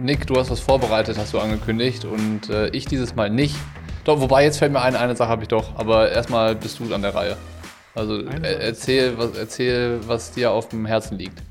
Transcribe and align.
Nick, 0.00 0.26
du 0.26 0.36
hast 0.36 0.50
was 0.50 0.60
vorbereitet, 0.60 1.18
hast 1.18 1.34
du 1.34 1.38
angekündigt 1.38 2.04
und 2.04 2.48
äh, 2.48 2.68
ich 2.68 2.86
dieses 2.86 3.14
Mal 3.14 3.30
nicht. 3.30 3.54
Doch, 4.04 4.20
wobei 4.20 4.44
jetzt 4.44 4.58
fällt 4.58 4.72
mir 4.72 4.80
ein, 4.80 4.96
eine 4.96 5.14
Sache 5.14 5.28
habe 5.28 5.42
ich 5.42 5.48
doch, 5.48 5.76
aber 5.76 6.10
erstmal 6.10 6.54
bist 6.54 6.78
du 6.80 6.94
an 6.94 7.02
der 7.02 7.14
Reihe. 7.14 7.36
Also 7.94 8.18
äh, 8.18 8.54
erzähl, 8.60 9.18
was, 9.18 9.36
erzähl, 9.36 10.00
was 10.06 10.32
dir 10.32 10.52
auf 10.52 10.68
dem 10.68 10.86
Herzen 10.86 11.18
liegt. 11.18 11.42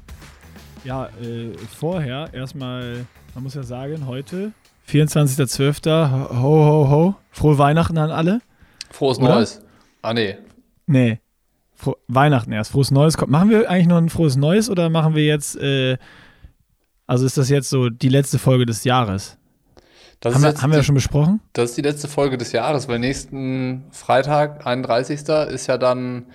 Ja, 0.83 1.09
äh, 1.21 1.53
vorher 1.77 2.29
erstmal, 2.33 3.05
man 3.35 3.43
muss 3.43 3.53
ja 3.53 3.63
sagen, 3.63 4.07
heute, 4.07 4.51
24.12., 4.89 6.31
ho, 6.31 6.35
ho, 6.41 6.89
ho, 6.89 7.15
frohe 7.29 7.57
Weihnachten 7.57 7.97
an 7.97 8.09
alle. 8.09 8.41
Frohes 8.89 9.19
Oder? 9.19 9.35
Neues. 9.35 9.61
Ah, 10.01 10.13
nee. 10.13 10.37
Nee, 10.87 11.19
Fro 11.79 11.95
Weihnachten 12.07 12.51
erst, 12.51 12.71
frohes 12.71 12.91
Neues. 12.91 13.15
Machen 13.27 13.49
wir 13.49 13.69
eigentlich 13.69 13.87
noch 13.87 13.97
ein 13.97 14.09
frohes 14.09 14.35
Neues 14.35 14.69
oder 14.69 14.89
machen 14.89 15.15
wir 15.15 15.25
jetzt, 15.25 15.55
äh, 15.55 15.97
also 17.09 17.25
ist 17.25 17.39
das 17.39 17.49
jetzt 17.49 17.71
so 17.71 17.89
die 17.89 18.07
letzte 18.07 18.37
Folge 18.37 18.67
des 18.67 18.83
Jahres? 18.83 19.39
Das 20.19 20.35
haben 20.35 20.43
wir, 20.43 20.53
die, 20.53 20.61
haben 20.61 20.71
wir 20.71 20.77
das 20.77 20.85
schon 20.85 20.93
besprochen? 20.93 21.41
Das 21.53 21.71
ist 21.71 21.77
die 21.77 21.81
letzte 21.81 22.07
Folge 22.07 22.37
des 22.37 22.51
Jahres, 22.51 22.87
weil 22.87 22.99
nächsten 22.99 23.85
Freitag, 23.89 24.67
31. 24.67 25.21
ist 25.51 25.65
ja 25.65 25.79
dann 25.79 26.27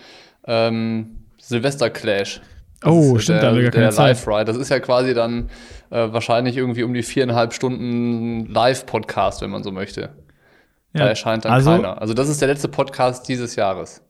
ähm, 0.49 1.19
Silvester 1.39 1.91
Clash. 1.91 2.41
oh, 2.85 3.19
stimmt, 3.19 3.37
der, 3.37 3.43
da 3.43 3.49
haben 3.51 3.57
wir 3.57 3.63
gar 3.63 3.71
keine 3.71 3.89
der 3.91 3.97
Live 3.97 4.27
Ride. 4.27 4.47
Das 4.47 4.57
ist 4.57 4.69
ja 4.69 4.81
quasi 4.81 5.15
dann 5.15 5.49
äh, 5.91 6.13
wahrscheinlich 6.13 6.57
irgendwie 6.57 6.83
um 6.83 6.93
die 6.93 7.05
viereinhalb 7.05 7.53
Stunden 7.53 8.47
Live-Podcast, 8.47 9.43
wenn 9.43 9.51
man 9.51 9.63
so 9.63 9.71
möchte. 9.71 10.01
Ja. 10.93 11.03
Da 11.03 11.07
erscheint 11.07 11.45
dann 11.45 11.53
also, 11.53 11.71
keiner. 11.71 12.01
Also 12.01 12.15
das 12.15 12.29
ist 12.29 12.41
der 12.41 12.49
letzte 12.49 12.67
Podcast 12.67 13.29
dieses 13.29 13.55
Jahres. 13.55 14.03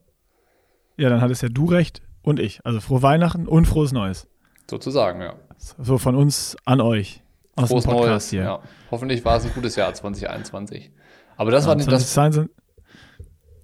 Ja, 0.97 1.11
dann 1.11 1.21
hattest 1.21 1.43
ja 1.43 1.51
du 1.51 1.67
recht 1.67 2.01
und 2.23 2.41
ich. 2.41 2.65
Also 2.65 2.81
frohe 2.81 3.03
Weihnachten 3.03 3.47
und 3.47 3.67
frohes 3.67 3.93
Neues. 3.93 4.29
Sozusagen, 4.69 5.21
ja. 5.21 5.35
So 5.59 5.99
von 5.99 6.15
uns 6.15 6.57
an 6.65 6.81
euch. 6.81 7.23
Aus 7.57 7.69
frohes 7.69 7.85
dem 7.85 7.91
Podcast 7.91 8.09
Neues, 8.09 8.31
hier. 8.31 8.43
Ja. 8.43 8.61
Hoffentlich 8.91 9.25
war 9.25 9.37
es 9.37 9.45
ein 9.45 9.53
gutes 9.55 9.77
Jahr 9.77 9.93
2021. 9.93 10.91
Aber 11.37 11.51
das 11.51 11.65
ja, 11.65 11.69
war 11.69 11.77
nicht 11.77 11.91
das. 11.91 12.15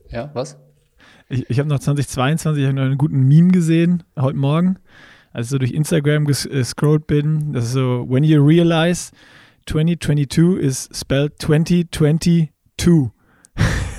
Ja, 0.08 0.30
was? 0.34 0.58
Ich, 1.28 1.48
ich 1.48 1.58
habe 1.58 1.68
noch 1.68 1.78
2022 1.78 2.66
hab 2.66 2.74
noch 2.74 2.82
einen 2.82 2.98
guten 2.98 3.28
Meme 3.28 3.48
gesehen 3.48 4.02
heute 4.18 4.36
Morgen, 4.36 4.78
als 5.32 5.46
ich 5.46 5.50
so 5.50 5.58
durch 5.58 5.72
Instagram 5.72 6.24
gescrollt 6.24 7.06
bin. 7.06 7.52
Das 7.52 7.64
ist 7.64 7.72
so, 7.72 8.04
when 8.08 8.24
you 8.24 8.44
realize 8.44 9.12
2022 9.66 10.60
is 10.60 10.88
spelled 10.92 11.34
2022. 11.38 12.50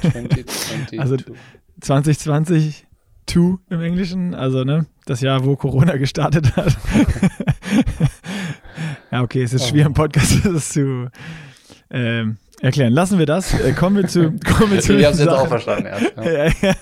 2022. 0.01 0.93
also 0.99 1.17
2020 1.79 2.87
2 3.27 3.57
im 3.69 3.81
Englischen, 3.81 4.33
also 4.33 4.63
ne, 4.63 4.85
das 5.05 5.21
Jahr, 5.21 5.45
wo 5.45 5.55
Corona 5.55 5.95
gestartet 5.97 6.55
hat. 6.55 6.77
ja, 9.11 9.21
okay, 9.21 9.43
es 9.43 9.53
ist 9.53 9.67
schwer 9.67 9.85
im 9.85 9.93
Podcast 9.93 10.39
das 10.45 10.69
zu 10.69 11.09
ähm, 11.89 12.37
erklären. 12.61 12.93
Lassen 12.93 13.19
wir 13.19 13.25
das. 13.25 13.53
Äh, 13.59 13.73
kommen 13.73 13.97
wir 13.97 14.07
zu. 14.07 14.31
Kommen 14.45 14.71
wir 14.71 14.79
zu 14.79 14.97
ich 14.97 15.05
habe 15.05 15.13
es 15.13 15.19
jetzt 15.19 15.29
auch 15.29 15.47
verstanden 15.47 15.87
erst. 15.87 16.13
Ja. 16.17 16.23
ja, 16.23 16.51
ja. 16.61 16.73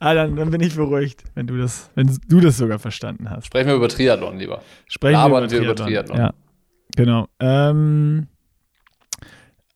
Ah, 0.00 0.14
dann, 0.14 0.36
dann, 0.36 0.50
bin 0.50 0.60
ich 0.60 0.74
beruhigt, 0.74 1.24
wenn 1.34 1.46
du 1.46 1.58
das, 1.58 1.90
wenn 1.94 2.16
du 2.28 2.40
das 2.40 2.56
sogar 2.56 2.78
verstanden 2.78 3.30
hast. 3.30 3.46
Sprechen 3.46 3.68
wir 3.68 3.74
über 3.74 3.88
Triathlon 3.88 4.38
lieber. 4.38 4.62
Sprechen 4.86 5.18
wir 5.18 5.26
über 5.26 5.48
Triathlon. 5.48 5.64
über 5.64 5.74
Triathlon. 5.74 6.18
Ja, 6.18 6.34
genau. 6.96 7.28
Ähm, 7.40 8.28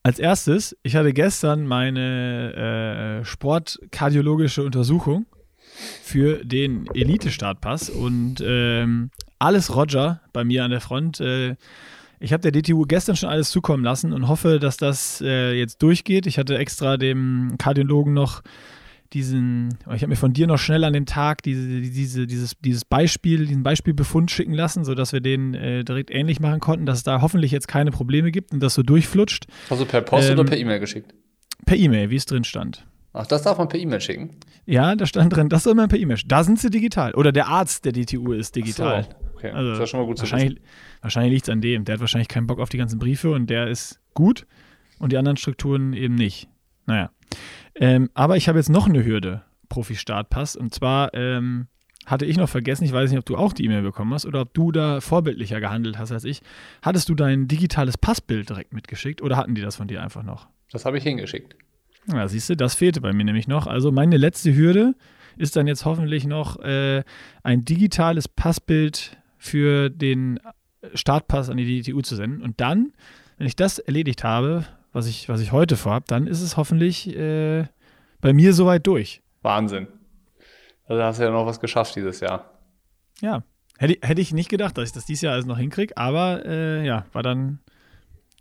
als 0.03 0.19
erstes, 0.19 0.77
ich 0.83 0.95
hatte 0.95 1.13
gestern 1.13 1.65
meine 1.65 3.21
äh, 3.21 3.25
sportkardiologische 3.25 4.63
Untersuchung 4.63 5.25
für 6.03 6.43
den 6.43 6.87
Elite-Startpass 6.93 7.89
und 7.89 8.43
ähm, 8.45 9.09
alles 9.39 9.75
Roger 9.75 10.21
bei 10.31 10.43
mir 10.43 10.63
an 10.63 10.71
der 10.71 10.81
Front. 10.81 11.19
Äh, 11.19 11.55
ich 12.19 12.31
habe 12.31 12.49
der 12.49 12.51
DTU 12.51 12.83
gestern 12.83 13.15
schon 13.15 13.29
alles 13.29 13.51
zukommen 13.51 13.83
lassen 13.83 14.13
und 14.13 14.27
hoffe, 14.27 14.59
dass 14.59 14.77
das 14.77 15.21
äh, 15.21 15.53
jetzt 15.53 15.81
durchgeht. 15.83 16.25
Ich 16.25 16.37
hatte 16.37 16.57
extra 16.57 16.95
dem 16.97 17.55
Kardiologen 17.57 18.13
noch 18.13 18.41
diesen, 19.13 19.77
ich 19.93 20.01
habe 20.01 20.07
mir 20.07 20.15
von 20.15 20.33
dir 20.33 20.47
noch 20.47 20.57
schnell 20.57 20.83
an 20.83 20.93
dem 20.93 21.05
Tag 21.05 21.43
diese, 21.43 21.81
diese, 21.81 22.25
dieses, 22.25 22.53
dieses 22.59 22.85
Beispiel, 22.85 23.45
diesen 23.45 23.61
Beispielbefund 23.61 24.31
schicken 24.31 24.53
lassen, 24.53 24.85
sodass 24.85 25.13
wir 25.13 25.21
den 25.21 25.53
äh, 25.53 25.83
direkt 25.83 26.09
ähnlich 26.11 26.39
machen 26.39 26.59
konnten, 26.59 26.85
dass 26.85 26.99
es 26.99 27.03
da 27.03 27.21
hoffentlich 27.21 27.51
jetzt 27.51 27.67
keine 27.67 27.91
Probleme 27.91 28.31
gibt 28.31 28.51
und 28.53 28.61
das 28.61 28.73
so 28.73 28.81
durchflutscht. 28.81 29.45
Also 29.69 29.85
per 29.85 30.01
Post 30.01 30.29
ähm, 30.29 30.39
oder 30.39 30.49
per 30.49 30.57
E-Mail 30.57 30.79
geschickt? 30.79 31.13
Per 31.65 31.77
E-Mail, 31.77 32.09
wie 32.09 32.15
es 32.15 32.25
drin 32.25 32.43
stand. 32.43 32.85
Ach, 33.13 33.27
das 33.27 33.43
darf 33.43 33.59
man 33.59 33.69
per 33.69 33.79
E-Mail 33.79 34.01
schicken? 34.01 34.37
Ja, 34.65 34.95
da 34.95 35.05
stand 35.05 35.35
drin, 35.35 35.47
das 35.47 35.63
soll 35.63 35.75
man 35.75 35.87
per 35.87 35.99
E-Mail 35.99 36.17
schicken. 36.17 36.29
Da 36.29 36.43
sind 36.43 36.59
sie 36.59 36.71
digital. 36.71 37.13
Oder 37.13 37.31
der 37.31 37.47
Arzt 37.47 37.85
der 37.85 37.91
DTU 37.91 38.33
ist 38.33 38.55
digital. 38.55 39.03
So, 39.03 39.35
okay. 39.35 39.51
Also 39.51 39.69
das 39.69 39.79
ja 39.79 39.87
schon 39.87 39.99
mal 39.99 40.05
gut 40.07 40.17
zu 40.17 40.23
wahrscheinlich, 40.23 40.55
wissen. 40.55 40.65
Wahrscheinlich 41.01 41.33
liegt 41.33 41.47
es 41.47 41.51
an 41.51 41.61
dem. 41.61 41.85
Der 41.85 41.93
hat 41.93 41.99
wahrscheinlich 41.99 42.27
keinen 42.27 42.47
Bock 42.47 42.59
auf 42.59 42.69
die 42.69 42.77
ganzen 42.77 42.97
Briefe 42.97 43.31
und 43.31 43.49
der 43.49 43.67
ist 43.67 43.99
gut 44.15 44.47
und 44.97 45.11
die 45.11 45.17
anderen 45.17 45.37
Strukturen 45.37 45.93
eben 45.93 46.15
nicht. 46.15 46.49
Naja. 46.87 47.11
Ähm, 47.75 48.09
aber 48.15 48.35
ich 48.35 48.47
habe 48.47 48.57
jetzt 48.57 48.69
noch 48.69 48.87
eine 48.87 49.05
Hürde, 49.05 49.43
Profi-Startpass. 49.69 50.55
Und 50.55 50.73
zwar 50.73 51.13
ähm, 51.13 51.67
hatte 52.07 52.25
ich 52.25 52.37
noch 52.37 52.49
vergessen, 52.49 52.83
ich 52.83 52.93
weiß 52.93 53.11
nicht, 53.11 53.19
ob 53.19 53.25
du 53.25 53.35
auch 53.35 53.53
die 53.53 53.65
E-Mail 53.65 53.83
bekommen 53.83 54.13
hast 54.13 54.25
oder 54.25 54.41
ob 54.41 54.55
du 54.55 54.71
da 54.71 55.01
vorbildlicher 55.01 55.59
gehandelt 55.59 55.99
hast 55.99 56.11
als 56.11 56.23
ich. 56.23 56.41
Hattest 56.81 57.09
du 57.09 57.15
dein 57.15 57.47
digitales 57.47 57.97
Passbild 57.97 58.49
direkt 58.49 58.73
mitgeschickt 58.73 59.21
oder 59.21 59.37
hatten 59.37 59.53
die 59.53 59.61
das 59.61 59.75
von 59.75 59.87
dir 59.87 60.01
einfach 60.01 60.23
noch? 60.23 60.47
Das 60.71 60.85
habe 60.85 60.97
ich 60.97 61.03
hingeschickt. 61.03 61.55
Ja, 62.11 62.27
siehst 62.27 62.49
du, 62.49 62.55
das 62.55 62.75
fehlte 62.75 63.01
bei 63.01 63.13
mir 63.13 63.23
nämlich 63.23 63.47
noch. 63.47 63.67
Also 63.67 63.91
meine 63.91 64.17
letzte 64.17 64.55
Hürde 64.55 64.95
ist 65.37 65.55
dann 65.55 65.67
jetzt 65.67 65.85
hoffentlich 65.85 66.25
noch 66.25 66.59
äh, 66.59 67.03
ein 67.43 67.65
digitales 67.65 68.27
Passbild 68.27 69.17
für 69.37 69.89
den 69.89 70.39
Startpass 70.93 71.49
an 71.49 71.57
die 71.57 71.81
DTU 71.81 72.01
zu 72.01 72.15
senden. 72.15 72.41
Und 72.41 72.59
dann, 72.59 72.93
wenn 73.37 73.47
ich 73.47 73.55
das 73.55 73.79
erledigt 73.79 74.23
habe, 74.23 74.65
was 74.91 75.07
ich, 75.07 75.29
was 75.29 75.41
ich 75.41 75.51
heute 75.51 75.75
vorhabe, 75.75 76.05
dann 76.07 76.27
ist 76.27 76.41
es 76.41 76.57
hoffentlich 76.57 77.15
äh, 77.15 77.65
bei 78.21 78.33
mir 78.33 78.53
soweit 78.53 78.85
durch. 78.85 79.21
Wahnsinn. 79.41 79.87
Also 80.85 81.01
hast 81.03 81.19
du 81.19 81.23
ja 81.23 81.31
noch 81.31 81.45
was 81.45 81.59
geschafft 81.59 81.95
dieses 81.95 82.19
Jahr. 82.19 82.51
Ja. 83.21 83.43
Hätte, 83.77 84.07
hätte 84.07 84.21
ich 84.21 84.33
nicht 84.33 84.49
gedacht, 84.49 84.77
dass 84.77 84.89
ich 84.89 84.93
das 84.93 85.05
dieses 85.05 85.21
Jahr 85.21 85.33
alles 85.33 85.45
noch 85.45 85.57
hinkriege, 85.57 85.97
aber 85.97 86.45
äh, 86.45 86.85
ja, 86.85 87.05
war 87.11 87.23
dann 87.23 87.59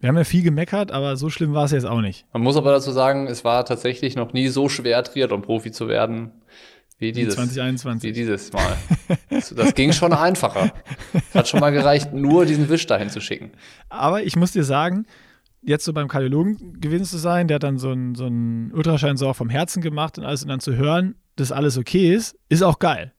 wir 0.02 0.08
haben 0.08 0.16
ja 0.16 0.24
viel 0.24 0.42
gemeckert, 0.42 0.90
aber 0.90 1.16
so 1.16 1.30
schlimm 1.30 1.54
war 1.54 1.64
es 1.64 1.70
jetzt 1.70 1.86
auch 1.86 2.00
nicht. 2.00 2.26
Man 2.32 2.42
muss 2.42 2.56
aber 2.56 2.72
dazu 2.72 2.90
sagen, 2.90 3.28
es 3.28 3.44
war 3.44 3.64
tatsächlich 3.64 4.16
noch 4.16 4.32
nie 4.32 4.48
so 4.48 4.68
schwer, 4.68 5.04
Triathlon-Profi 5.04 5.70
zu 5.70 5.86
werden 5.86 6.32
wie 6.98 7.12
dieses, 7.12 7.36
2021. 7.36 8.08
Wie 8.08 8.12
dieses 8.12 8.52
Mal. 8.52 8.76
das, 9.30 9.74
ging 9.74 9.92
schon 9.92 10.12
einfacher. 10.12 10.72
Es 11.12 11.34
hat 11.36 11.48
schon 11.48 11.60
mal 11.60 11.70
gereicht, 11.70 12.12
nur 12.12 12.46
diesen 12.46 12.68
Wisch 12.68 12.84
dahin 12.88 13.10
zu 13.10 13.20
schicken. 13.20 13.52
Aber 13.90 14.24
ich 14.24 14.34
muss 14.34 14.50
dir 14.50 14.64
sagen, 14.64 15.06
jetzt 15.62 15.84
so 15.84 15.92
beim 15.92 16.08
Kardiologen 16.08 16.80
gewesen 16.80 17.04
zu 17.04 17.18
sein, 17.18 17.46
der 17.46 17.56
hat 17.56 17.62
dann 17.62 17.78
so 17.78 17.90
einen 17.90 18.16
so 18.16 18.24
Ultraschein 18.76 19.16
so 19.16 19.28
auch 19.28 19.36
vom 19.36 19.50
Herzen 19.50 19.82
gemacht 19.82 20.18
und 20.18 20.24
alles 20.24 20.42
und 20.42 20.48
dann 20.48 20.58
zu 20.58 20.74
hören, 20.74 21.14
dass 21.36 21.52
alles 21.52 21.78
okay 21.78 22.12
ist, 22.12 22.36
ist 22.48 22.62
auch 22.62 22.80
geil. 22.80 23.12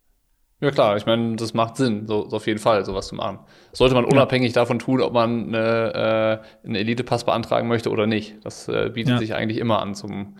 Ja 0.63 0.71
klar, 0.71 0.95
ich 0.95 1.05
meine, 1.05 1.35
das 1.35 1.53
macht 1.53 1.75
Sinn, 1.75 2.07
so, 2.07 2.29
so 2.29 2.37
auf 2.37 2.47
jeden 2.47 2.57
Fall, 2.57 2.85
sowas 2.85 3.09
zu 3.09 3.15
machen. 3.15 3.39
sollte 3.73 3.95
man 3.95 4.05
unabhängig 4.05 4.55
ja. 4.55 4.61
davon 4.61 4.79
tun, 4.79 5.01
ob 5.01 5.11
man 5.11 5.49
eine, 5.53 6.41
äh, 6.63 6.65
einen 6.65 6.75
Elite-Pass 6.75 7.25
beantragen 7.25 7.67
möchte 7.67 7.91
oder 7.91 8.07
nicht. 8.07 8.37
Das 8.45 8.69
äh, 8.69 8.89
bietet 8.93 9.15
ja. 9.15 9.17
sich 9.17 9.35
eigentlich 9.35 9.57
immer 9.57 9.81
an, 9.81 9.93
zum, 9.93 10.37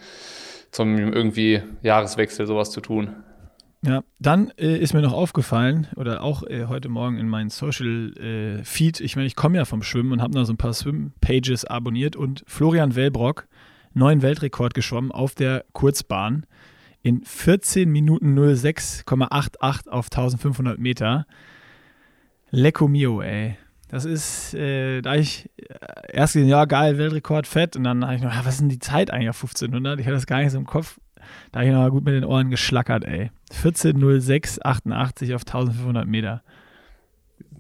zum 0.72 0.98
irgendwie 0.98 1.62
Jahreswechsel 1.82 2.48
sowas 2.48 2.72
zu 2.72 2.80
tun. 2.80 3.18
Ja, 3.86 4.02
dann 4.18 4.54
äh, 4.58 4.78
ist 4.78 4.94
mir 4.94 5.02
noch 5.02 5.12
aufgefallen, 5.12 5.88
oder 5.98 6.24
auch 6.24 6.44
äh, 6.44 6.68
heute 6.70 6.88
Morgen 6.88 7.18
in 7.18 7.28
meinem 7.28 7.50
Social 7.50 8.14
äh, 8.14 8.64
Feed, 8.64 9.02
ich 9.02 9.18
meine, 9.18 9.28
ich 9.28 9.36
komme 9.36 9.58
ja 9.58 9.66
vom 9.66 9.84
Schwimmen 9.84 10.14
und 10.14 10.22
habe 10.22 10.36
noch 10.36 10.46
so 10.46 10.54
ein 10.54 10.58
paar 10.58 10.72
Swim-Pages 10.72 11.66
abonniert 11.66 12.16
und 12.16 12.46
Florian 12.48 12.96
Wellbrock, 12.96 13.46
neuen 13.94 14.22
Weltrekord 14.22 14.74
geschwommen 14.74 15.12
auf 15.12 15.36
der 15.36 15.66
Kurzbahn 15.74 16.46
in 17.04 17.24
14 17.24 17.90
Minuten 17.90 18.40
06,88 18.40 19.90
auf 19.90 20.06
1500 20.06 20.80
Meter. 20.80 21.28
Lecco 22.50 22.88
mio, 22.88 23.22
ey. 23.22 23.58
Das 23.90 24.06
ist, 24.06 24.56
äh, 24.56 25.02
da 25.02 25.16
ich 25.16 25.52
äh, 25.58 25.66
erst 26.14 26.34
gesehen, 26.34 26.48
ja, 26.48 26.66
geil, 26.66 26.98
Weltrekord, 26.98 27.46
fett. 27.46 27.76
Und 27.76 27.84
dann 27.84 28.04
habe 28.04 28.16
ich 28.16 28.22
noch, 28.22 28.34
ja, 28.34 28.46
was 28.46 28.56
ist 28.56 28.62
denn 28.62 28.70
die 28.70 28.80
Zeit 28.80 29.12
eigentlich 29.12 29.30
auf 29.30 29.44
1500? 29.44 30.00
Ich 30.00 30.06
hatte 30.06 30.16
das 30.16 30.26
gar 30.26 30.40
nicht 30.40 30.52
so 30.52 30.58
im 30.58 30.66
Kopf. 30.66 31.00
Da 31.52 31.60
habe 31.60 31.70
ich 31.70 31.76
noch 31.76 31.90
gut 31.90 32.06
mit 32.06 32.16
den 32.16 32.26
Ohren 32.26 32.50
geschlackert, 32.50 33.06
ey. 33.06 33.32
14,06,88 33.52 35.36
auf 35.36 35.42
1500 35.42 36.08
Meter. 36.08 36.42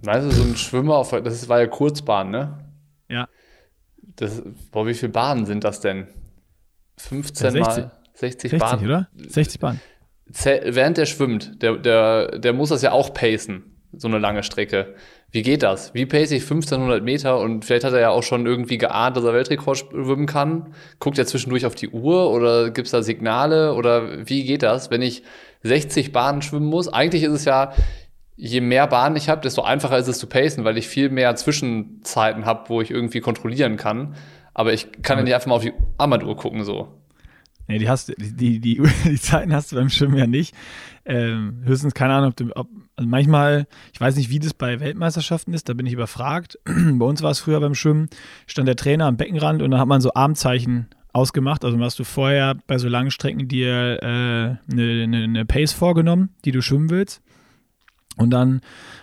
Weißt 0.04 0.26
du, 0.26 0.32
so 0.32 0.44
ein 0.44 0.56
Schwimmer, 0.56 0.96
auf, 0.96 1.12
das 1.12 1.48
war 1.50 1.60
ja 1.60 1.68
Kurzbahn, 1.68 2.32
ne? 2.32 2.58
Ja. 3.10 3.28
Das, 4.16 4.42
boah, 4.72 4.88
wie 4.88 4.94
viele 4.94 5.12
Bahnen 5.12 5.46
sind 5.46 5.64
das 5.64 5.82
denn? 5.82 6.08
15 6.98 7.56
ja, 7.56 7.62
mal. 7.62 7.92
60, 8.14 8.52
60 8.52 8.60
Bahnen. 8.60 8.86
oder? 8.86 9.10
60 9.16 9.60
Bahnen. 9.60 9.82
Während 10.26 10.98
der 10.98 11.06
schwimmt, 11.06 11.62
der, 11.62 11.78
der, 11.78 12.40
der 12.40 12.54
muss 12.54 12.70
das 12.70 12.82
ja 12.82 12.92
auch 12.92 13.14
pacen, 13.14 13.64
so 13.92 14.08
eine 14.08 14.18
lange 14.18 14.44
Strecke. 14.44 14.96
Wie 15.32 15.42
geht 15.42 15.64
das? 15.64 15.94
Wie 15.94 16.06
pace 16.06 16.32
ich 16.32 16.44
1500 16.44 17.04
Meter? 17.04 17.40
Und 17.40 17.66
vielleicht 17.66 17.84
hat 17.84 17.94
er 17.94 18.00
ja 18.00 18.10
auch 18.10 18.24
schon 18.24 18.46
irgendwie 18.46 18.78
geahnt, 18.78 19.18
dass 19.18 19.24
er 19.24 19.34
Weltrekord 19.34 19.78
schwimmen 19.78 20.28
kann. 20.28 20.74
Guckt 21.00 21.18
er 21.18 21.26
zwischendurch 21.26 21.66
auf 21.66 21.76
die 21.76 21.90
Uhr 21.90 22.30
oder 22.32 22.70
gibt 22.70 22.86
es 22.86 22.92
da 22.92 23.02
Signale? 23.02 23.74
Oder 23.74 24.28
wie 24.28 24.46
geht 24.46 24.64
das, 24.64 24.92
wenn 24.92 25.02
ich 25.02 25.24
60 25.64 26.12
Bahnen 26.12 26.42
schwimmen 26.42 26.68
muss? 26.68 26.88
Eigentlich 26.88 27.24
ist 27.24 27.34
es 27.34 27.46
ja 27.46 27.74
je 28.36 28.62
mehr 28.62 28.88
Bahnen 28.88 29.16
ich 29.16 29.30
habe, 29.30 29.42
desto 29.42 29.62
einfacher 29.62 29.98
ist 29.98 30.08
es 30.08 30.20
zu 30.20 30.28
pacen, 30.28 30.64
weil 30.64 30.78
ich 30.78 30.88
viel 30.88 31.10
mehr 31.10 31.36
Zwischenzeiten 31.36 32.46
habe, 32.46 32.70
wo 32.70 32.82
ich 32.82 32.92
irgendwie 32.92 33.20
kontrollieren 33.20 33.78
kann. 33.78 34.16
Aber 34.54 34.74
ich 34.74 35.02
kann 35.02 35.18
ja 35.18 35.24
nicht 35.24 35.34
einfach 35.34 35.48
mal 35.48 35.56
auf 35.56 35.64
die 35.64 35.74
Armbanduhr 35.98 36.36
gucken 36.36 36.64
so. 36.64 37.00
Nee, 37.68 37.80
die 37.80 37.90
hast 37.90 38.14
die, 38.18 38.60
die, 38.60 38.82
die 39.06 39.20
Zeiten 39.20 39.54
hast 39.54 39.72
du 39.72 39.76
beim 39.76 39.90
Schwimmen 39.90 40.18
ja 40.18 40.28
nicht. 40.28 40.54
Ähm, 41.06 41.62
höchstens, 41.64 41.94
keine 41.94 42.14
Ahnung, 42.14 42.30
ob 42.30 42.36
du, 42.36 42.52
ob, 42.56 42.68
also 42.96 43.10
manchmal, 43.10 43.68
ich 43.94 44.00
weiß 44.00 44.16
nicht, 44.16 44.30
wie 44.30 44.40
das 44.40 44.54
bei 44.54 44.80
Weltmeisterschaften 44.80 45.54
ist, 45.54 45.70
da 45.70 45.74
bin 45.74 45.86
ich 45.86 45.94
überfragt. 45.94 46.60
bei 46.66 47.06
uns 47.06 47.22
war 47.22 47.32
es 47.32 47.40
früher 47.40 47.60
beim 47.60 47.76
Schwimmen, 47.76 48.10
stand 48.48 48.68
der 48.68 48.76
Trainer 48.76 49.06
am 49.06 49.18
Beckenrand 49.18 49.62
und 49.62 49.72
dann 49.72 49.80
hat 49.80 49.88
man 49.88 50.02
so 50.02 50.14
Armzeichen 50.14 50.88
ausgemacht. 51.14 51.64
Also 51.64 51.80
hast 51.80 52.00
du 52.00 52.04
vorher 52.04 52.56
bei 52.68 52.78
so 52.78 52.88
langen 52.88 53.12
Strecken 53.12 53.48
dir 53.48 54.00
eine 54.02 54.60
äh, 54.74 55.08
ne, 55.08 55.28
ne 55.28 55.46
Pace 55.46 55.72
vorgenommen, 55.72 56.30
die 56.44 56.52
du 56.52 56.62
schwimmen 56.62 56.90
willst. 56.90 57.22
Und 58.18 58.32
dann 58.32 58.62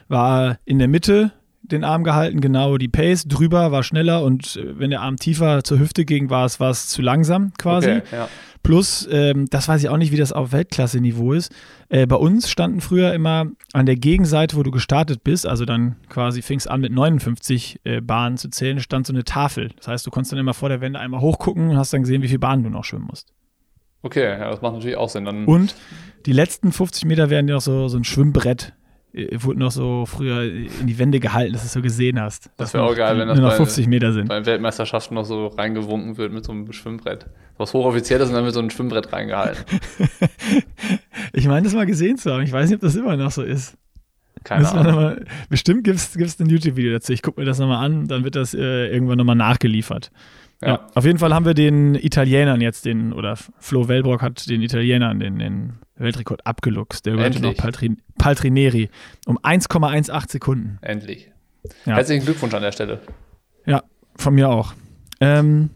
war 0.09 0.59
in 0.65 0.79
der 0.79 0.89
Mitte 0.89 1.33
den 1.63 1.85
Arm 1.85 2.05
gehalten, 2.05 2.41
genau 2.41 2.79
die 2.79 2.89
Pace, 2.89 3.27
drüber 3.27 3.71
war 3.73 3.83
schneller 3.83 4.23
und 4.23 4.57
äh, 4.57 4.79
wenn 4.79 4.91
der 4.91 5.03
Arm 5.03 5.17
tiefer 5.17 5.63
zur 5.63 5.79
Hüfte 5.79 6.05
ging, 6.05 6.31
war 6.31 6.45
es, 6.45 6.61
war 6.61 6.71
es 6.71 6.89
zu 6.89 7.03
langsam 7.03 7.53
quasi. 7.59 7.91
Okay, 7.91 8.03
ja. 8.13 8.29
Plus, 8.63 9.09
ähm, 9.11 9.47
das 9.49 9.69
weiß 9.69 9.83
ich 9.83 9.89
auch 9.89 9.97
nicht, 9.97 10.13
wie 10.13 10.19
das 10.19 10.33
auf 10.33 10.53
Weltklasse-Niveau 10.53 11.33
ist. 11.33 11.51
Äh, 11.89 12.07
bei 12.07 12.17
uns 12.17 12.51
standen 12.51 12.81
früher 12.81 13.15
immer 13.15 13.47
an 13.73 13.87
der 13.87 13.97
Gegenseite, 13.97 14.57
wo 14.57 14.63
du 14.63 14.71
gestartet 14.71 15.25
bist, 15.25 15.47
also 15.47 15.65
dann 15.65 15.97
quasi 16.09 16.43
fingst 16.43 16.71
an 16.71 16.81
mit 16.81 16.93
59 16.93 17.81
äh, 17.85 18.01
Bahnen 18.03 18.37
zu 18.37 18.51
zählen, 18.51 18.81
stand 18.81 19.07
so 19.07 19.15
eine 19.15 19.25
Tafel. 19.25 19.71
Das 19.77 19.89
heißt, 19.89 20.07
du 20.07 20.11
konntest 20.11 20.33
dann 20.33 20.39
immer 20.39 20.55
vor 20.55 20.69
der 20.69 20.81
Wende 20.83 20.99
einmal 20.99 21.21
hochgucken 21.21 21.71
und 21.71 21.79
hast 21.79 21.93
dann 21.93 22.03
gesehen, 22.03 22.23
wie 22.23 22.29
viele 22.29 22.39
Bahnen 22.39 22.63
du 22.63 22.71
noch 22.71 22.85
schwimmen 22.85 23.07
musst. 23.07 23.33
Okay, 24.03 24.25
ja, 24.25 24.51
das 24.51 24.61
macht 24.63 24.75
natürlich 24.75 24.97
auch 24.97 25.09
Sinn. 25.09 25.25
Dann 25.25 25.45
und 25.47 25.75
die 26.27 26.33
letzten 26.33 26.73
50 26.73 27.07
Meter 27.07 27.31
werden 27.31 27.47
dir 27.47 27.55
noch 27.55 27.61
so, 27.61 27.89
so 27.89 27.97
ein 27.97 28.05
Schwimmbrett 28.05 28.75
wurde 29.13 29.59
noch 29.59 29.71
so 29.71 30.07
früher 30.07 30.43
in 30.43 30.87
die 30.87 30.99
Wände 30.99 31.21
gehalten, 31.21 31.53
dass 31.53 31.63
du 31.63 31.67
es 31.67 31.73
so 31.73 31.83
gesehen 31.83 32.21
hast. 32.21 32.51
Das 32.57 32.75
wäre 32.75 32.85
auch 32.85 32.95
geil, 32.95 33.19
wenn 33.19 33.29
das 33.29 33.39
nur 33.39 33.49
noch 33.49 33.57
50 33.57 33.87
Meter 33.89 34.13
sind. 34.13 34.29
Bei 34.29 34.45
Weltmeisterschaften 34.45 35.15
noch 35.15 35.25
so 35.25 35.49
reingewunken 35.49 36.17
wird 36.17 36.33
mit 36.33 36.45
so 36.45 36.53
einem 36.53 36.73
Schwimmbrett. 36.73 37.27
Was 37.59 37.75
hochoffiziell 37.75 38.21
ist 38.21 38.29
und 38.29 38.35
dann 38.35 38.45
mit 38.45 38.55
so 38.55 38.61
einem 38.61 38.71
Schwimmbrett 38.71 39.13
reingehalten. 39.13 39.65
ich 41.33 41.47
meine, 41.47 41.63
das 41.63 41.75
mal 41.75 41.87
gesehen 41.87 42.17
zu 42.17 42.33
haben. 42.33 42.43
Ich 42.43 42.53
weiß 42.53 42.71
nicht, 42.71 42.77
ob 42.77 42.83
das 42.83 42.95
immer 42.95 43.17
noch 43.17 43.31
so 43.31 43.43
ist. 43.43 43.77
Keine 44.45 44.71
Ahnung. 44.71 44.95
Mal, 44.95 45.25
bestimmt 45.49 45.85
gibt 45.85 45.99
es 45.99 46.41
ein 46.41 46.49
YouTube-Video 46.49 46.93
dazu. 46.93 47.13
Ich 47.13 47.23
gucke 47.23 47.41
mir 47.41 47.47
das 47.47 47.59
nochmal 47.59 47.85
an, 47.85 48.07
dann 48.07 48.25
wird 48.25 48.37
das 48.37 48.55
äh, 48.55 48.87
irgendwann 48.87 49.19
nochmal 49.19 49.37
nachgeliefert. 49.37 50.11
Ja. 50.63 50.69
ja. 50.69 50.87
auf 50.95 51.05
jeden 51.05 51.19
Fall 51.19 51.33
haben 51.33 51.47
wir 51.47 51.55
den 51.55 51.95
Italienern 51.95 52.61
jetzt 52.61 52.85
den, 52.85 53.13
oder 53.13 53.37
Flo 53.59 53.89
Wellbrock 53.89 54.23
hat 54.23 54.49
den 54.49 54.63
Italienern 54.63 55.19
den, 55.19 55.39
den 55.39 55.79
Weltrekord 55.97 56.47
abgeluchst. 56.47 57.07
Der 57.07 57.17
gehörte 57.17 57.41
noch 57.41 57.55
Paltrin 57.55 58.01
Paltrineri 58.19 58.91
um 59.27 59.39
1,18 59.39 60.31
Sekunden. 60.31 60.79
Endlich. 60.83 61.31
Ja. 61.87 61.97
Herzlichen 61.97 62.25
Glückwunsch 62.25 62.55
an 62.55 62.63
der 62.63 62.73
Stelle. 62.73 63.01
Ja, 63.67 63.83
von 64.17 64.35
mir 64.35 64.49
auch. 64.51 64.75
Ähm, 65.21 65.71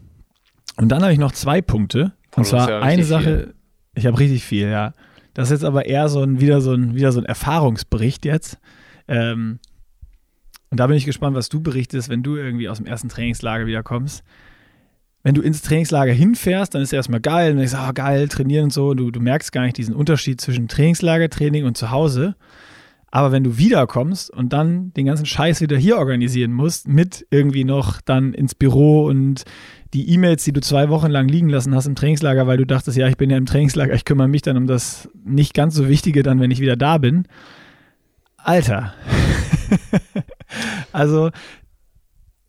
und 0.77 0.89
dann 0.89 1.01
habe 1.01 1.13
ich 1.13 1.19
noch 1.19 1.31
zwei 1.31 1.61
Punkte. 1.61 2.13
Und 2.35 2.43
oh, 2.43 2.49
zwar 2.49 2.69
ja 2.69 2.79
eine 2.81 3.03
Sache, 3.03 3.37
viel. 3.37 3.55
ich 3.95 4.05
habe 4.05 4.19
richtig 4.19 4.43
viel, 4.43 4.67
ja. 4.69 4.93
Das 5.33 5.47
ist 5.47 5.61
jetzt 5.61 5.65
aber 5.65 5.85
eher 5.85 6.09
so 6.09 6.21
ein, 6.21 6.39
wieder, 6.41 6.61
so 6.61 6.73
ein, 6.73 6.95
wieder 6.95 7.11
so 7.11 7.19
ein 7.19 7.25
Erfahrungsbericht 7.25 8.25
jetzt. 8.25 8.57
Ähm, 9.07 9.59
und 10.69 10.79
da 10.79 10.87
bin 10.87 10.97
ich 10.97 11.05
gespannt, 11.05 11.35
was 11.35 11.49
du 11.49 11.61
berichtest, 11.61 12.09
wenn 12.09 12.23
du 12.23 12.35
irgendwie 12.35 12.67
aus 12.67 12.77
dem 12.77 12.85
ersten 12.85 13.09
Trainingslager 13.09 13.65
wieder 13.65 13.83
kommst 13.83 14.23
wenn 15.25 15.33
du 15.33 15.41
ins 15.41 15.63
Trainingslager 15.63 16.13
hinfährst, 16.13 16.75
dann 16.75 16.83
ist 16.83 16.89
es 16.89 16.93
erstmal 16.93 17.19
geil 17.19 17.51
und 17.51 17.57
denkst, 17.57 17.73
oh, 17.75 17.91
geil, 17.95 18.27
trainieren 18.27 18.65
und 18.65 18.73
so. 18.73 18.93
Du, 18.93 19.09
du 19.09 19.19
merkst 19.19 19.51
gar 19.51 19.63
nicht 19.63 19.75
diesen 19.75 19.95
Unterschied 19.95 20.39
zwischen 20.39 20.67
Trainingslagertraining 20.67 21.65
und 21.65 21.75
zu 21.75 21.89
Hause. 21.89 22.35
Aber 23.09 23.31
wenn 23.31 23.43
du 23.43 23.57
wiederkommst 23.57 24.29
und 24.29 24.53
dann 24.53 24.93
den 24.93 25.07
ganzen 25.07 25.25
Scheiß 25.25 25.61
wieder 25.61 25.77
hier 25.77 25.97
organisieren 25.97 26.53
musst, 26.53 26.87
mit 26.87 27.25
irgendwie 27.31 27.63
noch 27.63 28.01
dann 28.01 28.35
ins 28.35 28.53
Büro 28.53 29.05
und 29.05 29.45
die 29.95 30.11
E-Mails, 30.11 30.43
die 30.43 30.53
du 30.53 30.61
zwei 30.61 30.89
Wochen 30.89 31.09
lang 31.09 31.27
liegen 31.27 31.49
lassen 31.49 31.73
hast 31.73 31.87
im 31.87 31.95
Trainingslager, 31.95 32.45
weil 32.45 32.57
du 32.57 32.67
dachtest, 32.67 32.95
ja, 32.95 33.07
ich 33.07 33.17
bin 33.17 33.31
ja 33.31 33.37
im 33.37 33.47
Trainingslager, 33.47 33.95
ich 33.95 34.05
kümmere 34.05 34.27
mich 34.27 34.43
dann 34.43 34.57
um 34.57 34.67
das 34.67 35.09
nicht 35.23 35.55
ganz 35.55 35.73
so 35.73 35.89
Wichtige 35.89 36.21
dann, 36.21 36.39
wenn 36.39 36.51
ich 36.51 36.59
wieder 36.59 36.75
da 36.75 36.99
bin. 36.99 37.27
Alter. 38.37 38.93
also, 40.91 41.31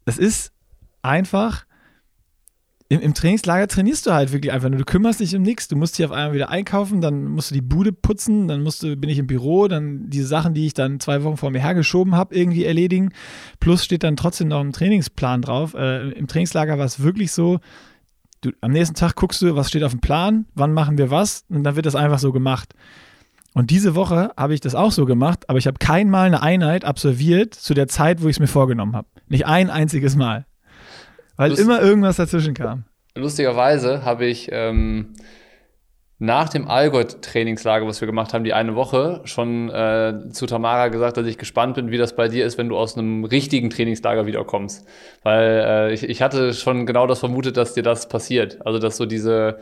es 0.04 0.18
ist 0.18 0.52
einfach 1.00 1.65
im, 2.88 3.00
im, 3.00 3.14
Trainingslager 3.14 3.66
trainierst 3.66 4.06
du 4.06 4.12
halt 4.12 4.32
wirklich 4.32 4.52
einfach 4.52 4.68
nur. 4.68 4.78
Du 4.78 4.84
kümmerst 4.84 5.20
dich 5.20 5.34
um 5.34 5.42
nichts. 5.42 5.66
Du 5.66 5.76
musst 5.76 5.98
dich 5.98 6.04
auf 6.04 6.12
einmal 6.12 6.34
wieder 6.34 6.50
einkaufen, 6.50 7.00
dann 7.00 7.24
musst 7.24 7.50
du 7.50 7.54
die 7.54 7.62
Bude 7.62 7.92
putzen, 7.92 8.46
dann 8.46 8.62
musst 8.62 8.82
du, 8.82 8.96
bin 8.96 9.10
ich 9.10 9.18
im 9.18 9.26
Büro, 9.26 9.66
dann 9.66 10.08
diese 10.08 10.26
Sachen, 10.26 10.54
die 10.54 10.66
ich 10.66 10.74
dann 10.74 11.00
zwei 11.00 11.24
Wochen 11.24 11.36
vor 11.36 11.50
mir 11.50 11.60
hergeschoben 11.60 12.14
habe, 12.14 12.34
irgendwie 12.34 12.64
erledigen. 12.64 13.12
Plus 13.58 13.84
steht 13.84 14.04
dann 14.04 14.16
trotzdem 14.16 14.48
noch 14.48 14.60
ein 14.60 14.72
Trainingsplan 14.72 15.42
drauf. 15.42 15.74
Äh, 15.74 16.10
Im 16.10 16.28
Trainingslager 16.28 16.78
war 16.78 16.84
es 16.84 17.00
wirklich 17.00 17.32
so, 17.32 17.58
du, 18.40 18.52
am 18.60 18.70
nächsten 18.70 18.94
Tag 18.94 19.16
guckst 19.16 19.42
du, 19.42 19.56
was 19.56 19.68
steht 19.68 19.82
auf 19.82 19.92
dem 19.92 20.00
Plan, 20.00 20.46
wann 20.54 20.72
machen 20.72 20.96
wir 20.96 21.10
was 21.10 21.44
und 21.48 21.64
dann 21.64 21.74
wird 21.74 21.86
das 21.86 21.96
einfach 21.96 22.20
so 22.20 22.32
gemacht. 22.32 22.74
Und 23.52 23.70
diese 23.70 23.94
Woche 23.94 24.32
habe 24.36 24.54
ich 24.54 24.60
das 24.60 24.74
auch 24.74 24.92
so 24.92 25.06
gemacht, 25.06 25.48
aber 25.48 25.58
ich 25.58 25.66
habe 25.66 25.78
kein 25.78 26.10
Mal 26.10 26.26
eine 26.26 26.42
Einheit 26.42 26.84
absolviert 26.84 27.54
zu 27.54 27.74
der 27.74 27.88
Zeit, 27.88 28.22
wo 28.22 28.28
ich 28.28 28.36
es 28.36 28.40
mir 28.40 28.48
vorgenommen 28.48 28.94
habe. 28.94 29.08
Nicht 29.28 29.46
ein 29.46 29.70
einziges 29.70 30.14
Mal. 30.14 30.46
Weil 31.36 31.50
Lust 31.50 31.62
immer 31.62 31.82
irgendwas 31.82 32.16
dazwischen 32.16 32.54
kam. 32.54 32.84
Lustigerweise 33.14 34.04
habe 34.04 34.26
ich 34.26 34.48
ähm, 34.52 35.14
nach 36.18 36.48
dem 36.48 36.66
Allgäu-Trainingslager, 36.66 37.86
was 37.86 38.00
wir 38.00 38.06
gemacht 38.06 38.32
haben, 38.32 38.44
die 38.44 38.54
eine 38.54 38.74
Woche, 38.74 39.20
schon 39.24 39.68
äh, 39.68 40.30
zu 40.30 40.46
Tamara 40.46 40.88
gesagt, 40.88 41.18
dass 41.18 41.26
ich 41.26 41.36
gespannt 41.36 41.74
bin, 41.74 41.90
wie 41.90 41.98
das 41.98 42.16
bei 42.16 42.28
dir 42.28 42.46
ist, 42.46 42.56
wenn 42.56 42.68
du 42.70 42.76
aus 42.76 42.96
einem 42.96 43.24
richtigen 43.24 43.68
Trainingslager 43.68 44.26
wiederkommst. 44.26 44.86
Weil 45.22 45.64
äh, 45.66 45.92
ich, 45.92 46.04
ich 46.04 46.22
hatte 46.22 46.54
schon 46.54 46.86
genau 46.86 47.06
das 47.06 47.20
vermutet, 47.20 47.58
dass 47.58 47.74
dir 47.74 47.82
das 47.82 48.08
passiert. 48.08 48.58
Also, 48.64 48.78
dass 48.78 48.96
so 48.96 49.04
diese 49.04 49.58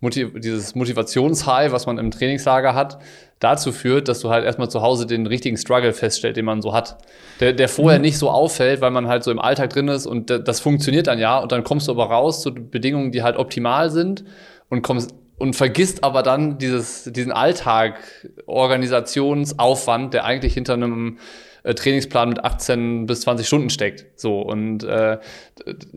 Motiv 0.00 0.32
dieses 0.38 0.74
Motivationshigh, 0.74 1.72
was 1.72 1.86
man 1.86 1.96
im 1.98 2.10
Trainingslager 2.10 2.74
hat, 2.74 2.98
dazu 3.38 3.72
führt, 3.72 4.08
dass 4.08 4.20
du 4.20 4.28
halt 4.28 4.44
erstmal 4.44 4.70
zu 4.70 4.82
Hause 4.82 5.06
den 5.06 5.26
richtigen 5.26 5.56
Struggle 5.56 5.92
feststellt, 5.92 6.36
den 6.36 6.44
man 6.44 6.60
so 6.60 6.74
hat. 6.74 6.98
Der, 7.40 7.52
der 7.52 7.68
vorher 7.68 7.98
mhm. 7.98 8.04
nicht 8.04 8.18
so 8.18 8.30
auffällt, 8.30 8.80
weil 8.80 8.90
man 8.90 9.08
halt 9.08 9.24
so 9.24 9.30
im 9.30 9.38
Alltag 9.38 9.70
drin 9.70 9.88
ist 9.88 10.06
und 10.06 10.30
das 10.30 10.60
funktioniert 10.60 11.06
dann 11.06 11.18
ja 11.18 11.38
und 11.38 11.50
dann 11.52 11.64
kommst 11.64 11.88
du 11.88 11.92
aber 11.92 12.06
raus 12.06 12.42
zu 12.42 12.52
Bedingungen, 12.52 13.10
die 13.10 13.22
halt 13.22 13.36
optimal 13.36 13.90
sind 13.90 14.24
und 14.68 14.82
kommst 14.82 15.14
und 15.38 15.54
vergisst 15.54 16.02
aber 16.02 16.22
dann 16.22 16.58
dieses, 16.58 17.04
diesen 17.12 17.32
Alltag, 17.32 17.98
Organisationsaufwand, 18.46 20.14
der 20.14 20.24
eigentlich 20.24 20.54
hinter 20.54 20.74
einem 20.74 21.18
äh, 21.66 21.74
Trainingsplan 21.74 22.28
mit 22.28 22.44
18 22.44 23.06
bis 23.06 23.22
20 23.22 23.46
Stunden 23.46 23.70
steckt. 23.70 24.06
So 24.18 24.40
und 24.40 24.84
äh, 24.84 25.18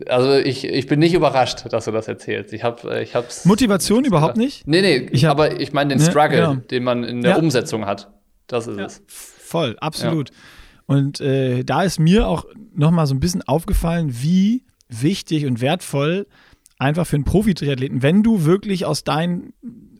also 0.06 0.34
ich, 0.34 0.64
ich 0.64 0.86
bin 0.88 0.98
nicht 0.98 1.14
überrascht, 1.14 1.64
dass 1.72 1.84
du 1.84 1.92
das 1.92 2.08
erzählst. 2.08 2.52
Ich 2.52 2.64
habe 2.64 2.96
äh, 2.96 3.02
ich 3.04 3.14
hab's 3.14 3.44
Motivation 3.44 4.04
überhaupt 4.04 4.36
nicht. 4.36 4.66
Nee, 4.66 4.82
nee, 4.82 5.08
ich 5.12 5.26
hab, 5.26 5.32
aber 5.32 5.60
ich 5.60 5.72
meine 5.72 5.94
den 5.94 5.98
ne, 5.98 6.10
Struggle, 6.10 6.40
genau. 6.40 6.54
den 6.56 6.82
man 6.82 7.04
in 7.04 7.22
der 7.22 7.32
ja. 7.32 7.36
Umsetzung 7.36 7.86
hat. 7.86 8.10
Das 8.48 8.66
ist 8.66 8.78
ja. 8.78 8.86
es. 8.86 9.02
Voll, 9.06 9.76
absolut. 9.80 10.30
Ja. 10.30 10.36
Und 10.86 11.20
äh, 11.20 11.62
da 11.62 11.84
ist 11.84 12.00
mir 12.00 12.26
auch 12.26 12.46
noch 12.74 12.90
mal 12.90 13.06
so 13.06 13.14
ein 13.14 13.20
bisschen 13.20 13.42
aufgefallen, 13.42 14.10
wie 14.10 14.64
wichtig 14.88 15.46
und 15.46 15.60
wertvoll 15.60 16.26
einfach 16.78 17.06
für 17.06 17.14
einen 17.14 17.24
Profi-Triathleten, 17.24 18.02
wenn 18.02 18.24
du 18.24 18.44
wirklich 18.44 18.86
aus 18.86 19.04
deinen 19.04 19.52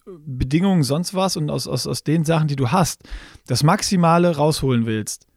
Bedingungen 0.04 0.82
sonst 0.82 1.14
was 1.14 1.36
und 1.36 1.48
aus, 1.48 1.68
aus, 1.68 1.86
aus 1.86 2.02
den 2.02 2.24
Sachen, 2.24 2.48
die 2.48 2.56
du 2.56 2.72
hast, 2.72 3.02
das 3.46 3.62
Maximale 3.62 4.34
rausholen 4.34 4.86
willst, 4.86 5.29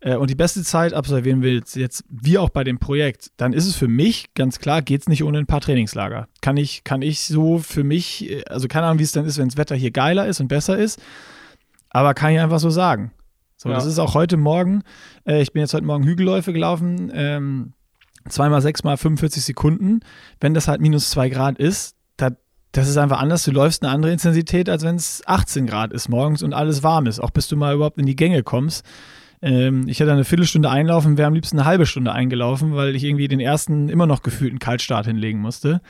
äh, 0.00 0.16
und 0.16 0.30
die 0.30 0.34
beste 0.34 0.62
Zeit 0.62 0.92
absolvieren 0.92 1.42
willst, 1.42 1.76
jetzt 1.76 2.04
wie 2.08 2.38
auch 2.38 2.50
bei 2.50 2.64
dem 2.64 2.78
Projekt, 2.78 3.30
dann 3.36 3.52
ist 3.52 3.66
es 3.66 3.76
für 3.76 3.88
mich 3.88 4.34
ganz 4.34 4.58
klar, 4.58 4.82
geht 4.82 5.02
es 5.02 5.08
nicht 5.08 5.22
ohne 5.24 5.38
ein 5.38 5.46
paar 5.46 5.60
Trainingslager. 5.60 6.28
Kann 6.40 6.56
ich, 6.56 6.84
kann 6.84 7.02
ich 7.02 7.20
so 7.20 7.58
für 7.58 7.84
mich, 7.84 8.30
äh, 8.30 8.44
also 8.48 8.68
keine 8.68 8.86
Ahnung, 8.86 8.98
wie 8.98 9.04
es 9.04 9.12
dann 9.12 9.26
ist, 9.26 9.38
wenn 9.38 9.48
das 9.48 9.56
Wetter 9.56 9.76
hier 9.76 9.90
geiler 9.90 10.26
ist 10.26 10.40
und 10.40 10.48
besser 10.48 10.78
ist, 10.78 11.00
aber 11.90 12.14
kann 12.14 12.32
ich 12.32 12.40
einfach 12.40 12.60
so 12.60 12.70
sagen. 12.70 13.12
So, 13.56 13.68
ja. 13.68 13.74
das 13.74 13.84
ist 13.84 13.98
auch 13.98 14.14
heute 14.14 14.36
Morgen, 14.36 14.82
äh, 15.26 15.42
ich 15.42 15.52
bin 15.52 15.60
jetzt 15.60 15.74
heute 15.74 15.84
Morgen 15.84 16.04
Hügelläufe 16.04 16.52
gelaufen, 16.52 17.10
ähm, 17.14 17.74
zweimal 18.28 18.62
sechsmal 18.62 18.96
45 18.96 19.44
Sekunden. 19.44 20.00
Wenn 20.40 20.54
das 20.54 20.68
halt 20.68 20.80
minus 20.80 21.10
zwei 21.10 21.28
Grad 21.28 21.58
ist, 21.58 21.96
da, 22.16 22.30
das 22.72 22.88
ist 22.88 22.96
einfach 22.96 23.20
anders. 23.20 23.44
Du 23.44 23.50
läufst 23.50 23.82
eine 23.82 23.92
andere 23.92 24.12
Intensität, 24.12 24.68
als 24.68 24.82
wenn 24.82 24.96
es 24.96 25.22
18 25.26 25.66
Grad 25.66 25.92
ist 25.92 26.08
morgens 26.08 26.42
und 26.42 26.54
alles 26.54 26.82
warm 26.82 27.06
ist, 27.06 27.20
auch 27.20 27.30
bis 27.30 27.48
du 27.48 27.56
mal 27.56 27.74
überhaupt 27.74 27.98
in 27.98 28.06
die 28.06 28.16
Gänge 28.16 28.42
kommst. 28.42 28.84
Ähm, 29.42 29.88
ich 29.88 30.00
hätte 30.00 30.12
eine 30.12 30.24
Viertelstunde 30.24 30.70
einlaufen, 30.70 31.16
wäre 31.16 31.28
am 31.28 31.34
liebsten 31.34 31.58
eine 31.58 31.66
halbe 31.66 31.86
Stunde 31.86 32.12
eingelaufen, 32.12 32.74
weil 32.74 32.94
ich 32.94 33.04
irgendwie 33.04 33.28
den 33.28 33.40
ersten 33.40 33.88
immer 33.88 34.06
noch 34.06 34.22
gefühlten 34.22 34.58
Kaltstart 34.58 35.06
hinlegen 35.06 35.40
musste. 35.40 35.80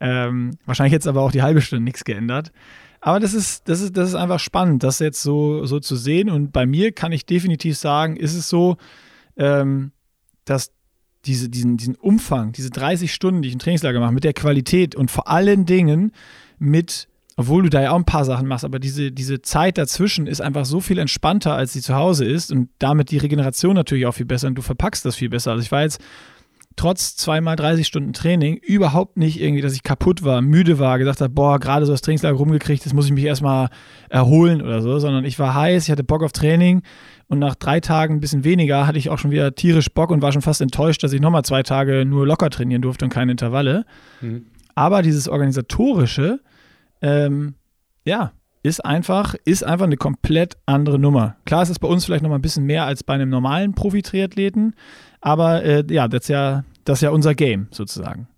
Ähm, 0.00 0.58
wahrscheinlich 0.66 0.92
jetzt 0.92 1.08
aber 1.08 1.22
auch 1.22 1.32
die 1.32 1.42
halbe 1.42 1.60
Stunde 1.60 1.84
nichts 1.84 2.04
geändert. 2.04 2.52
Aber 3.00 3.20
das 3.20 3.32
ist, 3.32 3.68
das 3.68 3.80
ist, 3.80 3.96
das 3.96 4.10
ist 4.10 4.14
einfach 4.14 4.40
spannend, 4.40 4.82
das 4.82 4.98
jetzt 4.98 5.22
so, 5.22 5.64
so 5.64 5.80
zu 5.80 5.96
sehen. 5.96 6.30
Und 6.30 6.52
bei 6.52 6.66
mir 6.66 6.92
kann 6.92 7.12
ich 7.12 7.26
definitiv 7.26 7.76
sagen, 7.78 8.16
ist 8.16 8.34
es 8.34 8.48
so, 8.48 8.76
ähm, 9.36 9.92
dass 10.44 10.72
diese, 11.24 11.48
diesen, 11.48 11.76
diesen 11.76 11.94
Umfang, 11.94 12.52
diese 12.52 12.70
30 12.70 13.12
Stunden, 13.12 13.42
die 13.42 13.48
ich 13.48 13.54
im 13.54 13.60
Trainingslager 13.60 14.00
mache, 14.00 14.12
mit 14.12 14.24
der 14.24 14.32
Qualität 14.32 14.94
und 14.94 15.10
vor 15.10 15.28
allen 15.28 15.66
Dingen 15.66 16.12
mit 16.58 17.08
obwohl 17.38 17.62
du 17.62 17.70
da 17.70 17.80
ja 17.80 17.92
auch 17.92 17.96
ein 17.96 18.04
paar 18.04 18.24
Sachen 18.24 18.48
machst, 18.48 18.64
aber 18.64 18.80
diese, 18.80 19.12
diese 19.12 19.40
Zeit 19.40 19.78
dazwischen 19.78 20.26
ist 20.26 20.40
einfach 20.40 20.64
so 20.64 20.80
viel 20.80 20.98
entspannter, 20.98 21.54
als 21.54 21.72
sie 21.72 21.80
zu 21.80 21.94
Hause 21.94 22.24
ist 22.24 22.50
und 22.50 22.68
damit 22.80 23.12
die 23.12 23.18
Regeneration 23.18 23.76
natürlich 23.76 24.06
auch 24.06 24.12
viel 24.12 24.26
besser 24.26 24.48
und 24.48 24.56
du 24.56 24.62
verpackst 24.62 25.04
das 25.04 25.14
viel 25.14 25.28
besser. 25.28 25.52
Also 25.52 25.62
ich 25.62 25.70
war 25.70 25.82
jetzt 25.82 26.00
trotz 26.74 27.14
zweimal 27.14 27.54
30 27.54 27.86
Stunden 27.86 28.12
Training 28.12 28.56
überhaupt 28.56 29.18
nicht 29.18 29.40
irgendwie, 29.40 29.62
dass 29.62 29.74
ich 29.74 29.84
kaputt 29.84 30.24
war, 30.24 30.42
müde 30.42 30.80
war, 30.80 30.98
gesagt 30.98 31.20
habe, 31.20 31.32
boah, 31.32 31.60
gerade 31.60 31.86
so 31.86 31.92
das 31.92 32.00
Trainingslager 32.00 32.36
rumgekriegt, 32.36 32.84
jetzt 32.84 32.92
muss 32.92 33.06
ich 33.06 33.12
mich 33.12 33.24
erstmal 33.24 33.68
erholen 34.08 34.60
oder 34.60 34.82
so, 34.82 34.98
sondern 34.98 35.24
ich 35.24 35.38
war 35.38 35.54
heiß, 35.54 35.84
ich 35.84 35.92
hatte 35.92 36.02
Bock 36.02 36.24
auf 36.24 36.32
Training 36.32 36.82
und 37.28 37.38
nach 37.38 37.54
drei 37.54 37.78
Tagen 37.78 38.14
ein 38.14 38.20
bisschen 38.20 38.42
weniger 38.42 38.84
hatte 38.88 38.98
ich 38.98 39.10
auch 39.10 39.18
schon 39.18 39.30
wieder 39.30 39.54
tierisch 39.54 39.90
Bock 39.92 40.10
und 40.10 40.22
war 40.22 40.32
schon 40.32 40.42
fast 40.42 40.60
enttäuscht, 40.60 41.04
dass 41.04 41.12
ich 41.12 41.20
nochmal 41.20 41.44
zwei 41.44 41.62
Tage 41.62 42.04
nur 42.04 42.26
locker 42.26 42.50
trainieren 42.50 42.82
durfte 42.82 43.04
und 43.04 43.12
keine 43.12 43.30
Intervalle. 43.30 43.84
Mhm. 44.20 44.46
Aber 44.74 45.02
dieses 45.02 45.28
organisatorische, 45.28 46.40
ähm, 47.02 47.54
ja, 48.04 48.32
ist 48.62 48.84
einfach, 48.84 49.34
ist 49.44 49.64
einfach 49.64 49.86
eine 49.86 49.96
komplett 49.96 50.56
andere 50.66 50.98
Nummer. 50.98 51.36
Klar, 51.44 51.62
es 51.62 51.70
ist 51.70 51.78
bei 51.78 51.88
uns 51.88 52.04
vielleicht 52.04 52.22
noch 52.22 52.30
mal 52.30 52.36
ein 52.36 52.42
bisschen 52.42 52.64
mehr 52.64 52.84
als 52.84 53.04
bei 53.04 53.14
einem 53.14 53.30
normalen 53.30 53.74
Profi-Triathleten, 53.74 54.74
aber 55.20 55.64
äh, 55.64 55.84
ja, 55.88 56.08
das 56.08 56.22
ist 56.22 56.28
ja, 56.28 56.64
das 56.84 56.98
ist 56.98 57.02
ja 57.02 57.10
unser 57.10 57.34
Game 57.34 57.68
sozusagen. 57.70 58.28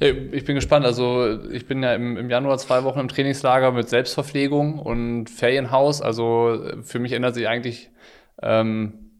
Ich 0.00 0.44
bin 0.44 0.54
gespannt. 0.54 0.84
Also 0.84 1.40
ich 1.50 1.66
bin 1.66 1.82
ja 1.82 1.94
im, 1.94 2.16
im, 2.16 2.28
Januar 2.28 2.58
zwei 2.58 2.84
Wochen 2.84 2.98
im 2.98 3.08
Trainingslager 3.08 3.72
mit 3.72 3.88
Selbstverpflegung 3.88 4.78
und 4.78 5.30
Ferienhaus. 5.30 6.02
Also 6.02 6.60
für 6.82 6.98
mich 6.98 7.12
ändert 7.12 7.34
sich 7.34 7.48
eigentlich 7.48 7.90
ähm, 8.42 9.10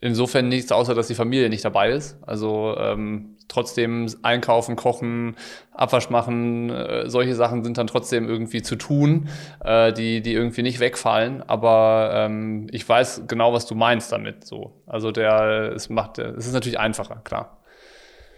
insofern 0.00 0.48
nichts, 0.48 0.72
außer 0.72 0.94
dass 0.94 1.08
die 1.08 1.14
Familie 1.14 1.50
nicht 1.50 1.64
dabei 1.64 1.90
ist. 1.90 2.18
Also 2.22 2.76
ähm, 2.78 3.35
trotzdem 3.48 4.06
einkaufen, 4.22 4.76
kochen, 4.76 5.36
Abwasch 5.72 6.10
machen, 6.10 6.70
äh, 6.70 7.08
solche 7.08 7.34
Sachen 7.34 7.64
sind 7.64 7.78
dann 7.78 7.86
trotzdem 7.86 8.28
irgendwie 8.28 8.62
zu 8.62 8.76
tun, 8.76 9.28
äh, 9.64 9.92
die, 9.92 10.22
die 10.22 10.32
irgendwie 10.32 10.62
nicht 10.62 10.80
wegfallen. 10.80 11.42
Aber 11.46 12.10
ähm, 12.14 12.66
ich 12.70 12.88
weiß 12.88 13.22
genau, 13.28 13.52
was 13.52 13.66
du 13.66 13.74
meinst 13.74 14.12
damit. 14.12 14.44
So. 14.44 14.82
Also 14.86 15.12
der, 15.12 15.72
es 15.74 15.88
macht, 15.88 16.18
es 16.18 16.46
ist 16.46 16.52
natürlich 16.52 16.78
einfacher, 16.78 17.20
klar. 17.24 17.58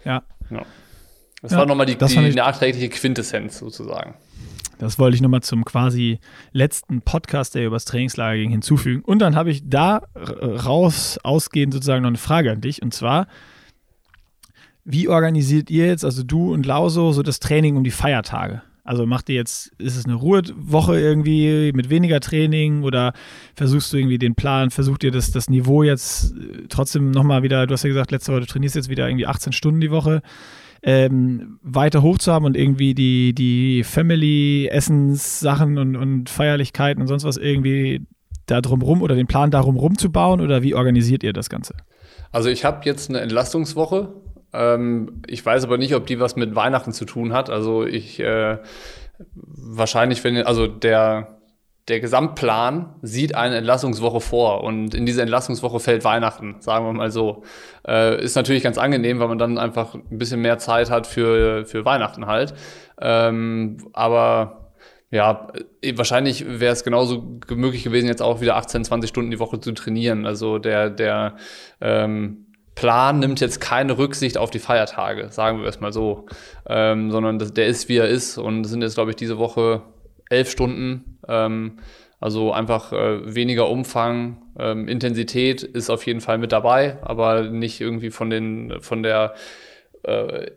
Ja. 0.05 0.23
ja. 0.49 0.63
Das 1.41 1.53
ja, 1.53 1.59
war 1.59 1.65
nochmal 1.65 1.85
die, 1.85 1.95
die 1.95 2.35
nachträgliche 2.35 2.89
Quintessenz 2.89 3.59
sozusagen. 3.59 4.15
Das 4.79 4.97
wollte 4.97 5.15
ich 5.15 5.21
nochmal 5.21 5.41
zum 5.41 5.65
quasi 5.65 6.19
letzten 6.53 7.01
Podcast, 7.01 7.53
der 7.53 7.65
übers 7.65 7.83
Trainingslager 7.83 8.37
ging, 8.37 8.49
hinzufügen. 8.49 9.03
Und 9.03 9.19
dann 9.19 9.35
habe 9.35 9.51
ich 9.51 9.69
da 9.69 10.03
raus 10.15 11.19
ausgehend 11.21 11.73
sozusagen 11.73 12.01
noch 12.03 12.09
eine 12.09 12.17
Frage 12.17 12.51
an 12.51 12.61
dich. 12.61 12.81
Und 12.81 12.93
zwar, 12.93 13.27
wie 14.91 15.07
organisiert 15.07 15.69
ihr 15.69 15.85
jetzt, 15.85 16.03
also 16.03 16.23
du 16.23 16.53
und 16.53 16.65
Lauso, 16.65 17.11
so 17.11 17.21
das 17.21 17.39
Training 17.39 17.77
um 17.77 17.83
die 17.83 17.91
Feiertage? 17.91 18.63
Also 18.83 19.05
macht 19.05 19.29
ihr 19.29 19.35
jetzt, 19.35 19.71
ist 19.77 19.95
es 19.95 20.05
eine 20.05 20.15
Ruhewoche 20.15 20.99
irgendwie 20.99 21.71
mit 21.75 21.91
weniger 21.91 22.19
Training 22.19 22.81
oder 22.81 23.13
versuchst 23.53 23.93
du 23.93 23.97
irgendwie 23.97 24.17
den 24.17 24.33
Plan, 24.33 24.71
versucht 24.71 25.03
ihr 25.03 25.11
das, 25.11 25.29
das 25.31 25.47
Niveau 25.47 25.83
jetzt 25.83 26.33
äh, 26.33 26.63
trotzdem 26.69 27.11
nochmal 27.11 27.43
wieder, 27.43 27.67
du 27.67 27.73
hast 27.73 27.83
ja 27.83 27.89
gesagt, 27.89 28.09
letzte 28.09 28.31
Woche, 28.31 28.41
du 28.41 28.47
trainierst 28.47 28.75
jetzt 28.75 28.89
wieder 28.89 29.07
irgendwie 29.07 29.27
18 29.27 29.53
Stunden 29.53 29.79
die 29.79 29.91
Woche 29.91 30.23
ähm, 30.81 31.59
weiter 31.61 32.01
hoch 32.01 32.17
zu 32.17 32.31
haben 32.31 32.45
und 32.45 32.57
irgendwie 32.57 32.95
die, 32.95 33.35
die 33.35 33.83
Family-Essenssachen 33.83 35.77
und, 35.77 35.95
und 35.95 36.29
Feierlichkeiten 36.29 36.99
und 36.99 37.07
sonst 37.07 37.25
was 37.25 37.37
irgendwie 37.37 38.07
da 38.47 38.61
drumrum 38.61 39.03
oder 39.03 39.13
den 39.13 39.27
Plan 39.27 39.51
darum 39.51 39.77
rumzubauen 39.77 40.41
oder 40.41 40.63
wie 40.63 40.73
organisiert 40.73 41.23
ihr 41.23 41.33
das 41.33 41.49
Ganze? 41.49 41.75
Also 42.31 42.49
ich 42.49 42.65
habe 42.65 42.81
jetzt 42.85 43.09
eine 43.09 43.21
Entlastungswoche. 43.21 44.13
Ähm, 44.53 45.21
ich 45.27 45.45
weiß 45.45 45.63
aber 45.63 45.77
nicht, 45.77 45.95
ob 45.95 46.07
die 46.07 46.19
was 46.19 46.35
mit 46.35 46.55
Weihnachten 46.55 46.91
zu 46.91 47.05
tun 47.05 47.33
hat. 47.33 47.49
Also 47.49 47.85
ich 47.85 48.19
äh, 48.19 48.57
wahrscheinlich, 49.33 50.23
wenn, 50.23 50.37
also 50.45 50.67
der 50.67 51.39
der 51.89 51.99
Gesamtplan 51.99 52.95
sieht 53.01 53.35
eine 53.35 53.57
Entlassungswoche 53.57 54.21
vor 54.21 54.63
und 54.63 54.93
in 54.93 55.05
diese 55.05 55.21
Entlassungswoche 55.21 55.79
fällt 55.79 56.03
Weihnachten, 56.03 56.57
sagen 56.59 56.85
wir 56.85 56.93
mal 56.93 57.11
so. 57.11 57.43
Äh, 57.87 58.23
ist 58.23 58.35
natürlich 58.35 58.63
ganz 58.63 58.77
angenehm, 58.77 59.19
weil 59.19 59.27
man 59.27 59.39
dann 59.39 59.57
einfach 59.57 59.95
ein 59.95 60.17
bisschen 60.17 60.41
mehr 60.41 60.59
Zeit 60.59 60.91
hat 60.91 61.07
für, 61.07 61.65
für 61.65 61.85
Weihnachten 61.85 62.27
halt. 62.27 62.53
Ähm, 63.01 63.77
aber 63.93 64.71
ja, 65.09 65.51
äh, 65.81 65.97
wahrscheinlich 65.97 66.45
wäre 66.59 66.73
es 66.73 66.83
genauso 66.83 67.39
möglich 67.49 67.83
gewesen, 67.83 68.07
jetzt 68.07 68.21
auch 68.21 68.41
wieder 68.41 68.55
18, 68.57 68.85
20 68.85 69.09
Stunden 69.09 69.31
die 69.31 69.39
Woche 69.39 69.59
zu 69.59 69.71
trainieren. 69.71 70.27
Also 70.27 70.59
der, 70.59 70.91
der 70.91 71.35
ähm, 71.81 72.45
Plan 72.79 73.19
nimmt 73.19 73.41
jetzt 73.41 73.59
keine 73.59 73.97
Rücksicht 73.97 74.37
auf 74.37 74.51
die 74.51 74.59
Feiertage, 74.59 75.31
sagen 75.31 75.61
wir 75.61 75.67
es 75.67 75.81
mal 75.81 75.91
so, 75.91 76.27
ähm, 76.65 77.11
sondern 77.11 77.37
das, 77.37 77.53
der 77.53 77.67
ist, 77.67 77.89
wie 77.89 77.97
er 77.97 78.07
ist 78.07 78.37
und 78.37 78.63
sind 78.63 78.81
jetzt, 78.81 78.93
glaube 78.93 79.11
ich, 79.11 79.17
diese 79.17 79.37
Woche 79.37 79.81
elf 80.29 80.49
Stunden. 80.49 81.19
Ähm, 81.27 81.79
also 82.21 82.53
einfach 82.53 82.93
äh, 82.93 83.35
weniger 83.35 83.69
Umfang, 83.69 84.41
ähm, 84.57 84.87
Intensität 84.87 85.61
ist 85.61 85.89
auf 85.89 86.05
jeden 86.05 86.21
Fall 86.21 86.37
mit 86.37 86.53
dabei, 86.53 86.97
aber 87.01 87.49
nicht 87.49 87.81
irgendwie 87.81 88.11
von 88.11 88.29
den 88.29 88.79
von 88.79 89.03
der 89.03 89.33
äh, 90.03 90.51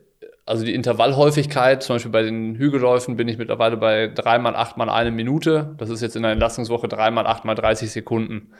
also 0.46 0.64
die 0.64 0.74
Intervallhäufigkeit, 0.74 1.82
zum 1.82 1.96
Beispiel 1.96 2.12
bei 2.12 2.22
den 2.22 2.54
Hügelläufen 2.54 3.16
bin 3.16 3.26
ich 3.26 3.38
mittlerweile 3.38 3.76
bei 3.76 4.06
dreimal 4.06 4.54
acht 4.54 4.76
mal 4.76 4.90
eine 4.90 5.10
Minute. 5.10 5.74
Das 5.78 5.90
ist 5.90 6.02
jetzt 6.02 6.14
in 6.14 6.22
der 6.22 6.32
Entlastungswoche 6.32 6.86
dreimal 6.86 7.26
acht 7.26 7.44
mal 7.44 7.54
30 7.54 7.90
Sekunden. 7.90 8.52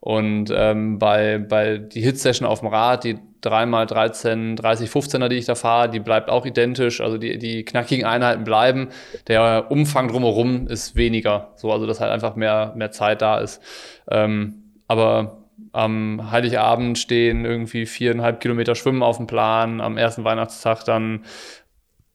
Und 0.00 0.52
ähm, 0.54 0.98
bei, 0.98 1.38
bei 1.38 1.78
die 1.78 2.00
Hit-Session 2.00 2.46
auf 2.46 2.60
dem 2.60 2.68
Rad, 2.68 3.04
die 3.04 3.18
3x13, 3.42 4.56
30, 4.56 4.90
15er, 4.90 5.28
die 5.28 5.36
ich 5.36 5.46
da 5.46 5.54
fahre, 5.54 5.88
die 5.88 6.00
bleibt 6.00 6.30
auch 6.30 6.46
identisch. 6.46 7.00
Also 7.00 7.18
die, 7.18 7.38
die 7.38 7.64
knackigen 7.64 8.04
Einheiten 8.04 8.44
bleiben. 8.44 8.88
Der 9.26 9.70
Umfang 9.70 10.08
drumherum 10.08 10.66
ist 10.66 10.96
weniger. 10.96 11.52
So, 11.56 11.72
also 11.72 11.86
dass 11.86 12.00
halt 12.00 12.12
einfach 12.12 12.36
mehr, 12.36 12.72
mehr 12.76 12.90
Zeit 12.90 13.22
da 13.22 13.38
ist. 13.38 13.62
Ähm, 14.10 14.72
aber 14.86 15.44
am 15.72 16.30
Heiligabend 16.30 16.98
stehen 16.98 17.44
irgendwie 17.44 17.86
viereinhalb 17.86 18.40
Kilometer 18.40 18.74
Schwimmen 18.74 19.02
auf 19.02 19.16
dem 19.18 19.26
Plan, 19.26 19.80
am 19.80 19.96
ersten 19.96 20.24
Weihnachtstag 20.24 20.84
dann 20.84 21.24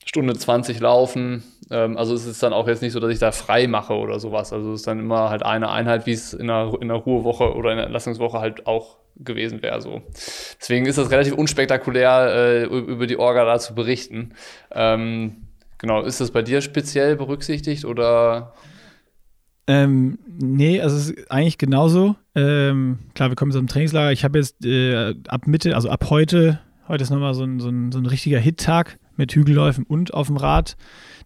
Stunde 0.05 0.35
20 0.35 0.79
laufen. 0.79 1.43
Ähm, 1.70 1.98
also 1.98 2.13
es 2.13 2.25
ist 2.25 2.41
dann 2.43 2.53
auch 2.53 2.67
jetzt 2.67 2.82
nicht 2.82 2.93
so, 2.93 3.00
dass 3.00 3.12
ich 3.12 3.20
da 3.20 3.32
frei 3.32 3.67
mache 3.67 3.93
oder 3.93 4.20
sowas. 4.20 4.53
Also 4.53 4.74
es 4.74 4.82
ist 4.82 4.88
dann 4.88 5.00
immer 5.00 5.29
halt 5.29 5.43
eine 5.43 5.70
Einheit, 5.70 6.05
wie 6.05 6.12
es 6.12 6.34
in 6.34 6.50
einer, 6.50 6.74
in 6.75 6.89
einer 6.89 7.00
Ruhewoche 7.00 7.55
oder 7.55 7.72
in 7.72 7.77
der 7.77 7.86
Entlassungswoche 7.86 8.39
halt 8.39 8.67
auch 8.67 8.98
gewesen 9.15 9.62
wäre. 9.62 9.82
So. 9.82 10.01
Deswegen 10.60 10.86
ist 10.86 10.98
das 10.98 11.12
relativ 11.12 11.34
unspektakulär, 11.34 12.34
äh, 12.34 12.63
über 12.65 13.08
die 13.08 13.17
Orga 13.17 13.46
da 13.46 13.60
zu 13.60 13.75
berichten. 13.75 14.34
Ähm, 14.72 15.48
genau, 15.77 16.01
ist 16.01 16.20
das 16.20 16.32
bei 16.32 16.41
dir 16.41 16.62
speziell 16.62 17.15
berücksichtigt 17.15 17.86
oder? 17.86 18.53
Ähm, 19.67 20.20
nee, 20.27 20.82
also 20.82 20.98
es 20.98 21.10
ist 21.12 21.32
eigentlich 21.32 21.58
genauso. 21.58 22.15
Ähm, 22.36 23.00
klar, 23.13 23.29
wir 23.29 23.36
kommen 23.36 23.51
zum 23.51 23.67
Trainingslager. 23.67 24.12
Ich 24.12 24.24
habe 24.24 24.39
jetzt 24.39 24.65
äh, 24.65 25.13
ab 25.27 25.48
Mitte, 25.48 25.75
also 25.75 25.89
ab 25.89 26.10
heute, 26.10 26.60
heute 26.88 27.03
ist 27.03 27.12
nochmal 27.12 27.34
so 27.34 27.43
ein, 27.43 27.60
so 27.60 27.70
ein, 27.70 27.91
so 27.91 28.00
ein 28.00 28.05
richtiger 28.05 28.39
Hit-Tag 28.39 28.98
mit 29.17 29.34
Hügelläufen 29.34 29.86
und 29.86 30.13
auf 30.13 30.27
dem 30.27 30.38
Rad 30.38 30.75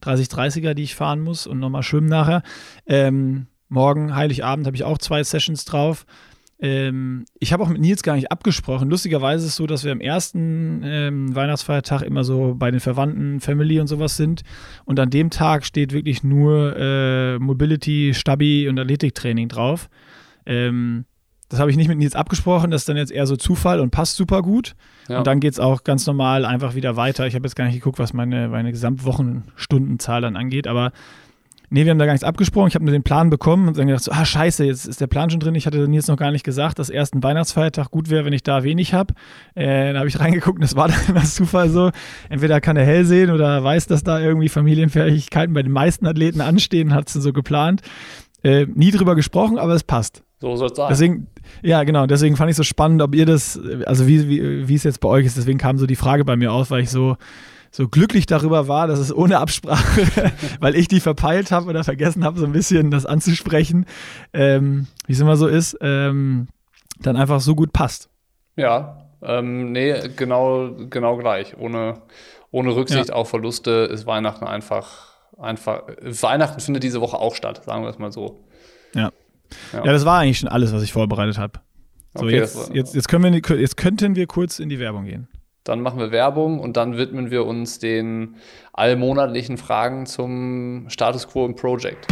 30-30er, 0.04 0.74
die 0.74 0.84
ich 0.84 0.96
fahren 0.96 1.22
muss 1.22 1.48
und 1.48 1.60
nochmal 1.60 1.84
schwimmen 1.84 2.10
nachher. 2.10 2.44
Ähm, 2.86 3.48
morgen, 3.70 4.16
Heiligabend, 4.16 4.66
habe 4.66 4.76
ich 4.76 4.84
auch 4.84 4.98
zwei 4.98 5.24
Sessions 5.24 5.66
drauf. 5.66 6.06
Ähm, 6.60 7.26
ich 7.40 7.54
habe 7.54 7.62
auch 7.64 7.70
mit 7.70 7.80
Nils 7.80 8.02
gar 8.02 8.16
nicht 8.16 8.32
abgesprochen. 8.32 8.90
Lustigerweise 8.90 9.46
ist 9.46 9.52
es 9.52 9.56
so, 9.58 9.68
dass 9.68 9.84
wir 9.84 9.92
am 9.92 10.02
ersten 10.02 10.82
ähm, 10.84 11.36
Weihnachtsfeiertag 11.36 12.02
immer 12.02 12.24
so 12.24 12.56
bei 12.58 12.72
den 12.72 12.80
Verwandten, 12.80 13.40
Family 13.42 13.80
und 13.80 13.88
sowas 13.88 14.18
sind. 14.18 14.42
Und 14.86 15.00
an 15.00 15.10
dem 15.10 15.30
Tag 15.30 15.66
steht 15.66 15.94
wirklich 15.94 16.24
nur 16.24 16.76
äh, 16.76 17.38
Mobility, 17.38 18.14
Stabi 18.16 18.68
und 18.68 18.80
Athletiktraining 18.80 19.50
drauf. 19.50 19.90
Ähm, 20.46 21.06
das 21.50 21.60
habe 21.60 21.72
ich 21.72 21.78
nicht 21.78 21.88
mit 21.88 21.98
Nils 21.98 22.16
abgesprochen, 22.16 22.72
das 22.72 22.82
ist 22.82 22.90
dann 22.90 22.98
jetzt 22.98 23.12
eher 23.12 23.26
so 23.26 23.38
Zufall 23.38 23.80
und 23.80 23.92
passt 23.92 24.18
super 24.18 24.42
gut. 24.42 24.76
Ja. 25.08 25.20
Und 25.20 25.28
dann 25.28 25.40
geht 25.40 25.54
es 25.54 25.60
auch 25.60 25.84
ganz 25.84 26.06
normal 26.06 26.46
einfach 26.46 26.76
wieder 26.76 26.96
weiter. 26.98 27.26
Ich 27.26 27.36
habe 27.36 27.46
jetzt 27.46 27.56
gar 27.56 27.66
nicht 27.66 27.76
geguckt, 27.76 28.00
was 28.00 28.14
meine, 28.14 28.50
meine 28.50 28.72
Gesamtwochenstundenzahl 28.72 30.22
dann 30.22 30.36
angeht, 30.36 30.68
aber 30.68 30.92
nee, 31.70 31.86
wir 31.86 31.92
haben 31.92 32.00
da 32.00 32.06
gar 32.06 32.14
nichts 32.14 32.26
abgesprochen. 32.26 32.68
Ich 32.68 32.76
habe 32.76 32.86
nur 32.86 32.92
den 32.92 33.04
Plan 33.04 33.30
bekommen 33.30 33.68
und 33.68 33.78
dann 33.78 33.88
gedacht, 33.88 34.04
so, 34.04 34.12
ah, 34.12 34.26
scheiße, 34.26 34.66
jetzt 34.66 34.86
ist 34.86 35.02
der 35.02 35.08
Plan 35.08 35.30
schon 35.30 35.40
drin. 35.40 35.56
Ich 35.56 35.66
hatte 35.66 35.88
Nils 35.88 36.08
noch 36.08 36.18
gar 36.18 36.32
nicht 36.32 36.44
gesagt, 36.44 36.80
dass 36.80 36.90
erst 36.90 37.16
ein 37.16 37.24
Weihnachtsfeiertag 37.24 37.92
gut 37.92 38.10
wäre, 38.10 38.26
wenn 38.26 38.34
ich 38.34 38.44
da 38.44 38.64
wenig 38.64 38.94
habe. 38.94 39.14
Äh, 39.56 39.88
dann 39.88 39.98
habe 39.98 40.08
ich 40.08 40.20
reingeguckt 40.20 40.58
und 40.58 40.64
das 40.64 40.76
war 40.76 40.88
dann 40.90 41.16
das 41.16 41.36
Zufall 41.36 41.70
so. 41.70 41.92
Entweder 42.30 42.62
kann 42.62 42.78
er 42.78 42.86
hell 42.86 43.06
sehen 43.06 43.32
oder 43.32 43.64
weiß, 43.64 43.88
dass 43.88 44.04
da 44.04 44.20
irgendwie 44.20 44.50
Familienfähigkeiten 44.50 45.54
bei 45.54 45.64
den 45.64 45.72
meisten 45.72 46.06
Athleten 46.08 46.42
anstehen, 46.42 46.94
hat 46.94 47.08
es 47.08 47.14
so 47.14 47.34
geplant. 47.34 47.82
Äh, 48.44 48.66
nie 48.66 48.92
drüber 48.92 49.16
gesprochen, 49.16 49.58
aber 49.58 49.74
es 49.74 49.84
passt. 49.84 50.24
So 50.40 50.56
soll 50.56 50.70
es 50.70 50.78
sein. 50.78 50.88
Deswegen, 50.90 51.28
ja, 51.64 51.84
genau, 51.84 52.06
deswegen 52.06 52.36
fand 52.36 52.52
ich 52.52 52.56
so 52.56 52.64
spannend, 52.64 53.02
ob 53.02 53.16
ihr 53.16 53.26
das, 53.26 53.60
also 53.86 54.08
wie, 54.08 54.30
wie, 54.30 54.68
wie 54.68 54.76
es 54.76 54.84
jetzt 54.84 55.00
bei 55.00 55.10
euch 55.10 55.26
ist, 55.26 55.38
deswegen 55.38 55.58
kam 55.58 55.78
so 55.78 55.88
die 55.88 55.96
Frage 55.96 56.26
bei 56.26 56.36
mir 56.36 56.52
auf, 56.52 56.70
weil 56.70 56.82
ich 56.82 56.92
so, 56.92 57.18
so 57.72 57.88
glücklich 57.88 58.28
darüber 58.28 58.68
war, 58.68 58.88
dass 58.88 59.00
es 59.00 59.16
ohne 59.16 59.40
Absprache, 59.40 60.32
weil 60.60 60.76
ich 60.76 60.88
die 60.88 61.00
verpeilt 61.00 61.52
habe 61.52 61.70
oder 61.70 61.84
vergessen 61.84 62.24
habe, 62.24 62.40
so 62.40 62.46
ein 62.46 62.52
bisschen 62.52 62.92
das 62.92 63.06
anzusprechen, 63.06 63.86
ähm, 64.34 64.88
wie 65.08 65.14
es 65.14 65.20
immer 65.20 65.38
so 65.38 65.48
ist, 65.48 65.78
ähm, 65.82 66.48
dann 67.02 67.16
einfach 67.16 67.42
so 67.42 67.56
gut 67.56 67.74
passt. 67.74 68.10
Ja, 68.56 69.10
ähm, 69.24 69.72
nee, 69.72 69.94
genau, 70.16 70.72
genau 70.90 71.18
gleich. 71.18 71.58
Ohne, 71.58 72.02
ohne 72.52 72.76
Rücksicht 72.76 73.10
ja. 73.10 73.16
auf 73.16 73.30
Verluste 73.30 73.90
ist 73.92 74.06
Weihnachten 74.06 74.46
einfach 74.46 75.18
einfach. 75.40 75.84
Weihnachten 76.02 76.60
findet 76.60 76.84
diese 76.84 77.02
Woche 77.02 77.18
auch 77.18 77.36
statt, 77.36 77.64
sagen 77.66 77.84
wir 77.84 77.90
es 77.90 78.00
mal 78.00 78.12
so. 78.12 78.44
Ja. 78.94 79.12
Ja. 79.74 79.86
ja 79.86 79.92
das 79.92 80.06
war 80.06 80.20
eigentlich 80.20 80.40
schon 80.40 80.50
alles, 80.50 80.74
was 80.74 80.84
ich 80.84 80.94
vorbereitet 80.94 81.38
habe. 81.38 81.60
So, 82.16 82.26
okay, 82.26 82.38
jetzt, 82.38 82.74
jetzt, 82.74 82.96
jetzt, 82.96 83.08
können 83.08 83.34
wir, 83.34 83.60
jetzt 83.60 83.78
könnten 83.78 84.16
wir 84.16 84.28
kurz 84.28 84.60
in 84.60 84.70
die 84.70 84.80
Werbung 84.80 85.06
gehen. 85.06 85.28
Dann 85.64 85.82
machen 85.82 86.00
wir 86.00 86.12
Werbung 86.12 86.60
und 86.60 86.78
dann 86.78 86.98
widmen 86.98 87.30
wir 87.30 87.46
uns 87.46 87.80
den 87.80 88.36
allmonatlichen 88.74 89.58
Fragen 89.58 90.06
zum 90.06 90.86
Status 90.88 91.28
Quo 91.28 91.46
im 91.46 91.56
Project. 91.56 92.08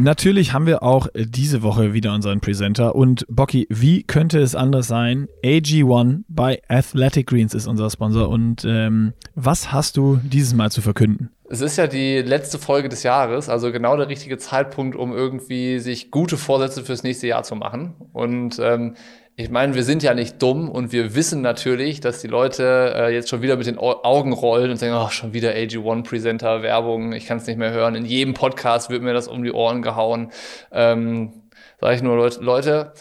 Natürlich 0.00 0.52
haben 0.52 0.66
wir 0.66 0.84
auch 0.84 1.08
diese 1.16 1.62
Woche 1.62 1.92
wieder 1.92 2.14
unseren 2.14 2.38
Presenter 2.38 2.94
und 2.94 3.26
Bocky, 3.28 3.66
wie 3.68 4.04
könnte 4.04 4.38
es 4.38 4.54
anders 4.54 4.86
sein? 4.86 5.26
AG1 5.44 6.22
bei 6.28 6.62
Athletic 6.68 7.26
Greens 7.26 7.52
ist 7.52 7.66
unser 7.66 7.90
Sponsor 7.90 8.28
und 8.28 8.64
ähm, 8.64 9.12
was 9.34 9.72
hast 9.72 9.96
du 9.96 10.20
dieses 10.22 10.54
Mal 10.54 10.70
zu 10.70 10.82
verkünden? 10.82 11.30
Es 11.50 11.62
ist 11.62 11.78
ja 11.78 11.86
die 11.86 12.18
letzte 12.18 12.58
Folge 12.58 12.90
des 12.90 13.02
Jahres, 13.02 13.48
also 13.48 13.72
genau 13.72 13.96
der 13.96 14.08
richtige 14.08 14.36
Zeitpunkt, 14.36 14.96
um 14.96 15.14
irgendwie 15.14 15.78
sich 15.78 16.10
gute 16.10 16.36
Vorsätze 16.36 16.84
fürs 16.84 17.02
nächste 17.02 17.26
Jahr 17.26 17.42
zu 17.42 17.56
machen. 17.56 17.94
Und 18.12 18.58
ähm, 18.58 18.96
ich 19.34 19.48
meine, 19.50 19.74
wir 19.74 19.84
sind 19.84 20.02
ja 20.02 20.12
nicht 20.12 20.42
dumm 20.42 20.68
und 20.68 20.92
wir 20.92 21.14
wissen 21.14 21.40
natürlich, 21.40 22.00
dass 22.00 22.20
die 22.20 22.26
Leute 22.26 22.92
äh, 22.94 23.14
jetzt 23.14 23.30
schon 23.30 23.40
wieder 23.40 23.56
mit 23.56 23.66
den 23.66 23.78
Augen 23.78 24.32
rollen 24.32 24.70
und 24.70 24.76
sagen, 24.76 24.92
oh, 24.94 25.08
schon 25.08 25.32
wieder 25.32 25.52
AG1-Presenter, 25.52 26.62
Werbung, 26.62 27.12
ich 27.12 27.26
kann 27.26 27.38
es 27.38 27.46
nicht 27.46 27.58
mehr 27.58 27.70
hören. 27.70 27.94
In 27.94 28.04
jedem 28.04 28.34
Podcast 28.34 28.90
wird 28.90 29.02
mir 29.02 29.14
das 29.14 29.26
um 29.26 29.42
die 29.42 29.52
Ohren 29.52 29.80
gehauen. 29.80 30.32
Ähm, 30.70 31.32
Sage 31.80 31.94
ich 31.94 32.02
nur, 32.02 32.16
Leute, 32.16 32.40
Leute, 32.40 32.92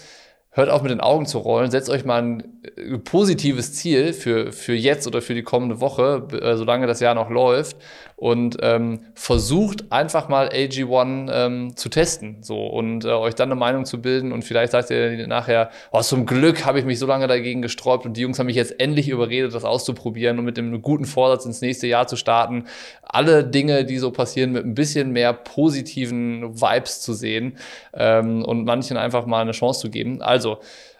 hört 0.51 0.69
auf 0.69 0.81
mit 0.83 0.91
den 0.91 1.01
Augen 1.01 1.25
zu 1.25 1.39
rollen, 1.39 1.71
setzt 1.71 1.89
euch 1.89 2.05
mal 2.05 2.21
ein 2.21 2.61
äh, 2.77 2.97
positives 2.99 3.73
Ziel 3.73 4.13
für, 4.13 4.51
für 4.51 4.73
jetzt 4.73 5.07
oder 5.07 5.21
für 5.21 5.33
die 5.33 5.43
kommende 5.43 5.81
Woche, 5.81 6.27
äh, 6.39 6.55
solange 6.55 6.87
das 6.87 6.99
Jahr 6.99 7.15
noch 7.15 7.29
läuft 7.29 7.77
und 8.17 8.57
ähm, 8.61 9.01
versucht 9.13 9.91
einfach 9.91 10.27
mal 10.27 10.49
AG1 10.49 11.29
ähm, 11.31 11.75
zu 11.75 11.87
testen 11.87 12.37
so 12.41 12.65
und 12.65 13.05
äh, 13.05 13.09
euch 13.09 13.35
dann 13.35 13.51
eine 13.51 13.59
Meinung 13.59 13.85
zu 13.85 14.01
bilden 14.01 14.31
und 14.31 14.43
vielleicht 14.43 14.71
sagt 14.71 14.89
ihr 14.89 15.27
nachher, 15.27 15.69
oh, 15.91 16.01
zum 16.01 16.25
Glück 16.25 16.65
habe 16.65 16.79
ich 16.79 16.85
mich 16.85 16.97
so 16.97 17.05
lange 17.05 17.27
dagegen 17.27 17.61
gesträubt 17.61 18.07
und 18.07 18.17
die 18.17 18.21
Jungs 18.21 18.39
haben 18.39 18.47
mich 18.47 18.55
jetzt 18.55 18.79
endlich 18.79 19.07
überredet, 19.09 19.53
das 19.53 19.63
auszuprobieren 19.63 20.39
und 20.39 20.45
mit 20.45 20.57
dem 20.57 20.81
guten 20.81 21.05
Vorsatz 21.05 21.45
ins 21.45 21.61
nächste 21.61 21.85
Jahr 21.85 22.07
zu 22.07 22.15
starten. 22.15 22.65
Alle 23.03 23.43
Dinge, 23.43 23.85
die 23.85 23.99
so 23.99 24.09
passieren, 24.09 24.51
mit 24.51 24.65
ein 24.65 24.73
bisschen 24.73 25.11
mehr 25.11 25.33
positiven 25.33 26.59
Vibes 26.59 27.01
zu 27.01 27.13
sehen 27.13 27.57
ähm, 27.93 28.43
und 28.43 28.65
manchen 28.65 28.97
einfach 28.97 29.27
mal 29.27 29.41
eine 29.41 29.51
Chance 29.51 29.81
zu 29.81 29.89
geben. 29.91 30.23
Also 30.23 30.57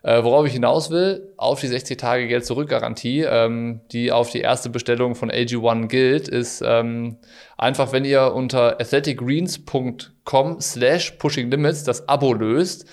äh, 0.07 0.23
worauf 0.23 0.45
ich 0.47 0.53
hinaus 0.53 0.89
will, 0.89 1.33
auf 1.35 1.59
die 1.59 1.67
60 1.67 1.97
Tage 1.97 2.27
Geld 2.29 2.45
zurück 2.45 2.69
Garantie, 2.69 3.25
ähm, 3.27 3.81
die 3.91 4.13
auf 4.13 4.29
die 4.29 4.39
erste 4.39 4.69
Bestellung 4.69 5.15
von 5.15 5.29
AG1 5.29 5.87
gilt, 5.87 6.29
ist 6.29 6.63
ähm, 6.65 7.17
einfach, 7.57 7.91
wenn 7.91 8.05
ihr 8.05 8.33
unter 8.33 8.79
athleticgreens.com 8.79 10.61
slash 10.61 11.11
pushing 11.11 11.51
limits 11.51 11.83
das 11.83 12.07
Abo 12.07 12.31
löst, 12.33 12.85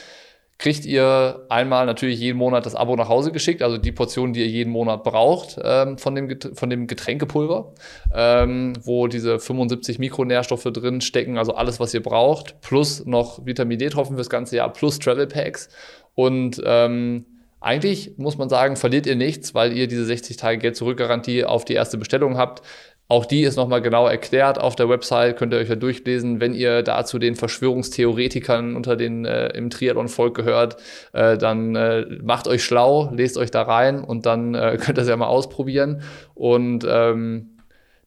kriegt 0.58 0.84
ihr 0.86 1.46
einmal 1.50 1.86
natürlich 1.86 2.18
jeden 2.18 2.38
Monat 2.38 2.66
das 2.66 2.74
Abo 2.74 2.96
nach 2.96 3.08
Hause 3.08 3.30
geschickt, 3.30 3.62
also 3.62 3.78
die 3.78 3.92
Portion, 3.92 4.32
die 4.32 4.40
ihr 4.40 4.48
jeden 4.48 4.72
Monat 4.72 5.04
braucht 5.04 5.56
ähm, 5.62 5.98
von, 5.98 6.16
dem 6.16 6.36
von 6.54 6.68
dem 6.68 6.88
Getränkepulver, 6.88 7.74
ähm, 8.12 8.72
wo 8.82 9.06
diese 9.06 9.38
75 9.38 10.00
Mikronährstoffe 10.00 10.64
drin 10.64 11.00
stecken, 11.00 11.38
also 11.38 11.54
alles, 11.54 11.78
was 11.78 11.94
ihr 11.94 12.02
braucht, 12.02 12.60
plus 12.60 13.04
noch 13.04 13.46
Vitamin 13.46 13.78
D-Tropfen 13.78 14.16
fürs 14.16 14.30
ganze 14.30 14.56
Jahr, 14.56 14.72
plus 14.72 14.98
Travel 14.98 15.28
Packs. 15.28 15.68
Und 16.14 16.62
ähm, 16.64 17.26
eigentlich 17.60 18.18
muss 18.18 18.36
man 18.36 18.48
sagen, 18.48 18.76
verliert 18.76 19.06
ihr 19.06 19.16
nichts, 19.16 19.54
weil 19.54 19.72
ihr 19.72 19.88
diese 19.88 20.04
60 20.04 20.36
Tage 20.36 20.58
Geld 20.58 20.76
zurück-Garantie 20.76 21.44
auf 21.44 21.64
die 21.64 21.74
erste 21.74 21.96
Bestellung 21.96 22.36
habt. 22.36 22.62
Auch 23.06 23.26
die 23.26 23.42
ist 23.42 23.56
nochmal 23.56 23.82
genau 23.82 24.06
erklärt 24.06 24.58
auf 24.58 24.76
der 24.76 24.88
Website, 24.88 25.36
könnt 25.36 25.52
ihr 25.52 25.58
euch 25.58 25.68
ja 25.68 25.76
durchlesen. 25.76 26.40
Wenn 26.40 26.54
ihr 26.54 26.82
dazu 26.82 27.18
den 27.18 27.36
Verschwörungstheoretikern 27.36 28.76
unter 28.76 28.96
den 28.96 29.26
äh, 29.26 29.48
im 29.48 29.68
Triathlon-Volk 29.68 30.34
gehört, 30.34 30.76
äh, 31.12 31.36
dann 31.36 31.74
äh, 31.76 32.06
macht 32.22 32.48
euch 32.48 32.64
schlau, 32.64 33.10
lest 33.14 33.36
euch 33.36 33.50
da 33.50 33.62
rein 33.62 34.02
und 34.02 34.24
dann 34.24 34.54
äh, 34.54 34.78
könnt 34.82 34.98
ihr 34.98 35.02
es 35.02 35.08
ja 35.08 35.16
mal 35.16 35.26
ausprobieren. 35.26 36.02
Und 36.34 36.86
ähm, 36.88 37.53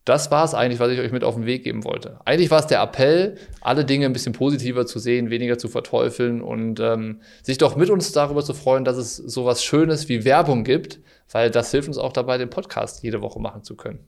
das 0.07 0.31
war 0.31 0.45
es 0.45 0.53
eigentlich, 0.53 0.79
was 0.79 0.89
ich 0.91 0.99
euch 0.99 1.11
mit 1.11 1.25
auf 1.25 1.35
den 1.35 1.45
Weg 1.45 1.65
geben 1.65 1.83
wollte. 1.83 2.19
Eigentlich 2.23 2.49
war 2.49 2.59
es 2.59 2.67
der 2.67 2.81
Appell, 2.81 3.37
alle 3.59 3.83
Dinge 3.83 4.05
ein 4.05 4.13
bisschen 4.13 4.31
positiver 4.31 4.85
zu 4.85 4.99
sehen, 4.99 5.29
weniger 5.29 5.57
zu 5.57 5.67
verteufeln 5.67 6.41
und 6.41 6.79
ähm, 6.79 7.19
sich 7.43 7.57
doch 7.57 7.75
mit 7.75 7.89
uns 7.89 8.13
darüber 8.13 8.41
zu 8.41 8.53
freuen, 8.53 8.85
dass 8.85 8.95
es 8.95 9.17
sowas 9.17 9.61
Schönes 9.63 10.07
wie 10.07 10.23
Werbung 10.23 10.63
gibt, 10.63 10.99
weil 11.29 11.51
das 11.51 11.71
hilft 11.71 11.89
uns 11.89 11.97
auch 11.97 12.13
dabei, 12.13 12.37
den 12.37 12.49
Podcast 12.49 13.03
jede 13.03 13.21
Woche 13.21 13.41
machen 13.41 13.63
zu 13.63 13.75
können. 13.75 13.99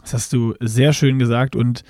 Das 0.00 0.14
hast 0.14 0.32
du 0.32 0.54
sehr 0.58 0.94
schön 0.94 1.18
gesagt 1.18 1.54
und 1.54 1.84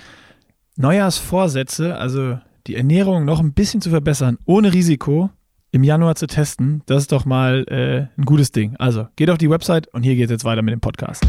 Neujahrsvorsätze, 0.77 1.97
also 1.97 2.38
die 2.66 2.75
Ernährung 2.75 3.25
noch 3.25 3.38
ein 3.38 3.53
bisschen 3.53 3.81
zu 3.81 3.90
verbessern, 3.90 4.38
ohne 4.45 4.73
Risiko 4.73 5.31
im 5.71 5.85
Januar 5.85 6.16
zu 6.16 6.27
testen, 6.27 6.83
das 6.87 7.03
ist 7.03 7.12
doch 7.12 7.25
mal 7.25 7.64
äh, 7.68 8.21
ein 8.21 8.25
gutes 8.25 8.51
Ding. 8.51 8.77
Also 8.77 9.07
geht 9.16 9.31
auf 9.31 9.38
die 9.38 9.49
Website 9.49 9.87
und 9.95 10.03
hier 10.03 10.16
geht 10.16 10.27
es 10.27 10.31
jetzt 10.33 10.45
weiter 10.45 10.62
mit 10.62 10.73
dem 10.73 10.81
Podcast. 10.81 11.25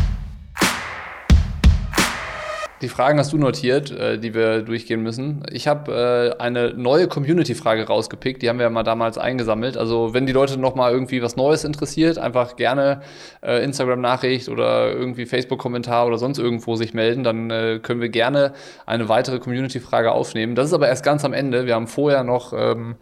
Die 2.83 2.89
Fragen 2.89 3.17
hast 3.17 3.31
du 3.31 3.37
notiert, 3.37 3.91
äh, 3.91 4.19
die 4.19 4.33
wir 4.33 4.61
durchgehen 4.61 5.01
müssen. 5.01 5.45
Ich 5.49 5.69
habe 5.69 6.35
äh, 6.37 6.41
eine 6.41 6.73
neue 6.73 7.07
Community-Frage 7.07 7.87
rausgepickt, 7.87 8.41
die 8.41 8.49
haben 8.49 8.59
wir 8.59 8.65
ja 8.65 8.69
mal 8.69 8.83
damals 8.83 9.17
eingesammelt. 9.17 9.77
Also 9.77 10.13
wenn 10.13 10.25
die 10.25 10.33
Leute 10.33 10.59
noch 10.59 10.75
mal 10.75 10.91
irgendwie 10.91 11.21
was 11.21 11.37
Neues 11.37 11.63
interessiert, 11.63 12.17
einfach 12.17 12.57
gerne 12.57 12.99
äh, 13.41 13.63
Instagram-Nachricht 13.63 14.49
oder 14.49 14.91
irgendwie 14.91 15.25
Facebook-Kommentar 15.25 16.05
oder 16.07 16.17
sonst 16.17 16.39
irgendwo 16.39 16.75
sich 16.75 16.93
melden, 16.93 17.23
dann 17.23 17.49
äh, 17.49 17.79
können 17.81 18.01
wir 18.01 18.09
gerne 18.09 18.51
eine 18.85 19.07
weitere 19.07 19.39
Community-Frage 19.39 20.11
aufnehmen. 20.11 20.53
Das 20.53 20.67
ist 20.67 20.73
aber 20.73 20.89
erst 20.89 21.05
ganz 21.05 21.23
am 21.23 21.31
Ende. 21.31 21.65
Wir 21.65 21.75
haben 21.75 21.87
vorher 21.87 22.25
noch 22.25 22.51
ähm, 22.51 22.97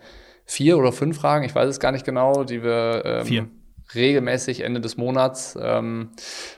vier 0.45 0.77
oder 0.77 0.91
fünf 0.91 1.17
Fragen, 1.17 1.43
ich 1.43 1.55
weiß 1.55 1.67
es 1.67 1.79
gar 1.79 1.91
nicht 1.91 2.05
genau, 2.05 2.43
die 2.43 2.61
wir 2.61 3.01
ähm, 3.03 3.25
vier. 3.25 3.47
regelmäßig 3.95 4.61
Ende 4.61 4.79
des 4.79 4.97
Monats 4.97 5.57
ähm, 5.59 6.09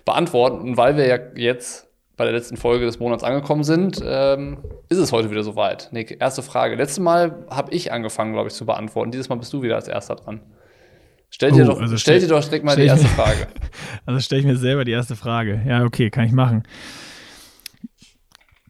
beantworten. 0.03 0.59
Und 0.59 0.75
weil 0.75 0.97
wir 0.97 1.07
ja 1.07 1.19
jetzt 1.36 1.88
bei 2.15 2.26
der 2.26 2.34
letzten 2.34 2.58
Folge 2.58 2.86
des 2.86 2.99
Monats 2.99 3.23
angekommen 3.23 3.63
sind, 3.63 3.99
ähm, 4.06 4.58
ist 4.89 4.99
es 4.99 5.12
heute 5.12 5.32
wieder 5.32 5.43
soweit. 5.43 5.89
Nick, 5.91 6.17
erste 6.19 6.43
Frage. 6.43 6.76
Letztes 6.76 6.99
Mal 6.99 7.45
habe 7.49 7.73
ich 7.73 7.91
angefangen, 7.91 8.34
glaube 8.34 8.49
ich, 8.49 8.54
zu 8.54 8.65
beantworten. 8.65 9.12
Dieses 9.12 9.30
Mal 9.30 9.36
bist 9.36 9.52
du 9.52 9.62
wieder 9.63 9.76
als 9.76 9.88
Erster 9.88 10.15
dran. 10.15 10.41
Stell 11.32 11.52
dir, 11.52 11.63
oh, 11.63 11.67
doch, 11.69 11.82
also 11.82 11.97
stell, 11.97 12.19
stell 12.19 12.30
dir 12.30 12.36
doch 12.36 12.43
direkt 12.43 12.63
mal 12.63 12.76
die 12.76 12.84
erste 12.84 13.08
mir, 13.08 13.13
Frage. 13.13 13.47
Also 14.06 14.19
stelle 14.19 14.41
ich 14.41 14.45
mir 14.45 14.58
selber 14.58 14.86
die 14.86 14.91
erste 14.91 15.15
Frage. 15.15 15.63
Ja, 15.67 15.84
okay, 15.84 16.12
kann 16.12 16.26
ich 16.26 16.32
machen. 16.32 16.63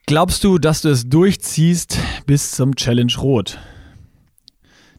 Glaubst 0.06 0.44
du, 0.46 0.58
dass 0.58 0.82
du 0.82 0.90
es 0.90 1.10
durchziehst 1.10 2.00
bis 2.26 2.52
zum 2.52 2.76
Challenge 2.76 3.12
Rot? 3.18 3.60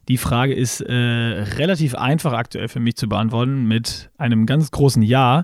Die 0.07 0.17
Frage 0.17 0.53
ist 0.53 0.81
äh, 0.81 0.93
relativ 0.93 1.95
einfach 1.95 2.33
aktuell 2.33 2.67
für 2.67 2.79
mich 2.79 2.95
zu 2.95 3.09
beantworten 3.09 3.65
mit 3.65 4.11
einem 4.17 4.45
ganz 4.45 4.69
großen 4.69 5.01
Ja. 5.01 5.43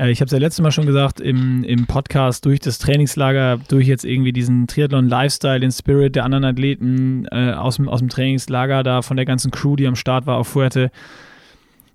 Äh, 0.00 0.10
ich 0.10 0.20
habe 0.20 0.26
es 0.26 0.32
ja 0.32 0.38
letztes 0.38 0.62
Mal 0.62 0.72
schon 0.72 0.86
gesagt 0.86 1.20
im, 1.20 1.62
im 1.64 1.86
Podcast, 1.86 2.46
durch 2.46 2.60
das 2.60 2.78
Trainingslager, 2.78 3.58
durch 3.68 3.86
jetzt 3.86 4.04
irgendwie 4.04 4.32
diesen 4.32 4.66
Triathlon-Lifestyle, 4.66 5.60
den 5.60 5.70
Spirit 5.70 6.16
der 6.16 6.24
anderen 6.24 6.44
Athleten 6.44 7.26
äh, 7.30 7.52
aus, 7.52 7.76
dem, 7.76 7.88
aus 7.88 8.00
dem 8.00 8.08
Trainingslager, 8.08 8.82
da 8.82 9.02
von 9.02 9.16
der 9.16 9.26
ganzen 9.26 9.50
Crew, 9.50 9.76
die 9.76 9.86
am 9.86 9.96
Start 9.96 10.26
war 10.26 10.38
auf 10.38 10.48
Fuerte, 10.48 10.90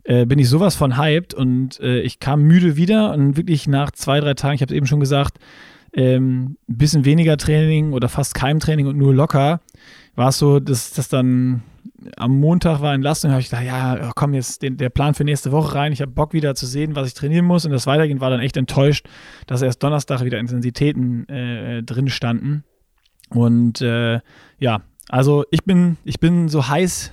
äh, 0.03 0.25
bin 0.25 0.37
ich 0.37 0.47
sowas 0.47 0.75
von 0.75 0.97
hyped 0.97 1.33
und 1.33 1.79
äh, 1.79 2.01
ich 2.01 2.19
kam 2.19 2.43
müde 2.43 2.77
wieder 2.77 3.13
und 3.13 3.37
wirklich 3.37 3.67
nach 3.67 3.91
zwei, 3.91 4.19
drei 4.19 4.35
Tagen, 4.35 4.55
ich 4.55 4.61
habe 4.61 4.71
es 4.71 4.77
eben 4.77 4.85
schon 4.85 4.99
gesagt, 4.99 5.39
ähm, 5.93 6.57
bisschen 6.67 7.05
weniger 7.05 7.37
Training 7.37 7.93
oder 7.93 8.09
fast 8.09 8.35
kein 8.35 8.59
Training 8.59 8.85
und 8.85 8.97
nur 8.97 9.15
locker, 9.15 9.61
war 10.15 10.29
es 10.29 10.37
so, 10.37 10.59
dass 10.59 10.91
das 10.91 11.09
dann 11.09 11.63
am 12.17 12.39
Montag 12.39 12.81
war 12.81 12.93
Entlastung, 12.93 13.31
habe 13.31 13.41
ich 13.41 13.49
gedacht, 13.49 13.65
ja, 13.65 14.11
komm 14.15 14.33
jetzt 14.33 14.61
den, 14.61 14.77
der 14.77 14.89
Plan 14.89 15.13
für 15.13 15.23
nächste 15.23 15.51
Woche 15.51 15.75
rein. 15.75 15.91
Ich 15.91 16.01
habe 16.01 16.11
Bock 16.11 16.33
wieder 16.33 16.55
zu 16.55 16.65
sehen, 16.65 16.95
was 16.95 17.07
ich 17.07 17.13
trainieren 17.13 17.45
muss. 17.45 17.65
Und 17.65 17.71
das 17.71 17.87
Weitergehen 17.87 18.21
war 18.21 18.29
dann 18.29 18.39
echt 18.39 18.57
enttäuscht, 18.57 19.07
dass 19.47 19.61
erst 19.61 19.83
Donnerstag 19.83 20.23
wieder 20.23 20.39
Intensitäten 20.39 21.27
äh, 21.29 21.83
drin 21.83 22.09
standen. 22.09 22.63
Und 23.29 23.81
äh, 23.81 24.19
ja, 24.59 24.81
also 25.09 25.45
ich 25.51 25.63
bin, 25.63 25.97
ich 26.03 26.19
bin 26.19 26.49
so 26.49 26.67
heiß 26.67 27.11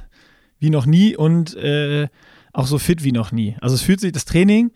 wie 0.59 0.71
noch 0.71 0.87
nie 0.87 1.17
und 1.17 1.57
äh, 1.57 2.09
auch 2.53 2.67
so 2.67 2.79
fit 2.79 3.03
wie 3.03 3.13
noch 3.13 3.33
nie. 3.33 3.57
Also 3.61 3.75
es 3.75 3.83
fühlt 3.83 4.01
sich 4.01 4.13
das 4.13 4.25
Training, 4.25 4.71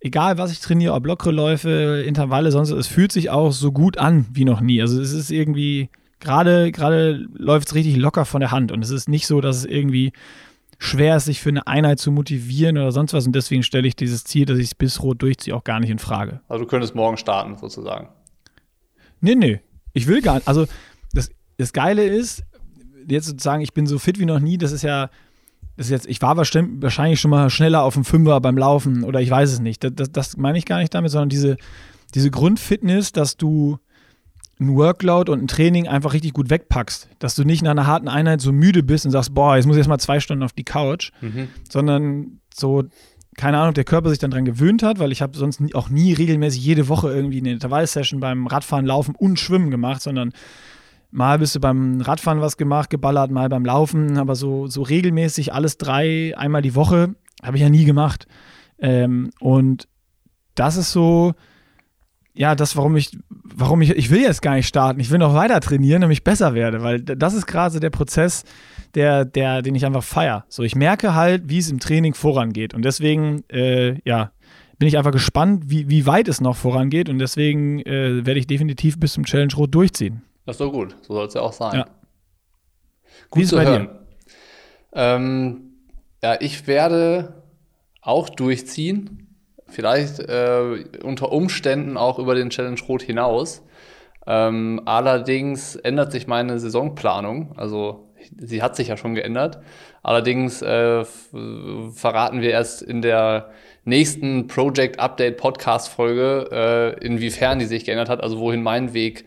egal 0.00 0.38
was 0.38 0.52
ich 0.52 0.60
trainiere, 0.60 0.94
ob 0.94 1.06
lockere 1.06 1.32
Läufe, 1.32 2.02
Intervalle, 2.06 2.50
sonst, 2.50 2.70
es 2.70 2.86
fühlt 2.86 3.12
sich 3.12 3.30
auch 3.30 3.52
so 3.52 3.72
gut 3.72 3.98
an 3.98 4.26
wie 4.32 4.44
noch 4.44 4.60
nie. 4.60 4.80
Also 4.80 5.00
es 5.00 5.12
ist 5.12 5.30
irgendwie 5.30 5.90
gerade 6.20 6.70
gerade 6.72 7.26
läuft 7.34 7.68
es 7.68 7.74
richtig 7.74 7.96
locker 7.96 8.24
von 8.24 8.40
der 8.40 8.50
Hand 8.50 8.72
und 8.72 8.82
es 8.82 8.90
ist 8.90 9.08
nicht 9.08 9.26
so, 9.26 9.40
dass 9.40 9.56
es 9.56 9.64
irgendwie 9.64 10.12
schwer 10.78 11.16
ist, 11.16 11.26
sich 11.26 11.40
für 11.40 11.50
eine 11.50 11.66
Einheit 11.66 11.98
zu 11.98 12.10
motivieren 12.10 12.78
oder 12.78 12.92
sonst 12.92 13.12
was 13.12 13.26
und 13.26 13.34
deswegen 13.34 13.62
stelle 13.62 13.86
ich 13.86 13.96
dieses 13.96 14.24
Ziel, 14.24 14.46
dass 14.46 14.58
ich 14.58 14.66
es 14.66 14.74
bis 14.74 15.02
rot 15.02 15.20
durchziehe, 15.22 15.54
auch 15.54 15.64
gar 15.64 15.80
nicht 15.80 15.90
in 15.90 15.98
Frage. 15.98 16.40
Also 16.48 16.64
du 16.64 16.70
könntest 16.70 16.94
morgen 16.94 17.16
starten 17.16 17.56
sozusagen. 17.56 18.08
Nee, 19.20 19.34
nee, 19.34 19.60
ich 19.92 20.06
will 20.06 20.22
gar 20.22 20.36
nicht. 20.36 20.48
Also 20.48 20.66
das, 21.12 21.30
das 21.58 21.72
Geile 21.72 22.04
ist, 22.04 22.44
jetzt 23.08 23.26
sozusagen, 23.26 23.62
ich 23.62 23.74
bin 23.74 23.86
so 23.86 23.98
fit 23.98 24.18
wie 24.18 24.24
noch 24.24 24.40
nie, 24.40 24.56
das 24.58 24.72
ist 24.72 24.82
ja, 24.82 25.10
das 25.76 25.86
ist 25.86 25.90
jetzt, 25.90 26.06
ich 26.06 26.20
war 26.22 26.36
wahrscheinlich 26.36 27.20
schon 27.20 27.30
mal 27.30 27.50
schneller 27.50 27.82
auf 27.82 27.94
dem 27.94 28.04
Fünfer 28.04 28.40
beim 28.40 28.58
Laufen 28.58 29.04
oder 29.04 29.20
ich 29.20 29.30
weiß 29.30 29.52
es 29.52 29.60
nicht. 29.60 29.84
Das, 29.84 29.92
das, 29.94 30.12
das 30.12 30.36
meine 30.36 30.58
ich 30.58 30.66
gar 30.66 30.78
nicht 30.78 30.94
damit, 30.94 31.10
sondern 31.10 31.28
diese, 31.28 31.56
diese 32.14 32.30
Grundfitness, 32.30 33.12
dass 33.12 33.36
du 33.36 33.78
ein 34.60 34.76
Workload 34.76 35.32
und 35.32 35.42
ein 35.42 35.48
Training 35.48 35.88
einfach 35.88 36.12
richtig 36.12 36.32
gut 36.32 36.50
wegpackst. 36.50 37.08
Dass 37.18 37.34
du 37.34 37.44
nicht 37.44 37.62
nach 37.62 37.70
einer 37.70 37.86
harten 37.86 38.08
Einheit 38.08 38.40
so 38.40 38.52
müde 38.52 38.82
bist 38.82 39.06
und 39.06 39.10
sagst, 39.10 39.34
boah, 39.34 39.56
jetzt 39.56 39.66
muss 39.66 39.76
ich 39.76 39.80
erst 39.80 39.88
mal 39.88 39.98
zwei 39.98 40.20
Stunden 40.20 40.42
auf 40.42 40.52
die 40.52 40.64
Couch, 40.64 41.12
mhm. 41.20 41.48
sondern 41.68 42.40
so, 42.54 42.84
keine 43.36 43.58
Ahnung, 43.58 43.74
der 43.74 43.84
Körper 43.84 44.10
sich 44.10 44.18
dann 44.18 44.30
dran 44.30 44.44
gewöhnt 44.44 44.82
hat, 44.82 44.98
weil 44.98 45.12
ich 45.12 45.22
habe 45.22 45.36
sonst 45.36 45.62
auch 45.74 45.88
nie 45.88 46.12
regelmäßig 46.12 46.62
jede 46.62 46.88
Woche 46.88 47.10
irgendwie 47.10 47.38
eine 47.38 47.52
Intervallsession 47.52 48.20
beim 48.20 48.46
Radfahren, 48.46 48.84
Laufen 48.84 49.14
und 49.14 49.38
Schwimmen 49.38 49.70
gemacht, 49.70 50.02
sondern 50.02 50.32
mal 51.10 51.38
bist 51.38 51.54
du 51.54 51.60
beim 51.60 52.00
Radfahren 52.00 52.40
was 52.40 52.56
gemacht, 52.56 52.90
geballert, 52.90 53.30
mal 53.30 53.48
beim 53.48 53.64
Laufen, 53.64 54.18
aber 54.18 54.34
so, 54.34 54.66
so 54.66 54.82
regelmäßig 54.82 55.54
alles 55.54 55.78
drei, 55.78 56.36
einmal 56.36 56.62
die 56.62 56.74
Woche, 56.74 57.14
habe 57.42 57.56
ich 57.56 57.62
ja 57.62 57.70
nie 57.70 57.84
gemacht. 57.84 58.26
Ähm, 58.78 59.30
und 59.40 59.88
das 60.54 60.76
ist 60.76 60.92
so, 60.92 61.32
ja, 62.40 62.54
das, 62.54 62.74
warum 62.74 62.96
ich, 62.96 63.18
warum 63.28 63.82
ich, 63.82 63.90
ich 63.90 64.08
will 64.08 64.22
jetzt 64.22 64.40
gar 64.40 64.54
nicht 64.54 64.66
starten, 64.66 64.98
ich 64.98 65.10
will 65.10 65.18
noch 65.18 65.34
weiter 65.34 65.60
trainieren, 65.60 66.00
damit 66.00 66.16
ich 66.16 66.24
besser 66.24 66.54
werde, 66.54 66.82
weil 66.82 66.98
das 67.02 67.34
ist 67.34 67.44
gerade 67.44 67.70
so 67.70 67.80
der 67.80 67.90
Prozess, 67.90 68.44
der, 68.94 69.26
der, 69.26 69.60
den 69.60 69.74
ich 69.74 69.84
einfach 69.84 70.02
feiere. 70.02 70.46
So, 70.48 70.62
ich 70.62 70.74
merke 70.74 71.14
halt, 71.14 71.50
wie 71.50 71.58
es 71.58 71.70
im 71.70 71.80
Training 71.80 72.14
vorangeht 72.14 72.72
und 72.72 72.82
deswegen, 72.82 73.44
äh, 73.50 74.00
ja, 74.06 74.32
bin 74.78 74.88
ich 74.88 74.96
einfach 74.96 75.12
gespannt, 75.12 75.64
wie, 75.66 75.90
wie 75.90 76.06
weit 76.06 76.28
es 76.28 76.40
noch 76.40 76.56
vorangeht 76.56 77.10
und 77.10 77.18
deswegen 77.18 77.80
äh, 77.80 78.24
werde 78.24 78.40
ich 78.40 78.46
definitiv 78.46 78.98
bis 78.98 79.12
zum 79.12 79.26
Challenge 79.26 79.52
Rot 79.54 79.74
durchziehen. 79.74 80.22
Das 80.46 80.54
ist 80.54 80.60
doch 80.60 80.72
gut, 80.72 80.96
so 81.02 81.12
soll 81.12 81.26
es 81.26 81.34
ja 81.34 81.42
auch 81.42 81.52
sein. 81.52 81.74
Ja. 81.74 81.84
Gut 83.28 83.38
wie 83.38 83.42
ist 83.42 83.50
zu 83.50 83.56
bei 83.56 83.66
hören. 83.66 83.82
Dir? 83.82 84.00
Ähm, 84.94 85.60
ja, 86.22 86.40
ich 86.40 86.66
werde 86.66 87.42
auch 88.00 88.30
durchziehen 88.30 89.29
vielleicht 89.70 90.18
äh, 90.20 90.84
unter 91.02 91.32
Umständen 91.32 91.96
auch 91.96 92.18
über 92.18 92.34
den 92.34 92.50
Challenge 92.50 92.80
Rot 92.88 93.02
hinaus. 93.02 93.62
Ähm, 94.26 94.82
allerdings 94.84 95.76
ändert 95.76 96.12
sich 96.12 96.26
meine 96.26 96.58
Saisonplanung. 96.58 97.54
Also 97.56 98.10
sie 98.38 98.62
hat 98.62 98.76
sich 98.76 98.88
ja 98.88 98.96
schon 98.96 99.14
geändert. 99.14 99.60
Allerdings 100.02 100.62
äh, 100.62 101.04
verraten 101.04 102.40
wir 102.40 102.50
erst 102.50 102.82
in 102.82 103.02
der 103.02 103.50
nächsten 103.84 104.46
Project 104.46 104.98
Update 104.98 105.36
Podcast 105.36 105.88
Folge, 105.88 106.48
äh, 106.52 107.04
inwiefern 107.04 107.58
die 107.58 107.64
sich 107.64 107.84
geändert 107.84 108.08
hat, 108.08 108.22
also 108.22 108.38
wohin 108.38 108.62
mein 108.62 108.94
Weg, 108.94 109.24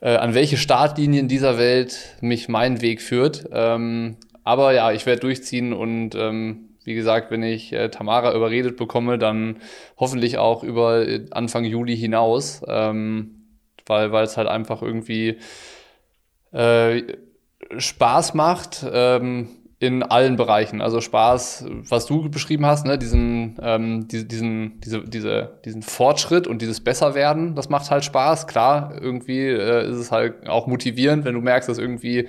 äh, 0.00 0.16
an 0.16 0.34
welche 0.34 0.56
Startlinien 0.56 1.28
dieser 1.28 1.58
Welt 1.58 2.16
mich 2.20 2.48
mein 2.48 2.80
Weg 2.80 3.02
führt. 3.02 3.48
Ähm, 3.52 4.16
aber 4.44 4.72
ja, 4.72 4.92
ich 4.92 5.04
werde 5.04 5.20
durchziehen 5.20 5.72
und 5.72 6.14
ähm, 6.14 6.67
wie 6.88 6.94
gesagt, 6.94 7.30
wenn 7.30 7.42
ich 7.42 7.72
äh, 7.72 7.90
Tamara 7.90 8.34
überredet 8.34 8.76
bekomme, 8.76 9.18
dann 9.18 9.58
hoffentlich 9.98 10.38
auch 10.38 10.64
über 10.64 11.06
äh, 11.06 11.26
Anfang 11.30 11.64
Juli 11.64 11.96
hinaus, 11.96 12.62
ähm, 12.66 13.42
weil 13.86 14.12
es 14.24 14.38
halt 14.38 14.48
einfach 14.48 14.80
irgendwie 14.80 15.36
äh, 16.52 17.02
Spaß 17.76 18.32
macht. 18.32 18.86
Ähm, 18.90 19.48
in 19.80 20.02
allen 20.02 20.36
Bereichen. 20.36 20.80
Also 20.80 21.00
Spaß, 21.00 21.66
was 21.88 22.06
du 22.06 22.28
beschrieben 22.28 22.66
hast, 22.66 22.84
ne, 22.84 22.98
diesen, 22.98 23.56
ähm, 23.62 24.08
diesen, 24.08 24.80
diese, 24.80 25.02
diese, 25.02 25.60
diesen 25.64 25.82
Fortschritt 25.82 26.48
und 26.48 26.62
dieses 26.62 26.82
Besserwerden, 26.82 27.54
das 27.54 27.68
macht 27.68 27.88
halt 27.90 28.04
Spaß. 28.04 28.48
Klar, 28.48 29.00
irgendwie 29.00 29.46
äh, 29.46 29.88
ist 29.88 29.98
es 29.98 30.10
halt 30.10 30.48
auch 30.48 30.66
motivierend, 30.66 31.24
wenn 31.24 31.34
du 31.34 31.40
merkst, 31.40 31.68
dass 31.68 31.78
irgendwie 31.78 32.28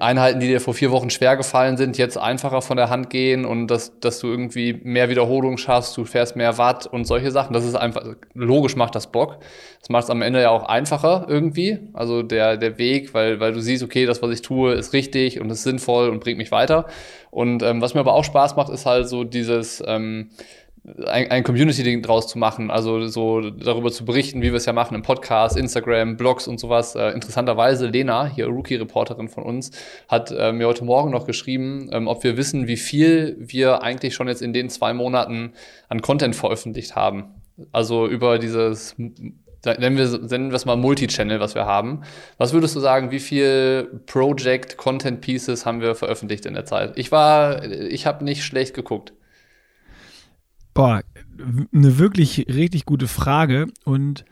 Einheiten, 0.00 0.40
die 0.40 0.46
dir 0.46 0.60
vor 0.60 0.72
vier 0.72 0.90
Wochen 0.92 1.10
schwer 1.10 1.36
gefallen 1.36 1.76
sind, 1.76 1.98
jetzt 1.98 2.16
einfacher 2.16 2.62
von 2.62 2.78
der 2.78 2.88
Hand 2.88 3.10
gehen 3.10 3.44
und 3.44 3.66
dass, 3.66 3.98
dass 4.00 4.18
du 4.18 4.28
irgendwie 4.28 4.80
mehr 4.82 5.10
Wiederholung 5.10 5.58
schaffst, 5.58 5.96
du 5.96 6.06
fährst 6.06 6.36
mehr 6.36 6.56
Watt 6.56 6.86
und 6.86 7.04
solche 7.04 7.30
Sachen. 7.30 7.52
Das 7.52 7.66
ist 7.66 7.74
einfach, 7.74 8.02
logisch 8.32 8.76
macht 8.76 8.94
das 8.94 9.12
Bock. 9.12 9.40
Das 9.80 9.90
macht 9.90 10.04
es 10.04 10.10
am 10.10 10.22
Ende 10.22 10.40
ja 10.40 10.50
auch 10.50 10.64
einfacher 10.64 11.26
irgendwie. 11.28 11.80
Also 11.92 12.22
der, 12.22 12.56
der 12.56 12.78
Weg, 12.78 13.12
weil, 13.12 13.40
weil 13.40 13.52
du 13.52 13.60
siehst, 13.60 13.82
okay, 13.82 14.06
das, 14.06 14.22
was 14.22 14.30
ich 14.30 14.40
tue, 14.40 14.72
ist 14.72 14.94
richtig 14.94 15.38
und 15.40 15.50
ist 15.50 15.64
sinnvoll 15.64 16.08
und 16.08 16.20
bringt 16.20 16.38
mich 16.38 16.50
weiter. 16.50 16.86
Und 17.30 17.62
ähm, 17.62 17.82
was 17.82 17.92
mir 17.92 18.00
aber 18.00 18.14
auch 18.14 18.24
Spaß 18.24 18.56
macht, 18.56 18.70
ist 18.70 18.86
halt 18.86 19.08
so 19.08 19.24
dieses, 19.24 19.82
ähm, 19.86 20.30
ein, 21.06 21.30
ein 21.30 21.44
Community-Ding 21.44 22.02
draus 22.02 22.26
zu 22.26 22.38
machen, 22.38 22.70
also 22.70 23.06
so 23.06 23.40
darüber 23.40 23.90
zu 23.90 24.04
berichten, 24.04 24.42
wie 24.42 24.50
wir 24.50 24.54
es 24.54 24.66
ja 24.66 24.72
machen 24.72 24.94
im 24.94 25.02
Podcast, 25.02 25.56
Instagram, 25.56 26.16
Blogs 26.16 26.46
und 26.46 26.60
sowas. 26.60 26.94
Äh, 26.94 27.10
interessanterweise, 27.10 27.86
Lena, 27.86 28.26
hier 28.26 28.46
Rookie-Reporterin 28.46 29.28
von 29.28 29.44
uns, 29.44 29.70
hat 30.08 30.30
äh, 30.30 30.52
mir 30.52 30.66
heute 30.66 30.84
Morgen 30.84 31.10
noch 31.10 31.26
geschrieben, 31.26 31.88
ähm, 31.92 32.06
ob 32.06 32.22
wir 32.22 32.36
wissen, 32.36 32.66
wie 32.66 32.76
viel 32.76 33.36
wir 33.38 33.82
eigentlich 33.82 34.14
schon 34.14 34.28
jetzt 34.28 34.42
in 34.42 34.52
den 34.52 34.68
zwei 34.68 34.92
Monaten 34.92 35.54
an 35.88 36.02
Content 36.02 36.36
veröffentlicht 36.36 36.94
haben. 36.94 37.42
Also 37.72 38.06
über 38.06 38.38
dieses 38.38 38.96
nennen 38.98 39.96
wir, 39.96 40.18
nennen 40.18 40.50
wir 40.50 40.56
es 40.56 40.66
mal 40.66 40.76
Multi-Channel, 40.76 41.40
was 41.40 41.54
wir 41.54 41.64
haben. 41.64 42.02
Was 42.36 42.52
würdest 42.52 42.76
du 42.76 42.80
sagen, 42.80 43.10
wie 43.10 43.20
viel 43.20 44.02
Project 44.04 44.76
Content 44.76 45.22
Pieces 45.22 45.64
haben 45.64 45.80
wir 45.80 45.94
veröffentlicht 45.94 46.44
in 46.44 46.52
der 46.52 46.66
Zeit? 46.66 46.92
Ich 46.96 47.10
war, 47.10 47.64
ich 47.64 48.06
habe 48.06 48.24
nicht 48.24 48.44
schlecht 48.44 48.74
geguckt. 48.74 49.14
Boah, 50.74 51.02
eine 51.72 51.98
wirklich 51.98 52.46
richtig 52.48 52.84
gute 52.84 53.06
Frage. 53.06 53.66
Und 53.84 54.24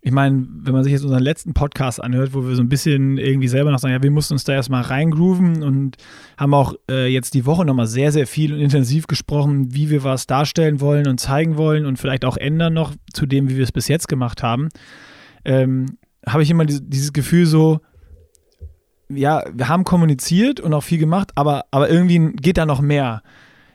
ich 0.00 0.12
meine, 0.12 0.46
wenn 0.48 0.72
man 0.72 0.82
sich 0.82 0.92
jetzt 0.92 1.04
unseren 1.04 1.22
letzten 1.22 1.54
Podcast 1.54 2.02
anhört, 2.02 2.34
wo 2.34 2.46
wir 2.46 2.56
so 2.56 2.62
ein 2.62 2.68
bisschen 2.68 3.18
irgendwie 3.18 3.46
selber 3.46 3.70
noch 3.70 3.78
sagen, 3.78 3.94
ja, 3.94 4.02
wir 4.02 4.10
mussten 4.10 4.34
uns 4.34 4.44
da 4.44 4.52
erstmal 4.52 4.82
reingrooven 4.82 5.62
und 5.62 5.96
haben 6.36 6.54
auch 6.54 6.74
äh, 6.90 7.06
jetzt 7.06 7.34
die 7.34 7.46
Woche 7.46 7.64
nochmal 7.64 7.86
sehr, 7.86 8.10
sehr 8.10 8.26
viel 8.26 8.52
und 8.52 8.60
intensiv 8.60 9.06
gesprochen, 9.06 9.74
wie 9.74 9.90
wir 9.90 10.02
was 10.02 10.26
darstellen 10.26 10.80
wollen 10.80 11.06
und 11.06 11.18
zeigen 11.18 11.56
wollen 11.56 11.86
und 11.86 11.98
vielleicht 11.98 12.24
auch 12.24 12.36
ändern 12.36 12.74
noch 12.74 12.94
zu 13.12 13.26
dem, 13.26 13.48
wie 13.48 13.56
wir 13.56 13.64
es 13.64 13.72
bis 13.72 13.86
jetzt 13.86 14.08
gemacht 14.08 14.42
haben, 14.42 14.70
ähm, 15.44 15.98
habe 16.26 16.42
ich 16.42 16.50
immer 16.50 16.64
dieses, 16.64 17.12
Gefühl 17.12 17.46
so, 17.46 17.80
ja, 19.08 19.44
wir 19.52 19.68
haben 19.68 19.84
kommuniziert 19.84 20.58
und 20.58 20.74
auch 20.74 20.82
viel 20.82 20.98
gemacht, 20.98 21.30
aber, 21.36 21.64
aber 21.70 21.90
irgendwie 21.90 22.32
geht 22.36 22.58
da 22.58 22.66
noch 22.66 22.80
mehr. 22.80 23.22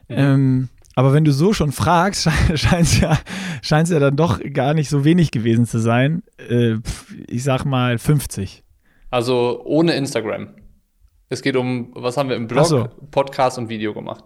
Mhm. 0.08 0.14
Ähm, 0.16 0.68
aber 0.98 1.12
wenn 1.12 1.24
du 1.24 1.30
so 1.30 1.52
schon 1.52 1.70
fragst, 1.70 2.28
scheint 2.54 2.88
es 2.88 2.98
ja, 2.98 3.20
ja 3.62 3.98
dann 4.00 4.16
doch 4.16 4.40
gar 4.52 4.74
nicht 4.74 4.88
so 4.88 5.04
wenig 5.04 5.30
gewesen 5.30 5.64
zu 5.64 5.78
sein. 5.78 6.24
Äh, 6.50 6.78
ich 7.28 7.44
sag 7.44 7.64
mal 7.64 7.98
50. 7.98 8.64
Also 9.08 9.62
ohne 9.64 9.92
Instagram. 9.92 10.56
Es 11.28 11.42
geht 11.42 11.54
um, 11.54 11.92
was 11.94 12.16
haben 12.16 12.30
wir 12.30 12.34
im 12.34 12.48
Blog, 12.48 12.66
so. 12.66 12.88
Podcast 13.12 13.58
und 13.58 13.68
Video 13.68 13.94
gemacht? 13.94 14.24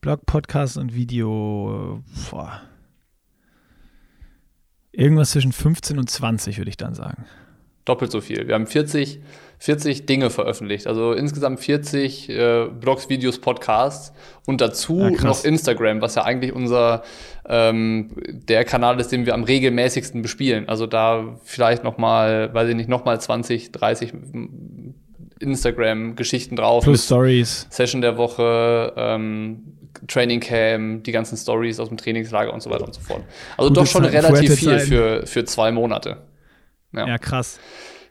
Blog, 0.00 0.24
Podcast 0.24 0.78
und 0.78 0.94
Video. 0.94 2.02
Boah. 2.30 2.62
Irgendwas 4.90 5.32
zwischen 5.32 5.52
15 5.52 5.98
und 5.98 6.08
20, 6.08 6.56
würde 6.56 6.70
ich 6.70 6.78
dann 6.78 6.94
sagen. 6.94 7.26
Doppelt 7.84 8.10
so 8.10 8.20
viel. 8.20 8.46
Wir 8.48 8.54
haben 8.54 8.66
40 8.66 9.20
40 9.64 10.04
Dinge 10.04 10.28
veröffentlicht. 10.28 10.86
Also 10.86 11.14
insgesamt 11.14 11.58
40 11.58 12.28
äh, 12.28 12.66
Blogs, 12.66 13.08
Videos, 13.08 13.38
Podcasts 13.38 14.12
und 14.44 14.60
dazu 14.60 15.00
ja, 15.00 15.24
noch 15.24 15.42
Instagram, 15.42 16.02
was 16.02 16.16
ja 16.16 16.24
eigentlich 16.24 16.52
unser 16.52 17.02
ähm, 17.48 18.10
der 18.28 18.64
Kanal 18.64 19.00
ist, 19.00 19.10
den 19.10 19.24
wir 19.24 19.32
am 19.32 19.42
regelmäßigsten 19.44 20.20
bespielen. 20.20 20.68
Also 20.68 20.86
da 20.86 21.38
vielleicht 21.44 21.82
noch 21.82 21.96
mal, 21.96 22.52
weiß 22.52 22.68
ich 22.68 22.76
nicht, 22.76 22.90
noch 22.90 23.06
mal 23.06 23.18
20, 23.18 23.72
30 23.72 24.12
Instagram-Geschichten 25.40 26.56
drauf. 26.56 26.84
Plus 26.84 27.06
Stories. 27.06 27.66
Session 27.70 28.02
der 28.02 28.18
Woche, 28.18 28.92
ähm, 28.96 29.62
Training 30.08 30.40
Camp, 30.40 31.04
die 31.04 31.12
ganzen 31.12 31.38
Stories 31.38 31.80
aus 31.80 31.88
dem 31.88 31.96
Trainingslager 31.96 32.52
und 32.52 32.62
so 32.62 32.68
weiter 32.68 32.84
und 32.84 32.94
so 32.94 33.00
fort. 33.00 33.22
Also 33.56 33.70
Gute 33.70 33.80
doch 33.80 33.86
schon 33.86 34.04
Zeit, 34.04 34.12
relativ 34.12 34.56
viel 34.56 34.78
für, 34.80 35.26
für 35.26 35.46
zwei 35.46 35.72
Monate. 35.72 36.18
Ja, 36.94 37.06
ja 37.06 37.18
krass. 37.18 37.58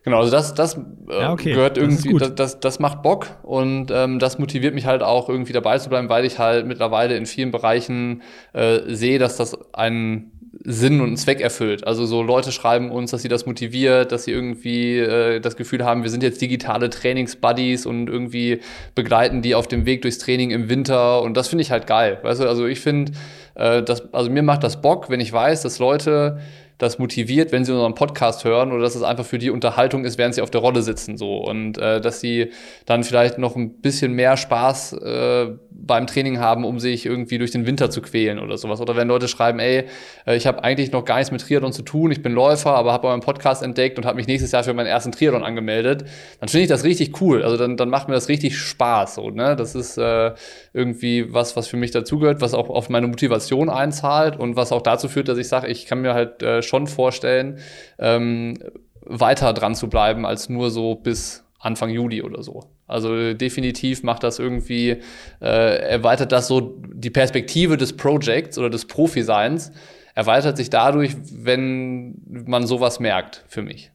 Genau, 0.04 0.19
also 0.19 0.32
das, 0.32 0.54
das 0.54 0.76
äh, 0.76 0.82
ja, 1.12 1.32
okay. 1.32 1.54
gehört 1.54 1.78
irgendwie, 1.78 2.13
das, 2.17 2.36
das, 2.36 2.60
das, 2.60 2.80
macht 2.80 3.04
Bock 3.04 3.28
und 3.41 3.89
ähm, 3.89 4.19
das 4.19 4.38
motiviert 4.38 4.76
mich 4.76 4.86
halt 4.86 5.02
auch 5.02 5.30
irgendwie 5.30 5.54
dabei 5.54 5.78
zu 5.78 5.88
bleiben, 5.88 6.10
weil 6.10 6.26
ich 6.26 6.39
halt 6.39 6.67
mittlerweile 6.67 7.15
in 7.15 7.26
vielen 7.26 7.52
Bereichen 7.52 8.22
äh, 8.52 8.82
sehe, 8.88 9.17
dass 9.17 9.38
das 9.38 9.58
einen 9.74 10.32
Sinn 10.65 11.00
und 11.00 11.08
einen 11.08 11.17
Zweck 11.17 11.41
erfüllt. 11.41 11.88
Also 11.88 12.06
so 12.06 12.22
Leute 12.22 12.52
schreiben 12.52 12.91
uns, 12.91 13.12
dass 13.12 13.22
sie 13.22 13.28
das 13.30 13.46
motiviert, 13.46 14.12
dass 14.12 14.26
sie 14.26 14.32
irgendwie 14.32 15.00
äh, 15.00 15.39
das 15.39 15.56
Gefühl 15.56 15.84
haben, 15.84 16.04
wir 16.04 16.10
sind 16.10 16.22
jetzt 16.22 16.41
digitale 16.41 16.89
Trainingsbuddies 16.89 17.86
und 17.86 18.08
irgendwie 18.08 18.60
begleiten 18.96 19.41
die 19.41 19.56
auf 19.56 19.67
dem 19.67 19.86
Weg 19.86 20.02
durchs 20.02 20.19
Training 20.19 20.52
im 20.52 20.69
Winter 20.69 21.22
und 21.22 21.36
das 21.36 21.48
finde 21.48 21.63
ich 21.63 21.72
halt 21.72 21.88
geil. 21.88 22.19
Weißt 22.22 22.41
du, 22.41 22.48
also 22.48 22.67
ich 22.67 22.82
finde, 22.82 23.13
äh, 23.56 23.82
das, 23.82 24.13
also 24.13 24.30
mir 24.30 24.43
macht 24.43 24.63
das 24.63 24.82
Bock, 24.82 25.10
wenn 25.10 25.19
ich 25.19 25.32
weiß, 25.32 25.62
dass 25.62 25.80
Leute 25.80 26.39
das 26.78 27.00
motiviert, 27.00 27.52
wenn 27.52 27.66
sie 27.66 27.72
unseren 27.72 27.96
Podcast 27.96 28.44
hören 28.44 28.72
oder 28.72 28.82
dass 28.82 28.96
es 28.96 29.04
einfach 29.04 29.26
für 29.26 29.38
die 29.38 29.50
Unterhaltung 29.50 30.06
ist, 30.06 30.18
während 30.18 30.36
sie 30.36 30.42
auf 30.42 30.50
der 30.50 30.62
Rolle 30.62 30.82
sitzen 30.82 31.18
so 31.18 31.38
und 31.38 31.78
äh, 31.78 32.02
dass 32.02 32.20
sie 32.20 32.52
dann 32.86 33.04
vielleicht 33.04 33.38
noch 33.38 33.56
ein 33.56 33.82
bisschen 33.82 34.14
mehr 34.14 34.38
Spaß 34.38 34.94
äh, 34.94 35.48
beim 35.72 36.08
Training 36.08 36.40
haben, 36.40 36.66
um 36.66 36.80
sich 36.80 37.06
irgendwie 37.06 37.38
durch 37.38 37.52
den 37.52 37.66
Winter 37.66 37.90
zu 37.90 38.02
quälen 38.02 38.40
oder 38.40 38.58
sowas. 38.58 38.82
Oder 38.82 38.96
wenn 38.96 39.08
Leute 39.08 39.28
schreiben, 39.28 39.60
ey, 39.60 39.86
äh, 40.26 40.36
ich 40.36 40.48
habe 40.48 40.64
eigentlich 40.64 40.92
noch 40.92 41.06
gar 41.06 41.18
nichts 41.18 41.32
mit 41.32 41.42
Triathlon 41.42 41.74
zu 41.74 41.84
tun, 41.84 42.12
ich 42.12 42.22
bin 42.22 42.34
Läufer, 42.34 42.76
aber 42.76 42.94
habe 42.94 43.08
euren 43.08 43.22
Podcast 43.22 43.64
entdeckt 43.64 43.98
und 43.98 44.06
habe 44.06 44.16
mich 44.16 44.28
nächstes 44.28 44.52
Jahr 44.52 44.64
für 44.64 44.74
meinen 44.74 44.88
ersten 44.88 45.12
Triathlon 45.12 45.44
angemeldet, 45.44 46.06
dann 46.40 46.50
finde 46.50 46.64
ich 46.64 46.70
das 46.70 46.84
richtig 46.84 47.22
cool. 47.22 47.44
Also 47.44 47.58
dann, 47.58 47.78
dann 47.78 47.90
macht 47.90 48.08
mir 48.08 48.16
das 48.16 48.30
richtig 48.30 48.58
Spaß. 48.58 49.16
So, 49.16 49.30
ne? 49.30 49.56
Das 49.56 49.76
ist, 49.76 49.98
äh, 49.98 50.32
irgendwie 50.74 51.32
was, 51.32 51.56
was 51.56 51.68
für 51.68 51.78
mich 51.78 51.92
dazugehört, 51.92 52.42
was 52.42 52.54
auch 52.54 52.70
auf 52.70 52.90
meine 52.90 53.08
Motivation 53.08 53.70
einzahlt 53.70 54.38
und 54.38 54.56
was 54.56 54.72
auch 54.72 54.82
dazu 54.82 55.08
führt, 55.08 55.28
dass 55.28 55.38
ich 55.38 55.48
sage, 55.48 55.68
ich 55.68 55.86
kann 55.86 56.02
mir 56.02 56.14
halt 56.14 56.42
äh, 56.42 56.62
schon 56.64 56.88
vorstellen, 56.88 57.60
ähm, 58.00 58.58
weiter 59.02 59.54
dran 59.54 59.76
zu 59.76 59.88
bleiben 59.88 60.26
als 60.26 60.50
nur 60.50 60.72
so 60.72 60.96
bis 60.96 61.46
Anfang 61.60 61.90
Juli 61.90 62.24
oder 62.24 62.42
so. 62.42 62.72
Also 62.88 63.34
definitiv 63.34 64.04
macht 64.04 64.24
das 64.24 64.40
irgendwie, 64.40 65.02
äh, 65.42 65.78
erweitert 65.90 66.32
das 66.32 66.48
so 66.48 66.78
die 66.94 67.10
Perspektive 67.10 67.78
des 67.78 67.96
Projects 67.96 68.58
oder 68.58 68.70
des 68.70 68.86
Profiseins, 68.86 69.72
erweitert 70.16 70.58
sich 70.58 70.70
dadurch, 70.70 71.16
wenn 71.32 72.22
man 72.28 72.68
sowas 72.68 73.00
merkt, 73.00 73.46
für 73.48 73.62
mich. 73.62 73.92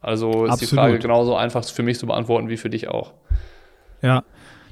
Also 0.00 0.44
ist 0.44 0.52
Absolut. 0.52 0.60
die 0.60 0.74
Frage 0.74 0.98
genauso 0.98 1.36
einfach 1.36 1.64
für 1.64 1.82
mich 1.82 1.98
zu 1.98 2.06
beantworten 2.06 2.48
wie 2.48 2.56
für 2.56 2.70
dich 2.70 2.88
auch. 2.88 3.14
Ja, 4.02 4.24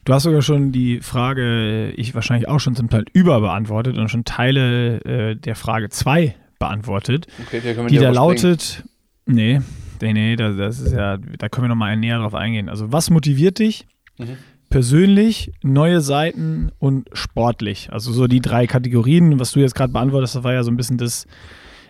du 0.08 0.14
hast 0.14 0.22
sogar 0.22 0.40
schon 0.40 0.72
die 0.72 1.00
Frage, 1.00 1.90
ich 1.90 2.14
wahrscheinlich 2.14 2.48
auch 2.48 2.60
schon 2.60 2.74
zum 2.74 2.88
Teil 2.88 3.04
überbeantwortet 3.12 3.98
und 3.98 4.08
schon 4.08 4.24
Teile 4.24 5.04
äh, 5.04 5.36
der 5.36 5.54
Frage 5.54 5.90
2 5.90 6.34
beantwortet, 6.58 7.26
okay, 7.42 7.60
die 7.88 7.98
da 7.98 8.10
lautet, 8.10 8.84
nee, 9.26 9.60
nee, 10.00 10.12
nee, 10.14 10.36
das, 10.36 10.56
das, 10.56 10.80
ist 10.80 10.92
ja, 10.94 11.18
da 11.18 11.50
können 11.50 11.66
wir 11.66 11.68
nochmal 11.68 11.94
näher 11.98 12.18
drauf 12.18 12.34
eingehen. 12.34 12.70
Also 12.70 12.90
was 12.90 13.10
motiviert 13.10 13.58
dich? 13.58 13.86
Mhm. 14.16 14.38
Persönlich, 14.70 15.52
neue 15.62 16.00
Seiten 16.00 16.72
und 16.78 17.08
sportlich. 17.12 17.92
Also 17.92 18.10
so 18.10 18.26
die 18.26 18.40
drei 18.40 18.66
Kategorien, 18.66 19.38
was 19.38 19.52
du 19.52 19.60
jetzt 19.60 19.74
gerade 19.74 19.92
beantwortest, 19.92 20.36
das 20.36 20.44
war 20.44 20.54
ja 20.54 20.62
so 20.62 20.70
ein 20.70 20.78
bisschen 20.78 20.96
das, 20.96 21.26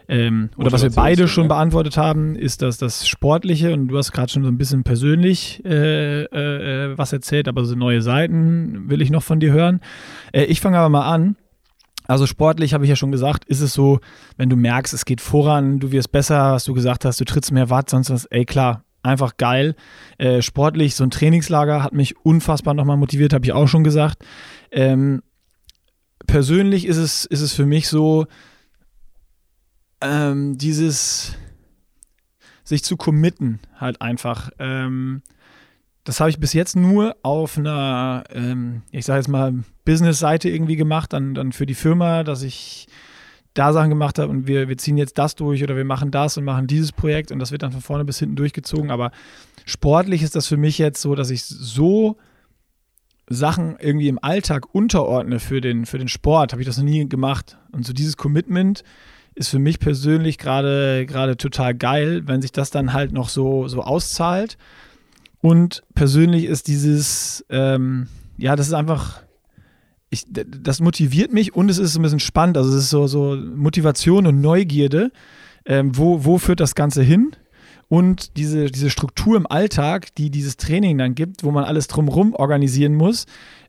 ähm, 0.08 0.48
oder 0.56 0.72
was 0.72 0.82
wir 0.82 0.90
beide 0.90 1.28
schon 1.28 1.48
beantwortet 1.48 1.98
haben, 1.98 2.34
ist 2.34 2.62
das, 2.62 2.78
das 2.78 3.06
Sportliche 3.06 3.74
und 3.74 3.88
du 3.88 3.98
hast 3.98 4.12
gerade 4.12 4.32
schon 4.32 4.42
so 4.42 4.48
ein 4.48 4.56
bisschen 4.56 4.82
persönlich 4.82 5.62
äh, 5.66 6.22
äh, 6.24 6.96
was 6.96 7.12
erzählt, 7.12 7.46
aber 7.46 7.66
so 7.66 7.74
neue 7.74 8.00
Seiten 8.00 8.88
will 8.88 9.02
ich 9.02 9.10
noch 9.10 9.22
von 9.22 9.38
dir 9.38 9.52
hören. 9.52 9.80
Äh, 10.32 10.44
ich 10.44 10.62
fange 10.62 10.78
aber 10.78 10.88
mal 10.88 11.12
an. 11.12 11.36
Also 12.06 12.24
sportlich 12.24 12.72
habe 12.72 12.84
ich 12.84 12.90
ja 12.90 12.96
schon 12.96 13.12
gesagt, 13.12 13.44
ist 13.44 13.60
es 13.60 13.74
so, 13.74 14.00
wenn 14.38 14.48
du 14.48 14.56
merkst, 14.56 14.94
es 14.94 15.04
geht 15.04 15.20
voran, 15.20 15.78
du 15.78 15.92
wirst 15.92 16.10
besser, 16.10 16.54
was 16.54 16.64
du 16.64 16.72
gesagt 16.72 17.04
hast, 17.04 17.20
du 17.20 17.26
trittst 17.26 17.52
mehr 17.52 17.68
Watt, 17.68 17.90
sonst 17.90 18.08
was, 18.08 18.24
ey 18.24 18.46
klar, 18.46 18.84
einfach 19.02 19.36
geil. 19.36 19.74
Äh, 20.16 20.40
sportlich, 20.40 20.94
so 20.94 21.04
ein 21.04 21.10
Trainingslager 21.10 21.82
hat 21.82 21.92
mich 21.92 22.16
unfassbar 22.24 22.72
nochmal 22.72 22.96
motiviert, 22.96 23.34
habe 23.34 23.44
ich 23.44 23.52
auch 23.52 23.68
schon 23.68 23.84
gesagt. 23.84 24.24
Ähm, 24.70 25.22
persönlich 26.26 26.86
ist 26.86 26.96
es, 26.96 27.26
ist 27.26 27.42
es 27.42 27.52
für 27.52 27.66
mich 27.66 27.88
so, 27.88 28.26
ähm, 30.00 30.58
dieses 30.58 31.36
sich 32.64 32.84
zu 32.84 32.96
committen, 32.96 33.60
halt 33.76 34.00
einfach. 34.02 34.50
Ähm, 34.58 35.22
das 36.04 36.20
habe 36.20 36.30
ich 36.30 36.38
bis 36.38 36.52
jetzt 36.52 36.76
nur 36.76 37.16
auf 37.22 37.58
einer, 37.58 38.24
ähm, 38.30 38.82
ich 38.90 39.04
sage 39.04 39.20
jetzt 39.20 39.28
mal, 39.28 39.54
Business-Seite 39.84 40.48
irgendwie 40.48 40.76
gemacht, 40.76 41.12
dann, 41.12 41.34
dann 41.34 41.52
für 41.52 41.66
die 41.66 41.74
Firma, 41.74 42.24
dass 42.24 42.42
ich 42.42 42.88
da 43.54 43.72
Sachen 43.72 43.90
gemacht 43.90 44.18
habe 44.18 44.30
und 44.30 44.46
wir, 44.46 44.68
wir 44.68 44.78
ziehen 44.78 44.96
jetzt 44.96 45.18
das 45.18 45.34
durch 45.34 45.62
oder 45.62 45.76
wir 45.76 45.84
machen 45.84 46.10
das 46.10 46.36
und 46.36 46.44
machen 46.44 46.66
dieses 46.66 46.92
Projekt 46.92 47.32
und 47.32 47.38
das 47.40 47.50
wird 47.50 47.62
dann 47.62 47.72
von 47.72 47.80
vorne 47.80 48.04
bis 48.04 48.18
hinten 48.18 48.36
durchgezogen. 48.36 48.90
Aber 48.90 49.10
sportlich 49.64 50.22
ist 50.22 50.36
das 50.36 50.46
für 50.46 50.56
mich 50.56 50.78
jetzt 50.78 51.00
so, 51.00 51.14
dass 51.14 51.30
ich 51.30 51.44
so 51.44 52.16
Sachen 53.28 53.76
irgendwie 53.78 54.08
im 54.08 54.22
Alltag 54.22 54.74
unterordne 54.74 55.40
für 55.40 55.60
den, 55.60 55.86
für 55.86 55.98
den 55.98 56.08
Sport, 56.08 56.52
habe 56.52 56.62
ich 56.62 56.68
das 56.68 56.78
noch 56.78 56.84
nie 56.84 57.08
gemacht. 57.08 57.58
Und 57.72 57.84
so 57.84 57.92
dieses 57.92 58.16
Commitment, 58.16 58.84
ist 59.38 59.48
für 59.48 59.58
mich 59.58 59.78
persönlich 59.78 60.36
gerade 60.38 61.06
gerade 61.06 61.36
total 61.36 61.74
geil, 61.74 62.22
wenn 62.26 62.42
sich 62.42 62.52
das 62.52 62.70
dann 62.70 62.92
halt 62.92 63.12
noch 63.12 63.28
so, 63.28 63.68
so 63.68 63.82
auszahlt. 63.82 64.58
Und 65.40 65.84
persönlich 65.94 66.44
ist 66.44 66.66
dieses, 66.66 67.44
ähm, 67.48 68.08
ja, 68.36 68.56
das 68.56 68.66
ist 68.66 68.72
einfach, 68.72 69.22
ich, 70.10 70.24
das 70.28 70.80
motiviert 70.80 71.32
mich 71.32 71.54
und 71.54 71.70
es 71.70 71.78
ist 71.78 71.96
ein 71.96 72.02
bisschen 72.02 72.20
spannend. 72.20 72.56
Also 72.56 72.70
es 72.70 72.84
ist 72.84 72.90
so, 72.90 73.06
so 73.06 73.36
Motivation 73.36 74.26
und 74.26 74.40
Neugierde. 74.40 75.12
Ähm, 75.64 75.96
wo, 75.96 76.24
wo 76.24 76.38
führt 76.38 76.60
das 76.60 76.74
Ganze 76.74 77.02
hin? 77.02 77.32
Und 77.88 78.36
diese, 78.36 78.66
diese 78.66 78.90
Struktur 78.90 79.36
im 79.36 79.46
Alltag, 79.46 80.14
die 80.16 80.30
dieses 80.30 80.56
Training 80.56 80.98
dann 80.98 81.14
gibt, 81.14 81.44
wo 81.44 81.50
man 81.50 81.64
alles 81.64 81.86
drumherum 81.86 82.34
organisieren 82.34 82.94
muss, 82.94 83.26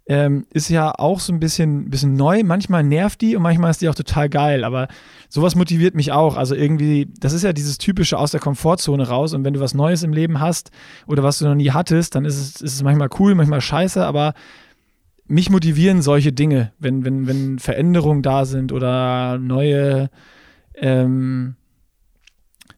ähm, 0.10 0.48
ist 0.52 0.69
ja 0.69 0.91
auch 0.98 1.19
so 1.19 1.32
ein 1.32 1.39
bisschen, 1.39 1.91
bisschen 1.91 2.15
neu. 2.15 2.41
Manchmal 2.43 2.84
nervt 2.84 3.22
die 3.22 3.36
und 3.36 3.43
manchmal 3.43 3.69
ist 3.69 3.82
die 3.82 3.89
auch 3.89 3.95
total 3.95 4.28
geil. 4.28 4.63
Aber 4.63 4.88
sowas 5.30 5.54
motiviert 5.54 5.93
mich 5.93 6.12
auch. 6.12 6.36
Also 6.36 6.56
irgendwie, 6.56 7.08
das 7.19 7.32
ist 7.32 7.43
ja 7.43 7.54
dieses 7.54 7.78
typische 7.78 8.17
aus 8.17 8.32
der 8.32 8.39
Komfortzone 8.39 9.08
raus. 9.08 9.36
Und 9.36 9.45
wenn 9.45 9.54
du 9.54 9.60
was 9.60 9.76
Neues 9.76 10.02
im 10.02 10.12
Leben 10.12 10.39
hast 10.39 10.72
oder 11.06 11.22
was 11.22 11.38
du 11.38 11.45
noch 11.45 11.54
nie 11.54 11.69
hattest, 11.69 12.15
dann 12.15 12.26
ist 12.26 12.38
es, 12.39 12.60
ist 12.60 12.74
es 12.74 12.82
manchmal 12.82 13.10
cool, 13.19 13.36
manchmal 13.36 13.62
scheiße. 13.62 14.04
Aber 14.04 14.34
mich 15.28 15.52
motivieren 15.52 16.02
solche 16.02 16.34
Dinge, 16.34 16.74
wenn, 16.80 17.06
wenn, 17.06 17.28
wenn 17.28 17.60
Veränderungen 17.60 18.24
da 18.24 18.45
sind 18.45 18.72
oder 18.72 19.38
neue, 19.38 20.10
ähm, 20.74 21.56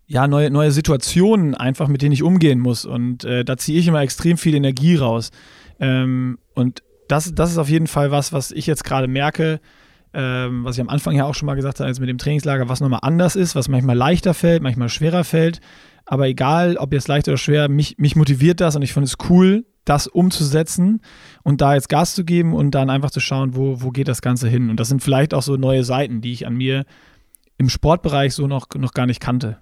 ja, 0.05 0.27
neue, 0.27 0.51
neue 0.51 0.71
Situationen 0.71 1.55
einfach, 1.55 1.87
mit 1.87 2.01
denen 2.01 2.11
ich 2.11 2.23
umgehen 2.23 2.59
muss. 2.59 2.83
Und 2.83 3.23
äh, 3.23 3.45
da 3.45 3.55
ziehe 3.55 3.79
ich 3.79 3.87
immer 3.87 4.01
extrem 4.01 4.37
viel 4.37 4.53
Energie 4.53 4.97
raus. 4.97 5.31
Ähm, 5.79 6.37
und 6.55 6.83
das, 7.11 7.33
das 7.35 7.51
ist 7.51 7.57
auf 7.57 7.69
jeden 7.69 7.87
Fall 7.87 8.11
was, 8.11 8.31
was 8.33 8.51
ich 8.51 8.67
jetzt 8.67 8.83
gerade 8.83 9.07
merke, 9.07 9.59
ähm, 10.13 10.63
was 10.63 10.75
ich 10.75 10.81
am 10.81 10.89
Anfang 10.89 11.15
ja 11.15 11.25
auch 11.25 11.35
schon 11.35 11.45
mal 11.45 11.55
gesagt 11.55 11.79
habe, 11.79 11.89
jetzt 11.89 11.99
mit 11.99 12.09
dem 12.09 12.17
Trainingslager, 12.17 12.69
was 12.69 12.81
nochmal 12.81 12.99
anders 13.03 13.35
ist, 13.35 13.55
was 13.55 13.69
manchmal 13.69 13.95
leichter 13.95 14.33
fällt, 14.33 14.61
manchmal 14.61 14.89
schwerer 14.89 15.23
fällt. 15.23 15.59
Aber 16.05 16.27
egal, 16.27 16.77
ob 16.77 16.93
jetzt 16.93 17.07
leicht 17.07 17.27
oder 17.27 17.37
schwer, 17.37 17.69
mich, 17.69 17.97
mich 17.97 18.15
motiviert 18.15 18.59
das 18.59 18.75
und 18.75 18.81
ich 18.81 18.93
finde 18.93 19.07
es 19.07 19.17
cool, 19.29 19.65
das 19.85 20.07
umzusetzen 20.07 21.01
und 21.43 21.61
da 21.61 21.73
jetzt 21.73 21.89
Gas 21.89 22.15
zu 22.15 22.25
geben 22.25 22.53
und 22.53 22.71
dann 22.71 22.89
einfach 22.89 23.11
zu 23.11 23.19
schauen, 23.19 23.55
wo, 23.55 23.81
wo 23.81 23.89
geht 23.91 24.07
das 24.07 24.21
Ganze 24.21 24.47
hin. 24.47 24.69
Und 24.69 24.79
das 24.79 24.89
sind 24.89 25.01
vielleicht 25.01 25.33
auch 25.33 25.41
so 25.41 25.55
neue 25.57 25.83
Seiten, 25.83 26.21
die 26.21 26.33
ich 26.33 26.45
an 26.45 26.55
mir 26.55 26.85
im 27.57 27.69
Sportbereich 27.69 28.33
so 28.33 28.47
noch, 28.47 28.67
noch 28.75 28.93
gar 28.93 29.05
nicht 29.05 29.21
kannte. 29.21 29.57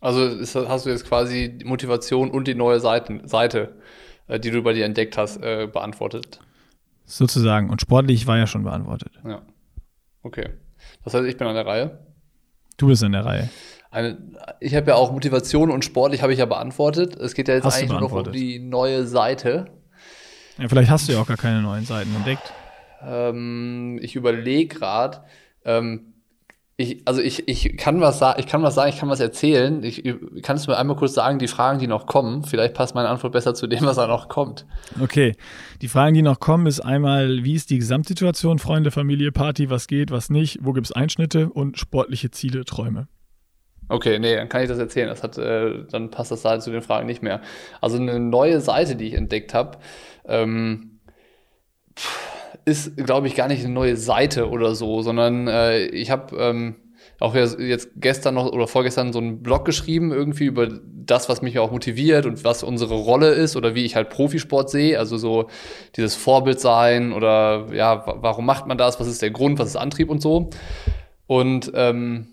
Also 0.00 0.24
ist, 0.26 0.54
hast 0.54 0.86
du 0.86 0.90
jetzt 0.90 1.06
quasi 1.06 1.56
die 1.56 1.64
Motivation 1.64 2.30
und 2.30 2.46
die 2.46 2.54
neue 2.54 2.78
Seiten, 2.78 3.26
Seite, 3.26 3.76
äh, 4.28 4.38
die 4.38 4.50
du 4.50 4.62
bei 4.62 4.72
dir 4.72 4.84
entdeckt 4.84 5.16
hast, 5.16 5.38
äh, 5.42 5.66
beantwortet. 5.70 6.40
Sozusagen. 7.04 7.70
Und 7.70 7.80
sportlich 7.80 8.26
war 8.26 8.38
ja 8.38 8.46
schon 8.46 8.64
beantwortet. 8.64 9.12
Ja. 9.24 9.42
Okay. 10.22 10.50
Das 11.04 11.14
heißt, 11.14 11.26
ich 11.26 11.36
bin 11.36 11.46
an 11.46 11.54
der 11.54 11.66
Reihe. 11.66 11.98
Du 12.76 12.88
bist 12.88 13.02
in 13.02 13.12
der 13.12 13.24
Reihe. 13.24 13.50
Eine, 13.90 14.18
ich 14.58 14.74
habe 14.74 14.90
ja 14.90 14.96
auch 14.96 15.12
Motivation 15.12 15.70
und 15.70 15.84
sportlich 15.84 16.22
habe 16.22 16.32
ich 16.32 16.38
ja 16.40 16.46
beantwortet. 16.46 17.14
Es 17.16 17.34
geht 17.34 17.46
ja 17.46 17.54
jetzt 17.54 17.64
hast 17.64 17.78
eigentlich 17.78 17.90
nur 17.90 18.00
noch 18.00 18.12
um 18.12 18.32
die 18.32 18.58
neue 18.58 19.06
Seite. 19.06 19.66
Ja, 20.58 20.68
vielleicht 20.68 20.90
hast 20.90 21.08
du 21.08 21.12
ja 21.12 21.20
auch 21.20 21.26
gar 21.26 21.36
keine 21.36 21.62
neuen 21.62 21.84
Seiten 21.84 22.14
entdeckt. 22.16 22.52
Ähm, 23.02 23.98
ich 24.02 24.16
überlege 24.16 24.78
gerade, 24.78 25.22
ähm, 25.64 26.13
ich, 26.76 27.02
also 27.06 27.20
ich, 27.20 27.46
ich 27.46 27.76
kann 27.76 28.00
was 28.00 28.18
sagen, 28.18 28.40
ich 28.40 28.48
kann 28.48 28.62
was 28.62 28.74
sagen, 28.74 28.90
ich 28.90 28.98
kann 28.98 29.08
was 29.08 29.20
erzählen. 29.20 29.82
Ich, 29.84 30.02
kannst 30.42 30.66
du 30.66 30.72
mir 30.72 30.76
einmal 30.76 30.96
kurz 30.96 31.14
sagen, 31.14 31.38
die 31.38 31.46
Fragen, 31.46 31.78
die 31.78 31.86
noch 31.86 32.06
kommen? 32.06 32.42
Vielleicht 32.42 32.74
passt 32.74 32.96
meine 32.96 33.08
Antwort 33.08 33.32
besser 33.32 33.54
zu 33.54 33.68
dem, 33.68 33.84
was 33.84 33.94
da 33.96 34.08
noch 34.08 34.28
kommt. 34.28 34.66
Okay. 35.00 35.36
Die 35.82 35.88
Fragen, 35.88 36.14
die 36.14 36.22
noch 36.22 36.40
kommen, 36.40 36.66
ist 36.66 36.80
einmal, 36.80 37.44
wie 37.44 37.54
ist 37.54 37.70
die 37.70 37.78
Gesamtsituation, 37.78 38.58
Freunde, 38.58 38.90
Familie, 38.90 39.30
Party, 39.30 39.70
was 39.70 39.86
geht, 39.86 40.10
was 40.10 40.30
nicht, 40.30 40.58
wo 40.62 40.72
gibt 40.72 40.86
es 40.86 40.92
Einschnitte 40.92 41.48
und 41.48 41.78
sportliche 41.78 42.32
Ziele, 42.32 42.64
Träume. 42.64 43.06
Okay, 43.88 44.18
nee, 44.18 44.34
dann 44.34 44.48
kann 44.48 44.62
ich 44.62 44.68
das 44.68 44.78
erzählen. 44.78 45.08
Das 45.08 45.22
hat, 45.22 45.38
äh, 45.38 45.84
dann 45.90 46.10
passt 46.10 46.32
das 46.32 46.42
da 46.42 46.58
zu 46.58 46.72
den 46.72 46.82
Fragen 46.82 47.06
nicht 47.06 47.22
mehr. 47.22 47.40
Also 47.80 47.98
eine 47.98 48.18
neue 48.18 48.60
Seite, 48.60 48.96
die 48.96 49.08
ich 49.08 49.14
entdeckt 49.14 49.54
habe, 49.54 49.78
ähm, 50.26 50.98
ist, 52.64 52.96
glaube 52.96 53.26
ich, 53.26 53.34
gar 53.34 53.48
nicht 53.48 53.64
eine 53.64 53.72
neue 53.72 53.96
Seite 53.96 54.48
oder 54.48 54.74
so, 54.74 55.02
sondern 55.02 55.48
äh, 55.48 55.86
ich 55.86 56.10
habe 56.10 56.36
ähm, 56.36 56.76
auch 57.20 57.34
jetzt 57.34 57.88
gestern 57.96 58.34
noch 58.34 58.52
oder 58.52 58.66
vorgestern 58.66 59.12
so 59.12 59.18
einen 59.18 59.42
Blog 59.42 59.64
geschrieben, 59.64 60.12
irgendwie 60.12 60.44
über 60.44 60.68
das, 61.06 61.28
was 61.28 61.42
mich 61.42 61.58
auch 61.58 61.70
motiviert 61.70 62.26
und 62.26 62.44
was 62.44 62.62
unsere 62.62 62.94
Rolle 62.94 63.30
ist 63.30 63.56
oder 63.56 63.74
wie 63.74 63.84
ich 63.84 63.96
halt 63.96 64.10
Profisport 64.10 64.70
sehe. 64.70 64.98
Also 64.98 65.16
so 65.16 65.48
dieses 65.96 66.14
Vorbild 66.14 66.60
sein 66.60 67.12
oder 67.12 67.66
ja, 67.72 68.04
warum 68.06 68.46
macht 68.46 68.66
man 68.66 68.78
das? 68.78 69.00
Was 69.00 69.06
ist 69.06 69.22
der 69.22 69.30
Grund? 69.30 69.58
Was 69.58 69.68
ist 69.68 69.76
Antrieb 69.76 70.10
und 70.10 70.20
so? 70.20 70.50
Und 71.26 71.72
ähm, 71.74 72.28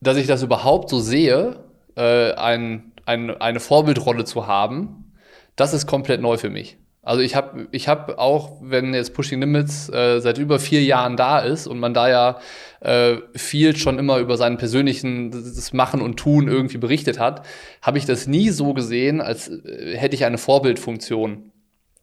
dass 0.00 0.16
ich 0.16 0.26
das 0.26 0.42
überhaupt 0.42 0.88
so 0.88 0.98
sehe, 0.98 1.64
äh, 1.96 2.32
ein, 2.32 2.92
ein, 3.06 3.30
eine 3.30 3.60
Vorbildrolle 3.60 4.24
zu 4.24 4.46
haben, 4.46 5.12
das 5.56 5.74
ist 5.74 5.86
komplett 5.86 6.20
neu 6.20 6.38
für 6.38 6.50
mich. 6.50 6.78
Also 7.04 7.20
ich 7.20 7.34
habe 7.34 7.66
ich 7.72 7.88
hab 7.88 8.16
auch, 8.18 8.58
wenn 8.60 8.94
jetzt 8.94 9.12
Pushing 9.12 9.40
Limits 9.40 9.88
äh, 9.88 10.20
seit 10.20 10.38
über 10.38 10.60
vier 10.60 10.84
Jahren 10.84 11.16
da 11.16 11.40
ist 11.40 11.66
und 11.66 11.80
man 11.80 11.94
da 11.94 12.08
ja 12.08 12.38
äh, 12.80 13.16
viel 13.34 13.76
schon 13.76 13.98
immer 13.98 14.18
über 14.18 14.36
seinen 14.36 14.56
persönlichen 14.56 15.32
das 15.32 15.72
Machen 15.72 16.00
und 16.00 16.16
Tun 16.16 16.46
irgendwie 16.46 16.78
berichtet 16.78 17.18
hat, 17.18 17.44
habe 17.82 17.98
ich 17.98 18.06
das 18.06 18.28
nie 18.28 18.50
so 18.50 18.72
gesehen, 18.72 19.20
als 19.20 19.48
äh, 19.48 19.96
hätte 19.96 20.14
ich 20.14 20.24
eine 20.24 20.38
Vorbildfunktion 20.38 21.50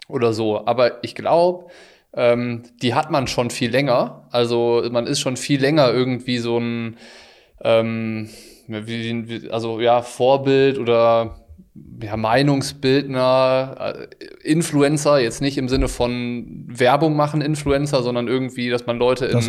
oder 0.09 0.33
so. 0.33 0.65
Aber 0.65 1.01
ich 1.01 1.15
glaube, 1.15 1.67
ähm, 2.13 2.63
die 2.81 2.93
hat 2.93 3.09
man 3.09 3.27
schon 3.27 3.51
viel 3.51 3.71
länger. 3.71 4.27
Also 4.31 4.83
man 4.91 5.07
ist 5.07 5.21
schon 5.21 5.37
viel 5.37 5.61
länger 5.61 5.93
irgendwie 5.93 6.39
so 6.39 6.57
ein, 6.57 6.97
ähm, 7.63 8.29
wie, 8.67 9.49
also 9.49 9.79
ja, 9.79 10.01
Vorbild 10.01 10.77
oder 10.77 11.38
ja, 12.01 12.15
Meinungsbildner, 12.17 13.95
äh, 14.19 14.25
Influencer, 14.43 15.19
jetzt 15.19 15.41
nicht 15.41 15.57
im 15.57 15.67
Sinne 15.69 15.87
von 15.87 16.65
Werbung 16.67 17.15
machen 17.15 17.41
Influencer, 17.41 18.03
sondern 18.03 18.27
irgendwie, 18.27 18.69
dass 18.69 18.85
man 18.85 18.97
Leute 18.97 19.25
in 19.25 19.41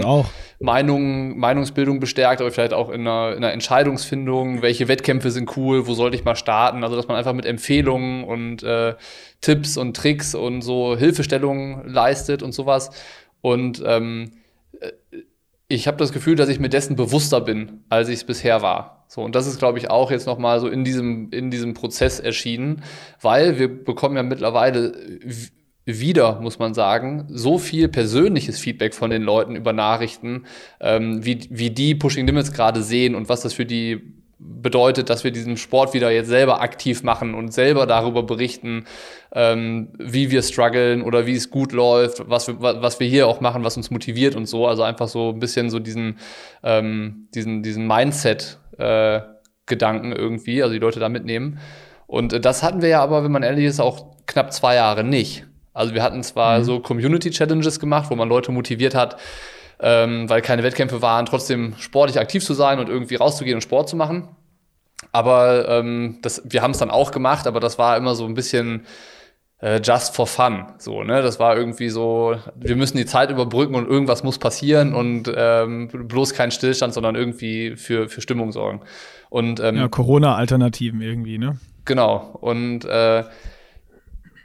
Meinung, 0.58 1.38
Meinungsbildung 1.38 2.00
bestärkt, 2.00 2.40
aber 2.40 2.50
vielleicht 2.50 2.72
auch 2.72 2.90
in 2.90 3.06
einer, 3.06 3.36
in 3.36 3.44
einer 3.44 3.52
Entscheidungsfindung, 3.52 4.62
welche 4.62 4.88
Wettkämpfe 4.88 5.30
sind 5.30 5.56
cool, 5.56 5.86
wo 5.86 5.94
sollte 5.94 6.16
ich 6.16 6.24
mal 6.24 6.36
starten, 6.36 6.82
also 6.82 6.96
dass 6.96 7.08
man 7.08 7.16
einfach 7.16 7.34
mit 7.34 7.46
Empfehlungen 7.46 8.24
und 8.24 8.62
äh, 8.62 8.94
Tipps 9.40 9.76
und 9.76 9.96
Tricks 9.96 10.34
und 10.34 10.62
so 10.62 10.96
Hilfestellungen 10.96 11.88
leistet 11.88 12.42
und 12.42 12.52
sowas. 12.52 12.90
Und 13.40 13.82
ähm, 13.86 14.32
äh, 14.80 14.90
ich 15.68 15.86
habe 15.86 15.98
das 15.98 16.12
Gefühl, 16.12 16.34
dass 16.34 16.48
ich 16.48 16.58
mir 16.58 16.68
dessen 16.68 16.96
bewusster 16.96 17.40
bin, 17.40 17.84
als 17.88 18.08
ich 18.08 18.16
es 18.16 18.24
bisher 18.24 18.60
war. 18.60 18.99
So, 19.12 19.24
und 19.24 19.34
das 19.34 19.48
ist, 19.48 19.58
glaube 19.58 19.76
ich, 19.76 19.90
auch 19.90 20.12
jetzt 20.12 20.28
nochmal 20.28 20.60
so 20.60 20.68
in 20.68 20.84
diesem, 20.84 21.32
in 21.32 21.50
diesem 21.50 21.74
Prozess 21.74 22.20
erschienen, 22.20 22.84
weil 23.20 23.58
wir 23.58 23.84
bekommen 23.84 24.14
ja 24.14 24.22
mittlerweile 24.22 24.92
wieder, 25.84 26.40
muss 26.40 26.60
man 26.60 26.74
sagen, 26.74 27.26
so 27.28 27.58
viel 27.58 27.88
persönliches 27.88 28.60
Feedback 28.60 28.94
von 28.94 29.10
den 29.10 29.22
Leuten 29.22 29.56
über 29.56 29.72
Nachrichten, 29.72 30.44
ähm, 30.80 31.24
wie, 31.24 31.40
wie 31.50 31.70
die 31.70 31.96
Pushing 31.96 32.24
Limits 32.24 32.52
gerade 32.52 32.84
sehen 32.84 33.16
und 33.16 33.28
was 33.28 33.40
das 33.40 33.52
für 33.52 33.66
die 33.66 34.19
bedeutet, 34.42 35.10
dass 35.10 35.22
wir 35.22 35.32
diesen 35.32 35.58
Sport 35.58 35.92
wieder 35.92 36.10
jetzt 36.10 36.28
selber 36.28 36.62
aktiv 36.62 37.02
machen 37.02 37.34
und 37.34 37.52
selber 37.52 37.84
darüber 37.86 38.22
berichten, 38.22 38.86
ähm, 39.32 39.88
wie 39.98 40.30
wir 40.30 40.40
strugglen 40.42 41.02
oder 41.02 41.26
wie 41.26 41.34
es 41.34 41.50
gut 41.50 41.72
läuft, 41.72 42.22
was 42.28 42.48
wir, 42.48 42.58
was 42.60 43.00
wir 43.00 43.06
hier 43.06 43.28
auch 43.28 43.40
machen, 43.40 43.64
was 43.64 43.76
uns 43.76 43.90
motiviert 43.90 44.36
und 44.36 44.46
so. 44.46 44.66
Also 44.66 44.82
einfach 44.82 45.08
so 45.08 45.28
ein 45.30 45.40
bisschen 45.40 45.68
so 45.68 45.78
diesen, 45.78 46.18
ähm, 46.62 47.28
diesen, 47.34 47.62
diesen 47.62 47.86
Mindset-Gedanken 47.86 50.12
äh, 50.12 50.16
irgendwie, 50.16 50.62
also 50.62 50.72
die 50.72 50.80
Leute 50.80 51.00
da 51.00 51.10
mitnehmen. 51.10 51.58
Und 52.06 52.32
äh, 52.32 52.40
das 52.40 52.62
hatten 52.62 52.80
wir 52.80 52.88
ja 52.88 53.02
aber, 53.02 53.22
wenn 53.22 53.32
man 53.32 53.42
ehrlich 53.42 53.66
ist, 53.66 53.78
auch 53.78 54.06
knapp 54.26 54.50
zwei 54.52 54.76
Jahre 54.76 55.04
nicht. 55.04 55.44
Also 55.74 55.92
wir 55.94 56.02
hatten 56.02 56.22
zwar 56.22 56.58
mhm. 56.58 56.64
so 56.64 56.80
Community 56.80 57.30
Challenges 57.30 57.78
gemacht, 57.78 58.10
wo 58.10 58.16
man 58.16 58.28
Leute 58.28 58.52
motiviert 58.52 58.94
hat, 58.94 59.16
ähm, 59.80 60.28
weil 60.28 60.42
keine 60.42 60.62
Wettkämpfe 60.62 61.02
waren, 61.02 61.26
trotzdem 61.26 61.74
sportlich 61.78 62.18
aktiv 62.18 62.44
zu 62.44 62.54
sein 62.54 62.78
und 62.78 62.88
irgendwie 62.88 63.16
rauszugehen 63.16 63.56
und 63.56 63.62
Sport 63.62 63.88
zu 63.88 63.96
machen. 63.96 64.28
Aber 65.12 65.68
ähm, 65.68 66.18
das, 66.22 66.42
wir 66.44 66.62
haben 66.62 66.72
es 66.72 66.78
dann 66.78 66.90
auch 66.90 67.10
gemacht, 67.10 67.46
aber 67.46 67.60
das 67.60 67.78
war 67.78 67.96
immer 67.96 68.14
so 68.14 68.26
ein 68.26 68.34
bisschen 68.34 68.86
äh, 69.60 69.80
just 69.82 70.14
for 70.14 70.26
fun. 70.26 70.66
So, 70.78 71.02
ne? 71.02 71.22
Das 71.22 71.38
war 71.38 71.56
irgendwie 71.56 71.88
so, 71.88 72.36
wir 72.54 72.76
müssen 72.76 72.96
die 72.96 73.06
Zeit 73.06 73.30
überbrücken 73.30 73.74
und 73.74 73.88
irgendwas 73.88 74.22
muss 74.22 74.38
passieren 74.38 74.94
und 74.94 75.32
ähm, 75.34 75.88
bloß 75.88 76.34
kein 76.34 76.50
Stillstand, 76.50 76.94
sondern 76.94 77.14
irgendwie 77.14 77.76
für, 77.76 78.08
für 78.08 78.20
Stimmung 78.20 78.52
sorgen. 78.52 78.82
Und, 79.28 79.60
ähm, 79.60 79.76
ja, 79.76 79.88
Corona-Alternativen 79.88 81.00
irgendwie, 81.00 81.38
ne? 81.38 81.58
Genau. 81.84 82.36
Und 82.40 82.84
äh, 82.84 83.24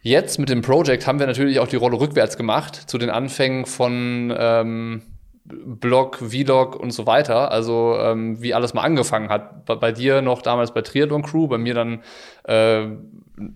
jetzt 0.02 0.40
mit 0.40 0.50
dem 0.50 0.62
Project 0.62 1.08
haben 1.08 1.20
wir 1.20 1.28
natürlich 1.28 1.60
auch 1.60 1.68
die 1.68 1.76
Rolle 1.76 2.00
rückwärts 2.00 2.38
gemacht 2.38 2.76
zu 2.76 2.98
den 2.98 3.10
Anfängen 3.10 3.66
von 3.66 4.34
ähm, 4.38 5.02
Blog, 5.46 6.18
Vlog 6.18 6.76
und 6.76 6.92
so 6.92 7.06
weiter. 7.06 7.52
Also 7.52 7.96
ähm, 8.00 8.42
wie 8.42 8.54
alles 8.54 8.74
mal 8.74 8.82
angefangen 8.82 9.30
hat. 9.30 9.66
Bei, 9.66 9.76
bei, 9.76 9.92
dir 9.92 10.22
noch 10.22 10.42
damals 10.42 10.74
bei 10.74 10.82
Triathlon 10.82 11.22
Crew, 11.22 11.48
bei 11.48 11.58
mir 11.58 11.74
dann 11.74 12.00
äh, 12.46 12.88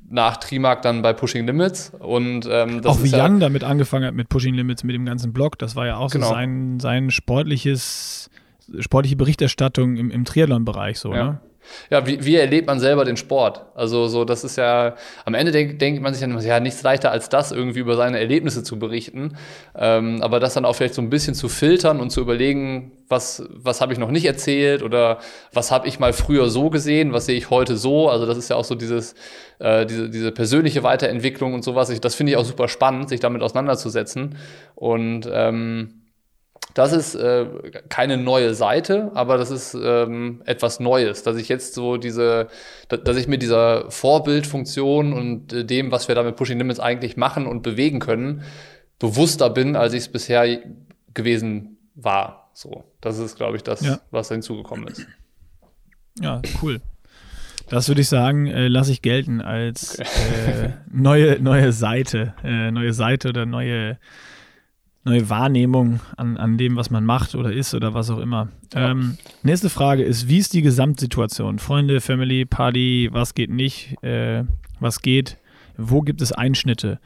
nach 0.09 0.37
Trimark 0.37 0.81
dann 0.83 1.01
bei 1.01 1.13
Pushing 1.13 1.45
Limits. 1.45 1.91
Und, 1.99 2.47
ähm, 2.49 2.81
auch 2.85 3.01
wie 3.01 3.09
Jan 3.09 3.35
ja, 3.35 3.39
damit 3.39 3.63
angefangen 3.63 4.05
hat 4.05 4.13
mit 4.13 4.29
Pushing 4.29 4.53
Limits, 4.53 4.83
mit 4.83 4.95
dem 4.95 5.05
ganzen 5.05 5.33
Blog. 5.33 5.57
Das 5.57 5.75
war 5.75 5.87
ja 5.87 5.97
auch 5.97 6.11
genau. 6.11 6.27
so 6.27 6.33
sein, 6.33 6.79
sein 6.79 7.09
sportliches, 7.09 8.29
sportliche 8.79 9.15
Berichterstattung 9.15 9.95
im, 9.97 10.11
im 10.11 10.25
Triathlon-Bereich 10.25 10.99
so, 10.99 11.13
ja. 11.13 11.23
ne? 11.23 11.39
Ja, 11.89 12.05
wie, 12.07 12.23
wie 12.25 12.35
erlebt 12.35 12.67
man 12.67 12.79
selber 12.79 13.05
den 13.05 13.17
Sport? 13.17 13.65
Also 13.75 14.07
so, 14.07 14.25
das 14.25 14.43
ist 14.43 14.57
ja, 14.57 14.95
am 15.25 15.33
Ende 15.33 15.51
denkt, 15.51 15.81
denkt 15.81 16.01
man 16.01 16.13
sich 16.13 16.21
dann, 16.21 16.39
ja, 16.41 16.59
nichts 16.59 16.83
leichter 16.83 17.11
als 17.11 17.29
das, 17.29 17.51
irgendwie 17.51 17.79
über 17.79 17.95
seine 17.95 18.19
Erlebnisse 18.19 18.63
zu 18.63 18.79
berichten. 18.79 19.37
Ähm, 19.75 20.21
aber 20.21 20.39
das 20.39 20.53
dann 20.53 20.65
auch 20.65 20.73
vielleicht 20.73 20.93
so 20.93 21.01
ein 21.01 21.09
bisschen 21.09 21.33
zu 21.33 21.49
filtern 21.49 21.99
und 21.99 22.09
zu 22.09 22.21
überlegen, 22.21 22.91
was, 23.07 23.43
was 23.51 23.81
habe 23.81 23.93
ich 23.93 23.99
noch 23.99 24.11
nicht 24.11 24.25
erzählt 24.25 24.83
oder 24.83 25.19
was 25.51 25.71
habe 25.71 25.87
ich 25.87 25.99
mal 25.99 26.13
früher 26.13 26.49
so 26.49 26.69
gesehen, 26.69 27.11
was 27.11 27.25
sehe 27.25 27.37
ich 27.37 27.49
heute 27.49 27.75
so. 27.75 28.09
Also 28.09 28.25
das 28.25 28.37
ist 28.37 28.49
ja 28.49 28.55
auch 28.55 28.65
so 28.65 28.75
dieses, 28.75 29.15
äh, 29.59 29.85
diese, 29.85 30.09
diese 30.09 30.31
persönliche 30.31 30.83
Weiterentwicklung 30.83 31.53
und 31.53 31.63
sowas. 31.63 31.89
Ich, 31.89 32.01
das 32.01 32.15
finde 32.15 32.31
ich 32.31 32.37
auch 32.37 32.45
super 32.45 32.67
spannend, 32.67 33.09
sich 33.09 33.19
damit 33.19 33.41
auseinanderzusetzen. 33.41 34.37
Und 34.75 35.27
ähm, 35.31 35.98
das 36.73 36.93
ist 36.93 37.15
äh, 37.15 37.45
keine 37.89 38.17
neue 38.17 38.53
Seite, 38.53 39.11
aber 39.13 39.37
das 39.37 39.51
ist 39.51 39.73
ähm, 39.73 40.41
etwas 40.45 40.79
Neues, 40.79 41.23
dass 41.23 41.37
ich 41.37 41.49
jetzt 41.49 41.73
so 41.73 41.97
diese, 41.97 42.47
dass 42.87 43.17
ich 43.17 43.27
mit 43.27 43.41
dieser 43.41 43.89
Vorbildfunktion 43.89 45.13
und 45.13 45.51
äh, 45.51 45.65
dem, 45.65 45.91
was 45.91 46.07
wir 46.07 46.15
da 46.15 46.23
mit 46.23 46.35
Pushing 46.35 46.57
Limits 46.57 46.79
eigentlich 46.79 47.17
machen 47.17 47.47
und 47.47 47.63
bewegen 47.63 47.99
können, 47.99 48.43
bewusster 48.99 49.49
bin, 49.49 49.75
als 49.75 49.93
ich 49.93 50.01
es 50.01 50.09
bisher 50.09 50.59
gewesen 51.13 51.77
war. 51.95 52.51
So, 52.53 52.83
das 53.01 53.17
ist, 53.17 53.35
glaube 53.37 53.57
ich, 53.57 53.63
das, 53.63 53.81
ja. 53.81 53.99
was 54.11 54.27
da 54.27 54.35
hinzugekommen 54.35 54.87
ist. 54.87 55.07
Ja, 56.21 56.41
cool. 56.61 56.81
Das 57.69 57.87
würde 57.87 58.01
ich 58.01 58.09
sagen, 58.09 58.47
äh, 58.47 58.67
lasse 58.67 58.91
ich 58.91 59.01
gelten 59.01 59.41
als 59.41 59.99
okay. 59.99 60.65
äh, 60.65 60.69
neue, 60.91 61.39
neue 61.39 61.71
Seite, 61.71 62.33
äh, 62.43 62.71
neue 62.71 62.93
Seite 62.93 63.29
oder 63.29 63.45
neue 63.45 63.97
neue 65.03 65.29
Wahrnehmung 65.29 66.01
an, 66.17 66.37
an 66.37 66.57
dem, 66.57 66.75
was 66.75 66.89
man 66.89 67.05
macht 67.05 67.35
oder 67.35 67.51
ist 67.51 67.73
oder 67.73 67.93
was 67.93 68.09
auch 68.09 68.19
immer. 68.19 68.49
Ja. 68.73 68.91
Ähm, 68.91 69.17
nächste 69.43 69.69
Frage 69.69 70.03
ist, 70.03 70.27
wie 70.27 70.37
ist 70.37 70.53
die 70.53 70.61
Gesamtsituation? 70.61 71.59
Freunde, 71.59 72.01
Family, 72.01 72.45
Party, 72.45 73.09
was 73.11 73.33
geht 73.33 73.49
nicht, 73.49 74.01
äh, 74.03 74.43
was 74.79 75.01
geht, 75.01 75.37
wo 75.77 76.01
gibt 76.01 76.21
es 76.21 76.31
Einschnitte? 76.31 76.99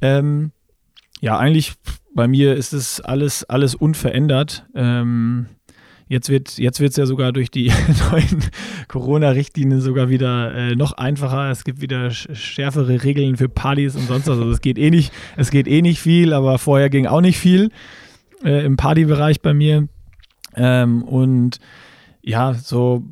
Ähm, 0.00 0.52
ja, 1.20 1.38
eigentlich 1.38 1.74
bei 2.14 2.28
mir 2.28 2.54
ist 2.54 2.72
es 2.72 3.00
alles, 3.00 3.44
alles 3.44 3.74
unverändert. 3.74 4.66
Ähm, 4.74 5.46
Jetzt 6.08 6.28
wird 6.28 6.56
jetzt 6.58 6.78
wird's 6.78 6.96
ja 6.96 7.04
sogar 7.04 7.32
durch 7.32 7.50
die 7.50 7.72
neuen 8.10 8.44
Corona-Richtlinien 8.88 9.80
sogar 9.80 10.08
wieder 10.08 10.54
äh, 10.54 10.76
noch 10.76 10.92
einfacher. 10.92 11.50
Es 11.50 11.64
gibt 11.64 11.80
wieder 11.80 12.10
schärfere 12.10 13.02
Regeln 13.02 13.36
für 13.36 13.48
Partys 13.48 13.96
und 13.96 14.06
sonst 14.06 14.28
was. 14.28 14.38
Also 14.38 14.50
es 14.50 14.60
geht 14.60 14.78
eh 14.78 14.90
nicht, 14.90 15.12
es 15.36 15.50
geht 15.50 15.66
eh 15.66 15.82
nicht 15.82 16.00
viel, 16.00 16.32
aber 16.32 16.58
vorher 16.58 16.90
ging 16.90 17.06
auch 17.06 17.20
nicht 17.20 17.38
viel 17.38 17.70
äh, 18.44 18.64
im 18.64 18.76
Partybereich 18.76 19.40
bei 19.40 19.52
mir. 19.52 19.88
Ähm, 20.54 21.02
und 21.02 21.58
ja, 22.22 22.54
so 22.54 23.04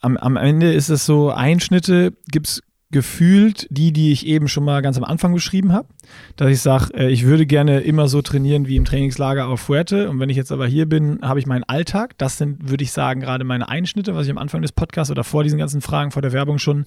am, 0.00 0.16
am 0.16 0.36
Ende 0.36 0.72
ist 0.72 0.88
es 0.88 1.06
so, 1.06 1.30
Einschnitte 1.30 2.14
gibt 2.30 2.48
es 2.48 2.62
gefühlt 2.90 3.66
die, 3.70 3.92
die 3.92 4.12
ich 4.12 4.26
eben 4.26 4.48
schon 4.48 4.64
mal 4.64 4.82
ganz 4.82 4.96
am 4.96 5.04
Anfang 5.04 5.32
beschrieben 5.32 5.72
habe, 5.72 5.88
dass 6.36 6.50
ich 6.50 6.60
sage, 6.60 6.92
äh, 6.94 7.10
ich 7.10 7.24
würde 7.24 7.46
gerne 7.46 7.80
immer 7.80 8.08
so 8.08 8.20
trainieren 8.20 8.66
wie 8.66 8.76
im 8.76 8.84
Trainingslager 8.84 9.46
auf 9.46 9.60
Fuerte 9.60 10.10
und 10.10 10.18
wenn 10.18 10.28
ich 10.28 10.36
jetzt 10.36 10.50
aber 10.50 10.66
hier 10.66 10.86
bin, 10.86 11.20
habe 11.22 11.38
ich 11.38 11.46
meinen 11.46 11.64
Alltag. 11.64 12.18
Das 12.18 12.38
sind, 12.38 12.68
würde 12.68 12.82
ich 12.82 12.92
sagen, 12.92 13.20
gerade 13.20 13.44
meine 13.44 13.68
Einschnitte, 13.68 14.14
was 14.14 14.26
ich 14.26 14.32
am 14.32 14.38
Anfang 14.38 14.62
des 14.62 14.72
Podcasts 14.72 15.10
oder 15.10 15.22
vor 15.22 15.44
diesen 15.44 15.58
ganzen 15.58 15.80
Fragen, 15.80 16.10
vor 16.10 16.22
der 16.22 16.32
Werbung 16.32 16.58
schon 16.58 16.84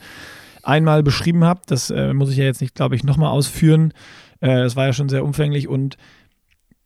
einmal 0.62 1.04
beschrieben 1.04 1.44
habe. 1.44 1.62
Das 1.68 1.90
äh, 1.90 2.14
muss 2.14 2.32
ich 2.32 2.38
ja 2.38 2.46
jetzt 2.46 2.62
nicht, 2.62 2.76
glaube 2.76 2.96
ich, 2.96 3.04
nochmal 3.04 3.30
ausführen. 3.30 3.94
Äh, 4.42 4.64
das 4.64 4.76
war 4.76 4.86
ja 4.86 4.94
schon 4.94 5.10
sehr 5.10 5.24
umfänglich 5.24 5.70
und 5.70 5.98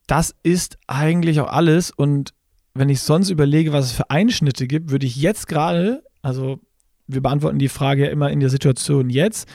das 0.06 0.36
ist 0.43 0.77
eigentlich 0.88 1.39
auch 1.41 1.51
alles 1.51 1.91
und 1.91 2.34
wenn 2.75 2.89
ich 2.89 3.01
sonst 3.01 3.32
überlege, 3.32 3.73
was 3.73 3.86
es 3.86 3.91
für 3.93 4.10
Einschnitte 4.12 4.67
gibt, 4.67 4.91
würde 4.91 5.08
ich 5.08 5.15
jetzt 5.15 5.47
gerade, 5.47 6.03
also 6.21 6.60
wir 7.08 7.22
beantworten 7.22 7.60
die 7.60 7.70
Frage 7.70 8.06
ja 8.06 8.12
immer 8.12 8.30
in 8.32 8.39
der 8.39 8.50
Situation 8.50 9.10
jetzt, 9.10 9.48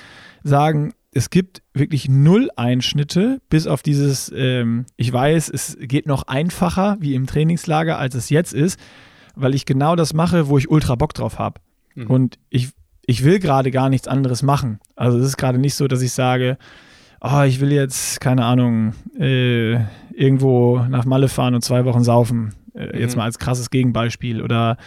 sagen, 0.43 0.93
es 1.13 1.29
gibt 1.31 1.63
wirklich 1.75 2.09
null 2.09 2.51
Einschnitte, 2.57 3.41
bis 3.51 3.67
auf 3.67 3.83
dieses, 3.83 4.33
ähm, 4.35 4.87
ich 4.97 5.13
weiß, 5.13 5.51
es 5.51 5.77
geht 5.81 6.07
noch 6.07 6.25
einfacher 6.25 6.97
wie 7.01 7.15
im 7.15 7.27
Trainingslager, 7.27 7.99
als 7.99 8.15
es 8.15 8.31
jetzt 8.31 8.55
ist, 8.55 8.81
weil 9.35 9.55
ich 9.55 9.67
genau 9.67 9.95
das 9.95 10.15
mache, 10.15 10.49
wo 10.49 10.57
ich 10.57 10.71
ultra 10.71 10.95
Bock 10.95 11.13
drauf 11.13 11.39
habe. 11.39 11.61
Mhm. 11.95 12.07
Und 12.07 12.39
ich, 12.49 12.71
ich 13.05 13.25
will 13.25 13.39
gerade 13.39 13.71
gar 13.71 13.91
nichts 13.91 14.09
anderes 14.09 14.43
machen. 14.43 14.81
Also 14.97 15.19
es 15.19 15.27
ist 15.27 15.37
gerade 15.37 15.59
nicht 15.59 15.75
so, 15.75 15.87
dass 15.87 16.01
ich 16.01 16.13
sage, 16.13 16.57
oh, 17.21 17.43
ich 17.43 17.61
will 17.61 17.73
jetzt, 17.73 18.21
keine 18.21 18.45
Ahnung, 18.45 18.95
äh, 19.19 19.75
irgendwo 20.15 20.79
nach 20.89 21.05
Malle 21.05 21.29
fahren 21.29 21.55
und 21.55 21.63
zwei 21.63 21.85
Wochen 21.85 22.05
saufen. 22.05 22.55
Äh, 22.75 22.99
jetzt 22.99 23.13
mhm. 23.13 23.19
mal 23.19 23.25
als 23.25 23.39
krasses 23.39 23.69
Gegenbeispiel. 23.71 24.41
Oder 24.43 24.79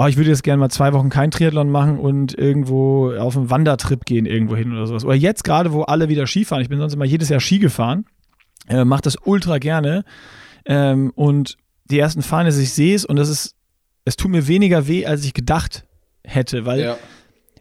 oh, 0.00 0.06
ich 0.06 0.16
würde 0.16 0.30
jetzt 0.30 0.42
gerne 0.42 0.60
mal 0.60 0.70
zwei 0.70 0.94
Wochen 0.94 1.10
kein 1.10 1.30
Triathlon 1.30 1.68
machen 1.68 1.98
und 1.98 2.32
irgendwo 2.32 3.12
auf 3.12 3.36
einen 3.36 3.50
Wandertrip 3.50 4.06
gehen 4.06 4.24
irgendwo 4.24 4.56
hin 4.56 4.72
oder 4.72 4.86
sowas. 4.86 5.04
Oder 5.04 5.14
jetzt 5.14 5.44
gerade, 5.44 5.72
wo 5.72 5.82
alle 5.82 6.08
wieder 6.08 6.26
Skifahren. 6.26 6.62
Ich 6.62 6.70
bin 6.70 6.78
sonst 6.78 6.94
immer 6.94 7.04
jedes 7.04 7.28
Jahr 7.28 7.40
Ski 7.40 7.58
gefahren. 7.58 8.06
Äh, 8.66 8.86
mache 8.86 9.02
das 9.02 9.18
ultra 9.22 9.58
gerne. 9.58 10.04
Ähm, 10.64 11.12
und 11.16 11.58
die 11.90 11.98
ersten 11.98 12.22
Fahren, 12.22 12.46
ich 12.46 12.72
sehe 12.72 12.94
es 12.94 13.04
und 13.04 13.16
das 13.16 13.28
ist, 13.28 13.56
es 14.06 14.16
tut 14.16 14.30
mir 14.30 14.48
weniger 14.48 14.88
weh, 14.88 15.04
als 15.04 15.22
ich 15.24 15.34
gedacht 15.34 15.84
hätte, 16.24 16.64
weil 16.64 16.80
ja. 16.80 16.96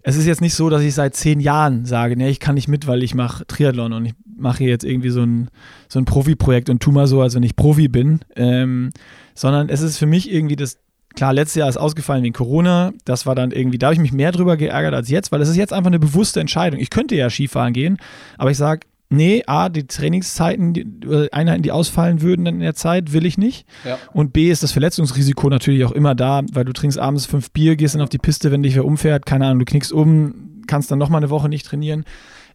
es 0.03 0.15
ist 0.15 0.25
jetzt 0.25 0.39
nicht 0.39 0.53
so, 0.53 0.69
dass 0.69 0.81
ich 0.81 0.93
seit 0.93 1.17
zehn 1.17 1.41
Jahren 1.41 1.85
sage, 1.85 2.15
ne, 2.15 2.29
ich 2.29 2.39
kann 2.39 2.55
nicht 2.55 2.69
mit, 2.69 2.87
weil 2.87 3.03
ich 3.03 3.15
mache 3.15 3.45
Triathlon 3.47 3.91
und 3.91 4.05
ich 4.05 4.13
mache 4.37 4.63
jetzt 4.63 4.85
irgendwie 4.85 5.09
so 5.09 5.23
ein, 5.23 5.49
so 5.89 5.99
ein 5.99 6.05
Profi-Projekt 6.05 6.69
und 6.69 6.81
tu 6.81 6.91
mal 6.91 7.07
so, 7.07 7.21
als 7.21 7.35
wenn 7.35 7.43
ich 7.43 7.57
Profi 7.57 7.89
bin, 7.89 8.21
ähm, 8.37 8.91
sondern 9.35 9.67
es 9.67 9.81
ist 9.81 9.97
für 9.97 10.05
mich 10.05 10.31
irgendwie 10.31 10.55
das 10.55 10.77
Klar, 11.19 11.33
letztes 11.33 11.55
Jahr 11.55 11.67
ist 11.67 11.75
ausgefallen 11.75 12.23
wegen 12.23 12.31
Corona. 12.31 12.93
Das 13.03 13.25
war 13.25 13.35
dann 13.35 13.51
irgendwie, 13.51 13.77
da 13.77 13.87
habe 13.87 13.93
ich 13.93 13.99
mich 13.99 14.13
mehr 14.13 14.31
drüber 14.31 14.55
geärgert 14.55 14.93
als 14.93 15.09
jetzt, 15.09 15.33
weil 15.33 15.41
es 15.41 15.49
ist 15.49 15.57
jetzt 15.57 15.73
einfach 15.73 15.89
eine 15.89 15.99
bewusste 15.99 16.39
Entscheidung. 16.39 16.79
Ich 16.79 16.89
könnte 16.89 17.13
ja 17.13 17.29
Skifahren 17.29 17.73
gehen, 17.73 17.97
aber 18.37 18.51
ich 18.51 18.57
sage, 18.57 18.87
nee, 19.09 19.43
A, 19.45 19.67
die 19.67 19.85
Trainingszeiten, 19.85 20.71
die 20.71 20.87
Einheiten, 21.33 21.61
die 21.61 21.73
ausfallen 21.73 22.21
würden 22.21 22.45
in 22.45 22.61
der 22.61 22.73
Zeit, 22.73 23.11
will 23.11 23.25
ich 23.25 23.37
nicht. 23.37 23.67
Ja. 23.83 23.97
Und 24.13 24.31
B, 24.31 24.49
ist 24.49 24.63
das 24.63 24.71
Verletzungsrisiko 24.71 25.49
natürlich 25.49 25.83
auch 25.83 25.91
immer 25.91 26.15
da, 26.15 26.41
weil 26.53 26.63
du 26.63 26.71
trinkst 26.71 26.97
abends 26.97 27.25
fünf 27.25 27.51
Bier, 27.51 27.75
gehst 27.75 27.95
dann 27.95 28.01
auf 28.01 28.07
die 28.07 28.17
Piste, 28.17 28.49
wenn 28.53 28.63
dich 28.63 28.75
wer 28.75 28.85
umfährt, 28.85 29.25
keine 29.25 29.47
Ahnung, 29.47 29.59
du 29.59 29.65
knickst 29.65 29.91
um, 29.91 30.61
kannst 30.67 30.89
dann 30.89 30.99
nochmal 30.99 31.19
eine 31.19 31.29
Woche 31.29 31.49
nicht 31.49 31.65
trainieren. 31.65 32.05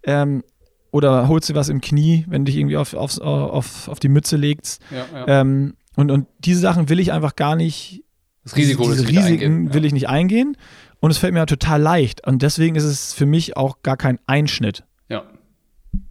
Ähm, 0.05 0.43
oder 0.91 1.29
holst 1.29 1.51
dir 1.51 1.55
was 1.55 1.69
im 1.69 1.83
Knie, 1.83 2.25
wenn 2.29 2.47
du 2.47 2.51
dich 2.51 2.59
irgendwie 2.59 2.79
auf, 2.79 2.95
auf, 2.95 3.21
auf, 3.21 3.89
auf 3.89 4.01
die 4.01 4.09
Mütze 4.09 4.39
legst. 4.39 4.81
Ja, 4.91 5.05
ja. 5.19 5.41
Ähm, 5.43 5.75
und, 5.97 6.11
und 6.11 6.29
diese 6.39 6.61
Sachen 6.61 6.89
will 6.89 6.99
ich 6.99 7.13
einfach 7.13 7.37
gar 7.37 7.57
nicht. 7.57 8.01
Das 8.45 8.57
Risiko 8.57 8.91
diese 8.91 9.09
Risiken 9.09 9.73
will 9.75 9.85
ich 9.85 9.93
nicht 9.93 10.09
eingehen. 10.09 10.57
Und 11.01 11.11
es 11.11 11.19
fällt 11.19 11.35
mir 11.35 11.45
total 11.47 11.83
leicht. 11.83 12.27
Und 12.27 12.43
deswegen 12.43 12.77
ist 12.77 12.85
es 12.85 13.13
für 13.13 13.27
mich 13.27 13.57
auch 13.57 13.83
gar 13.83 13.97
kein 13.97 14.19
Einschnitt. 14.27 14.85
Ja. 15.09 15.25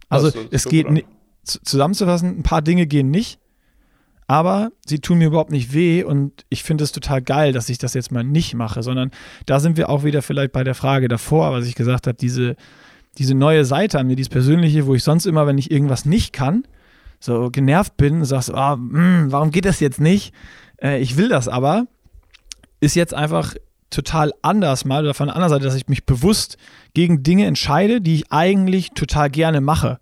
Also 0.08 0.30
das, 0.30 0.44
es 0.50 0.64
geht 0.66 0.86
zusammenzufassen, 1.44 2.38
ein 2.38 2.42
paar 2.42 2.62
Dinge 2.62 2.86
gehen 2.86 3.10
nicht, 3.10 3.38
aber 4.26 4.70
sie 4.86 5.00
tun 5.00 5.18
mir 5.18 5.26
überhaupt 5.26 5.50
nicht 5.50 5.74
weh 5.74 6.02
und 6.02 6.44
ich 6.48 6.62
finde 6.62 6.84
es 6.84 6.92
total 6.92 7.20
geil, 7.20 7.52
dass 7.52 7.68
ich 7.68 7.78
das 7.78 7.94
jetzt 7.94 8.12
mal 8.12 8.24
nicht 8.24 8.54
mache, 8.54 8.82
sondern 8.82 9.10
da 9.46 9.60
sind 9.60 9.76
wir 9.76 9.90
auch 9.90 10.04
wieder 10.04 10.22
vielleicht 10.22 10.52
bei 10.52 10.64
der 10.64 10.74
Frage 10.74 11.08
davor, 11.08 11.52
was 11.52 11.66
ich 11.66 11.74
gesagt 11.74 12.06
habe, 12.06 12.16
diese, 12.16 12.56
diese 13.18 13.34
neue 13.34 13.64
Seite 13.64 13.98
an 13.98 14.06
mir, 14.06 14.16
dieses 14.16 14.30
Persönliche, 14.30 14.86
wo 14.86 14.94
ich 14.94 15.02
sonst 15.02 15.26
immer, 15.26 15.46
wenn 15.46 15.58
ich 15.58 15.70
irgendwas 15.70 16.06
nicht 16.06 16.32
kann, 16.32 16.66
so 17.20 17.50
genervt 17.50 17.96
bin 17.96 18.18
und 18.18 18.24
sagst, 18.24 18.50
oh, 18.50 18.76
mh, 18.76 19.26
warum 19.28 19.50
geht 19.50 19.66
das 19.66 19.80
jetzt 19.80 20.00
nicht? 20.00 20.32
Äh, 20.80 21.00
ich 21.00 21.16
will 21.16 21.28
das 21.28 21.48
aber, 21.48 21.86
ist 22.80 22.94
jetzt 22.94 23.14
einfach 23.14 23.54
total 23.90 24.32
anders 24.42 24.84
mal 24.84 25.04
oder 25.04 25.14
von 25.14 25.28
der 25.28 25.36
anderen 25.36 25.50
Seite, 25.50 25.64
dass 25.64 25.74
ich 25.74 25.88
mich 25.88 26.04
bewusst 26.04 26.56
gegen 26.94 27.22
Dinge 27.22 27.46
entscheide, 27.46 28.00
die 28.00 28.16
ich 28.16 28.32
eigentlich 28.32 28.90
total 28.90 29.30
gerne 29.30 29.60
mache. 29.60 29.98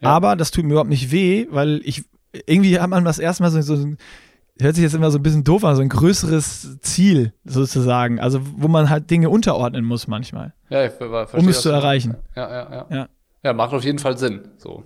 Ja. 0.00 0.10
Aber 0.10 0.36
das 0.36 0.50
tut 0.50 0.64
mir 0.64 0.72
überhaupt 0.72 0.90
nicht 0.90 1.10
weh, 1.10 1.46
weil 1.50 1.80
ich 1.84 2.04
irgendwie 2.46 2.78
hat 2.78 2.90
man 2.90 3.04
das 3.04 3.18
erstmal 3.18 3.50
so, 3.50 3.60
so 3.60 3.94
hört 4.60 4.74
sich 4.74 4.82
jetzt 4.82 4.94
immer 4.94 5.10
so 5.10 5.18
ein 5.18 5.22
bisschen 5.22 5.44
doof 5.44 5.64
an, 5.64 5.76
so 5.76 5.82
ein 5.82 5.88
größeres 5.88 6.80
Ziel 6.80 7.32
sozusagen, 7.44 8.20
also 8.20 8.40
wo 8.56 8.68
man 8.68 8.90
halt 8.90 9.10
Dinge 9.10 9.30
unterordnen 9.30 9.84
muss 9.84 10.06
manchmal. 10.06 10.54
Ja, 10.68 10.84
ich 10.84 10.92
verstehe, 10.92 11.40
um 11.40 11.48
es 11.48 11.62
zu 11.62 11.70
erreichen. 11.70 12.16
Ja, 12.34 12.48
ja, 12.48 12.70
ja, 12.70 12.86
ja. 12.90 13.08
Ja, 13.44 13.52
macht 13.52 13.72
auf 13.72 13.84
jeden 13.84 13.98
Fall 13.98 14.18
Sinn. 14.18 14.48
So. 14.56 14.84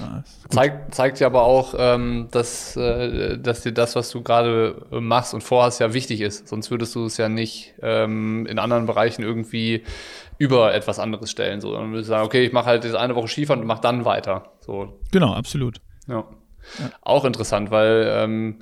Ah, 0.00 0.22
zeigt, 0.48 0.94
zeigt 0.94 1.20
ja 1.20 1.26
aber 1.26 1.42
auch, 1.42 1.74
ähm, 1.76 2.28
dass, 2.30 2.76
äh, 2.76 3.38
dass 3.38 3.62
dir 3.62 3.72
das, 3.72 3.96
was 3.96 4.10
du 4.10 4.22
gerade 4.22 4.86
machst 4.90 5.34
und 5.34 5.42
vorhast, 5.42 5.80
ja 5.80 5.92
wichtig 5.94 6.20
ist. 6.20 6.48
Sonst 6.48 6.70
würdest 6.70 6.94
du 6.94 7.06
es 7.06 7.16
ja 7.16 7.28
nicht 7.28 7.74
ähm, 7.82 8.46
in 8.46 8.58
anderen 8.58 8.86
Bereichen 8.86 9.22
irgendwie 9.22 9.84
über 10.38 10.72
etwas 10.72 10.98
anderes 10.98 11.30
stellen. 11.30 11.60
So. 11.60 11.72
Dann 11.72 11.90
würdest 11.90 12.08
du 12.08 12.10
sagen, 12.10 12.26
okay, 12.26 12.44
ich 12.44 12.52
mache 12.52 12.66
halt 12.66 12.84
diese 12.84 12.98
eine 12.98 13.14
Woche 13.16 13.28
Skifahren 13.28 13.60
und 13.60 13.66
mache 13.66 13.82
dann 13.82 14.04
weiter. 14.04 14.52
So. 14.60 15.00
Genau, 15.10 15.32
absolut. 15.32 15.80
Ja. 16.06 16.24
ja. 16.78 16.90
Auch 17.02 17.24
interessant, 17.24 17.70
weil 17.70 18.08
ähm, 18.12 18.60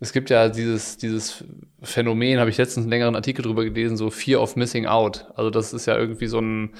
es 0.00 0.12
gibt 0.12 0.28
ja 0.28 0.50
dieses, 0.50 0.98
dieses 0.98 1.44
Phänomen, 1.82 2.38
habe 2.38 2.50
ich 2.50 2.58
letztens 2.58 2.84
einen 2.84 2.90
längeren 2.90 3.16
Artikel 3.16 3.42
drüber 3.42 3.64
gelesen, 3.64 3.96
so 3.96 4.10
Fear 4.10 4.42
of 4.42 4.54
Missing 4.54 4.86
Out. 4.86 5.26
Also 5.34 5.50
das 5.50 5.72
ist 5.72 5.86
ja 5.86 5.96
irgendwie 5.96 6.26
so 6.26 6.40
ein 6.40 6.74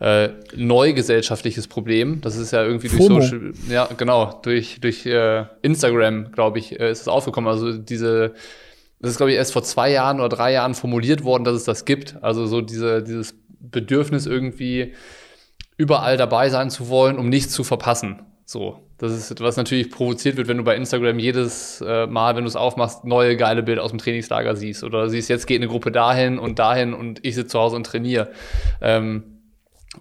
äh, 0.00 0.30
neugesellschaftliches 0.56 1.68
Problem. 1.68 2.20
Das 2.20 2.36
ist 2.36 2.52
ja 2.52 2.64
irgendwie 2.64 2.88
durch 2.88 3.02
Social, 3.02 3.52
ja 3.68 3.88
genau, 3.96 4.40
durch, 4.42 4.80
durch 4.80 5.06
äh, 5.06 5.44
Instagram, 5.62 6.32
glaube 6.32 6.58
ich, 6.58 6.78
äh, 6.78 6.90
ist 6.90 7.02
es 7.02 7.08
aufgekommen. 7.08 7.48
Also 7.48 7.76
diese, 7.76 8.34
das 9.00 9.12
ist, 9.12 9.16
glaube 9.16 9.32
ich, 9.32 9.36
erst 9.36 9.52
vor 9.52 9.62
zwei 9.62 9.90
Jahren 9.90 10.20
oder 10.20 10.28
drei 10.28 10.52
Jahren 10.52 10.74
formuliert 10.74 11.24
worden, 11.24 11.44
dass 11.44 11.54
es 11.54 11.64
das 11.64 11.84
gibt. 11.84 12.16
Also 12.22 12.46
so 12.46 12.60
diese, 12.60 13.02
dieses 13.02 13.34
Bedürfnis 13.60 14.26
irgendwie 14.26 14.94
überall 15.76 16.16
dabei 16.16 16.48
sein 16.50 16.70
zu 16.70 16.88
wollen, 16.88 17.18
um 17.18 17.28
nichts 17.28 17.52
zu 17.52 17.64
verpassen. 17.64 18.22
So, 18.44 18.88
das 18.98 19.12
ist, 19.12 19.40
was 19.40 19.56
natürlich 19.56 19.90
provoziert 19.90 20.36
wird, 20.36 20.46
wenn 20.46 20.58
du 20.58 20.64
bei 20.64 20.76
Instagram 20.76 21.18
jedes 21.18 21.80
äh, 21.80 22.06
Mal, 22.06 22.36
wenn 22.36 22.44
du 22.44 22.48
es 22.48 22.56
aufmachst, 22.56 23.04
neue 23.04 23.36
geile 23.36 23.62
Bilder 23.62 23.82
aus 23.82 23.90
dem 23.90 23.98
Trainingslager 23.98 24.54
siehst. 24.56 24.84
Oder 24.84 25.08
siehst, 25.08 25.28
jetzt 25.30 25.46
geht 25.46 25.60
eine 25.60 25.68
Gruppe 25.68 25.90
dahin 25.90 26.38
und 26.38 26.58
dahin 26.58 26.92
und 26.92 27.24
ich 27.24 27.34
sitze 27.34 27.48
zu 27.48 27.58
Hause 27.58 27.76
und 27.76 27.84
trainiere. 27.84 28.30
Ähm, 28.80 29.41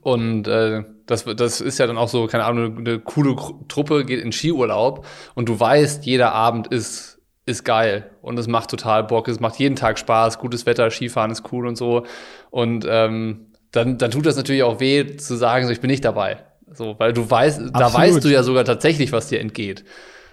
und 0.02 0.48
äh, 0.48 0.84
das, 1.06 1.26
das 1.26 1.62
ist 1.62 1.78
ja 1.78 1.88
dann 1.88 1.98
auch 1.98 2.10
so, 2.10 2.28
keine 2.28 2.46
Ahnung, 2.46 2.80
eine, 2.80 3.00
coole 3.00 3.36
Truppe 3.68 4.04
geht 4.04 4.22
in 4.22 4.32
Skiurlaub 4.32 5.06
und 5.36 5.48
du 5.48 5.60
weißt, 5.60 6.06
jeder 6.06 6.34
Abend 6.34 6.68
ist, 6.68 7.20
ist 7.46 7.64
geil 7.64 8.10
und 8.22 8.40
es 8.40 8.48
macht 8.48 8.70
total 8.70 9.04
Bock, 9.04 9.28
es 9.28 9.40
macht 9.40 9.58
jeden 9.58 9.76
Tag 9.76 10.00
Spaß, 10.00 10.40
gutes 10.40 10.66
Wetter, 10.66 10.90
Skifahren 10.90 11.32
ist 11.32 11.52
cool 11.52 11.68
und 11.68 11.76
so. 11.76 12.06
Und 12.50 12.86
ähm, 12.90 13.52
dann, 13.72 13.98
dann 13.98 14.12
tut 14.12 14.26
das 14.26 14.36
natürlich 14.36 14.64
auch 14.64 14.80
weh 14.80 15.18
zu 15.18 15.36
sagen, 15.36 15.66
so 15.66 15.72
ich 15.72 15.82
bin 15.82 15.90
nicht 15.90 16.04
dabei. 16.04 16.44
So, 16.74 16.96
weil 16.98 17.14
du 17.14 17.30
weißt, 17.30 17.60
Absolut. 17.60 17.80
da 17.80 17.94
weißt 17.94 18.24
du 18.24 18.30
ja 18.30 18.44
sogar 18.44 18.66
tatsächlich, 18.66 19.12
was 19.12 19.28
dir 19.28 19.40
entgeht. 19.40 19.84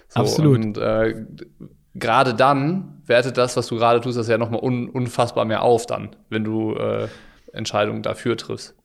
So, 0.07 0.21
Absolut. 0.21 0.57
Und 0.57 0.77
äh, 0.77 1.25
gerade 1.93 2.33
dann 2.33 3.01
wertet 3.05 3.37
das, 3.37 3.55
was 3.57 3.67
du 3.67 3.75
gerade 3.75 4.01
tust, 4.01 4.17
das 4.17 4.27
ja 4.27 4.37
nochmal 4.37 4.61
un, 4.61 4.89
unfassbar 4.89 5.45
mehr 5.45 5.61
auf 5.61 5.85
dann, 5.85 6.15
wenn 6.29 6.43
du 6.43 6.75
äh, 6.75 7.07
Entscheidungen 7.53 8.01
dafür 8.01 8.37
triffst. 8.37 8.78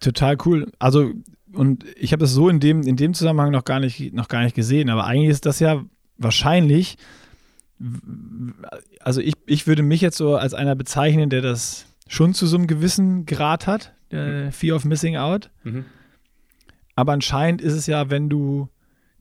Total 0.00 0.36
cool. 0.44 0.72
Also, 0.78 1.12
und 1.52 1.84
ich 1.96 2.12
habe 2.12 2.20
das 2.20 2.32
so 2.32 2.48
in 2.48 2.60
dem, 2.60 2.82
in 2.82 2.96
dem 2.96 3.14
Zusammenhang 3.14 3.52
noch 3.52 3.64
gar, 3.64 3.80
nicht, 3.80 4.14
noch 4.14 4.28
gar 4.28 4.42
nicht 4.42 4.56
gesehen, 4.56 4.90
aber 4.90 5.04
eigentlich 5.04 5.30
ist 5.30 5.46
das 5.46 5.60
ja 5.60 5.84
wahrscheinlich, 6.16 6.96
also 9.00 9.20
ich, 9.20 9.34
ich 9.46 9.66
würde 9.66 9.82
mich 9.82 10.00
jetzt 10.00 10.16
so 10.16 10.36
als 10.36 10.54
einer 10.54 10.74
bezeichnen, 10.74 11.30
der 11.30 11.42
das 11.42 11.86
schon 12.08 12.34
zu 12.34 12.46
so 12.46 12.56
einem 12.56 12.66
gewissen 12.66 13.26
Grad 13.26 13.66
hat, 13.66 13.94
mhm. 14.10 14.52
Fear 14.52 14.76
of 14.76 14.84
Missing 14.84 15.16
Out. 15.16 15.50
Mhm. 15.64 15.84
Aber 16.96 17.12
anscheinend 17.12 17.62
ist 17.62 17.72
es 17.72 17.86
ja, 17.86 18.10
wenn 18.10 18.28
du 18.28 18.68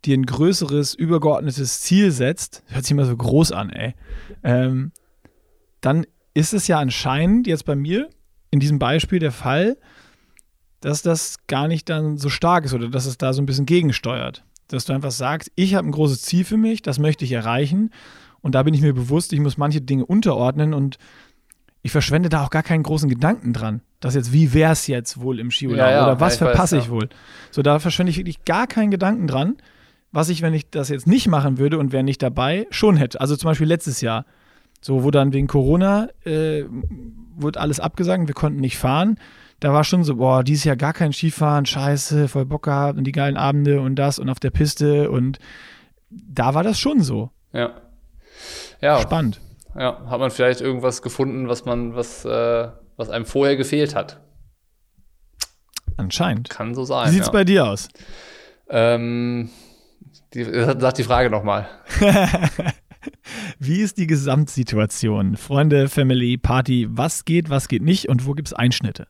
dir 0.05 0.17
ein 0.17 0.25
größeres, 0.25 0.93
übergeordnetes 0.93 1.81
Ziel 1.81 2.11
setzt, 2.11 2.63
hört 2.67 2.83
sich 2.83 2.91
immer 2.91 3.05
so 3.05 3.15
groß 3.15 3.51
an, 3.51 3.69
ey, 3.69 3.95
ähm, 4.43 4.91
dann 5.81 6.05
ist 6.33 6.53
es 6.53 6.67
ja 6.67 6.79
anscheinend 6.79 7.47
jetzt 7.47 7.65
bei 7.65 7.75
mir 7.75 8.09
in 8.51 8.59
diesem 8.59 8.79
Beispiel 8.79 9.19
der 9.19 9.31
Fall, 9.31 9.77
dass 10.81 11.01
das 11.01 11.35
gar 11.47 11.67
nicht 11.67 11.89
dann 11.89 12.17
so 12.17 12.29
stark 12.29 12.65
ist 12.65 12.73
oder 12.73 12.89
dass 12.89 13.05
es 13.05 13.17
da 13.17 13.33
so 13.33 13.41
ein 13.41 13.45
bisschen 13.45 13.65
gegensteuert. 13.65 14.43
Dass 14.67 14.85
du 14.85 14.93
einfach 14.93 15.11
sagst, 15.11 15.51
ich 15.55 15.75
habe 15.75 15.87
ein 15.87 15.91
großes 15.91 16.21
Ziel 16.21 16.45
für 16.45 16.57
mich, 16.57 16.81
das 16.81 16.99
möchte 16.99 17.25
ich 17.25 17.31
erreichen 17.31 17.91
und 18.41 18.55
da 18.55 18.63
bin 18.63 18.73
ich 18.73 18.81
mir 18.81 18.93
bewusst, 18.93 19.33
ich 19.33 19.39
muss 19.39 19.57
manche 19.57 19.81
Dinge 19.81 20.05
unterordnen 20.05 20.73
und 20.73 20.97
ich 21.81 21.91
verschwende 21.91 22.29
da 22.29 22.43
auch 22.43 22.49
gar 22.49 22.63
keinen 22.63 22.83
großen 22.83 23.09
Gedanken 23.09 23.53
dran. 23.53 23.81
Das 23.99 24.15
jetzt, 24.15 24.31
wie 24.31 24.53
wäre 24.53 24.73
es 24.73 24.87
jetzt 24.87 25.21
wohl 25.21 25.39
im 25.39 25.51
Skiurlaub 25.51 25.79
ja, 25.79 25.91
ja, 25.91 26.03
oder 26.03 26.19
was 26.19 26.37
verpasse 26.37 26.77
ich, 26.77 26.85
ich 26.85 26.89
wohl? 26.89 27.09
So, 27.51 27.61
da 27.61 27.79
verschwende 27.79 28.11
ich 28.11 28.17
wirklich 28.17 28.45
gar 28.45 28.67
keinen 28.67 28.91
Gedanken 28.91 29.27
dran, 29.27 29.57
was 30.11 30.29
ich, 30.29 30.41
wenn 30.41 30.53
ich 30.53 30.69
das 30.69 30.89
jetzt 30.89 31.07
nicht 31.07 31.27
machen 31.27 31.57
würde 31.57 31.77
und 31.77 31.91
wäre 31.91 32.03
nicht 32.03 32.21
dabei, 32.21 32.67
schon 32.69 32.97
hätte. 32.97 33.19
Also 33.19 33.35
zum 33.35 33.49
Beispiel 33.49 33.67
letztes 33.67 34.01
Jahr, 34.01 34.25
so 34.81 35.03
wo 35.03 35.11
dann 35.11 35.33
wegen 35.33 35.47
Corona 35.47 36.09
äh, 36.25 36.63
wurde 37.35 37.59
alles 37.59 37.79
abgesagt, 37.79 38.27
wir 38.27 38.35
konnten 38.35 38.59
nicht 38.59 38.77
fahren 38.77 39.17
da 39.59 39.73
war 39.73 39.83
schon 39.83 40.03
so, 40.03 40.15
boah, 40.15 40.43
dieses 40.43 40.63
Jahr 40.63 40.75
gar 40.75 40.93
kein 40.93 41.13
Skifahren, 41.13 41.65
scheiße, 41.65 42.27
voll 42.27 42.45
Bock 42.45 42.63
gehabt 42.63 42.97
und 42.97 43.03
die 43.03 43.11
geilen 43.11 43.37
Abende 43.37 43.81
und 43.81 43.95
das 43.95 44.19
und 44.19 44.29
auf 44.29 44.39
der 44.39 44.51
Piste 44.51 45.11
und 45.11 45.39
da 46.09 46.53
war 46.53 46.63
das 46.63 46.79
schon 46.79 47.01
so. 47.01 47.31
Ja. 47.53 47.71
Ja. 48.81 48.99
Spannend. 48.99 49.41
Ja, 49.75 50.05
hat 50.07 50.19
man 50.19 50.31
vielleicht 50.31 50.61
irgendwas 50.61 51.01
gefunden, 51.01 51.47
was 51.47 51.65
man, 51.65 51.95
was, 51.95 52.25
äh, 52.25 52.69
was 52.97 53.09
einem 53.09 53.25
vorher 53.25 53.55
gefehlt 53.55 53.95
hat? 53.95 54.19
Anscheinend. 55.97 56.49
Kann 56.49 56.73
so 56.73 56.85
sein. 56.85 57.09
Wie 57.09 57.13
sieht's 57.13 57.27
ja. 57.27 57.33
bei 57.33 57.43
dir 57.43 57.67
aus? 57.67 57.89
Ähm, 58.69 59.49
die, 60.33 60.43
sag 60.43 60.93
die 60.95 61.03
Frage 61.03 61.29
nochmal. 61.29 61.67
Wie 63.59 63.81
ist 63.81 63.97
die 63.97 64.07
Gesamtsituation? 64.07 65.37
Freunde, 65.37 65.89
Family, 65.89 66.37
Party, 66.37 66.87
was 66.89 67.25
geht, 67.25 67.49
was 67.49 67.67
geht 67.67 67.81
nicht 67.81 68.09
und 68.09 68.25
wo 68.25 68.33
gibt 68.33 68.47
es 68.47 68.53
Einschnitte? 68.53 69.07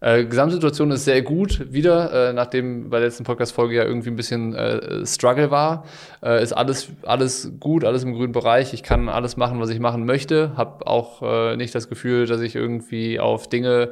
Äh, 0.00 0.24
Gesamtsituation 0.24 0.90
ist 0.90 1.04
sehr 1.04 1.22
gut. 1.22 1.72
Wieder, 1.72 2.30
äh, 2.30 2.32
nachdem 2.32 2.90
bei 2.90 2.98
der 2.98 3.08
letzten 3.08 3.24
Podcast-Folge 3.24 3.74
ja 3.74 3.84
irgendwie 3.84 4.10
ein 4.10 4.16
bisschen 4.16 4.54
äh, 4.54 5.04
Struggle 5.04 5.50
war, 5.50 5.84
äh, 6.22 6.42
ist 6.42 6.52
alles, 6.52 6.90
alles 7.02 7.52
gut, 7.58 7.84
alles 7.84 8.04
im 8.04 8.14
grünen 8.14 8.32
Bereich. 8.32 8.72
Ich 8.74 8.82
kann 8.82 9.08
alles 9.08 9.36
machen, 9.36 9.60
was 9.60 9.70
ich 9.70 9.80
machen 9.80 10.06
möchte. 10.06 10.52
Hab 10.56 10.86
auch 10.86 11.22
äh, 11.22 11.56
nicht 11.56 11.74
das 11.74 11.88
Gefühl, 11.88 12.26
dass 12.26 12.40
ich 12.40 12.54
irgendwie 12.54 13.18
auf 13.18 13.48
Dinge 13.48 13.90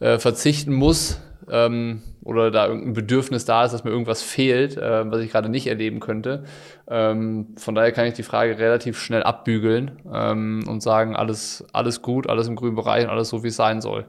äh, 0.00 0.18
verzichten 0.18 0.72
muss 0.72 1.20
ähm, 1.50 2.02
oder 2.22 2.50
da 2.50 2.66
irgendein 2.66 2.94
Bedürfnis 2.94 3.44
da 3.44 3.66
ist, 3.66 3.72
dass 3.72 3.84
mir 3.84 3.90
irgendwas 3.90 4.22
fehlt, 4.22 4.78
was 4.78 5.20
ich 5.20 5.30
gerade 5.30 5.50
nicht 5.50 5.66
erleben 5.66 6.00
könnte. 6.00 6.44
Ähm, 6.88 7.48
von 7.58 7.74
daher 7.74 7.92
kann 7.92 8.06
ich 8.06 8.14
die 8.14 8.22
Frage 8.22 8.58
relativ 8.58 8.98
schnell 8.98 9.22
abbügeln 9.22 10.00
ähm, 10.10 10.64
und 10.66 10.82
sagen, 10.82 11.14
alles, 11.14 11.66
alles 11.74 12.00
gut, 12.00 12.30
alles 12.30 12.48
im 12.48 12.56
grünen 12.56 12.76
Bereich 12.76 13.04
und 13.04 13.10
alles 13.10 13.28
so, 13.28 13.44
wie 13.44 13.48
es 13.48 13.56
sein 13.56 13.82
soll. 13.82 14.06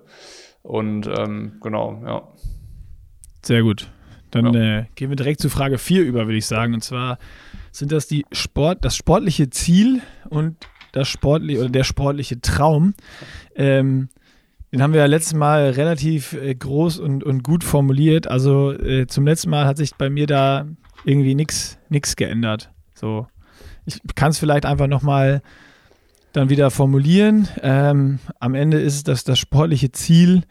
Und 0.66 1.07
ähm, 1.07 1.53
genau, 1.61 2.01
ja. 2.05 2.28
Sehr 3.43 3.61
gut. 3.61 3.91
Dann 4.32 4.53
ja. 4.53 4.80
äh, 4.80 4.86
gehen 4.95 5.09
wir 5.09 5.16
direkt 5.16 5.39
zu 5.39 5.49
Frage 5.49 5.78
4 5.78 6.03
über, 6.03 6.26
würde 6.26 6.38
ich 6.38 6.47
sagen. 6.47 6.74
Und 6.74 6.84
zwar 6.84 7.20
sind 7.72 7.91
das 7.91 8.07
die 8.07 8.26
Sport, 8.32 8.84
das 8.84 8.95
sportliche 8.95 9.51
Ziel 9.51 10.01
und 10.30 10.57
das 10.91 11.07
sportliche 11.07 11.59
oder 11.59 11.70
der 11.70 11.84
sportliche 11.84 12.41
Traum. 12.41 12.95
Ähm, 13.55 14.09
den 14.72 14.82
haben 14.82 14.93
wir 14.93 15.01
ja 15.01 15.05
letztes 15.05 15.36
Mal 15.36 15.70
relativ 15.70 16.34
äh, 16.34 16.55
groß 16.55 16.97
und, 16.97 17.24
und 17.24 17.43
gut 17.43 17.63
formuliert. 17.63 18.28
Also 18.28 18.72
äh, 18.72 19.05
zum 19.05 19.26
letzten 19.26 19.51
Mal 19.51 19.66
hat 19.66 19.78
sich 19.78 19.93
bei 19.95 20.09
mir 20.09 20.26
da 20.26 20.66
irgendwie 21.03 21.36
nichts 21.36 22.16
geändert. 22.16 22.72
So, 22.95 23.28
ich 23.86 23.99
kann 24.16 24.32
es 24.32 24.39
vielleicht 24.39 24.66
einfach 24.66 24.88
nochmal 24.88 25.43
dann 26.36 26.50
wieder 26.50 26.72
formulieren. 26.72 27.48
Ähm, 27.62 28.20
am 28.40 28.56
Ende 28.56 28.80
ist 28.80 29.08
das, 29.08 29.24
das 29.24 29.40
sportliche 29.40 29.92
Ziel, 29.92 30.44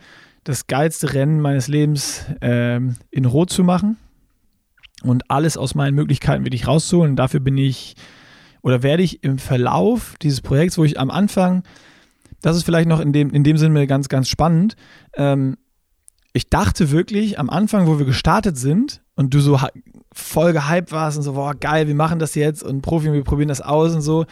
das 0.45 0.67
geilste 0.67 1.15
Rennen 1.15 1.41
meines 1.41 1.69
Lebens 1.69 2.25
ähm, 2.41 2.97
in 3.11 3.25
Rot 3.25 3.51
zu 3.51 3.65
machen 3.65 3.97
und 5.03 5.31
alles 5.31 5.57
aus 5.57 5.75
meinen 5.75 5.95
Möglichkeiten 5.95 6.45
wirklich 6.45 6.67
rauszuholen. 6.67 7.13
Und 7.13 7.17
dafür 7.17 7.41
bin 7.41 7.59
ich 7.59 7.95
oder 8.63 8.83
werde 8.83 9.03
ich 9.03 9.23
im 9.23 9.39
Verlauf 9.39 10.15
dieses 10.23 10.41
Projekts, 10.41 10.79
wo 10.79 10.85
ich 10.85 10.99
am 10.99 11.11
Anfang 11.11 11.63
das 12.45 12.57
ist 12.57 12.65
vielleicht 12.65 12.91
noch 12.91 13.01
in 13.01 13.15
dem, 13.15 13.31
in 13.31 13.43
dem 13.43 13.57
Sinne 13.57 13.87
ganz, 13.87 14.11
ganz 14.11 14.29
spannend. 14.29 14.77
Ähm, 15.15 15.57
ich 16.35 16.51
dachte 16.51 16.91
wirklich 16.91 17.39
am 17.39 17.49
Anfang, 17.49 17.87
wo 17.87 17.99
wir 17.99 18.05
gestartet 18.05 18.59
sind 18.59 19.01
und 19.15 19.33
du 19.33 19.41
so 19.41 19.59
voll 20.13 20.53
gehypt 20.53 20.93
warst 20.93 21.17
und 21.17 21.23
so, 21.23 21.33
boah, 21.33 21.55
geil, 21.55 21.89
wir 21.89 21.95
machen 21.95 22.19
das 22.19 22.35
jetzt 22.35 22.63
und 22.63 22.83
Profi, 22.83 23.11
wir 23.11 23.25
probieren 23.25 23.49
das 23.49 23.63
aus 23.63 23.95
und 23.95 24.03
so. 24.03 24.27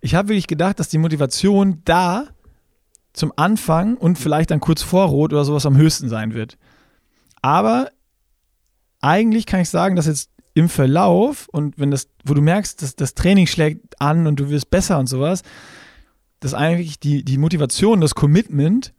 Ich 0.00 0.14
habe 0.14 0.28
wirklich 0.28 0.46
gedacht, 0.46 0.80
dass 0.80 0.88
die 0.88 0.98
Motivation 0.98 1.82
da 1.84 2.28
zum 3.12 3.32
Anfang 3.36 3.96
und 3.96 4.18
vielleicht 4.18 4.50
dann 4.50 4.60
kurz 4.60 4.82
vor 4.82 5.06
Rot 5.06 5.32
oder 5.32 5.44
sowas 5.44 5.66
am 5.66 5.76
höchsten 5.76 6.08
sein 6.08 6.34
wird. 6.34 6.56
Aber 7.42 7.90
eigentlich 9.00 9.46
kann 9.46 9.60
ich 9.60 9.68
sagen, 9.68 9.96
dass 9.96 10.06
jetzt 10.06 10.30
im 10.54 10.68
Verlauf 10.68 11.48
und 11.48 11.78
wenn 11.78 11.90
das, 11.90 12.08
wo 12.24 12.34
du 12.34 12.42
merkst, 12.42 12.82
dass 12.82 12.96
das 12.96 13.14
Training 13.14 13.46
schlägt 13.46 14.00
an 14.00 14.26
und 14.26 14.40
du 14.40 14.50
wirst 14.50 14.70
besser 14.70 14.98
und 14.98 15.06
sowas, 15.06 15.42
dass 16.40 16.54
eigentlich 16.54 16.98
die, 16.98 17.24
die 17.24 17.38
Motivation, 17.38 18.00
das 18.00 18.14
Commitment 18.14 18.92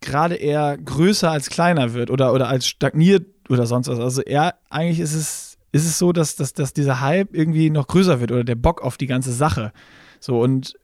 gerade 0.00 0.34
eher 0.34 0.76
größer 0.76 1.30
als 1.30 1.48
kleiner 1.48 1.94
wird 1.94 2.10
oder, 2.10 2.32
oder 2.32 2.48
als 2.48 2.66
stagniert 2.66 3.26
oder 3.48 3.66
sonst 3.66 3.88
was. 3.88 3.98
Also 3.98 4.22
eher, 4.22 4.54
eigentlich 4.68 5.00
ist 5.00 5.14
es, 5.14 5.56
ist 5.72 5.86
es 5.86 5.98
so, 5.98 6.12
dass, 6.12 6.36
dass, 6.36 6.52
dass 6.52 6.72
dieser 6.74 7.00
Hype 7.00 7.34
irgendwie 7.34 7.70
noch 7.70 7.86
größer 7.86 8.20
wird 8.20 8.30
oder 8.30 8.44
der 8.44 8.54
Bock 8.54 8.82
auf 8.82 8.96
die 8.96 9.06
ganze 9.06 9.32
Sache. 9.32 9.72
So 10.24 10.40
und 10.40 10.74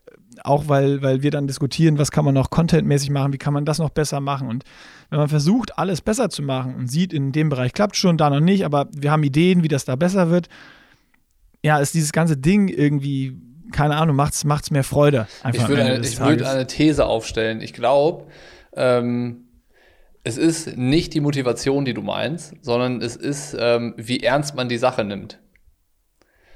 auch 0.45 0.68
weil, 0.68 1.03
weil 1.03 1.22
wir 1.22 1.30
dann 1.30 1.47
diskutieren, 1.47 1.99
was 1.99 2.11
kann 2.11 2.24
man 2.24 2.34
noch 2.34 2.51
contentmäßig 2.51 3.11
machen, 3.11 3.32
wie 3.32 3.38
kann 3.38 3.55
man 3.55 3.64
das 3.64 3.78
noch 3.78 3.91
besser 3.91 4.20
machen. 4.20 4.49
Und 4.49 4.64
wenn 5.09 5.18
man 5.18 5.28
versucht, 5.28 5.78
alles 5.78 6.03
besser 6.03 6.28
zu 6.28 6.43
machen 6.43 6.74
und 6.74 6.91
sieht, 6.91 7.12
in 7.12 7.32
dem 7.32 7.49
Bereich 7.49 7.72
klappt 7.72 7.97
schon, 7.97 8.18
da 8.18 8.28
noch 8.28 8.41
nicht, 8.41 8.64
aber 8.64 8.88
wir 8.93 9.11
haben 9.11 9.22
Ideen, 9.22 9.62
wie 9.62 9.68
das 9.68 9.86
da 9.86 9.97
besser 9.97 10.30
wird, 10.30 10.49
ja, 11.62 11.78
ist 11.78 11.95
dieses 11.95 12.12
ganze 12.12 12.36
Ding 12.36 12.68
irgendwie 12.68 13.36
keine 13.72 13.97
Ahnung, 13.97 14.16
macht 14.16 14.34
es 14.34 14.70
mehr 14.70 14.82
Freude. 14.84 15.28
ich 15.53 15.68
würde 15.68 15.84
eine, 15.84 16.01
ich 16.01 16.18
würd 16.18 16.43
eine 16.43 16.66
These 16.66 17.07
aufstellen. 17.07 17.61
Ich 17.61 17.72
glaube, 17.72 18.26
ähm, 18.74 19.45
es 20.24 20.36
ist 20.36 20.76
nicht 20.76 21.14
die 21.14 21.20
Motivation, 21.20 21.84
die 21.84 21.95
du 21.95 22.03
meinst, 22.03 22.55
sondern 22.62 23.01
es 23.01 23.14
ist, 23.14 23.57
ähm, 23.57 23.95
wie 23.97 24.20
ernst 24.20 24.57
man 24.57 24.68
die 24.68 24.76
Sache 24.76 25.05
nimmt. 25.05 25.38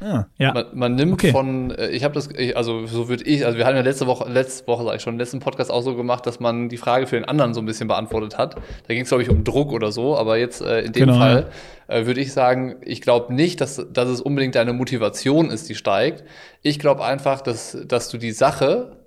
Ah, 0.05 0.27
ja. 0.37 0.53
Man, 0.53 0.67
man 0.75 0.95
nimmt 0.97 1.15
okay. 1.15 1.31
von, 1.31 1.71
äh, 1.71 1.89
ich 1.89 2.05
habe 2.05 2.13
das, 2.13 2.29
also 2.55 2.87
so 2.87 3.09
würde 3.09 3.25
ich, 3.25 3.47
also 3.47 3.57
wir 3.57 3.65
hatten 3.65 3.77
ja 3.77 3.83
letzte 3.83 4.07
Woche, 4.07 4.31
letzte 4.31 4.67
Woche 4.67 4.85
sag 4.85 4.97
ich 4.97 5.03
schon, 5.03 5.17
letzten 5.17 5.41
Podcast 5.41 5.71
auch 5.71 5.81
so 5.81 5.97
gemacht, 5.97 6.27
dass 6.27 6.41
man 6.41 6.69
die 6.69 6.77
Frage 6.77 7.07
für 7.07 7.17
den 7.17 7.25
anderen 7.25 7.55
so 7.55 7.63
ein 7.63 7.65
bisschen 7.65 7.89
beantwortet 7.89 8.37
hat. 8.37 8.57
Da 8.57 8.93
ging 8.93 9.05
es 9.05 9.09
glaube 9.09 9.23
ich 9.23 9.31
um 9.31 9.45
Druck 9.45 9.73
oder 9.73 9.93
so, 9.93 10.15
aber 10.19 10.37
jetzt 10.37 10.61
äh, 10.61 10.83
in 10.83 10.93
dem 10.93 11.07
genau, 11.07 11.19
Fall 11.19 11.47
äh, 11.89 12.05
würde 12.05 12.21
ich 12.21 12.35
sagen, 12.35 12.77
ich 12.83 13.01
glaube 13.01 13.33
nicht, 13.33 13.63
dass, 13.63 13.87
dass 13.91 14.11
es 14.11 14.21
unbedingt 14.21 14.57
deine 14.57 14.75
Motivation 14.75 15.51
ist, 15.51 15.71
die 15.71 15.75
steigt. 15.75 16.23
Ich 16.61 16.79
glaube 16.79 17.03
einfach, 17.03 17.41
dass, 17.41 17.79
dass 17.87 18.11
du 18.11 18.19
die 18.19 18.33
Sache 18.33 18.99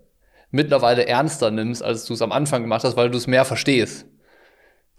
mittlerweile 0.49 1.05
ernster 1.05 1.51
nimmst, 1.51 1.83
als 1.83 2.05
du 2.05 2.13
es 2.13 2.23
am 2.23 2.31
Anfang 2.31 2.63
gemacht 2.63 2.83
hast, 2.83 2.97
weil 2.97 3.11
du 3.11 3.19
es 3.19 3.27
mehr 3.27 3.45
verstehst. 3.45 4.07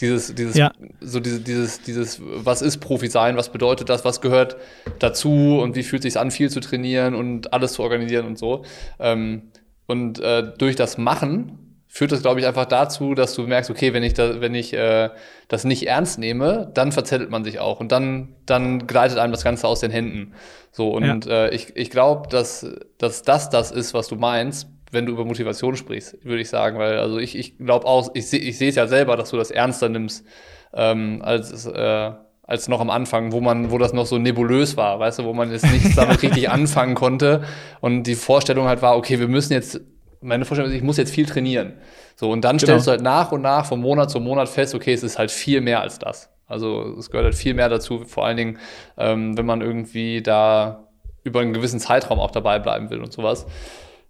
Dieses, 0.00 0.32
dieses, 0.34 0.56
ja. 0.56 0.70
so 1.00 1.18
diese, 1.18 1.40
dieses, 1.40 1.82
dieses, 1.82 2.20
was 2.22 2.62
ist 2.62 2.78
Profi 2.78 3.08
sein, 3.08 3.36
was 3.36 3.48
bedeutet 3.50 3.88
das, 3.88 4.04
was 4.04 4.20
gehört 4.20 4.56
dazu 5.00 5.58
und 5.60 5.74
wie 5.74 5.82
fühlt 5.82 6.04
es 6.04 6.12
sich 6.12 6.20
an, 6.20 6.30
viel 6.30 6.50
zu 6.50 6.60
trainieren 6.60 7.16
und 7.16 7.52
alles 7.52 7.72
zu 7.72 7.82
organisieren 7.82 8.26
und 8.26 8.38
so. 8.38 8.64
Ähm, 9.00 9.50
und 9.86 10.20
äh, 10.20 10.52
durch 10.56 10.76
das 10.76 10.98
Machen 10.98 11.82
führt 11.88 12.12
das, 12.12 12.22
glaube 12.22 12.38
ich, 12.38 12.46
einfach 12.46 12.66
dazu, 12.66 13.14
dass 13.14 13.34
du 13.34 13.46
merkst, 13.46 13.70
okay, 13.70 13.92
wenn 13.92 14.02
ich, 14.04 14.14
da, 14.14 14.40
wenn 14.40 14.54
ich 14.54 14.72
äh, 14.72 15.10
das 15.48 15.64
nicht 15.64 15.88
ernst 15.88 16.18
nehme, 16.18 16.70
dann 16.74 16.92
verzettelt 16.92 17.30
man 17.30 17.42
sich 17.42 17.58
auch 17.58 17.80
und 17.80 17.90
dann, 17.90 18.36
dann 18.46 18.86
gleitet 18.86 19.18
einem 19.18 19.32
das 19.32 19.42
Ganze 19.42 19.66
aus 19.66 19.80
den 19.80 19.90
Händen. 19.90 20.34
So, 20.70 20.90
und 20.90 21.26
ja. 21.26 21.46
äh, 21.46 21.54
ich, 21.54 21.74
ich 21.76 21.90
glaube, 21.90 22.28
dass, 22.28 22.66
dass 22.98 23.22
das 23.22 23.50
das 23.50 23.72
ist, 23.72 23.94
was 23.94 24.06
du 24.06 24.16
meinst 24.16 24.68
wenn 24.90 25.06
du 25.06 25.12
über 25.12 25.24
Motivation 25.24 25.76
sprichst, 25.76 26.24
würde 26.24 26.40
ich 26.40 26.48
sagen, 26.48 26.78
weil 26.78 26.98
also 26.98 27.18
ich, 27.18 27.36
ich 27.36 27.58
glaube 27.58 27.86
auch, 27.86 28.10
ich, 28.14 28.28
seh, 28.28 28.38
ich 28.38 28.58
sehe 28.58 28.70
es 28.70 28.76
ja 28.76 28.86
selber, 28.86 29.16
dass 29.16 29.30
du 29.30 29.36
das 29.36 29.50
ernster 29.50 29.88
nimmst 29.88 30.26
ähm, 30.72 31.20
als 31.22 31.66
äh, 31.66 32.12
als 32.48 32.66
noch 32.66 32.80
am 32.80 32.88
Anfang, 32.88 33.30
wo 33.32 33.42
man, 33.42 33.70
wo 33.70 33.76
das 33.76 33.92
noch 33.92 34.06
so 34.06 34.16
nebulös 34.16 34.78
war, 34.78 34.98
weißt 34.98 35.18
du, 35.18 35.24
wo 35.24 35.34
man 35.34 35.52
jetzt 35.52 35.70
nicht 35.70 35.96
damit 35.96 36.22
richtig 36.22 36.48
anfangen 36.48 36.94
konnte 36.94 37.44
und 37.80 38.04
die 38.04 38.14
Vorstellung 38.14 38.66
halt 38.66 38.80
war, 38.80 38.96
okay, 38.96 39.20
wir 39.20 39.28
müssen 39.28 39.52
jetzt, 39.52 39.82
meine 40.22 40.46
Vorstellung 40.46 40.72
ist, 40.72 40.76
ich 40.76 40.82
muss 40.82 40.96
jetzt 40.96 41.12
viel 41.12 41.26
trainieren. 41.26 41.74
So, 42.16 42.30
und 42.30 42.42
dann 42.42 42.56
genau. 42.56 42.70
stellst 42.70 42.86
du 42.86 42.92
halt 42.92 43.02
nach 43.02 43.32
und 43.32 43.42
nach 43.42 43.66
von 43.66 43.80
Monat 43.80 44.10
zu 44.10 44.18
Monat 44.18 44.48
fest, 44.48 44.74
okay, 44.74 44.94
es 44.94 45.02
ist 45.02 45.18
halt 45.18 45.30
viel 45.30 45.60
mehr 45.60 45.82
als 45.82 45.98
das. 45.98 46.30
Also 46.46 46.96
es 46.98 47.10
gehört 47.10 47.26
halt 47.26 47.34
viel 47.34 47.52
mehr 47.52 47.68
dazu, 47.68 48.04
vor 48.06 48.24
allen 48.24 48.38
Dingen, 48.38 48.58
ähm, 48.96 49.36
wenn 49.36 49.44
man 49.44 49.60
irgendwie 49.60 50.22
da 50.22 50.88
über 51.24 51.40
einen 51.40 51.52
gewissen 51.52 51.78
Zeitraum 51.78 52.18
auch 52.18 52.30
dabei 52.30 52.58
bleiben 52.58 52.88
will 52.88 53.00
und 53.00 53.12
sowas. 53.12 53.44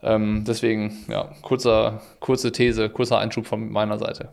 Ähm, 0.00 0.44
deswegen, 0.46 0.96
ja, 1.08 1.32
kurzer, 1.42 2.00
kurze 2.20 2.52
These, 2.52 2.88
kurzer 2.88 3.18
Einschub 3.18 3.46
von 3.46 3.70
meiner 3.70 3.98
Seite. 3.98 4.32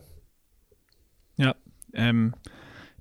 Ja, 1.36 1.54
ähm, 1.92 2.34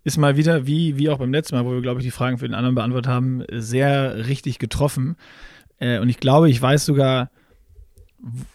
ist 0.03 0.17
mal 0.17 0.37
wieder, 0.37 0.67
wie, 0.67 0.97
wie 0.97 1.09
auch 1.09 1.17
beim 1.17 1.33
letzten 1.33 1.55
Mal, 1.55 1.65
wo 1.65 1.71
wir, 1.71 1.81
glaube 1.81 1.99
ich, 1.99 2.05
die 2.05 2.11
Fragen 2.11 2.37
für 2.37 2.47
den 2.47 2.55
anderen 2.55 2.75
beantwortet 2.75 3.11
haben, 3.11 3.43
sehr 3.51 4.27
richtig 4.27 4.59
getroffen. 4.59 5.15
Äh, 5.79 5.99
und 5.99 6.09
ich 6.09 6.19
glaube, 6.19 6.49
ich 6.49 6.61
weiß 6.61 6.85
sogar, 6.85 7.29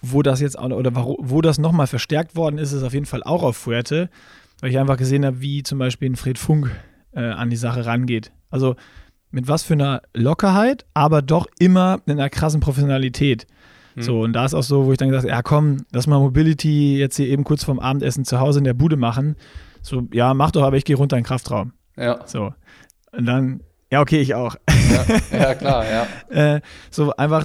wo 0.02 0.22
das 0.22 0.40
jetzt 0.40 0.58
oder 0.58 0.94
wo, 0.94 1.40
das 1.40 1.58
nochmal 1.58 1.86
verstärkt 1.86 2.34
worden 2.34 2.58
ist, 2.58 2.72
ist 2.72 2.82
auf 2.82 2.94
jeden 2.94 3.06
Fall 3.06 3.22
auch 3.22 3.42
auf 3.42 3.56
Fuerte, 3.56 4.10
weil 4.60 4.70
ich 4.70 4.78
einfach 4.78 4.96
gesehen 4.96 5.24
habe, 5.24 5.40
wie 5.40 5.62
zum 5.62 5.78
Beispiel 5.78 6.10
ein 6.10 6.16
Fred 6.16 6.38
Funk 6.38 6.70
äh, 7.12 7.20
an 7.20 7.50
die 7.50 7.56
Sache 7.56 7.86
rangeht. 7.86 8.32
Also 8.50 8.74
mit 9.30 9.46
was 9.46 9.62
für 9.62 9.74
einer 9.74 10.02
Lockerheit, 10.12 10.86
aber 10.92 11.22
doch 11.22 11.46
immer 11.58 12.00
mit 12.06 12.18
einer 12.18 12.30
krassen 12.30 12.60
Professionalität. 12.60 13.46
Mhm. 13.94 14.02
So, 14.02 14.20
und 14.20 14.32
da 14.32 14.44
ist 14.44 14.54
auch 14.54 14.62
so, 14.62 14.86
wo 14.86 14.92
ich 14.92 14.98
dann 14.98 15.08
gesagt 15.08 15.24
habe, 15.24 15.32
ja 15.32 15.42
komm, 15.42 15.78
lass 15.92 16.06
mal 16.06 16.18
Mobility 16.18 16.98
jetzt 16.98 17.16
hier 17.16 17.26
eben 17.26 17.44
kurz 17.44 17.64
vorm 17.64 17.78
Abendessen 17.78 18.24
zu 18.24 18.40
Hause 18.40 18.58
in 18.58 18.64
der 18.64 18.74
Bude 18.74 18.96
machen. 18.96 19.36
So, 19.82 20.06
ja, 20.12 20.34
mach 20.34 20.50
doch, 20.50 20.62
aber 20.62 20.76
ich 20.76 20.84
gehe 20.84 20.96
runter 20.96 21.16
in 21.16 21.22
den 21.22 21.26
Kraftraum. 21.26 21.72
Ja. 21.96 22.26
So. 22.26 22.52
Und 23.12 23.26
dann, 23.26 23.60
ja, 23.90 24.00
okay, 24.00 24.20
ich 24.20 24.34
auch. 24.34 24.56
Ja, 24.68 25.38
ja 25.38 25.54
klar, 25.54 25.84
ja. 25.90 26.06
äh, 26.56 26.60
so 26.90 27.12
einfach 27.16 27.44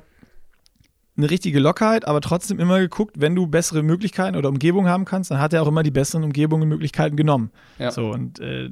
eine 1.18 1.30
richtige 1.30 1.60
Lockerheit, 1.60 2.08
aber 2.08 2.20
trotzdem 2.20 2.60
immer 2.60 2.80
geguckt, 2.80 3.16
wenn 3.20 3.36
du 3.36 3.48
bessere 3.48 3.84
Möglichkeiten 3.84 4.36
oder 4.36 4.50
Umgebung 4.50 4.89
haben 4.89 5.06
kannst, 5.06 5.32
dann 5.32 5.39
hat 5.39 5.54
er 5.54 5.64
auch 5.64 5.68
immer 5.68 5.82
die 5.82 5.91
besseren 5.91 6.26
Umgebungen 6.26 6.64
und 6.64 6.70
Möglichkeiten 6.70 7.16
genommen. 7.16 7.52
Ja. 7.80 7.91
So, 7.91 8.10
und 8.10 8.39
äh, 8.39 8.70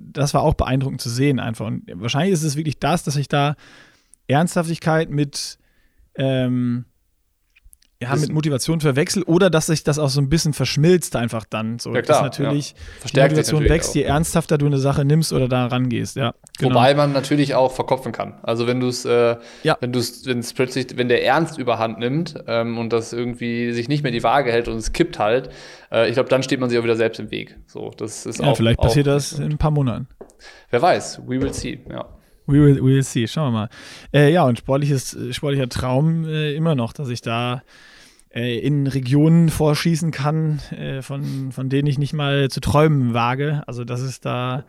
das 0.00 0.32
war 0.32 0.42
auch 0.42 0.54
beeindruckend 0.54 1.02
zu 1.02 1.10
sehen 1.10 1.38
einfach. 1.38 1.66
Und 1.66 1.84
wahrscheinlich 1.94 2.32
ist 2.32 2.44
es 2.44 2.56
wirklich 2.56 2.78
das, 2.78 3.04
dass 3.04 3.16
ich 3.16 3.28
da 3.28 3.56
Ernsthaftigkeit 4.26 5.10
mit 5.10 5.58
ähm, 6.14 6.86
ja, 8.02 8.16
mit 8.16 8.32
Motivation 8.32 8.80
verwechselt 8.80 9.28
oder 9.28 9.50
dass 9.50 9.66
sich 9.66 9.84
das 9.84 9.98
auch 9.98 10.08
so 10.08 10.20
ein 10.20 10.28
bisschen 10.28 10.52
verschmilzt 10.52 11.16
einfach 11.16 11.44
dann. 11.48 11.78
So, 11.78 11.94
ja, 11.94 12.02
klar, 12.02 12.22
natürlich 12.22 12.70
ja. 12.70 12.76
die 12.76 13.20
Motivation 13.20 13.60
natürlich 13.60 13.70
wächst, 13.70 13.90
auch. 13.90 13.94
je 13.94 14.02
ernsthafter 14.02 14.58
du 14.58 14.66
eine 14.66 14.78
Sache 14.78 15.04
nimmst 15.04 15.32
oder 15.32 15.48
da 15.48 15.66
rangehst, 15.66 16.16
ja. 16.16 16.34
Genau. 16.58 16.74
Wobei 16.74 16.94
man 16.94 17.12
natürlich 17.12 17.54
auch 17.54 17.72
verkopfen 17.72 18.12
kann. 18.12 18.34
Also 18.42 18.66
wenn 18.66 18.80
du 18.80 18.88
es, 18.88 19.04
äh, 19.04 19.36
ja. 19.62 19.76
wenn 19.80 19.92
du 19.92 19.98
es, 19.98 20.26
wenn 20.26 20.40
es 20.40 20.52
plötzlich, 20.52 20.96
wenn 20.96 21.08
der 21.08 21.24
Ernst 21.24 21.58
überhand 21.58 21.98
nimmt 21.98 22.34
ähm, 22.46 22.78
und 22.78 22.92
das 22.92 23.12
irgendwie 23.12 23.72
sich 23.72 23.88
nicht 23.88 24.02
mehr 24.02 24.12
die 24.12 24.22
Waage 24.22 24.52
hält 24.52 24.68
und 24.68 24.76
es 24.76 24.92
kippt 24.92 25.18
halt, 25.18 25.50
äh, 25.90 26.08
ich 26.08 26.14
glaube, 26.14 26.28
dann 26.28 26.42
steht 26.42 26.60
man 26.60 26.68
sich 26.70 26.78
auch 26.78 26.84
wieder 26.84 26.96
selbst 26.96 27.20
im 27.20 27.30
Weg. 27.30 27.56
So, 27.66 27.90
das 27.96 28.26
ist 28.26 28.40
ja, 28.40 28.46
auch, 28.46 28.56
vielleicht 28.56 28.80
passiert 28.80 29.08
auch, 29.08 29.14
das 29.14 29.32
in 29.32 29.52
ein 29.52 29.58
paar 29.58 29.70
Monaten. 29.70 30.08
Wer 30.70 30.82
weiß, 30.82 31.22
we 31.26 31.40
will 31.40 31.52
see, 31.52 31.80
ja. 31.88 32.06
We 32.46 32.54
will, 32.54 32.76
we 32.76 32.94
will 32.94 33.02
see, 33.02 33.26
schauen 33.28 33.52
wir 33.52 33.58
mal. 33.60 33.68
Äh, 34.12 34.32
ja, 34.32 34.44
und 34.44 34.58
sportliches, 34.58 35.16
sportlicher 35.30 35.68
Traum 35.68 36.24
äh, 36.24 36.54
immer 36.54 36.74
noch, 36.74 36.92
dass 36.92 37.08
ich 37.08 37.20
da 37.20 37.62
äh, 38.34 38.58
in 38.58 38.86
Regionen 38.86 39.48
vorschießen 39.48 40.10
kann, 40.10 40.60
äh, 40.70 41.02
von, 41.02 41.52
von 41.52 41.68
denen 41.68 41.86
ich 41.86 41.98
nicht 41.98 42.12
mal 42.12 42.48
zu 42.50 42.60
träumen 42.60 43.14
wage. 43.14 43.62
Also 43.66 43.84
das 43.84 44.00
ist 44.00 44.24
da 44.24 44.64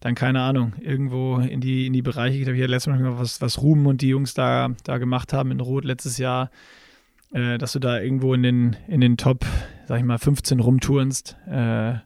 dann 0.00 0.14
keine 0.14 0.40
Ahnung, 0.40 0.72
irgendwo 0.80 1.36
in 1.36 1.60
die, 1.60 1.86
in 1.86 1.92
die 1.92 2.02
Bereiche, 2.02 2.38
ich 2.38 2.46
habe 2.46 2.56
ja 2.56 2.66
letztes 2.66 2.92
Mal 2.92 3.18
was, 3.18 3.42
was 3.42 3.60
Ruben 3.60 3.86
und 3.86 4.00
die 4.00 4.08
Jungs 4.08 4.32
da, 4.32 4.70
da 4.84 4.96
gemacht 4.96 5.34
haben 5.34 5.50
in 5.50 5.60
Rot 5.60 5.84
letztes 5.84 6.16
Jahr, 6.16 6.50
äh, 7.32 7.58
dass 7.58 7.72
du 7.72 7.78
da 7.80 8.00
irgendwo 8.00 8.32
in 8.32 8.42
den, 8.42 8.76
in 8.88 9.02
den 9.02 9.18
Top, 9.18 9.44
sag 9.86 9.98
ich 9.98 10.04
mal, 10.04 10.18
15 10.18 10.60
rumturnst. 10.60 11.36
Äh, 11.46 11.96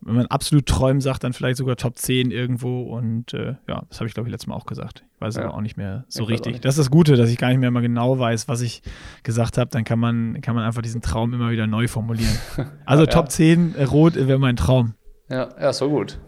wenn 0.00 0.16
man 0.16 0.26
absolut 0.26 0.66
träumen 0.66 1.00
sagt, 1.00 1.24
dann 1.24 1.32
vielleicht 1.32 1.56
sogar 1.56 1.76
Top 1.76 1.98
10 1.98 2.30
irgendwo. 2.30 2.82
Und 2.82 3.34
äh, 3.34 3.56
ja, 3.68 3.84
das 3.88 4.00
habe 4.00 4.08
ich, 4.08 4.14
glaube 4.14 4.28
ich, 4.28 4.32
letztes 4.32 4.46
Mal 4.46 4.54
auch 4.54 4.66
gesagt. 4.66 5.04
Ich 5.14 5.20
weiß 5.20 5.36
ja. 5.36 5.44
aber 5.44 5.54
auch 5.54 5.60
nicht 5.60 5.76
mehr 5.76 6.04
so 6.08 6.24
ich 6.24 6.30
richtig. 6.30 6.60
Das 6.60 6.74
ist 6.74 6.78
das 6.78 6.90
Gute, 6.90 7.16
dass 7.16 7.30
ich 7.30 7.38
gar 7.38 7.48
nicht 7.48 7.58
mehr 7.58 7.70
mal 7.70 7.80
genau 7.80 8.18
weiß, 8.18 8.48
was 8.48 8.60
ich 8.60 8.82
gesagt 9.22 9.58
habe. 9.58 9.70
Dann 9.70 9.84
kann 9.84 9.98
man, 9.98 10.40
kann 10.40 10.54
man 10.54 10.64
einfach 10.64 10.82
diesen 10.82 11.02
Traum 11.02 11.32
immer 11.32 11.50
wieder 11.50 11.66
neu 11.66 11.88
formulieren. 11.88 12.38
Also 12.86 13.04
ja, 13.04 13.10
Top 13.10 13.26
ja. 13.26 13.30
10 13.30 13.74
äh, 13.76 13.84
Rot 13.84 14.14
wäre 14.14 14.38
mein 14.38 14.56
Traum. 14.56 14.94
Ja, 15.28 15.48
ja, 15.58 15.72
so 15.72 15.88
gut. 15.88 16.18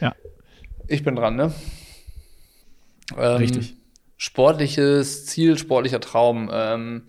Ja. 0.00 0.14
Ich 0.86 1.02
bin 1.02 1.16
dran, 1.16 1.36
ne? 1.36 1.52
Ähm, 3.16 3.36
Richtig. 3.36 3.76
Sportliches 4.16 5.26
Ziel, 5.26 5.58
sportlicher 5.58 6.00
Traum. 6.00 6.50
Ähm, 6.52 7.02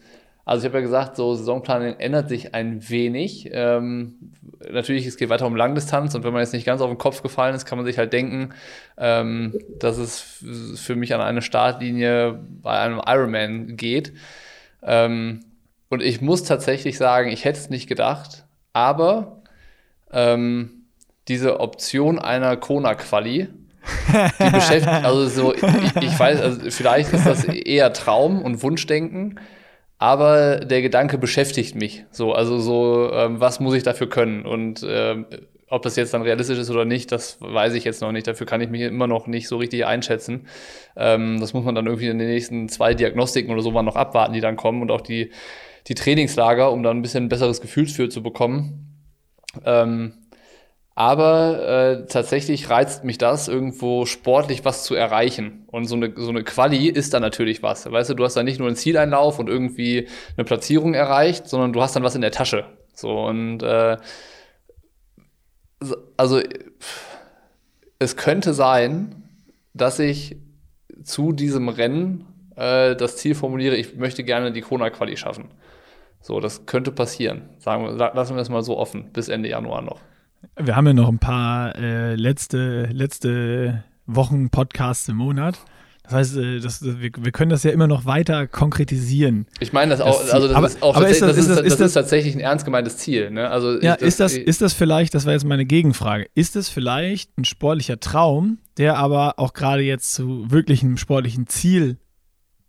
also 0.49 0.65
ich 0.65 0.71
habe 0.71 0.79
ja 0.79 0.81
gesagt, 0.81 1.15
so 1.15 1.35
Saisonplanung 1.35 1.99
ändert 1.99 2.27
sich 2.27 2.55
ein 2.55 2.89
wenig. 2.89 3.51
Ähm, 3.51 4.15
natürlich, 4.67 5.05
es 5.05 5.15
geht 5.15 5.29
weiter 5.29 5.45
um 5.45 5.55
Langdistanz 5.55 6.15
und 6.15 6.23
wenn 6.23 6.33
man 6.33 6.41
jetzt 6.41 6.53
nicht 6.53 6.65
ganz 6.65 6.81
auf 6.81 6.89
den 6.89 6.97
Kopf 6.97 7.21
gefallen 7.21 7.53
ist, 7.53 7.65
kann 7.65 7.77
man 7.77 7.85
sich 7.85 7.99
halt 7.99 8.13
denken, 8.13 8.49
ähm, 8.97 9.53
dass 9.77 9.99
es 9.99 10.43
für 10.75 10.95
mich 10.95 11.13
an 11.13 11.21
eine 11.21 11.43
Startlinie 11.43 12.39
bei 12.63 12.79
einem 12.79 12.99
Ironman 13.05 13.77
geht. 13.77 14.11
Ähm, 14.81 15.41
und 15.87 16.01
ich 16.01 16.19
muss 16.19 16.45
tatsächlich 16.45 16.97
sagen, 16.97 17.29
ich 17.29 17.45
hätte 17.45 17.59
es 17.59 17.69
nicht 17.69 17.87
gedacht, 17.87 18.45
aber 18.73 19.43
ähm, 20.11 20.85
diese 21.27 21.59
Option 21.59 22.17
einer 22.17 22.57
Kona-Quali, 22.57 23.49
die 24.39 24.49
beschäftigt, 24.49 24.87
also 25.05 25.27
so, 25.27 25.53
ich, 25.53 25.61
ich 25.61 26.19
weiß, 26.19 26.41
also 26.41 26.71
vielleicht 26.71 27.13
ist 27.13 27.27
das 27.27 27.43
eher 27.43 27.93
Traum 27.93 28.41
und 28.41 28.63
Wunschdenken, 28.63 29.39
aber 29.99 30.61
der 30.61 30.81
Gedanke 30.81 31.17
beschäftigt 31.17 31.75
mich. 31.75 32.05
So, 32.09 32.33
also 32.33 32.57
so, 32.57 33.11
ähm, 33.13 33.39
was 33.41 33.59
muss 33.59 33.75
ich 33.75 33.83
dafür 33.83 34.09
können? 34.09 34.45
Und 34.45 34.83
ähm, 34.87 35.25
ob 35.67 35.81
das 35.83 35.97
jetzt 35.97 36.13
dann 36.13 36.21
realistisch 36.21 36.57
ist 36.57 36.71
oder 36.71 36.85
nicht, 36.85 37.11
das 37.11 37.37
weiß 37.41 37.73
ich 37.73 37.83
jetzt 37.83 38.01
noch 38.01 38.13
nicht. 38.13 38.25
Dafür 38.25 38.47
kann 38.47 38.61
ich 38.61 38.69
mich 38.69 38.81
immer 38.81 39.07
noch 39.07 39.27
nicht 39.27 39.49
so 39.49 39.57
richtig 39.57 39.85
einschätzen. 39.85 40.47
Ähm, 40.95 41.39
das 41.41 41.53
muss 41.53 41.65
man 41.65 41.75
dann 41.75 41.85
irgendwie 41.85 42.07
in 42.07 42.17
den 42.17 42.29
nächsten 42.29 42.69
zwei 42.69 42.93
Diagnostiken 42.93 43.51
oder 43.51 43.61
so 43.61 43.71
mal 43.71 43.83
noch 43.83 43.97
abwarten, 43.97 44.33
die 44.33 44.41
dann 44.41 44.55
kommen 44.55 44.81
und 44.81 44.89
auch 44.89 45.01
die, 45.01 45.31
die 45.87 45.95
Trainingslager, 45.95 46.71
um 46.71 46.81
dann 46.81 46.97
ein 46.97 47.01
bisschen 47.01 47.25
ein 47.25 47.29
besseres 47.29 47.59
Gefühl 47.59 47.85
für 47.85 48.07
zu 48.07 48.23
bekommen. 48.23 49.03
Ähm, 49.65 50.13
aber 50.99 51.65
äh, 51.65 52.05
tatsächlich 52.07 52.69
reizt 52.69 53.05
mich 53.05 53.17
das, 53.17 53.47
irgendwo 53.47 54.05
sportlich 54.05 54.65
was 54.65 54.83
zu 54.83 54.95
erreichen. 54.95 55.63
Und 55.67 55.85
so 55.85 55.95
eine, 55.95 56.11
so 56.17 56.27
eine 56.27 56.43
Quali 56.43 56.89
ist 56.89 57.13
dann 57.13 57.21
natürlich 57.21 57.63
was. 57.63 57.89
Weißt 57.89 58.09
du, 58.09 58.15
du 58.15 58.25
hast 58.25 58.33
dann 58.33 58.43
nicht 58.43 58.59
nur 58.59 58.67
einen 58.67 58.75
Zieleinlauf 58.75 59.39
und 59.39 59.47
irgendwie 59.47 60.09
eine 60.35 60.43
Platzierung 60.43 60.95
erreicht, 60.95 61.47
sondern 61.47 61.71
du 61.71 61.81
hast 61.81 61.95
dann 61.95 62.03
was 62.03 62.15
in 62.15 62.21
der 62.21 62.31
Tasche. 62.31 62.65
So 62.93 63.17
und 63.17 63.63
äh, 63.63 63.95
also 66.17 66.41
es 67.97 68.17
könnte 68.17 68.53
sein, 68.53 69.23
dass 69.73 69.99
ich 69.99 70.35
zu 71.05 71.31
diesem 71.31 71.69
Rennen 71.69 72.25
äh, 72.57 72.97
das 72.97 73.15
Ziel 73.15 73.35
formuliere, 73.35 73.77
ich 73.77 73.95
möchte 73.95 74.25
gerne 74.25 74.51
die 74.51 74.59
Kona-Quali 74.59 75.15
schaffen. 75.15 75.45
So, 76.19 76.41
das 76.41 76.65
könnte 76.65 76.91
passieren. 76.91 77.51
Sagen 77.59 77.85
wir, 77.85 77.93
lassen 77.93 78.35
wir 78.35 78.41
es 78.41 78.49
mal 78.49 78.63
so 78.63 78.77
offen, 78.77 79.13
bis 79.13 79.29
Ende 79.29 79.47
Januar 79.47 79.81
noch. 79.81 80.01
Wir 80.61 80.75
haben 80.75 80.87
ja 80.87 80.93
noch 80.93 81.07
ein 81.07 81.19
paar 81.19 81.75
äh, 81.77 82.15
letzte, 82.15 82.89
letzte 82.91 83.85
Wochen 84.05 84.49
Podcasts 84.49 85.07
im 85.07 85.15
Monat. 85.15 85.57
Das 86.03 86.13
heißt, 86.13 86.37
äh, 86.37 86.59
das, 86.59 86.83
wir, 86.83 87.11
wir, 87.17 87.31
können 87.31 87.49
das 87.49 87.63
ja 87.63 87.71
immer 87.71 87.87
noch 87.87 88.05
weiter 88.05 88.45
konkretisieren. 88.45 89.45
Ich 89.61 89.71
meine 89.71 89.91
das 89.91 90.01
auch, 90.01 90.19
also 90.19 90.47
das 90.47 90.57
aber, 90.57 90.67
ist 90.67 90.83
auch 90.83 90.97
aber 90.97 91.07
ist 91.07 91.21
das, 91.21 91.29
das, 91.29 91.37
ist, 91.37 91.49
das, 91.49 91.77
das, 91.77 91.79
ist 91.79 91.93
tatsächlich 91.93 92.35
ein 92.35 92.41
ernst 92.41 92.65
gemeintes 92.65 92.97
Ziel. 92.97 93.31
Ne? 93.31 93.49
Also 93.49 93.79
ja, 93.79 93.93
ist, 93.93 94.19
das, 94.19 94.33
ist 94.33 94.61
das 94.61 94.73
vielleicht, 94.73 95.13
das 95.13 95.25
war 95.25 95.31
jetzt 95.31 95.45
meine 95.45 95.65
Gegenfrage, 95.65 96.27
ist 96.35 96.57
das 96.57 96.67
vielleicht 96.67 97.37
ein 97.37 97.45
sportlicher 97.45 98.01
Traum, 98.01 98.57
der 98.77 98.97
aber 98.97 99.35
auch 99.37 99.53
gerade 99.53 99.83
jetzt 99.83 100.13
zu 100.13 100.51
wirklichem 100.51 100.97
sportlichen 100.97 101.47
Ziel 101.47 101.97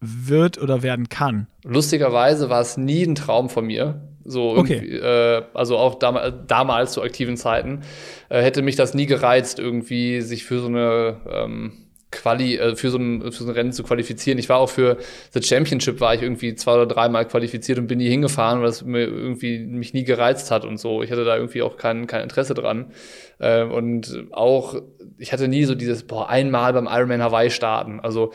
wird 0.01 0.61
oder 0.61 0.83
werden 0.83 1.09
kann? 1.09 1.47
Lustigerweise 1.65 2.51
war 2.51 2.61
es 2.61 2.77
nie 2.77 3.05
ein 3.05 3.15
Traum 3.15 3.49
von 3.51 3.67
mir. 3.67 4.01
So 4.25 4.57
okay. 4.57 4.99
äh, 4.99 5.43
also 5.55 5.79
auch 5.79 5.99
dam 5.99 6.19
damals 6.47 6.93
zu 6.93 7.03
aktiven 7.03 7.37
Zeiten, 7.37 7.81
äh, 8.29 8.43
hätte 8.43 8.63
mich 8.63 8.77
das 8.77 8.95
nie 8.95 9.07
gereizt, 9.07 9.59
irgendwie 9.59 10.21
sich 10.21 10.45
für 10.45 10.61
so 10.61 10.67
eine 10.67 11.21
ähm, 11.31 11.73
Quali, 12.13 12.57
äh, 12.57 12.75
für, 12.75 12.91
so 12.91 12.99
ein, 12.99 13.23
für 13.23 13.31
so 13.31 13.47
ein 13.47 13.55
Rennen 13.55 13.73
zu 13.73 13.85
qualifizieren. 13.85 14.39
Ich 14.39 14.49
war 14.49 14.59
auch 14.59 14.69
für 14.69 14.99
The 15.33 15.43
Championship, 15.43 16.01
war 16.01 16.15
ich 16.15 16.23
irgendwie 16.23 16.55
zwei 16.57 16.75
oder 16.75 16.87
dreimal 16.87 17.27
qualifiziert 17.27 17.79
und 17.79 17.87
bin 17.87 17.99
nie 17.99 18.09
hingefahren, 18.09 18.61
weil 18.63 18.69
es 18.69 18.85
mir 18.85 19.07
irgendwie 19.07 19.61
mich 19.61 19.95
nie 19.95 20.05
gereizt 20.05 20.51
hat 20.51 20.65
und 20.65 20.79
so. 20.79 21.03
Ich 21.03 21.13
hatte 21.13 21.25
da 21.25 21.37
irgendwie 21.37 21.63
auch 21.63 21.77
kein, 21.77 22.09
kein 22.09 22.23
Interesse 22.23 22.55
dran. 22.55 22.93
Äh, 23.39 23.63
und 23.63 24.25
auch, 24.33 24.83
ich 25.19 25.33
hatte 25.33 25.47
nie 25.47 25.65
so 25.65 25.77
dieses, 25.77 26.03
boah, 26.03 26.29
einmal 26.29 26.73
beim 26.73 26.89
Ironman 26.91 27.23
Hawaii 27.23 27.51
starten. 27.51 28.01
Also 28.01 28.33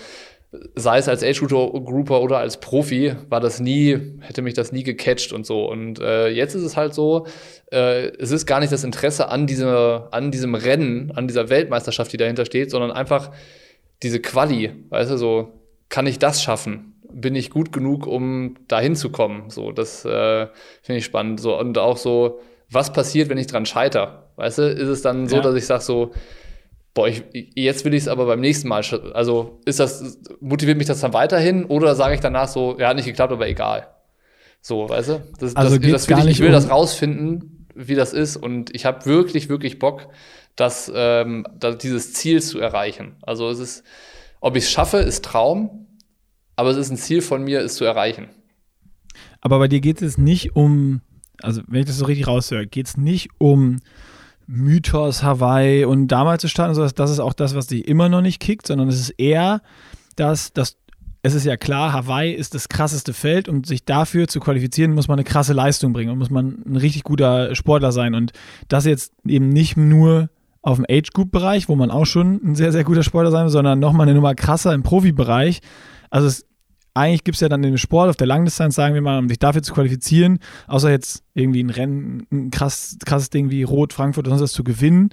sei 0.75 0.97
es 0.97 1.07
als 1.07 1.23
Age-Grouper 1.23 2.21
oder 2.21 2.37
als 2.37 2.59
Profi, 2.59 3.13
war 3.29 3.39
das 3.39 3.59
nie, 3.59 3.97
hätte 4.21 4.41
mich 4.41 4.53
das 4.53 4.71
nie 4.71 4.83
gecatcht 4.83 5.33
und 5.33 5.45
so. 5.45 5.69
Und 5.69 5.99
äh, 5.99 6.29
jetzt 6.29 6.55
ist 6.55 6.63
es 6.63 6.77
halt 6.77 6.93
so, 6.93 7.27
äh, 7.71 8.07
es 8.17 8.31
ist 8.31 8.45
gar 8.45 8.59
nicht 8.59 8.71
das 8.71 8.83
Interesse 8.83 9.29
an, 9.29 9.47
dieser, 9.47 10.09
an 10.11 10.31
diesem 10.31 10.55
Rennen, 10.55 11.11
an 11.15 11.27
dieser 11.27 11.49
Weltmeisterschaft, 11.49 12.11
die 12.13 12.17
dahinter 12.17 12.45
steht, 12.45 12.71
sondern 12.71 12.91
einfach 12.91 13.31
diese 14.03 14.19
Quali, 14.19 14.71
weißt 14.89 15.11
du, 15.11 15.17
so, 15.17 15.53
kann 15.89 16.07
ich 16.07 16.19
das 16.19 16.41
schaffen? 16.41 17.01
Bin 17.11 17.35
ich 17.35 17.49
gut 17.49 17.71
genug, 17.71 18.07
um 18.07 18.55
da 18.67 18.79
hinzukommen? 18.79 19.49
So, 19.49 19.71
das 19.71 20.03
äh, 20.05 20.47
finde 20.81 20.99
ich 20.99 21.05
spannend. 21.05 21.39
So, 21.39 21.57
und 21.57 21.77
auch 21.77 21.97
so, 21.97 22.39
was 22.69 22.91
passiert, 22.91 23.29
wenn 23.29 23.37
ich 23.37 23.47
dran 23.47 23.65
scheiter? 23.65 24.31
Weißt 24.35 24.57
du, 24.57 24.63
ist 24.63 24.89
es 24.89 25.01
dann 25.01 25.27
so, 25.27 25.37
ja. 25.37 25.41
dass 25.41 25.55
ich 25.55 25.65
sage 25.65 25.81
so, 25.81 26.11
boah, 26.95 27.07
ich, 27.07 27.23
jetzt 27.53 27.85
will 27.85 27.93
ich 27.93 28.03
es 28.03 28.07
aber 28.07 28.25
beim 28.25 28.39
nächsten 28.39 28.67
Mal. 28.67 28.83
Also 29.13 29.59
ist 29.65 29.79
das, 29.79 30.17
motiviert 30.39 30.79
mich 30.79 30.87
das 30.87 31.01
dann 31.01 31.13
weiterhin 31.13 31.65
oder 31.65 31.93
sage 31.93 32.15
ich 32.15 32.21
danach 32.21 32.47
so, 32.47 32.79
ja, 32.79 32.95
nicht 32.95 33.05
geklappt, 33.05 33.33
aber 33.33 33.47
egal. 33.47 33.89
So, 34.61 34.89
weißt 34.89 35.09
du? 35.09 35.23
Das, 35.39 35.55
also 35.55 35.77
das, 35.77 35.91
das 35.91 36.09
will 36.09 36.17
ich, 36.19 36.25
ich 36.31 36.39
will 36.39 36.47
um 36.47 36.53
das 36.53 36.71
rausfinden, 36.71 37.67
wie 37.75 37.93
das 37.93 38.13
ist 38.13 38.37
und 38.37 38.73
ich 38.73 38.85
habe 38.85 39.05
wirklich, 39.05 39.49
wirklich 39.49 39.77
Bock, 39.77 40.07
das, 40.55 40.91
ähm, 40.95 41.45
das, 41.59 41.77
dieses 41.77 42.13
Ziel 42.13 42.41
zu 42.41 42.59
erreichen. 42.59 43.17
Also 43.21 43.49
es 43.49 43.59
ist, 43.59 43.83
ob 44.39 44.55
ich 44.55 44.63
es 44.63 44.71
schaffe, 44.71 44.97
ist 44.97 45.25
Traum, 45.25 45.87
aber 46.55 46.69
es 46.69 46.77
ist 46.77 46.89
ein 46.89 46.97
Ziel 46.97 47.21
von 47.21 47.43
mir, 47.43 47.59
es 47.59 47.75
zu 47.75 47.83
erreichen. 47.83 48.29
Aber 49.41 49.59
bei 49.59 49.67
dir 49.67 49.81
geht 49.81 50.01
es 50.01 50.17
nicht 50.17 50.55
um, 50.55 51.01
also 51.41 51.61
wenn 51.67 51.81
ich 51.81 51.87
das 51.87 51.97
so 51.97 52.05
richtig 52.05 52.27
raushöre, 52.27 52.65
geht 52.65 52.87
es 52.87 52.95
nicht 52.95 53.29
um 53.37 53.81
Mythos 54.47 55.23
Hawaii 55.23 55.85
und 55.85 56.07
damals 56.07 56.41
zu 56.41 56.47
starten, 56.47 56.75
das 56.95 57.11
ist 57.11 57.19
auch 57.19 57.33
das, 57.33 57.55
was 57.55 57.67
dich 57.67 57.87
immer 57.87 58.09
noch 58.09 58.21
nicht 58.21 58.39
kickt, 58.39 58.67
sondern 58.67 58.87
es 58.87 58.99
ist 58.99 59.09
eher 59.11 59.61
das, 60.15 60.53
dass 60.53 60.77
es 61.25 61.33
ist 61.33 61.45
ja 61.45 61.57
klar, 61.57 61.91
Hawaii 61.91 62.33
ist 62.33 62.53
das 62.53 62.69
krasseste 62.69 63.11
Feld 63.11 63.49
und 63.49 63.65
sich 63.65 63.83
dafür 63.83 64.27
zu 64.27 64.39
qualifizieren, 64.39 64.93
muss 64.93 65.07
man 65.07 65.17
eine 65.17 65.23
krasse 65.23 65.53
Leistung 65.53 65.91
bringen 65.91 66.11
und 66.11 66.19
muss 66.19 66.29
man 66.29 66.61
ein 66.67 66.75
richtig 66.75 67.01
guter 67.01 67.55
Sportler 67.55 67.91
sein. 67.91 68.13
Und 68.13 68.31
das 68.67 68.85
jetzt 68.85 69.11
eben 69.25 69.49
nicht 69.49 69.75
nur 69.75 70.29
auf 70.61 70.77
dem 70.77 70.85
Age-Group-Bereich, 70.87 71.67
wo 71.67 71.75
man 71.75 71.89
auch 71.89 72.05
schon 72.05 72.39
ein 72.43 72.53
sehr, 72.53 72.71
sehr 72.71 72.83
guter 72.83 73.01
Sportler 73.01 73.31
sein 73.31 73.45
muss, 73.45 73.53
sondern 73.53 73.79
nochmal 73.79 74.07
eine 74.07 74.13
Nummer 74.13 74.35
krasser 74.35 74.71
im 74.75 74.83
Profibereich. 74.83 75.61
Also 76.11 76.27
es 76.27 76.45
eigentlich 76.95 77.23
gibt 77.25 77.35
es 77.35 77.41
ja 77.41 77.49
dann 77.49 77.61
den 77.61 77.77
Sport 77.77 78.09
auf 78.09 78.15
der 78.15 78.25
Langdistanz, 78.25 78.75
sagen 78.75 78.95
wir 78.95 79.01
mal, 79.01 79.19
um 79.19 79.27
sich 79.27 79.37
dafür 79.37 79.61
zu 79.61 79.73
qualifizieren, 79.73 80.39
außer 80.67 80.89
jetzt 80.89 81.23
irgendwie 81.33 81.61
ein 81.61 81.69
Rennen, 81.69 82.25
ein 82.31 82.51
krass, 82.51 82.97
krasses 83.05 83.29
Ding 83.29 83.51
wie 83.51 83.63
Rot, 83.63 83.93
Frankfurt 83.93 84.25
oder 84.25 84.37
sonst 84.37 84.49
was 84.49 84.53
zu 84.53 84.63
gewinnen, 84.63 85.09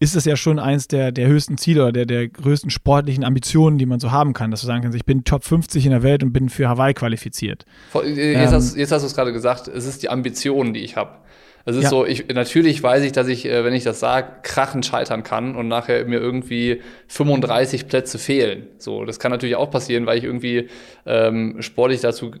ist 0.00 0.16
es 0.16 0.24
ja 0.24 0.34
schon 0.34 0.58
eins 0.58 0.88
der, 0.88 1.12
der 1.12 1.28
höchsten 1.28 1.56
Ziele 1.56 1.82
oder 1.82 1.92
der, 1.92 2.06
der 2.06 2.28
größten 2.28 2.70
sportlichen 2.70 3.22
Ambitionen, 3.22 3.78
die 3.78 3.86
man 3.86 4.00
so 4.00 4.10
haben 4.10 4.32
kann, 4.32 4.50
dass 4.50 4.62
du 4.62 4.66
sagen 4.66 4.82
kannst, 4.82 4.96
ich 4.96 5.04
bin 5.04 5.24
Top 5.24 5.44
50 5.44 5.84
in 5.84 5.92
der 5.92 6.02
Welt 6.02 6.22
und 6.22 6.32
bin 6.32 6.48
für 6.48 6.68
Hawaii 6.68 6.94
qualifiziert. 6.94 7.64
Jetzt, 7.94 8.18
ähm, 8.18 8.50
hast, 8.50 8.76
jetzt 8.76 8.90
hast 8.90 9.02
du 9.02 9.06
es 9.06 9.14
gerade 9.14 9.32
gesagt, 9.32 9.68
es 9.68 9.84
ist 9.84 10.02
die 10.02 10.08
Ambition, 10.08 10.74
die 10.74 10.80
ich 10.80 10.96
habe. 10.96 11.18
Es 11.64 11.76
ist 11.76 11.84
ja. 11.84 11.88
so, 11.90 12.06
ich, 12.06 12.28
natürlich 12.28 12.82
weiß 12.82 13.04
ich, 13.04 13.12
dass 13.12 13.28
ich, 13.28 13.46
äh, 13.46 13.64
wenn 13.64 13.74
ich 13.74 13.84
das 13.84 14.00
sage, 14.00 14.28
krachend 14.42 14.86
scheitern 14.86 15.22
kann 15.22 15.56
und 15.56 15.68
nachher 15.68 16.04
mir 16.06 16.18
irgendwie 16.18 16.80
35 17.08 17.86
Plätze 17.86 18.18
fehlen. 18.18 18.66
So, 18.78 19.04
das 19.04 19.18
kann 19.18 19.30
natürlich 19.30 19.56
auch 19.56 19.70
passieren, 19.70 20.06
weil 20.06 20.18
ich 20.18 20.24
irgendwie 20.24 20.68
ähm, 21.06 21.60
sportlich 21.60 22.00
dazu 22.00 22.32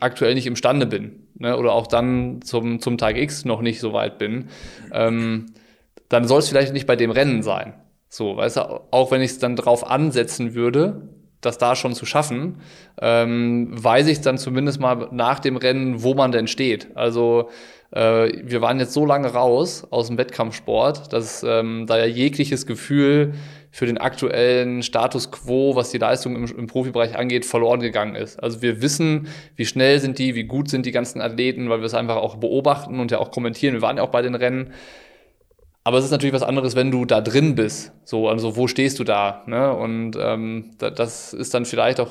aktuell 0.00 0.34
nicht 0.34 0.46
imstande 0.46 0.86
bin. 0.86 1.26
Ne? 1.38 1.56
Oder 1.56 1.72
auch 1.72 1.86
dann 1.86 2.42
zum, 2.42 2.80
zum 2.80 2.98
Tag 2.98 3.16
X 3.16 3.44
noch 3.44 3.62
nicht 3.62 3.80
so 3.80 3.92
weit 3.92 4.18
bin. 4.18 4.48
Ähm, 4.92 5.46
dann 6.08 6.28
soll 6.28 6.40
es 6.40 6.48
vielleicht 6.48 6.72
nicht 6.72 6.86
bei 6.86 6.96
dem 6.96 7.10
Rennen 7.10 7.42
sein. 7.42 7.74
So, 8.08 8.36
weißt 8.36 8.58
du, 8.58 8.80
auch 8.90 9.10
wenn 9.10 9.22
ich 9.22 9.32
es 9.32 9.38
dann 9.38 9.56
drauf 9.56 9.90
ansetzen 9.90 10.54
würde, 10.54 11.08
das 11.46 11.58
da 11.58 11.76
schon 11.76 11.94
zu 11.94 12.04
schaffen, 12.04 12.56
ähm, 13.00 13.68
weiß 13.72 14.08
ich 14.08 14.20
dann 14.20 14.36
zumindest 14.36 14.80
mal 14.80 15.08
nach 15.12 15.38
dem 15.38 15.56
Rennen, 15.56 16.02
wo 16.02 16.14
man 16.14 16.32
denn 16.32 16.46
steht. 16.46 16.88
Also 16.94 17.48
äh, 17.92 18.30
wir 18.42 18.60
waren 18.60 18.78
jetzt 18.78 18.92
so 18.92 19.06
lange 19.06 19.28
raus 19.28 19.86
aus 19.90 20.08
dem 20.08 20.18
Wettkampfsport, 20.18 21.12
dass 21.12 21.42
ähm, 21.42 21.86
da 21.86 21.98
ja 21.98 22.06
jegliches 22.06 22.66
Gefühl 22.66 23.34
für 23.70 23.86
den 23.86 23.98
aktuellen 23.98 24.82
Status 24.82 25.30
quo, 25.30 25.76
was 25.76 25.90
die 25.90 25.98
Leistung 25.98 26.34
im, 26.34 26.44
im, 26.46 26.66
Profibereich 26.66 27.16
angeht, 27.16 27.44
verloren 27.44 27.80
gegangen 27.80 28.16
ist. 28.16 28.42
Also 28.42 28.62
wir 28.62 28.80
wissen, 28.80 29.28
wie 29.54 29.66
schnell 29.66 30.00
sind 30.00 30.18
die, 30.18 30.34
wie 30.34 30.44
gut 30.44 30.70
sind 30.70 30.86
die 30.86 30.92
ganzen 30.92 31.20
Athleten, 31.20 31.68
weil 31.68 31.80
wir 31.80 31.86
es 31.86 31.94
einfach 31.94 32.16
auch 32.16 32.36
beobachten 32.36 32.98
und 33.00 33.10
ja 33.10 33.18
auch 33.18 33.30
kommentieren. 33.30 33.74
Wir 33.74 33.82
waren 33.82 33.98
ja 33.98 34.02
auch 34.02 34.10
bei 34.10 34.22
den 34.22 34.34
Rennen. 34.34 34.72
Aber 35.86 35.98
es 35.98 36.04
ist 36.04 36.10
natürlich 36.10 36.34
was 36.34 36.42
anderes, 36.42 36.74
wenn 36.74 36.90
du 36.90 37.04
da 37.04 37.20
drin 37.20 37.54
bist. 37.54 37.92
So, 38.02 38.28
also 38.28 38.56
wo 38.56 38.66
stehst 38.66 38.98
du 38.98 39.04
da? 39.04 39.44
Ne? 39.46 39.72
Und 39.72 40.18
ähm, 40.20 40.72
das 40.78 41.32
ist 41.32 41.54
dann 41.54 41.64
vielleicht 41.64 42.00
auch, 42.00 42.10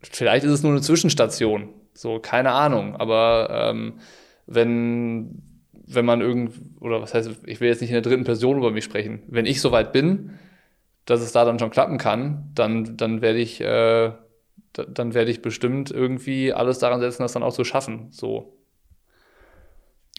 vielleicht 0.00 0.46
ist 0.46 0.52
es 0.52 0.62
nur 0.62 0.72
eine 0.72 0.80
Zwischenstation. 0.80 1.68
So, 1.92 2.18
keine 2.18 2.52
Ahnung. 2.52 2.96
Aber 2.96 3.50
ähm, 3.50 3.98
wenn, 4.46 5.42
wenn 5.86 6.06
man 6.06 6.22
irgend, 6.22 6.54
oder 6.80 7.02
was 7.02 7.12
heißt, 7.12 7.42
ich 7.44 7.60
will 7.60 7.68
jetzt 7.68 7.82
nicht 7.82 7.90
in 7.90 7.94
der 7.94 8.00
dritten 8.00 8.24
Person 8.24 8.56
über 8.56 8.70
mich 8.70 8.84
sprechen. 8.84 9.22
Wenn 9.26 9.44
ich 9.44 9.60
soweit 9.60 9.92
bin, 9.92 10.38
dass 11.04 11.20
es 11.20 11.32
da 11.32 11.44
dann 11.44 11.58
schon 11.58 11.68
klappen 11.68 11.98
kann, 11.98 12.52
dann, 12.54 12.96
dann 12.96 13.20
werde 13.20 13.38
ich, 13.38 13.60
äh, 13.60 14.12
dann 14.72 15.12
werde 15.12 15.30
ich 15.30 15.42
bestimmt 15.42 15.90
irgendwie 15.90 16.54
alles 16.54 16.78
daran 16.78 17.00
setzen, 17.00 17.20
das 17.20 17.34
dann 17.34 17.42
auch 17.42 17.52
zu 17.52 17.64
schaffen. 17.64 18.06
So. 18.12 18.56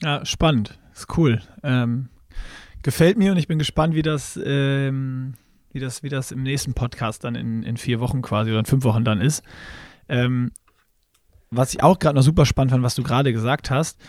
Ja, 0.04 0.24
spannend. 0.24 0.78
Ist 0.94 1.18
cool. 1.18 1.42
Ähm, 1.64 2.10
gefällt 2.84 3.18
mir 3.18 3.32
und 3.32 3.38
ich 3.38 3.48
bin 3.48 3.58
gespannt, 3.58 3.96
wie 3.96 4.02
das, 4.02 4.40
ähm, 4.44 5.34
wie 5.72 5.80
das, 5.80 6.04
wie 6.04 6.10
das 6.10 6.32
im 6.32 6.44
nächsten 6.44 6.74
Podcast 6.74 7.24
dann 7.24 7.36
in, 7.36 7.64
in 7.64 7.78
vier 7.78 8.00
Wochen 8.00 8.22
quasi 8.22 8.52
oder 8.52 8.60
in 8.60 8.66
fünf 8.66 8.84
Wochen 8.84 9.04
dann 9.04 9.22
ist. 9.22 9.44
Ähm, 10.08 10.52
was 11.50 11.74
ich 11.74 11.84
auch 11.84 12.00
gerade 12.00 12.16
noch 12.16 12.24
super 12.24 12.46
spannend 12.46 12.72
fand, 12.72 12.84
was 12.84 12.96
du 12.96 13.04
gerade 13.04 13.32
gesagt 13.32 13.70
hast, 13.70 14.00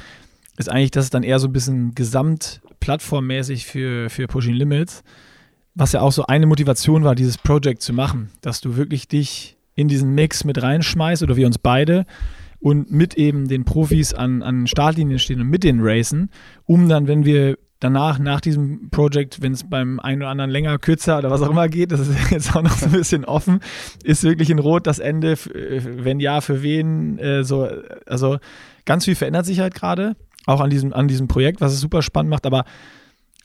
ist 0.57 0.71
eigentlich, 0.71 0.91
dass 0.91 1.05
es 1.05 1.11
dann 1.11 1.23
eher 1.23 1.39
so 1.39 1.49
ein 1.49 1.53
bisschen 1.53 1.95
gesamtplattformmäßig 1.95 3.67
für, 3.67 4.09
für 4.11 4.27
Pushing 4.27 4.55
Limits, 4.55 5.03
was 5.75 5.93
ja 5.93 6.01
auch 6.01 6.13
so 6.13 6.27
eine 6.27 6.47
Motivation 6.47 7.05
war, 7.05 7.15
dieses 7.15 7.39
Project 7.39 7.83
zu 7.83 7.93
machen, 7.93 8.31
dass 8.41 8.61
du 8.61 8.77
wirklich 8.77 9.09
dich 9.09 9.57
in 9.75 9.89
diesen 9.89 10.15
Mix 10.15 10.45
mit 10.45 10.63
reinschmeißt 10.63 11.23
oder 11.23 11.37
wir 11.37 11.47
uns 11.47 11.59
beide 11.59 12.07
und 12.61 12.91
mit 12.91 13.15
eben 13.15 13.49
den 13.49 13.65
Profis 13.65 14.15
an, 14.15 14.43
an 14.43 14.67
Startlinien 14.67 15.19
stehen 15.19 15.41
und 15.41 15.49
mit 15.49 15.65
den 15.65 15.81
Racen, 15.81 16.31
um 16.65 16.89
dann, 16.89 17.09
wenn 17.09 17.25
wir 17.25 17.59
danach, 17.85 18.19
nach 18.19 18.41
diesem 18.41 18.89
Projekt, 18.91 19.43
wenn 19.43 19.53
es 19.53 19.69
beim 19.69 20.01
einen 20.01 20.23
oder 20.23 20.31
anderen 20.31 20.51
länger, 20.51 20.79
kürzer 20.79 21.19
oder 21.19 21.31
was 21.31 21.43
auch 21.43 21.51
immer 21.51 21.69
geht, 21.69 21.93
das 21.93 22.01
ist 22.01 22.17
jetzt 22.31 22.57
auch 22.57 22.63
noch 22.63 22.77
so 22.77 22.87
ein 22.87 22.93
bisschen 22.93 23.25
offen, 23.25 23.61
ist 24.03 24.25
wirklich 24.25 24.51
in 24.51 24.59
Rot 24.59 24.87
das 24.87 24.99
Ende, 24.99 25.33
äh, 25.33 25.83
wenn 25.83 26.19
ja, 26.19 26.41
für 26.41 26.63
wen, 26.63 27.19
äh, 27.19 27.45
so, 27.45 27.69
also 28.07 28.39
ganz 28.87 29.05
viel 29.05 29.15
verändert 29.15 29.47
sich 29.47 29.61
halt 29.61 29.75
gerade, 29.75 30.17
auch 30.47 30.61
an 30.61 30.71
diesem, 30.71 30.93
an 30.93 31.09
diesem 31.09 31.29
Projekt, 31.29 31.61
was 31.61 31.73
es 31.73 31.81
super 31.81 32.03
spannend 32.03 32.31
macht, 32.31 32.47
aber 32.47 32.65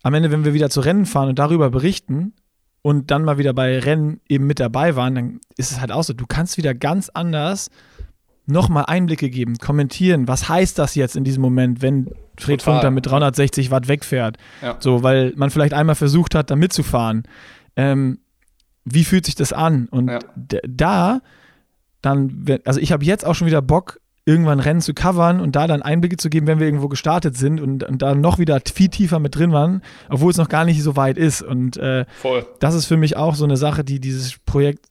am 0.01 0.13
Ende, 0.13 0.31
wenn 0.31 0.45
wir 0.45 0.53
wieder 0.53 0.69
zu 0.69 0.79
Rennen 0.79 1.05
fahren 1.05 1.29
und 1.29 1.39
darüber 1.39 1.69
berichten 1.69 2.33
und 2.81 3.11
dann 3.11 3.25
mal 3.25 3.37
wieder 3.37 3.53
bei 3.53 3.77
Rennen 3.79 4.21
eben 4.29 4.47
mit 4.47 4.59
dabei 4.59 4.95
waren, 4.95 5.15
dann 5.15 5.39
ist 5.57 5.71
es 5.71 5.81
halt 5.81 5.91
auch 5.91 6.03
so, 6.03 6.13
du 6.13 6.25
kannst 6.25 6.57
wieder 6.57 6.73
ganz 6.73 7.09
anders 7.09 7.69
nochmal 8.45 8.85
Einblicke 8.87 9.29
geben, 9.29 9.57
kommentieren, 9.57 10.27
was 10.27 10.49
heißt 10.49 10.79
das 10.79 10.95
jetzt 10.95 11.15
in 11.15 11.23
diesem 11.23 11.41
Moment, 11.41 11.81
wenn 11.81 12.09
Fred 12.39 12.59
Total. 12.59 12.75
Funk 12.75 12.81
da 12.83 12.91
mit 12.91 13.05
360 13.05 13.71
Watt 13.71 13.87
wegfährt. 13.87 14.37
Ja. 14.61 14.77
So, 14.79 15.03
weil 15.03 15.33
man 15.35 15.49
vielleicht 15.49 15.73
einmal 15.73 15.95
versucht 15.95 16.35
hat, 16.35 16.49
da 16.51 16.55
mitzufahren. 16.55 17.23
Ähm, 17.75 18.19
wie 18.85 19.03
fühlt 19.03 19.25
sich 19.25 19.35
das 19.35 19.53
an? 19.53 19.87
Und 19.89 20.09
ja. 20.09 20.19
da 20.67 21.21
dann, 22.01 22.45
also 22.65 22.79
ich 22.79 22.91
habe 22.91 23.03
jetzt 23.03 23.25
auch 23.25 23.35
schon 23.35 23.47
wieder 23.47 23.61
Bock, 23.61 23.99
irgendwann 24.25 24.59
Rennen 24.59 24.81
zu 24.81 24.93
covern 24.93 25.39
und 25.39 25.55
da 25.55 25.65
dann 25.65 25.81
Einblicke 25.81 26.17
zu 26.17 26.29
geben, 26.29 26.45
wenn 26.45 26.59
wir 26.59 26.67
irgendwo 26.67 26.87
gestartet 26.87 27.35
sind 27.35 27.59
und, 27.59 27.83
und 27.83 28.01
da 28.01 28.13
noch 28.13 28.37
wieder 28.37 28.61
viel 28.73 28.89
tiefer 28.89 29.19
mit 29.19 29.35
drin 29.35 29.51
waren, 29.51 29.81
obwohl 30.07 30.29
es 30.29 30.37
noch 30.37 30.49
gar 30.49 30.65
nicht 30.65 30.83
so 30.83 30.95
weit 30.95 31.17
ist. 31.17 31.41
Und 31.41 31.77
äh, 31.77 32.05
das 32.59 32.75
ist 32.75 32.85
für 32.85 32.97
mich 32.97 33.17
auch 33.17 33.33
so 33.33 33.45
eine 33.45 33.57
Sache, 33.57 33.83
die 33.83 33.99
dieses 33.99 34.37
Projekt 34.45 34.85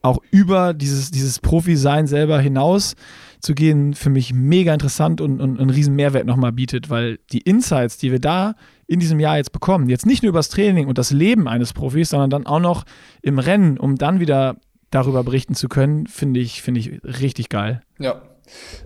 auch 0.00 0.20
über 0.30 0.74
dieses, 0.74 1.10
dieses 1.10 1.40
Profi-Sein 1.40 2.06
selber 2.06 2.38
hinaus 2.38 2.94
zu 3.40 3.54
gehen, 3.54 3.94
für 3.94 4.10
mich 4.10 4.32
mega 4.32 4.72
interessant 4.72 5.20
und, 5.20 5.40
und 5.40 5.60
einen 5.60 5.70
riesen 5.70 5.94
Mehrwert 5.94 6.26
nochmal 6.26 6.52
bietet, 6.52 6.90
weil 6.90 7.18
die 7.32 7.40
Insights, 7.40 7.98
die 7.98 8.10
wir 8.10 8.20
da 8.20 8.54
in 8.86 9.00
diesem 9.00 9.20
Jahr 9.20 9.36
jetzt 9.36 9.52
bekommen, 9.52 9.88
jetzt 9.88 10.06
nicht 10.06 10.22
nur 10.22 10.30
über 10.30 10.38
das 10.38 10.48
Training 10.48 10.88
und 10.88 10.98
das 10.98 11.10
Leben 11.10 11.48
eines 11.48 11.72
Profis, 11.72 12.10
sondern 12.10 12.30
dann 12.30 12.46
auch 12.46 12.60
noch 12.60 12.84
im 13.22 13.38
Rennen, 13.38 13.78
um 13.78 13.96
dann 13.96 14.20
wieder 14.20 14.56
darüber 14.90 15.22
berichten 15.22 15.54
zu 15.54 15.68
können, 15.68 16.06
finde 16.06 16.40
ich, 16.40 16.62
finde 16.62 16.80
ich 16.80 17.02
richtig 17.04 17.48
geil. 17.48 17.82
Ja, 17.98 18.22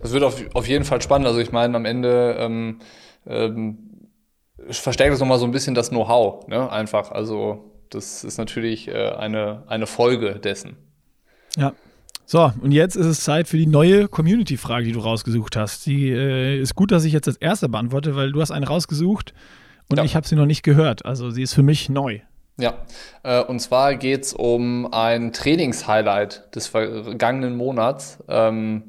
das 0.01 0.13
wird 0.13 0.25
auf, 0.25 0.43
auf 0.55 0.67
jeden 0.67 0.85
Fall 0.85 1.01
spannend. 1.01 1.27
Also 1.27 1.41
ich 1.41 1.53
meine, 1.53 1.77
am 1.77 1.85
Ende 1.85 2.37
ähm, 2.39 2.81
ähm, 3.27 3.79
verstärkt 4.69 5.13
das 5.13 5.21
nochmal 5.21 5.39
so 5.39 5.45
ein 5.45 5.53
bisschen 5.53 5.75
das 5.75 5.91
Know-how, 5.91 6.47
ne? 6.49 6.71
Einfach. 6.71 7.13
Also 7.13 7.73
das 7.91 8.25
ist 8.25 8.39
natürlich 8.39 8.89
äh, 8.89 9.11
eine, 9.11 9.65
eine 9.67 9.87
Folge 9.87 10.39
dessen. 10.39 10.77
Ja. 11.57 11.73
So, 12.25 12.53
und 12.61 12.73
jetzt 12.73 12.97
ist 12.97 13.07
es 13.07 13.21
Zeit 13.21 13.49
für 13.49 13.57
die 13.57 13.67
neue 13.67 14.09
Community-Frage, 14.09 14.87
die 14.87 14.93
du 14.93 15.01
rausgesucht 15.01 15.57
hast. 15.57 15.87
Die 15.87 16.11
äh, 16.11 16.59
ist 16.59 16.75
gut, 16.75 16.93
dass 16.93 17.05
ich 17.05 17.13
jetzt 17.13 17.29
als 17.29 17.37
erste 17.37 17.69
beantworte, 17.69 18.17
weil 18.17 18.33
du 18.33 18.41
hast 18.41 18.51
eine 18.51 18.67
rausgesucht 18.67 19.35
und 19.91 19.99
ja. 19.99 20.05
ich 20.05 20.17
habe 20.17 20.27
sie 20.27 20.37
noch 20.37 20.47
nicht 20.47 20.63
gehört. 20.63 21.05
Also 21.05 21.31
sie 21.31 21.43
ist 21.43 21.55
für 21.55 21.63
mich 21.63 21.89
neu. 21.89 22.21
Ja, 22.59 22.75
äh, 23.23 23.43
und 23.43 23.61
zwar 23.61 23.97
geht 23.97 24.25
es 24.25 24.35
um 24.35 24.93
ein 24.93 25.33
Trainingshighlight 25.33 26.55
des 26.55 26.69
vergangenen 26.69 27.57
Monats. 27.57 28.19
Ähm, 28.29 28.85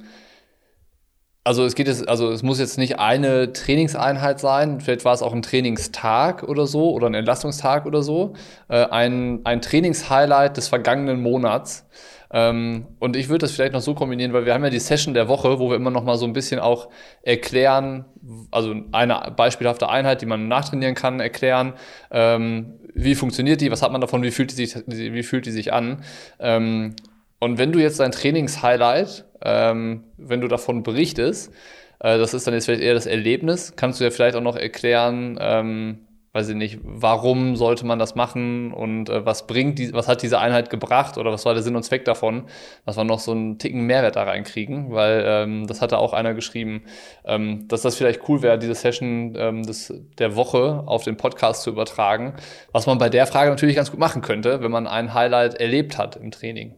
also 1.45 1.65
es 1.65 1.75
geht 1.75 1.87
jetzt, 1.87 2.07
also 2.07 2.31
es 2.31 2.41
muss 2.41 2.59
jetzt 2.59 2.77
nicht 2.77 2.99
eine 2.99 3.51
Trainingseinheit 3.51 4.39
sein, 4.39 4.79
vielleicht 4.79 5.03
war 5.03 5.13
es 5.13 5.21
auch 5.21 5.33
ein 5.33 5.41
Trainingstag 5.41 6.43
oder 6.43 6.67
so 6.67 6.91
oder 6.91 7.07
ein 7.07 7.13
Entlastungstag 7.13 7.85
oder 7.85 8.01
so. 8.01 8.33
Äh, 8.69 8.85
ein, 8.85 9.41
ein 9.43 9.61
Trainingshighlight 9.61 10.55
des 10.55 10.69
vergangenen 10.69 11.21
Monats. 11.21 11.85
Ähm, 12.33 12.87
und 12.99 13.15
ich 13.15 13.29
würde 13.29 13.39
das 13.39 13.51
vielleicht 13.51 13.73
noch 13.73 13.81
so 13.81 13.93
kombinieren, 13.93 14.33
weil 14.33 14.45
wir 14.45 14.53
haben 14.55 14.63
ja 14.63 14.71
die 14.71 14.79
Session 14.79 15.13
der 15.13 15.27
Woche, 15.27 15.59
wo 15.59 15.69
wir 15.69 15.75
immer 15.75 15.91
noch 15.91 16.03
mal 16.03 16.17
so 16.17 16.25
ein 16.25 16.33
bisschen 16.33 16.59
auch 16.59 16.89
erklären, 17.21 18.05
also 18.49 18.75
eine 18.91 19.31
beispielhafte 19.35 19.87
Einheit, 19.87 20.21
die 20.21 20.25
man 20.25 20.47
nachtrainieren 20.47 20.95
kann, 20.95 21.19
erklären, 21.19 21.73
ähm, 22.09 22.79
wie 22.95 23.13
funktioniert 23.13 23.61
die, 23.61 23.71
was 23.71 23.83
hat 23.83 23.91
man 23.91 24.01
davon, 24.01 24.23
wie 24.23 24.31
fühlt 24.31 24.51
die 24.51 24.65
sich, 24.65 24.75
wie 24.87 25.23
fühlt 25.23 25.45
die 25.45 25.51
sich 25.51 25.71
an. 25.71 26.03
Ähm, 26.39 26.95
und 27.39 27.59
wenn 27.59 27.71
du 27.71 27.79
jetzt 27.79 27.99
dein 27.99 28.11
Trainingshighlight, 28.11 29.25
ähm, 29.43 30.05
wenn 30.17 30.41
du 30.41 30.47
davon 30.47 30.81
berichtest, 30.81 31.53
äh, 31.99 32.17
das 32.17 32.33
ist 32.33 32.47
dann 32.47 32.55
jetzt 32.55 32.65
vielleicht 32.65 32.81
eher 32.81 32.93
das 32.95 33.05
Erlebnis, 33.05 33.75
kannst 33.75 33.99
du 33.99 34.05
ja 34.05 34.11
vielleicht 34.11 34.35
auch 34.35 34.41
noch 34.41 34.55
erklären, 34.55 35.37
ähm, 35.39 35.99
weiß 36.33 36.49
ich 36.49 36.55
nicht, 36.55 36.79
warum 36.83 37.55
sollte 37.55 37.85
man 37.85 37.99
das 37.99 38.15
machen 38.15 38.73
und 38.73 39.07
äh, 39.07 39.23
was 39.23 39.45
bringt 39.45 39.77
die, 39.77 39.93
was 39.93 40.07
hat 40.07 40.23
diese 40.23 40.39
Einheit 40.39 40.71
gebracht 40.71 41.19
oder 41.19 41.31
was 41.31 41.45
war 41.45 41.53
der 41.53 41.61
Sinn 41.61 41.75
und 41.75 41.83
Zweck 41.83 42.05
davon, 42.05 42.45
dass 42.87 42.97
wir 42.97 43.03
noch 43.03 43.19
so 43.19 43.31
einen 43.31 43.59
Ticken 43.59 43.81
Mehrwert 43.81 44.15
da 44.15 44.23
reinkriegen, 44.23 44.91
weil 44.91 45.23
ähm, 45.25 45.67
das 45.67 45.81
hatte 45.81 45.99
auch 45.99 46.11
einer 46.11 46.33
geschrieben, 46.33 46.85
ähm, 47.23 47.67
dass 47.67 47.83
das 47.83 47.95
vielleicht 47.95 48.27
cool 48.27 48.41
wäre, 48.41 48.57
diese 48.57 48.73
Session 48.73 49.35
ähm, 49.37 49.63
des, 49.63 49.93
der 50.17 50.35
Woche 50.35 50.83
auf 50.87 51.03
den 51.03 51.17
Podcast 51.17 51.61
zu 51.61 51.69
übertragen, 51.69 52.33
was 52.71 52.87
man 52.87 52.97
bei 52.97 53.09
der 53.09 53.27
Frage 53.27 53.51
natürlich 53.51 53.75
ganz 53.75 53.91
gut 53.91 53.99
machen 53.99 54.23
könnte, 54.23 54.61
wenn 54.61 54.71
man 54.71 54.87
ein 54.87 55.13
Highlight 55.13 55.53
erlebt 55.53 55.99
hat 55.99 56.15
im 56.15 56.31
Training 56.31 56.73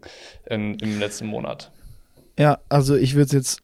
in, 0.47 0.75
im 0.75 0.99
letzten 0.99 1.27
Monat. 1.27 1.71
Ja, 2.37 2.59
also 2.67 2.95
ich 2.95 3.15
würde 3.15 3.37
jetzt, 3.37 3.63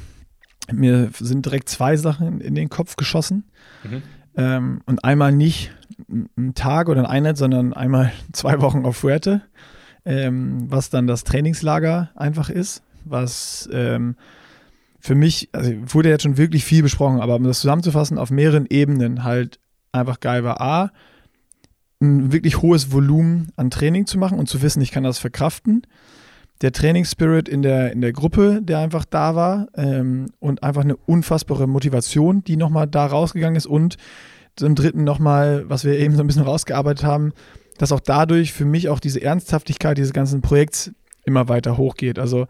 mir 0.70 1.08
sind 1.18 1.46
direkt 1.46 1.70
zwei 1.70 1.96
Sachen 1.96 2.42
in 2.42 2.54
den 2.54 2.68
Kopf 2.68 2.96
geschossen. 2.96 3.44
Mhm. 3.84 4.02
Ähm, 4.36 4.80
und 4.86 5.04
einmal 5.04 5.32
nicht 5.32 5.70
ein 6.08 6.54
Tag 6.54 6.88
oder 6.88 7.00
eine 7.00 7.08
Einheit, 7.08 7.36
sondern 7.36 7.72
einmal 7.72 8.12
zwei 8.32 8.60
Wochen 8.60 8.84
auf 8.84 8.96
Fuerte, 8.96 9.42
ähm, 10.04 10.70
was 10.70 10.90
dann 10.90 11.06
das 11.06 11.24
Trainingslager 11.24 12.10
einfach 12.14 12.50
ist, 12.50 12.82
was 13.04 13.68
ähm, 13.72 14.16
für 14.98 15.14
mich, 15.14 15.50
also 15.52 15.70
wurde 15.86 16.08
jetzt 16.08 16.22
schon 16.22 16.38
wirklich 16.38 16.64
viel 16.64 16.82
besprochen, 16.82 17.20
aber 17.20 17.36
um 17.36 17.44
das 17.44 17.60
zusammenzufassen, 17.60 18.18
auf 18.18 18.30
mehreren 18.30 18.66
Ebenen 18.68 19.22
halt 19.22 19.60
einfach 19.92 20.18
geil 20.20 20.44
war. 20.44 20.60
A, 20.60 20.92
ein 22.00 22.32
wirklich 22.32 22.62
hohes 22.62 22.92
Volumen 22.92 23.52
an 23.56 23.70
Training 23.70 24.06
zu 24.06 24.18
machen 24.18 24.38
und 24.38 24.48
zu 24.48 24.62
wissen, 24.62 24.80
ich 24.80 24.90
kann 24.90 25.04
das 25.04 25.18
verkraften. 25.18 25.86
Der 26.60 26.72
Trainingsspirit 26.72 27.48
in 27.48 27.62
der, 27.62 27.92
in 27.92 28.00
der 28.00 28.12
Gruppe, 28.12 28.60
der 28.62 28.78
einfach 28.78 29.04
da 29.04 29.34
war 29.34 29.68
ähm, 29.74 30.30
und 30.38 30.62
einfach 30.62 30.82
eine 30.82 30.96
unfassbare 30.96 31.66
Motivation, 31.66 32.44
die 32.44 32.56
nochmal 32.56 32.86
da 32.86 33.06
rausgegangen 33.06 33.56
ist 33.56 33.66
und 33.66 33.96
zum 34.56 34.74
Dritten 34.74 35.04
nochmal, 35.04 35.64
was 35.68 35.84
wir 35.84 35.98
eben 35.98 36.14
so 36.14 36.22
ein 36.22 36.26
bisschen 36.26 36.44
rausgearbeitet 36.44 37.04
haben, 37.04 37.32
dass 37.78 37.92
auch 37.92 38.00
dadurch 38.00 38.52
für 38.52 38.64
mich 38.64 38.88
auch 38.88 39.00
diese 39.00 39.20
Ernsthaftigkeit 39.20 39.98
dieses 39.98 40.12
ganzen 40.12 40.42
Projekts 40.42 40.92
immer 41.24 41.48
weiter 41.48 41.76
hochgeht. 41.76 42.18
Also 42.18 42.46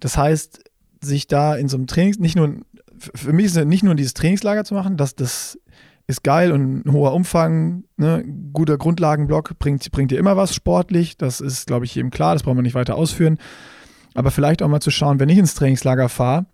das 0.00 0.18
heißt, 0.18 0.64
sich 1.00 1.26
da 1.26 1.54
in 1.56 1.68
so 1.68 1.76
einem 1.76 1.86
Trainings, 1.86 2.18
nicht 2.18 2.36
nur, 2.36 2.56
für 2.98 3.32
mich 3.32 3.46
ist 3.46 3.56
es 3.56 3.64
nicht 3.64 3.82
nur 3.82 3.94
dieses 3.94 4.14
Trainingslager 4.14 4.64
zu 4.64 4.74
machen, 4.74 4.96
dass 4.96 5.14
das 5.14 5.58
ist 6.06 6.22
geil 6.22 6.52
und 6.52 6.86
ein 6.86 6.92
hoher 6.92 7.12
Umfang, 7.12 7.84
ne, 7.96 8.24
guter 8.52 8.78
Grundlagenblock 8.78 9.58
bringt, 9.58 9.90
bringt 9.90 10.10
dir 10.10 10.18
immer 10.18 10.36
was 10.36 10.54
sportlich, 10.54 11.16
das 11.16 11.40
ist, 11.40 11.66
glaube 11.66 11.84
ich, 11.84 11.94
jedem 11.94 12.10
klar, 12.10 12.34
das 12.34 12.44
brauchen 12.44 12.58
wir 12.58 12.62
nicht 12.62 12.74
weiter 12.74 12.94
ausführen. 12.94 13.38
Aber 14.14 14.30
vielleicht 14.30 14.62
auch 14.62 14.68
mal 14.68 14.80
zu 14.80 14.90
schauen, 14.90 15.18
wenn 15.18 15.28
ich 15.28 15.38
ins 15.38 15.54
Trainingslager 15.54 16.08
fahre, 16.08 16.46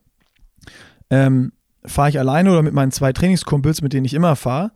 ähm, 1.10 1.52
fahre 1.84 2.08
ich 2.08 2.18
alleine 2.18 2.50
oder 2.50 2.62
mit 2.62 2.72
meinen 2.72 2.92
zwei 2.92 3.12
Trainingskumpels, 3.12 3.82
mit 3.82 3.92
denen 3.92 4.06
ich 4.06 4.14
immer 4.14 4.36
fahre, 4.36 4.72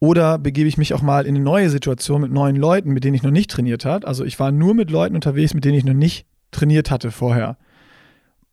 oder 0.00 0.38
begebe 0.38 0.68
ich 0.68 0.78
mich 0.78 0.94
auch 0.94 1.02
mal 1.02 1.26
in 1.26 1.34
eine 1.34 1.44
neue 1.44 1.70
Situation 1.70 2.20
mit 2.20 2.32
neuen 2.32 2.56
Leuten, 2.56 2.90
mit 2.90 3.04
denen 3.04 3.14
ich 3.14 3.22
noch 3.22 3.30
nicht 3.30 3.50
trainiert 3.50 3.84
habe. 3.84 4.06
Also 4.06 4.24
ich 4.24 4.38
war 4.38 4.52
nur 4.52 4.74
mit 4.74 4.90
Leuten 4.90 5.14
unterwegs, 5.14 5.54
mit 5.54 5.64
denen 5.64 5.78
ich 5.78 5.84
noch 5.84 5.94
nicht 5.94 6.26
trainiert 6.50 6.90
hatte 6.90 7.10
vorher. 7.10 7.56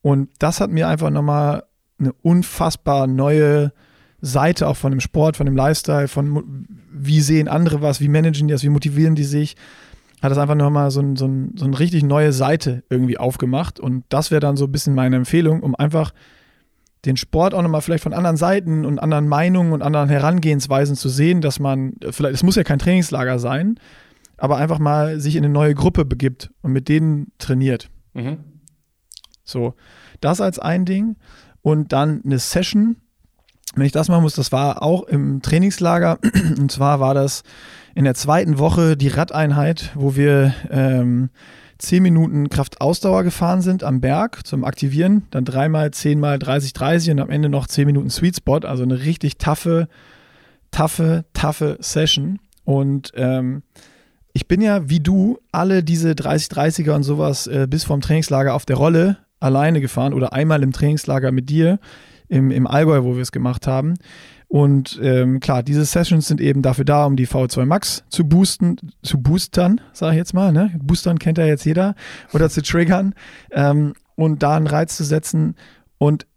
Und 0.01 0.30
das 0.39 0.59
hat 0.59 0.72
mir 0.72 0.88
einfach 0.88 1.09
nochmal 1.09 1.63
eine 1.99 2.13
unfassbar 2.13 3.07
neue 3.07 3.74
Seite 4.22 4.68
auch 4.68 4.78
von 4.78 4.91
dem 4.91 4.99
Sport, 4.99 5.38
von 5.38 5.45
dem 5.45 5.55
Lifestyle, 5.55 6.07
von 6.07 6.66
wie 6.91 7.22
sehen 7.22 7.47
andere 7.47 7.82
was, 7.82 8.01
wie 8.01 8.07
managen 8.07 8.47
die 8.47 8.53
das, 8.53 8.63
wie 8.63 8.70
motivieren 8.70 9.16
die 9.16 9.24
sich, 9.24 9.55
hat 10.22 10.32
das 10.32 10.38
einfach 10.38 10.55
nochmal 10.55 10.91
so, 10.91 11.01
ein, 11.01 11.16
so, 11.16 11.28
ein, 11.28 11.53
so 11.57 11.66
eine 11.66 11.78
richtig 11.78 12.03
neue 12.03 12.34
Seite 12.34 12.84
irgendwie 12.89 13.18
aufgemacht. 13.18 13.80
Und 13.80 14.05
das 14.09 14.32
wäre 14.32 14.39
dann 14.39 14.57
so 14.57 14.66
ein 14.66 14.72
bisschen 14.72 14.95
meine 14.95 15.18
Empfehlung, 15.18 15.61
um 15.61 15.76
einfach 15.76 16.13
den 17.05 17.18
Sport 17.18 17.53
auch 17.53 17.61
nochmal 17.61 17.82
vielleicht 17.82 18.03
von 18.03 18.13
anderen 18.13 18.38
Seiten 18.38 18.86
und 18.86 18.99
anderen 18.99 19.28
Meinungen 19.28 19.74
und 19.74 19.84
anderen 19.84 20.09
Herangehensweisen 20.09 20.95
zu 20.95 21.09
sehen, 21.09 21.41
dass 21.41 21.59
man, 21.59 21.93
vielleicht, 22.09 22.36
es 22.36 22.43
muss 22.43 22.55
ja 22.55 22.63
kein 22.63 22.80
Trainingslager 22.80 23.38
sein, 23.38 23.80
aber 24.38 24.57
einfach 24.57 24.80
mal 24.80 25.20
sich 25.20 25.36
in 25.36 25.45
eine 25.45 25.53
neue 25.53 25.76
Gruppe 25.76 26.05
begibt 26.05 26.51
und 26.61 26.72
mit 26.72 26.89
denen 26.89 27.32
trainiert. 27.38 27.89
Mhm. 28.13 28.38
So, 29.43 29.76
das 30.22 30.41
als 30.41 30.57
ein 30.57 30.86
Ding. 30.86 31.18
Und 31.61 31.93
dann 31.93 32.22
eine 32.24 32.39
Session, 32.39 32.97
wenn 33.76 33.86
ich 33.86 33.91
das 33.91 34.09
machen 34.09 34.23
muss, 34.23 34.36
das 34.36 34.51
war 34.51 34.82
auch 34.82 35.03
im 35.03 35.41
Trainingslager. 35.41 36.19
Und 36.57 36.71
zwar 36.71 36.99
war 36.99 37.13
das 37.13 37.43
in 37.93 38.03
der 38.03 38.13
zweiten 38.13 38.59
Woche 38.59 38.97
die 38.97 39.07
Radeinheit, 39.07 39.91
wo 39.95 40.15
wir 40.15 40.53
ähm, 40.69 41.30
10 41.78 42.01
Minuten 42.01 42.49
Kraftausdauer 42.49 43.23
gefahren 43.23 43.61
sind 43.61 43.84
am 43.84 44.01
Berg 44.01 44.45
zum 44.45 44.63
Aktivieren, 44.63 45.23
dann 45.32 45.45
dreimal, 45.45 45.91
zehnmal 45.91 46.39
30, 46.39 46.73
30 46.73 47.11
und 47.11 47.19
am 47.19 47.30
Ende 47.30 47.49
noch 47.49 47.67
10 47.67 47.86
Minuten 47.86 48.09
Sweet 48.09 48.38
Spot, 48.38 48.59
also 48.59 48.84
eine 48.84 49.03
richtig 49.03 49.38
taffe, 49.38 49.88
taffe, 50.71 51.26
taffe 51.34 51.78
Session. 51.80 52.39
Und 52.63 53.11
ähm, 53.15 53.63
ich 54.34 54.47
bin 54.47 54.61
ja 54.61 54.89
wie 54.89 54.99
du 54.99 55.39
alle 55.51 55.84
diese 55.84 56.11
30-30er 56.11 56.91
und 56.91 57.03
sowas 57.03 57.47
äh, 57.47 57.67
bis 57.69 57.84
vom 57.84 58.01
Trainingslager 58.01 58.53
auf 58.53 58.65
der 58.65 58.78
Rolle 58.78 59.17
alleine 59.39 59.82
gefahren 59.82 60.13
oder 60.13 60.34
einmal 60.34 60.63
im 60.63 60.71
Trainingslager 60.71 61.32
mit 61.32 61.49
dir 61.49 61.80
im, 62.28 62.51
im 62.51 62.67
Allgäu, 62.67 63.03
wo 63.03 63.15
wir 63.15 63.21
es 63.21 63.32
gemacht 63.32 63.67
haben. 63.67 63.95
Und 64.47 64.99
ähm, 65.01 65.39
klar, 65.39 65.63
diese 65.63 65.86
Sessions 65.86 66.28
sind 66.28 66.39
eben 66.39 66.61
dafür 66.61 66.86
da, 66.86 67.05
um 67.05 67.15
die 67.15 67.28
V2 67.28 67.65
Max 67.65 68.03
zu 68.09 68.28
boosten, 68.28 68.78
zu 69.01 69.21
boostern, 69.21 69.82
sage 69.91 70.13
ich 70.13 70.17
jetzt 70.17 70.34
mal. 70.34 70.51
Ne? 70.51 70.71
Boostern 70.82 71.19
kennt 71.19 71.38
ja 71.38 71.45
jetzt 71.45 71.65
jeder. 71.65 71.95
Oder 72.32 72.49
zu 72.49 72.61
triggern 72.61 73.15
ähm, 73.51 73.93
und 74.15 74.43
da 74.43 74.55
einen 74.55 74.67
Reiz 74.67 74.95
zu 74.95 75.03
setzen. 75.03 75.55
Und 75.97 76.28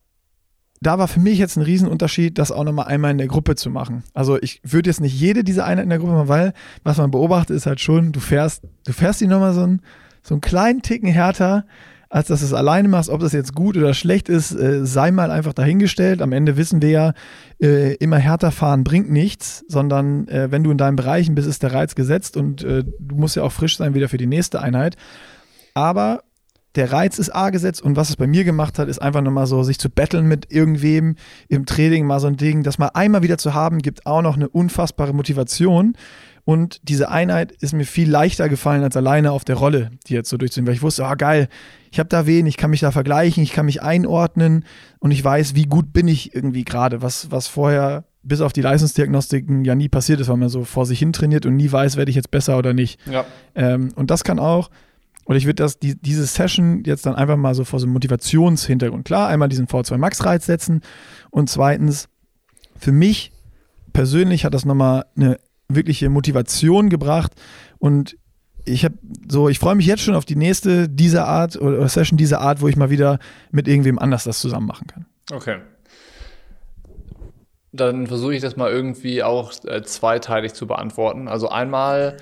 da 0.80 0.98
war 0.98 1.08
für 1.08 1.20
mich 1.20 1.38
jetzt 1.38 1.56
ein 1.56 1.62
Riesenunterschied, 1.62 2.38
das 2.38 2.52
auch 2.52 2.64
nochmal 2.64 2.86
einmal 2.86 3.10
in 3.10 3.18
der 3.18 3.26
Gruppe 3.26 3.56
zu 3.56 3.70
machen. 3.70 4.04
Also 4.14 4.40
ich 4.40 4.60
würde 4.62 4.90
jetzt 4.90 5.00
nicht 5.00 5.18
jede 5.18 5.44
dieser 5.44 5.64
Einheit 5.64 5.84
in 5.84 5.90
der 5.90 5.98
Gruppe 5.98 6.12
machen, 6.12 6.28
weil 6.28 6.52
was 6.84 6.98
man 6.98 7.10
beobachtet, 7.10 7.56
ist 7.56 7.66
halt 7.66 7.80
schon, 7.80 8.12
du 8.12 8.20
fährst, 8.20 8.62
du 8.86 8.92
fährst 8.92 9.20
die 9.20 9.26
nochmal 9.26 9.54
so, 9.54 9.62
ein, 9.62 9.82
so 10.22 10.34
einen 10.34 10.40
kleinen 10.40 10.82
Ticken 10.82 11.08
härter, 11.08 11.66
als 12.10 12.28
dass 12.28 12.40
du 12.40 12.46
es 12.46 12.54
alleine 12.54 12.88
machst. 12.88 13.10
Ob 13.10 13.20
das 13.20 13.32
jetzt 13.32 13.54
gut 13.54 13.76
oder 13.76 13.94
schlecht 13.94 14.28
ist, 14.28 14.52
äh, 14.52 14.84
sei 14.86 15.10
mal 15.10 15.30
einfach 15.30 15.52
dahingestellt. 15.52 16.22
Am 16.22 16.32
Ende 16.32 16.56
wissen 16.56 16.80
wir 16.80 16.90
ja, 16.90 17.12
äh, 17.60 17.94
immer 17.96 18.18
härter 18.18 18.50
fahren 18.50 18.84
bringt 18.84 19.10
nichts, 19.10 19.64
sondern 19.68 20.26
äh, 20.28 20.50
wenn 20.50 20.64
du 20.64 20.70
in 20.70 20.78
deinen 20.78 20.96
Bereichen 20.96 21.34
bist, 21.34 21.48
ist 21.48 21.62
der 21.62 21.72
Reiz 21.72 21.94
gesetzt 21.94 22.36
und 22.36 22.62
äh, 22.62 22.84
du 22.98 23.16
musst 23.16 23.36
ja 23.36 23.42
auch 23.42 23.52
frisch 23.52 23.76
sein 23.76 23.94
wieder 23.94 24.08
für 24.08 24.16
die 24.16 24.26
nächste 24.26 24.62
Einheit. 24.62 24.96
Aber 25.74 26.22
der 26.74 26.92
Reiz 26.92 27.18
ist 27.18 27.34
A 27.34 27.50
gesetzt 27.50 27.82
und 27.82 27.96
was 27.96 28.08
es 28.08 28.16
bei 28.16 28.26
mir 28.26 28.44
gemacht 28.44 28.78
hat, 28.78 28.88
ist 28.88 29.00
einfach 29.00 29.20
nochmal 29.20 29.46
so, 29.46 29.62
sich 29.62 29.78
zu 29.78 29.90
betteln 29.90 30.26
mit 30.26 30.52
irgendwem 30.52 31.16
im 31.48 31.66
Training, 31.66 32.06
mal 32.06 32.20
so 32.20 32.28
ein 32.28 32.36
Ding, 32.36 32.62
das 32.62 32.78
mal 32.78 32.90
einmal 32.94 33.22
wieder 33.22 33.38
zu 33.38 33.52
haben, 33.54 33.78
gibt 33.78 34.06
auch 34.06 34.22
noch 34.22 34.36
eine 34.36 34.48
unfassbare 34.48 35.12
Motivation. 35.12 35.94
Und 36.48 36.80
diese 36.82 37.10
Einheit 37.10 37.52
ist 37.52 37.74
mir 37.74 37.84
viel 37.84 38.08
leichter 38.10 38.48
gefallen 38.48 38.82
als 38.82 38.96
alleine 38.96 39.32
auf 39.32 39.44
der 39.44 39.56
Rolle, 39.56 39.90
die 40.06 40.14
jetzt 40.14 40.30
so 40.30 40.38
durchzuziehen, 40.38 40.66
weil 40.66 40.72
ich 40.72 40.80
wusste, 40.80 41.04
ah 41.04 41.14
geil, 41.14 41.50
ich 41.90 41.98
habe 41.98 42.08
da 42.08 42.26
wen, 42.26 42.46
ich 42.46 42.56
kann 42.56 42.70
mich 42.70 42.80
da 42.80 42.90
vergleichen, 42.90 43.42
ich 43.42 43.52
kann 43.52 43.66
mich 43.66 43.82
einordnen 43.82 44.64
und 44.98 45.10
ich 45.10 45.22
weiß, 45.22 45.56
wie 45.56 45.66
gut 45.66 45.92
bin 45.92 46.08
ich 46.08 46.34
irgendwie 46.34 46.64
gerade, 46.64 47.02
was, 47.02 47.30
was 47.30 47.48
vorher 47.48 48.04
bis 48.22 48.40
auf 48.40 48.54
die 48.54 48.62
Leistungsdiagnostiken 48.62 49.66
ja 49.66 49.74
nie 49.74 49.90
passiert 49.90 50.20
ist, 50.20 50.28
weil 50.28 50.38
man 50.38 50.48
so 50.48 50.64
vor 50.64 50.86
sich 50.86 51.00
hin 51.00 51.12
trainiert 51.12 51.44
und 51.44 51.54
nie 51.54 51.70
weiß, 51.70 51.98
werde 51.98 52.08
ich 52.08 52.16
jetzt 52.16 52.30
besser 52.30 52.56
oder 52.56 52.72
nicht. 52.72 52.98
Ja. 53.04 53.26
Ähm, 53.54 53.90
und 53.94 54.10
das 54.10 54.24
kann 54.24 54.38
auch, 54.38 54.70
und 55.26 55.36
ich 55.36 55.44
würde 55.44 55.62
das, 55.62 55.78
die, 55.78 56.00
diese 56.00 56.24
Session 56.24 56.82
jetzt 56.86 57.04
dann 57.04 57.14
einfach 57.14 57.36
mal 57.36 57.54
so 57.54 57.64
vor 57.64 57.78
so 57.78 57.84
einem 57.84 57.92
Motivationshintergrund, 57.92 59.04
klar, 59.04 59.28
einmal 59.28 59.50
diesen 59.50 59.66
V2 59.66 59.98
Max-Reiz 59.98 60.46
setzen 60.46 60.80
und 61.28 61.50
zweitens, 61.50 62.08
für 62.78 62.92
mich 62.92 63.32
persönlich 63.92 64.46
hat 64.46 64.54
das 64.54 64.64
nochmal 64.64 65.04
eine 65.14 65.36
wirkliche 65.68 66.08
Motivation 66.08 66.88
gebracht 66.88 67.32
und 67.78 68.16
ich 68.64 68.84
habe 68.84 68.96
so, 69.28 69.48
ich 69.48 69.58
freue 69.58 69.74
mich 69.74 69.86
jetzt 69.86 70.02
schon 70.02 70.14
auf 70.14 70.24
die 70.24 70.36
nächste 70.36 70.88
dieser 70.88 71.26
Art 71.26 71.56
oder 71.56 71.88
Session 71.88 72.16
dieser 72.18 72.40
Art, 72.40 72.60
wo 72.60 72.68
ich 72.68 72.76
mal 72.76 72.90
wieder 72.90 73.18
mit 73.50 73.66
irgendwem 73.66 73.98
anders 73.98 74.24
das 74.24 74.40
zusammen 74.40 74.66
machen 74.66 74.86
kann. 74.86 75.06
Okay. 75.32 75.58
Dann 77.72 78.06
versuche 78.06 78.34
ich 78.34 78.42
das 78.42 78.56
mal 78.56 78.70
irgendwie 78.70 79.22
auch 79.22 79.52
äh, 79.64 79.82
zweiteilig 79.82 80.54
zu 80.54 80.66
beantworten. 80.66 81.28
Also 81.28 81.48
einmal 81.48 82.16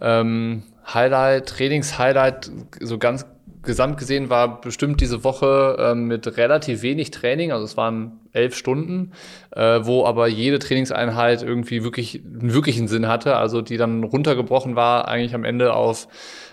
ähm, 0.00 0.64
Highlight, 0.92 1.48
Trainingshighlight, 1.48 2.50
so 2.80 2.98
ganz 2.98 3.26
gesamt 3.66 3.98
gesehen 3.98 4.30
war 4.30 4.60
bestimmt 4.60 5.00
diese 5.00 5.24
Woche 5.24 5.76
äh, 5.78 5.94
mit 5.94 6.36
relativ 6.36 6.82
wenig 6.82 7.10
Training, 7.10 7.52
also 7.52 7.64
es 7.64 7.76
waren 7.76 8.20
elf 8.32 8.56
Stunden, 8.56 9.12
äh, 9.50 9.80
wo 9.82 10.06
aber 10.06 10.28
jede 10.28 10.58
Trainingseinheit 10.58 11.42
irgendwie 11.42 11.84
wirklich 11.84 12.22
einen 12.24 12.54
wirklichen 12.54 12.88
Sinn 12.88 13.08
hatte, 13.08 13.36
also 13.36 13.60
die 13.60 13.76
dann 13.76 14.04
runtergebrochen 14.04 14.76
war 14.76 15.08
eigentlich 15.08 15.34
am 15.34 15.44
Ende 15.44 15.74
auf 15.74 16.08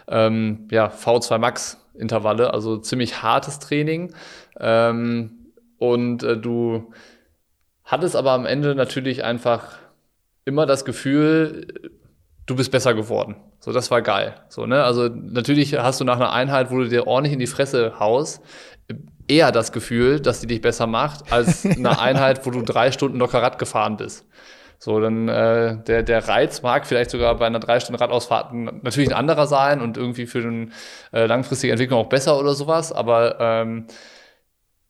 ähm, 0.08 0.68
ja, 0.72 0.88
V2 0.88 1.38
Max 1.38 1.80
Intervalle, 1.96 2.54
also 2.54 2.78
ziemlich 2.78 3.22
hartes 3.22 3.60
Training. 3.60 4.14
Ähm, 4.60 5.52
und 5.78 6.24
äh, 6.24 6.38
du 6.38 6.92
hattest 7.84 8.16
aber 8.16 8.32
am 8.32 8.46
Ende 8.46 8.76
natürlich 8.76 9.24
einfach 9.24 9.78
immer 10.46 10.66
das 10.66 10.86
Gefühl, 10.86 11.68
du 12.46 12.56
bist 12.56 12.72
besser 12.72 12.94
geworden. 12.94 13.36
So, 13.60 13.72
das 13.72 13.92
war 13.92 14.02
geil. 14.02 14.36
So, 14.50 14.66
ne? 14.66 14.84
Also 14.84 15.08
natürlich 15.10 15.78
hast 15.78 16.02
du 16.02 16.06
nach 16.06 16.18
einer 16.18 16.34
Einheit, 16.34 16.72
wo 16.72 16.78
du 16.78 16.90
dir 16.90 17.08
ordentlich 17.08 17.34
in 17.34 17.40
die 17.40 17.48
Fresse 17.48 18.00
haust, 18.00 18.42
eher 19.28 19.52
das 19.52 19.72
Gefühl, 19.72 20.20
dass 20.20 20.42
die 20.42 20.48
dich 20.48 20.62
besser 20.62 20.88
macht, 20.88 21.32
als 21.32 21.66
eine 21.66 22.00
Einheit, 22.00 22.46
wo 22.46 22.52
du 22.52 22.62
drei 22.62 22.92
Stunden 22.92 23.18
locker 23.20 23.42
Rad 23.42 23.58
gefahren 23.60 23.98
bist. 23.98 24.26
So, 24.80 25.00
dann 25.00 25.30
äh, 25.30 25.82
der, 25.88 26.04
der 26.04 26.28
Reiz 26.28 26.62
mag 26.62 26.86
vielleicht 26.86 27.10
sogar 27.10 27.36
bei 27.38 27.46
einer 27.46 27.60
drei 27.60 27.80
Stunden 27.80 28.02
Radausfahrt 28.02 28.54
natürlich 28.54 29.10
ein 29.10 29.16
anderer 29.16 29.48
sein 29.48 29.80
und 29.80 29.96
irgendwie 29.96 30.26
für 30.26 30.40
eine 30.40 30.68
äh, 31.14 31.26
langfristige 31.26 31.72
Entwicklung 31.72 32.02
auch 32.02 32.10
besser 32.10 32.38
oder 32.38 32.54
sowas, 32.54 32.92
aber 32.92 33.38
ähm, 33.40 33.88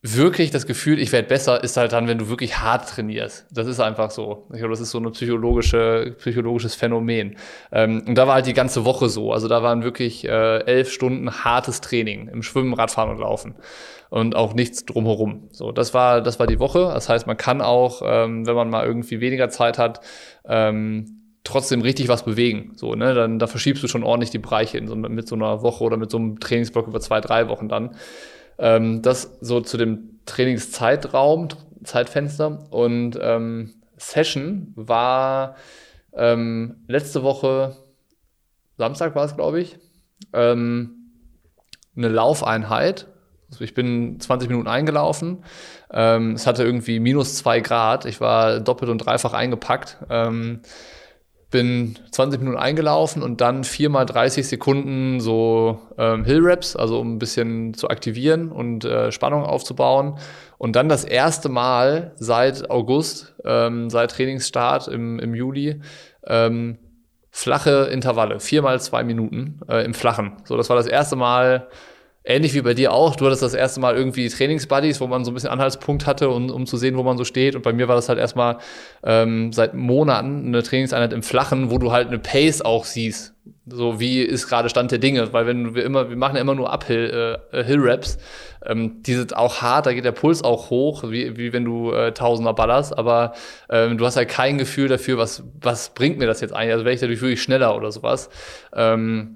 wirklich 0.06 0.50
das 0.50 0.66
Gefühl, 0.66 0.98
ich 1.00 1.12
werde 1.12 1.28
besser, 1.28 1.64
ist 1.64 1.78
halt 1.78 1.92
dann, 1.92 2.06
wenn 2.06 2.18
du 2.18 2.28
wirklich 2.28 2.58
hart 2.58 2.90
trainierst. 2.90 3.46
Das 3.50 3.66
ist 3.66 3.80
einfach 3.80 4.10
so. 4.10 4.46
Ich 4.52 4.58
glaube, 4.58 4.72
das 4.72 4.80
ist 4.80 4.90
so 4.90 4.98
ein 4.98 5.10
psychologische, 5.12 6.14
psychologisches 6.18 6.74
Phänomen. 6.74 7.36
Ähm, 7.72 8.02
und 8.06 8.14
da 8.14 8.26
war 8.26 8.34
halt 8.34 8.46
die 8.46 8.52
ganze 8.52 8.84
Woche 8.84 9.08
so. 9.08 9.32
Also 9.32 9.48
da 9.48 9.62
waren 9.62 9.82
wirklich 9.82 10.26
äh, 10.26 10.58
elf 10.66 10.92
Stunden 10.92 11.30
hartes 11.42 11.80
Training 11.80 12.28
im 12.28 12.42
Schwimmen, 12.42 12.74
Radfahren 12.74 13.10
und 13.10 13.18
Laufen. 13.18 13.54
Und 14.10 14.36
auch 14.36 14.52
nichts 14.52 14.84
drumherum. 14.84 15.48
So, 15.52 15.72
das 15.72 15.94
war, 15.94 16.20
das 16.20 16.38
war 16.38 16.46
die 16.46 16.58
Woche. 16.58 16.80
Das 16.92 17.08
heißt, 17.08 17.26
man 17.26 17.38
kann 17.38 17.62
auch, 17.62 18.02
ähm, 18.04 18.46
wenn 18.46 18.54
man 18.54 18.68
mal 18.68 18.84
irgendwie 18.84 19.20
weniger 19.20 19.48
Zeit 19.48 19.78
hat, 19.78 20.00
ähm, 20.46 21.22
trotzdem 21.44 21.80
richtig 21.80 22.08
was 22.08 22.26
bewegen. 22.26 22.72
So, 22.76 22.94
ne? 22.94 23.14
Dann 23.14 23.38
da 23.38 23.46
verschiebst 23.46 23.82
du 23.82 23.88
schon 23.88 24.04
ordentlich 24.04 24.30
die 24.30 24.38
Bereiche 24.38 24.76
in 24.76 24.86
so, 24.86 24.96
mit 24.96 25.26
so 25.26 25.34
einer 25.34 25.62
Woche 25.62 25.82
oder 25.82 25.96
mit 25.96 26.10
so 26.10 26.18
einem 26.18 26.40
Trainingsblock 26.40 26.88
über 26.88 27.00
zwei, 27.00 27.22
drei 27.22 27.48
Wochen 27.48 27.70
dann. 27.70 27.96
Ähm, 28.58 29.02
das 29.02 29.38
so 29.40 29.60
zu 29.60 29.76
dem 29.76 30.20
Trainingszeitraum, 30.26 31.48
Zeitfenster. 31.84 32.66
Und 32.70 33.18
ähm, 33.20 33.74
Session 33.96 34.72
war 34.76 35.56
ähm, 36.12 36.84
letzte 36.86 37.22
Woche, 37.22 37.76
Samstag 38.76 39.14
war 39.14 39.24
es, 39.24 39.36
glaube 39.36 39.60
ich, 39.60 39.78
ähm, 40.32 41.10
eine 41.96 42.08
Laufeinheit. 42.08 43.08
Also 43.50 43.62
ich 43.62 43.74
bin 43.74 44.18
20 44.18 44.48
Minuten 44.48 44.68
eingelaufen. 44.68 45.44
Ähm, 45.92 46.32
es 46.32 46.46
hatte 46.46 46.64
irgendwie 46.64 46.98
minus 46.98 47.36
zwei 47.36 47.60
Grad. 47.60 48.04
Ich 48.04 48.20
war 48.20 48.60
doppelt 48.60 48.90
und 48.90 48.98
dreifach 48.98 49.32
eingepackt. 49.32 49.98
Bin 51.54 51.96
20 52.10 52.40
Minuten 52.40 52.58
eingelaufen 52.58 53.22
und 53.22 53.40
dann 53.40 53.62
viermal 53.62 54.06
30 54.06 54.48
Sekunden 54.48 55.20
so 55.20 55.78
ähm, 55.98 56.24
Hill 56.24 56.40
Reps, 56.40 56.74
also 56.74 56.98
um 56.98 57.14
ein 57.14 57.18
bisschen 57.20 57.74
zu 57.74 57.90
aktivieren 57.90 58.50
und 58.50 58.84
äh, 58.84 59.12
Spannung 59.12 59.44
aufzubauen. 59.44 60.18
Und 60.58 60.74
dann 60.74 60.88
das 60.88 61.04
erste 61.04 61.48
Mal 61.48 62.10
seit 62.16 62.70
August, 62.70 63.36
ähm, 63.44 63.88
seit 63.88 64.10
Trainingsstart 64.10 64.88
im, 64.88 65.20
im 65.20 65.32
Juli, 65.32 65.80
ähm, 66.26 66.78
flache 67.30 67.84
Intervalle, 67.84 68.40
viermal 68.40 68.80
zwei 68.80 69.04
Minuten 69.04 69.60
äh, 69.68 69.84
im 69.84 69.94
Flachen. 69.94 70.32
So, 70.42 70.56
das 70.56 70.68
war 70.70 70.76
das 70.76 70.88
erste 70.88 71.14
Mal, 71.14 71.68
ähnlich 72.24 72.54
wie 72.54 72.62
bei 72.62 72.74
dir 72.74 72.92
auch, 72.92 73.16
du 73.16 73.26
hattest 73.26 73.42
das 73.42 73.54
erste 73.54 73.80
Mal 73.80 73.94
irgendwie 73.94 74.28
Trainingsbuddies, 74.28 75.00
wo 75.00 75.06
man 75.06 75.24
so 75.24 75.30
ein 75.30 75.34
bisschen 75.34 75.50
Anhaltspunkt 75.50 76.06
hatte, 76.06 76.30
um, 76.30 76.50
um 76.50 76.66
zu 76.66 76.78
sehen, 76.78 76.96
wo 76.96 77.02
man 77.02 77.18
so 77.18 77.24
steht. 77.24 77.54
Und 77.54 77.62
bei 77.62 77.72
mir 77.72 77.86
war 77.86 77.96
das 77.96 78.08
halt 78.08 78.18
erstmal 78.18 78.58
ähm, 79.04 79.52
seit 79.52 79.74
Monaten 79.74 80.46
eine 80.46 80.62
Trainingseinheit 80.62 81.12
im 81.12 81.22
Flachen, 81.22 81.70
wo 81.70 81.78
du 81.78 81.92
halt 81.92 82.08
eine 82.08 82.18
Pace 82.18 82.62
auch 82.62 82.86
siehst. 82.86 83.34
So, 83.66 84.00
wie 84.00 84.22
ist 84.22 84.48
gerade 84.48 84.70
Stand 84.70 84.90
der 84.90 84.98
Dinge? 84.98 85.32
Weil 85.32 85.46
wenn 85.46 85.74
wir 85.74 85.84
immer, 85.84 86.08
wir 86.08 86.16
machen 86.16 86.36
ja 86.36 86.40
immer 86.40 86.54
nur 86.54 86.72
Uphill, 86.72 87.38
äh, 87.52 87.64
Hill-Raps, 87.64 88.18
ähm, 88.64 89.02
die 89.02 89.14
sind 89.14 89.36
auch 89.36 89.60
hart, 89.60 89.86
da 89.86 89.92
geht 89.92 90.04
der 90.04 90.12
Puls 90.12 90.42
auch 90.42 90.70
hoch, 90.70 91.04
wie, 91.10 91.36
wie 91.36 91.52
wenn 91.52 91.64
du 91.64 91.92
äh, 91.92 92.12
Tausender 92.12 92.54
ballerst, 92.54 92.96
aber 92.96 93.34
ähm, 93.68 93.98
du 93.98 94.06
hast 94.06 94.16
halt 94.16 94.28
kein 94.28 94.56
Gefühl 94.56 94.88
dafür, 94.88 95.18
was, 95.18 95.42
was 95.60 95.90
bringt 95.90 96.18
mir 96.18 96.26
das 96.26 96.40
jetzt 96.40 96.54
eigentlich? 96.54 96.72
Also 96.72 96.84
wäre 96.86 96.94
ich 96.94 97.00
dadurch 97.00 97.20
wirklich 97.20 97.42
schneller 97.42 97.76
oder 97.76 97.92
sowas. 97.92 98.30
Ähm, 98.74 99.34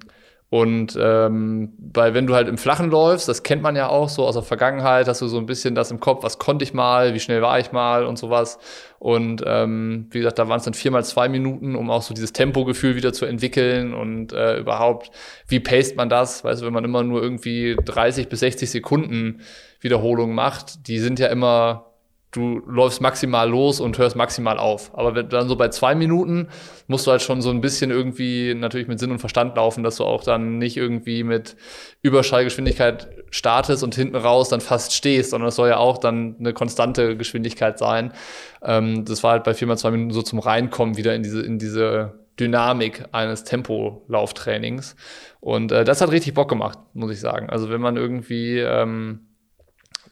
und 0.51 0.97
ähm, 0.99 1.73
weil 1.77 2.15
wenn 2.15 2.25
du 2.25 2.33
halt 2.33 2.47
im 2.47 2.57
Flachen 2.57 2.89
läufst, 2.89 3.27
das 3.27 3.43
kennt 3.43 3.61
man 3.61 3.75
ja 3.75 3.87
auch 3.87 4.09
so 4.09 4.25
aus 4.25 4.33
der 4.33 4.41
Vergangenheit, 4.41 5.07
hast 5.07 5.21
du 5.21 5.27
so 5.27 5.37
ein 5.37 5.45
bisschen 5.45 5.75
das 5.75 5.91
im 5.91 5.99
Kopf, 5.99 6.23
was 6.23 6.39
konnte 6.39 6.63
ich 6.63 6.73
mal, 6.73 7.13
wie 7.13 7.19
schnell 7.19 7.43
war 7.43 7.59
ich 7.59 7.71
mal 7.71 8.03
und 8.03 8.17
sowas. 8.17 8.57
Und 8.97 9.43
ähm, 9.45 10.07
wie 10.09 10.17
gesagt, 10.17 10.39
da 10.39 10.49
waren 10.49 10.57
es 10.57 10.65
dann 10.65 10.73
viermal 10.73 11.03
zwei 11.05 11.29
Minuten, 11.29 11.75
um 11.75 11.91
auch 11.91 12.01
so 12.01 12.15
dieses 12.15 12.33
Tempogefühl 12.33 12.95
wieder 12.95 13.13
zu 13.13 13.25
entwickeln 13.25 13.93
und 13.93 14.33
äh, 14.33 14.57
überhaupt, 14.57 15.11
wie 15.47 15.59
paced 15.59 15.95
man 15.95 16.09
das? 16.09 16.43
Weißt 16.43 16.61
du, 16.61 16.65
wenn 16.65 16.73
man 16.73 16.83
immer 16.83 17.03
nur 17.03 17.21
irgendwie 17.21 17.77
30 17.85 18.27
bis 18.27 18.39
60 18.39 18.71
Sekunden 18.71 19.41
Wiederholungen 19.81 20.33
macht, 20.33 20.87
die 20.87 20.97
sind 20.97 21.19
ja 21.19 21.27
immer 21.27 21.88
du 22.31 22.61
läufst 22.67 23.01
maximal 23.01 23.49
los 23.49 23.79
und 23.79 23.97
hörst 23.97 24.15
maximal 24.15 24.59
auf. 24.59 24.91
Aber 24.93 25.15
wenn, 25.15 25.29
dann 25.29 25.47
so 25.47 25.55
bei 25.55 25.69
zwei 25.69 25.95
Minuten 25.95 26.47
musst 26.87 27.07
du 27.07 27.11
halt 27.11 27.21
schon 27.21 27.41
so 27.41 27.49
ein 27.49 27.61
bisschen 27.61 27.89
irgendwie 27.89 28.53
natürlich 28.53 28.87
mit 28.87 28.99
Sinn 28.99 29.11
und 29.11 29.19
Verstand 29.19 29.55
laufen, 29.55 29.83
dass 29.83 29.97
du 29.97 30.05
auch 30.05 30.23
dann 30.23 30.59
nicht 30.59 30.77
irgendwie 30.77 31.23
mit 31.23 31.55
Überschallgeschwindigkeit 32.03 33.09
startest 33.31 33.83
und 33.83 33.95
hinten 33.95 34.15
raus 34.15 34.49
dann 34.49 34.61
fast 34.61 34.93
stehst, 34.93 35.31
sondern 35.31 35.49
es 35.49 35.55
soll 35.55 35.69
ja 35.69 35.77
auch 35.77 35.97
dann 35.97 36.35
eine 36.39 36.53
konstante 36.53 37.17
Geschwindigkeit 37.17 37.79
sein. 37.79 38.13
Ähm, 38.61 39.05
das 39.05 39.23
war 39.23 39.31
halt 39.31 39.43
bei 39.43 39.53
viermal 39.53 39.77
zwei 39.77 39.91
Minuten 39.91 40.11
so 40.11 40.21
zum 40.21 40.39
Reinkommen 40.39 40.97
wieder 40.97 41.15
in 41.15 41.23
diese, 41.23 41.41
in 41.41 41.57
diese 41.57 42.19
Dynamik 42.39 43.05
eines 43.11 43.43
Tempolauftrainings. 43.43 44.95
Und 45.39 45.71
äh, 45.71 45.83
das 45.83 46.01
hat 46.01 46.11
richtig 46.11 46.35
Bock 46.35 46.49
gemacht, 46.49 46.77
muss 46.93 47.11
ich 47.11 47.19
sagen. 47.19 47.49
Also 47.49 47.69
wenn 47.69 47.81
man 47.81 47.97
irgendwie 47.97 48.59
ähm, 48.59 49.21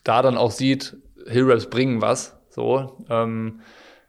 da 0.04 0.22
dann 0.22 0.38
auch 0.38 0.52
sieht, 0.52 0.98
Hillraps 1.28 1.68
bringen 1.68 2.02
was. 2.02 2.36
So, 2.50 3.06
ähm, 3.10 3.62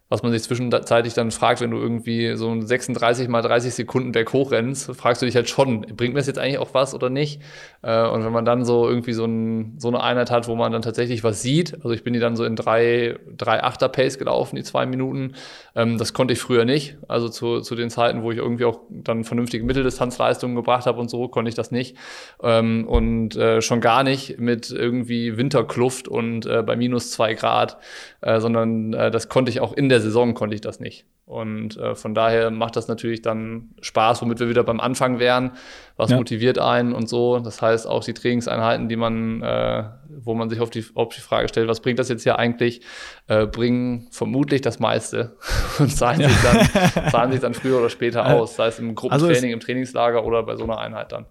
was 0.09 0.23
man 0.23 0.33
sich 0.33 0.43
zwischenzeitlich 0.43 1.13
dann 1.13 1.31
fragt, 1.31 1.61
wenn 1.61 1.71
du 1.71 1.77
irgendwie 1.77 2.35
so 2.37 2.51
ein 2.51 2.67
36 2.67 3.29
mal 3.29 3.43
30 3.43 3.75
Sekunden 3.75 4.13
Berg 4.13 4.33
hochrennst, 4.33 4.97
fragst 4.97 5.21
du 5.21 5.27
dich 5.27 5.37
halt 5.37 5.51
schon, 5.51 5.83
bringt 5.83 6.15
mir 6.15 6.21
das 6.21 6.27
jetzt 6.27 6.39
eigentlich 6.39 6.59
auch 6.59 6.73
was 6.73 6.95
oder 6.95 7.11
nicht? 7.11 7.43
Äh, 7.83 8.09
und 8.09 8.25
wenn 8.25 8.33
man 8.33 8.47
dann 8.47 8.65
so 8.65 8.89
irgendwie 8.89 9.13
so, 9.13 9.27
ein, 9.27 9.75
so 9.79 9.89
eine 9.89 10.03
Einheit 10.03 10.31
hat, 10.31 10.49
wo 10.49 10.57
man 10.57 10.73
dann 10.73 10.81
tatsächlich 10.81 11.25
was 11.25 11.43
sieht, 11.43 11.75
also 11.75 11.91
ich 11.91 12.05
bin 12.05 12.15
die 12.15 12.21
dann 12.21 12.37
so 12.37 12.45
in 12.45 12.57
drei, 12.57 13.19
drei 13.37 13.63
Achter 13.63 13.89
Pace 13.91 14.19
gelaufen, 14.19 14.57
die 14.57 14.63
zwei 14.63 14.87
Minuten, 14.87 15.35
ähm, 15.77 15.99
das 15.99 16.15
konnte 16.15 16.33
ich 16.33 16.41
früher 16.41 16.65
nicht. 16.65 16.97
Also 17.07 17.29
zu, 17.29 17.61
zu 17.61 17.75
den 17.75 17.91
Zeiten, 17.91 18.23
wo 18.23 18.33
ich 18.33 18.39
irgendwie 18.39 18.65
auch 18.65 18.81
dann 18.89 19.25
vernünftige 19.25 19.65
Mitteldistanzleistungen 19.65 20.57
gebracht 20.57 20.87
habe 20.87 20.99
und 21.01 21.11
so, 21.11 21.29
konnte 21.29 21.51
ich 21.51 21.55
das 21.55 21.71
nicht. 21.71 21.97
Ähm, 22.43 22.89
und 22.89 23.37
äh, 23.37 23.61
schon 23.61 23.83
gar 23.83 24.05
nicht 24.05 24.39
mit 24.39 24.71
irgendwie 24.71 25.37
Winterkluft 25.37 26.09
und 26.09 26.47
äh, 26.47 26.63
bei 26.63 26.77
minus 26.77 27.11
zwei 27.11 27.35
Grad, 27.35 27.77
äh, 28.21 28.41
sondern 28.41 28.93
äh, 28.93 29.11
das 29.11 29.29
konnte 29.29 29.51
ich 29.51 29.61
auch 29.61 29.73
in 29.73 29.89
der 29.89 30.01
Saison 30.01 30.35
konnte 30.35 30.55
ich 30.55 30.61
das 30.61 30.81
nicht. 30.81 31.07
Und 31.25 31.77
äh, 31.77 31.95
von 31.95 32.15
daher 32.15 32.51
macht 32.51 32.75
das 32.75 32.89
natürlich 32.89 33.21
dann 33.21 33.71
Spaß, 33.83 34.23
womit 34.23 34.41
wir 34.41 34.49
wieder 34.49 34.65
beim 34.65 34.81
Anfang 34.81 35.19
wären. 35.19 35.53
Was 35.97 36.11
ja. 36.11 36.17
motiviert 36.17 36.59
einen 36.59 36.95
und 36.95 37.09
so. 37.09 37.39
Das 37.39 37.61
heißt 37.61 37.87
auch 37.87 38.03
die 38.03 38.15
Trainingseinheiten, 38.15 38.89
die 38.89 38.97
man, 38.97 39.43
äh, 39.43 39.85
wo 40.09 40.35
man 40.35 40.49
sich 40.49 40.61
auf 40.61 40.71
die, 40.71 40.85
auf 40.95 41.15
die 41.15 41.21
Frage 41.21 41.49
stellt, 41.49 41.69
was 41.69 41.81
bringt 41.81 41.99
das 41.99 42.09
jetzt 42.09 42.23
hier 42.23 42.39
eigentlich, 42.39 42.81
äh, 43.27 43.47
bringen 43.47 44.09
vermutlich 44.11 44.63
das 44.63 44.81
meiste 44.81 45.37
und 45.79 45.95
zahlen, 45.95 46.23
ja. 46.23 46.29
sich, 46.31 46.39
dann, 46.43 47.11
zahlen 47.11 47.33
sich 47.33 47.41
dann 47.41 47.53
früher 47.53 47.79
oder 47.79 47.91
später 47.91 48.25
aus. 48.27 48.57
Sei 48.57 48.69
es 48.69 48.79
im 48.79 48.95
Gruppentraining, 48.95 49.35
also 49.35 49.47
im 49.47 49.61
Trainingslager 49.61 50.25
oder 50.25 50.43
bei 50.43 50.57
so 50.57 50.65
einer 50.65 50.79
Einheit 50.79 51.13
dann. 51.13 51.27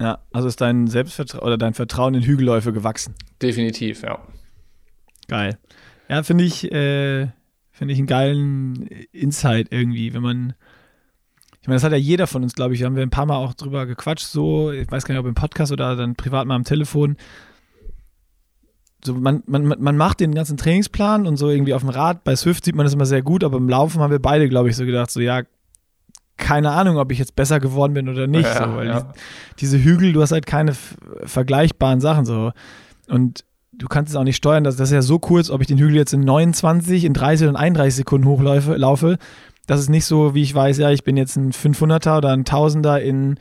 Ja, 0.00 0.18
also 0.32 0.48
ist 0.48 0.60
dein 0.60 0.86
Selbstvertrauen 0.86 1.44
oder 1.44 1.58
dein 1.58 1.74
Vertrauen 1.74 2.14
in 2.14 2.22
Hügelläufe 2.22 2.72
gewachsen. 2.72 3.14
Definitiv, 3.40 4.02
ja. 4.02 4.18
Geil. 5.28 5.58
Ja, 6.08 6.22
finde 6.22 6.44
ich, 6.44 6.70
äh, 6.70 7.28
finde 7.70 7.94
ich 7.94 7.98
einen 7.98 8.06
geilen 8.06 8.86
Insight 9.12 9.68
irgendwie, 9.70 10.12
wenn 10.14 10.22
man. 10.22 10.54
Ich 11.60 11.68
meine, 11.68 11.76
das 11.76 11.84
hat 11.84 11.92
ja 11.92 11.98
jeder 11.98 12.26
von 12.26 12.42
uns, 12.42 12.54
glaube 12.54 12.74
ich. 12.74 12.80
Da 12.80 12.86
haben 12.86 12.96
wir 12.96 13.02
ein 13.02 13.10
paar 13.10 13.26
Mal 13.26 13.36
auch 13.36 13.54
drüber 13.54 13.86
gequatscht, 13.86 14.26
so, 14.26 14.72
ich 14.72 14.90
weiß 14.90 15.04
gar 15.04 15.14
nicht, 15.14 15.20
ob 15.20 15.26
im 15.26 15.34
Podcast 15.34 15.70
oder 15.70 15.94
dann 15.94 16.16
privat 16.16 16.46
mal 16.46 16.56
am 16.56 16.64
Telefon. 16.64 17.16
So, 19.04 19.14
man, 19.14 19.42
man, 19.46 19.66
man 19.66 19.96
macht 19.96 20.20
den 20.20 20.34
ganzen 20.34 20.56
Trainingsplan 20.56 21.26
und 21.26 21.36
so 21.36 21.50
irgendwie 21.50 21.74
auf 21.74 21.82
dem 21.82 21.90
Rad. 21.90 22.24
Bei 22.24 22.36
Swift 22.36 22.64
sieht 22.64 22.74
man 22.74 22.84
das 22.84 22.94
immer 22.94 23.06
sehr 23.06 23.22
gut, 23.22 23.42
aber 23.44 23.58
im 23.58 23.68
Laufen 23.68 24.00
haben 24.00 24.10
wir 24.10 24.20
beide, 24.20 24.48
glaube 24.48 24.70
ich, 24.70 24.76
so 24.76 24.84
gedacht, 24.84 25.10
so, 25.10 25.20
ja, 25.20 25.42
keine 26.36 26.70
Ahnung, 26.70 26.96
ob 26.96 27.12
ich 27.12 27.18
jetzt 27.18 27.36
besser 27.36 27.60
geworden 27.60 27.94
bin 27.94 28.08
oder 28.08 28.26
nicht. 28.26 28.44
Ja, 28.44 28.68
so, 28.68 28.76
weil 28.76 28.88
ja. 28.88 29.00
die, 29.00 29.06
diese 29.60 29.82
Hügel, 29.82 30.12
du 30.12 30.22
hast 30.22 30.32
halt 30.32 30.46
keine 30.46 30.74
vergleichbaren 31.24 32.00
Sachen 32.00 32.24
so. 32.24 32.52
Und 33.08 33.44
du 33.82 33.88
kannst 33.88 34.10
es 34.10 34.16
auch 34.16 34.24
nicht 34.24 34.36
steuern, 34.36 34.62
das, 34.62 34.76
das 34.76 34.90
ist 34.90 34.94
ja 34.94 35.02
so 35.02 35.18
kurz, 35.18 35.50
ob 35.50 35.60
ich 35.60 35.66
den 35.66 35.78
Hügel 35.78 35.96
jetzt 35.96 36.12
in 36.12 36.20
29, 36.20 37.04
in 37.04 37.14
30 37.14 37.48
oder 37.48 37.58
31 37.58 37.96
Sekunden 37.96 38.28
hochlaufe. 38.28 38.76
Laufe. 38.76 39.18
Das 39.66 39.80
ist 39.80 39.90
nicht 39.90 40.04
so, 40.04 40.34
wie 40.34 40.42
ich 40.42 40.54
weiß, 40.54 40.78
ja, 40.78 40.90
ich 40.90 41.04
bin 41.04 41.16
jetzt 41.16 41.36
ein 41.36 41.52
500er 41.52 42.18
oder 42.18 42.30
ein 42.30 42.44
1000er 42.44 42.98
in 42.98 43.38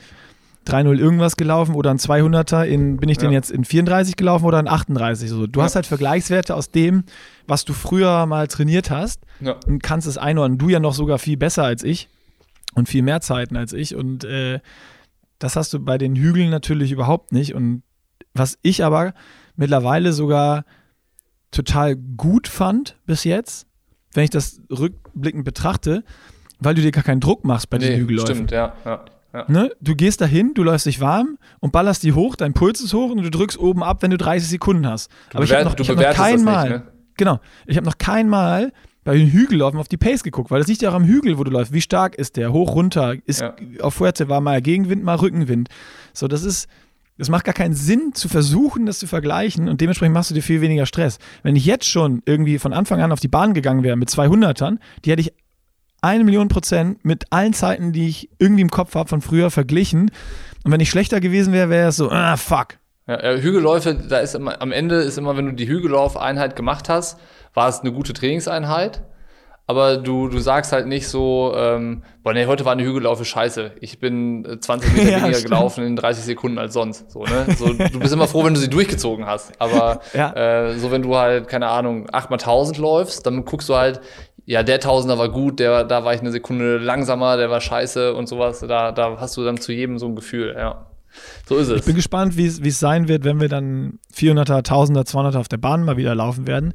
3-0 0.67 0.97
irgendwas 0.97 1.37
gelaufen 1.37 1.75
oder 1.75 1.91
ein 1.91 1.97
200er 1.97 2.63
in, 2.63 2.97
bin 2.97 3.09
ich 3.09 3.17
ja. 3.17 3.23
den 3.23 3.33
jetzt 3.33 3.51
in 3.51 3.65
34 3.65 4.15
gelaufen 4.15 4.45
oder 4.45 4.59
in 4.59 4.67
38? 4.67 5.29
So, 5.29 5.47
du 5.47 5.59
ja. 5.59 5.65
hast 5.65 5.75
halt 5.75 5.85
Vergleichswerte 5.85 6.55
aus 6.55 6.71
dem, 6.71 7.03
was 7.47 7.65
du 7.65 7.73
früher 7.73 8.25
mal 8.25 8.47
trainiert 8.47 8.89
hast 8.89 9.21
ja. 9.39 9.55
und 9.67 9.81
kannst 9.83 10.07
es 10.07 10.17
einordnen. 10.17 10.57
Du 10.57 10.69
ja 10.69 10.79
noch 10.79 10.93
sogar 10.93 11.19
viel 11.19 11.37
besser 11.37 11.63
als 11.63 11.83
ich 11.83 12.09
und 12.73 12.89
viel 12.89 13.01
mehr 13.03 13.21
Zeiten 13.21 13.57
als 13.57 13.73
ich 13.73 13.95
und 13.95 14.23
äh, 14.23 14.59
das 15.39 15.55
hast 15.55 15.73
du 15.73 15.79
bei 15.79 15.97
den 15.97 16.15
Hügeln 16.15 16.49
natürlich 16.49 16.91
überhaupt 16.91 17.31
nicht 17.31 17.53
und 17.55 17.83
was 18.33 18.57
ich 18.61 18.83
aber 18.83 19.13
mittlerweile 19.61 20.11
sogar 20.11 20.65
total 21.51 21.95
gut 21.95 22.47
fand 22.47 22.97
bis 23.05 23.23
jetzt, 23.23 23.67
wenn 24.13 24.23
ich 24.23 24.31
das 24.31 24.59
rückblickend 24.71 25.45
betrachte, 25.45 26.03
weil 26.59 26.73
du 26.73 26.81
dir 26.81 26.91
gar 26.91 27.03
keinen 27.03 27.21
Druck 27.21 27.45
machst 27.45 27.69
bei 27.69 27.77
nee, 27.77 27.89
den 27.89 27.99
Hügelläufen. 27.99 28.35
Stimmt, 28.35 28.51
ja. 28.51 28.73
ja, 28.83 29.05
ja. 29.33 29.45
Ne? 29.47 29.71
Du 29.79 29.95
gehst 29.95 30.19
dahin, 30.19 30.55
du 30.55 30.63
läufst 30.63 30.87
dich 30.87 30.99
warm 30.99 31.37
und 31.59 31.71
ballerst 31.71 32.01
die 32.01 32.13
hoch, 32.13 32.35
dein 32.35 32.53
Puls 32.53 32.81
ist 32.81 32.93
hoch 32.93 33.11
und 33.11 33.21
du 33.21 33.29
drückst 33.29 33.59
oben 33.59 33.83
ab, 33.83 34.01
wenn 34.01 34.09
du 34.09 34.17
30 34.17 34.49
Sekunden 34.49 34.87
hast. 34.87 35.11
Du 35.29 35.37
Aber 35.37 35.45
ich 35.45 35.53
habe 35.53 35.63
noch, 35.63 35.77
hab 35.77 35.95
noch 35.95 36.13
kein 36.15 36.43
Mal, 36.43 36.69
nicht, 36.69 36.79
ne? 36.79 36.91
genau, 37.15 37.39
ich 37.67 37.77
habe 37.77 37.85
noch 37.85 37.99
kein 37.99 38.29
Mal 38.29 38.73
bei 39.03 39.15
den 39.15 39.31
Hügellaufen 39.31 39.79
auf 39.79 39.87
die 39.87 39.97
Pace 39.97 40.23
geguckt, 40.23 40.49
weil 40.49 40.59
das 40.59 40.67
liegt 40.67 40.81
ja 40.81 40.89
auch 40.89 40.95
am 40.95 41.05
Hügel, 41.05 41.37
wo 41.37 41.43
du 41.43 41.51
läufst. 41.51 41.71
Wie 41.71 41.81
stark 41.81 42.15
ist 42.15 42.35
der? 42.35 42.51
Hoch, 42.51 42.73
runter? 42.73 43.15
Ist 43.25 43.41
ja. 43.41 43.55
auf 43.79 43.93
Fuerte 43.93 44.27
war 44.27 44.41
mal 44.41 44.59
Gegenwind, 44.61 45.03
mal 45.03 45.15
Rückenwind. 45.15 45.69
So, 46.13 46.27
das 46.27 46.43
ist, 46.43 46.67
es 47.17 47.29
macht 47.29 47.45
gar 47.45 47.53
keinen 47.53 47.73
Sinn 47.73 48.13
zu 48.13 48.29
versuchen, 48.29 48.85
das 48.85 48.99
zu 48.99 49.07
vergleichen 49.07 49.69
und 49.69 49.81
dementsprechend 49.81 50.13
machst 50.13 50.31
du 50.31 50.35
dir 50.35 50.41
viel 50.41 50.61
weniger 50.61 50.85
Stress. 50.85 51.19
Wenn 51.43 51.55
ich 51.55 51.65
jetzt 51.65 51.87
schon 51.87 52.23
irgendwie 52.25 52.57
von 52.57 52.73
Anfang 52.73 53.01
an 53.01 53.11
auf 53.11 53.19
die 53.19 53.27
Bahn 53.27 53.53
gegangen 53.53 53.83
wäre 53.83 53.95
mit 53.95 54.09
200ern, 54.09 54.77
die 55.05 55.11
hätte 55.11 55.21
ich 55.21 55.33
eine 56.01 56.23
Million 56.23 56.47
Prozent 56.47 57.05
mit 57.05 57.25
allen 57.31 57.53
Zeiten, 57.53 57.91
die 57.91 58.07
ich 58.07 58.29
irgendwie 58.39 58.61
im 58.61 58.71
Kopf 58.71 58.95
habe 58.95 59.07
von 59.07 59.21
früher 59.21 59.51
verglichen. 59.51 60.09
Und 60.63 60.71
wenn 60.71 60.79
ich 60.79 60.89
schlechter 60.89 61.19
gewesen 61.19 61.53
wäre, 61.53 61.69
wäre 61.69 61.89
es 61.89 61.97
so, 61.97 62.09
ah, 62.09 62.37
fuck. 62.37 62.79
Ja, 63.07 63.35
Hügelläufe, 63.35 63.93
da 63.93 64.19
ist 64.19 64.35
immer, 64.35 64.61
am 64.61 64.71
Ende 64.71 64.95
ist 64.95 65.17
immer, 65.17 65.37
wenn 65.37 65.45
du 65.45 65.53
die 65.53 65.67
Hügellaufeinheit 65.67 66.55
gemacht 66.55 66.89
hast, 66.89 67.19
war 67.53 67.69
es 67.69 67.81
eine 67.81 67.91
gute 67.91 68.13
Trainingseinheit 68.13 69.03
aber 69.67 69.97
du, 69.97 70.27
du 70.27 70.39
sagst 70.39 70.73
halt 70.73 70.87
nicht 70.87 71.07
so, 71.07 71.53
ähm, 71.55 72.03
boah, 72.23 72.33
nee, 72.33 72.45
heute 72.45 72.65
war 72.65 72.73
eine 72.73 72.83
Hügellaufe 72.83 73.23
scheiße. 73.23 73.73
Ich 73.79 73.99
bin 73.99 74.57
20 74.59 74.89
äh, 74.89 74.93
Meter 74.97 75.09
ja, 75.09 75.17
weniger 75.17 75.37
stimmt. 75.37 75.49
gelaufen 75.49 75.85
in 75.85 75.95
30 75.95 76.25
Sekunden 76.25 76.57
als 76.57 76.73
sonst. 76.73 77.09
So, 77.09 77.23
ne? 77.23 77.45
so, 77.57 77.71
du 77.71 77.99
bist 77.99 78.13
immer 78.13 78.27
froh, 78.27 78.43
wenn 78.43 78.53
du 78.53 78.59
sie 78.59 78.69
durchgezogen 78.69 79.25
hast. 79.25 79.53
Aber 79.61 80.01
ja. 80.13 80.33
äh, 80.33 80.77
so, 80.77 80.91
wenn 80.91 81.03
du 81.03 81.15
halt, 81.15 81.47
keine 81.47 81.67
Ahnung, 81.67 82.07
8 82.11 82.29
mal 82.29 82.37
1000 82.37 82.79
läufst, 82.79 83.25
dann 83.25 83.45
guckst 83.45 83.69
du 83.69 83.75
halt, 83.75 84.01
ja, 84.45 84.63
der 84.63 84.79
Tausender 84.79 85.17
war 85.17 85.29
gut, 85.29 85.59
der, 85.59 85.83
da 85.83 86.03
war 86.03 86.13
ich 86.13 86.19
eine 86.19 86.31
Sekunde 86.31 86.77
langsamer, 86.77 87.37
der 87.37 87.49
war 87.49 87.61
scheiße 87.61 88.13
und 88.13 88.27
sowas. 88.27 88.59
Da, 88.67 88.91
da 88.91 89.17
hast 89.19 89.37
du 89.37 89.43
dann 89.45 89.57
zu 89.57 89.71
jedem 89.71 89.99
so 89.99 90.07
ein 90.07 90.15
Gefühl, 90.15 90.55
ja. 90.57 90.87
So 91.47 91.57
ist 91.57 91.69
es. 91.69 91.79
Ich 91.79 91.85
bin 91.85 91.95
gespannt, 91.95 92.35
wie 92.35 92.47
es 92.47 92.79
sein 92.79 93.07
wird, 93.07 93.23
wenn 93.23 93.39
wir 93.39 93.49
dann 93.49 93.99
400er, 94.13 94.65
1000er, 94.65 95.07
200er 95.07 95.37
auf 95.37 95.47
der 95.47 95.57
Bahn 95.57 95.83
mal 95.83 95.97
wieder 95.97 96.15
laufen 96.15 96.47
werden. 96.47 96.73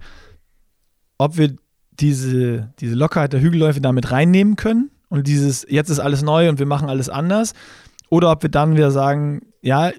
Ob 1.18 1.36
wir 1.36 1.56
diese, 2.00 2.72
diese 2.80 2.94
Lockerheit 2.94 3.32
der 3.32 3.40
Hügelläufe 3.40 3.80
damit 3.80 4.10
reinnehmen 4.10 4.56
können 4.56 4.90
und 5.08 5.26
dieses, 5.26 5.66
jetzt 5.68 5.90
ist 5.90 5.98
alles 5.98 6.22
neu 6.22 6.48
und 6.48 6.58
wir 6.58 6.66
machen 6.66 6.88
alles 6.88 7.08
anders. 7.08 7.52
Oder 8.08 8.30
ob 8.30 8.42
wir 8.42 8.50
dann 8.50 8.76
wieder 8.76 8.90
sagen, 8.90 9.42
ja, 9.62 9.90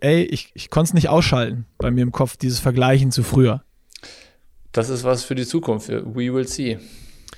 ey, 0.00 0.22
ich, 0.22 0.50
ich 0.54 0.70
konnte 0.70 0.88
es 0.88 0.94
nicht 0.94 1.08
ausschalten 1.08 1.66
bei 1.78 1.90
mir 1.90 2.02
im 2.02 2.12
Kopf, 2.12 2.36
dieses 2.36 2.60
Vergleichen 2.60 3.10
zu 3.10 3.22
früher. 3.22 3.62
Das 4.72 4.88
ist 4.88 5.04
was 5.04 5.24
für 5.24 5.34
die 5.34 5.46
Zukunft. 5.46 5.88
We 5.88 6.32
will 6.32 6.46
see. 6.46 6.78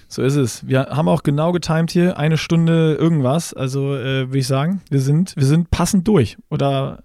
So 0.09 0.22
ist 0.22 0.36
es. 0.36 0.66
Wir 0.66 0.86
haben 0.86 1.09
auch 1.09 1.22
genau 1.22 1.53
getimt 1.53 1.91
hier, 1.91 2.18
eine 2.18 2.39
Stunde 2.39 2.95
irgendwas. 2.95 3.53
Also 3.53 3.95
äh, 3.95 4.28
würde 4.28 4.39
ich 4.39 4.47
sagen, 4.47 4.80
wir 4.91 5.01
sind, 5.01 5.36
wir 5.36 5.45
sind 5.45 5.70
passend 5.70 6.09
durch. 6.09 6.39
Oder 6.51 7.05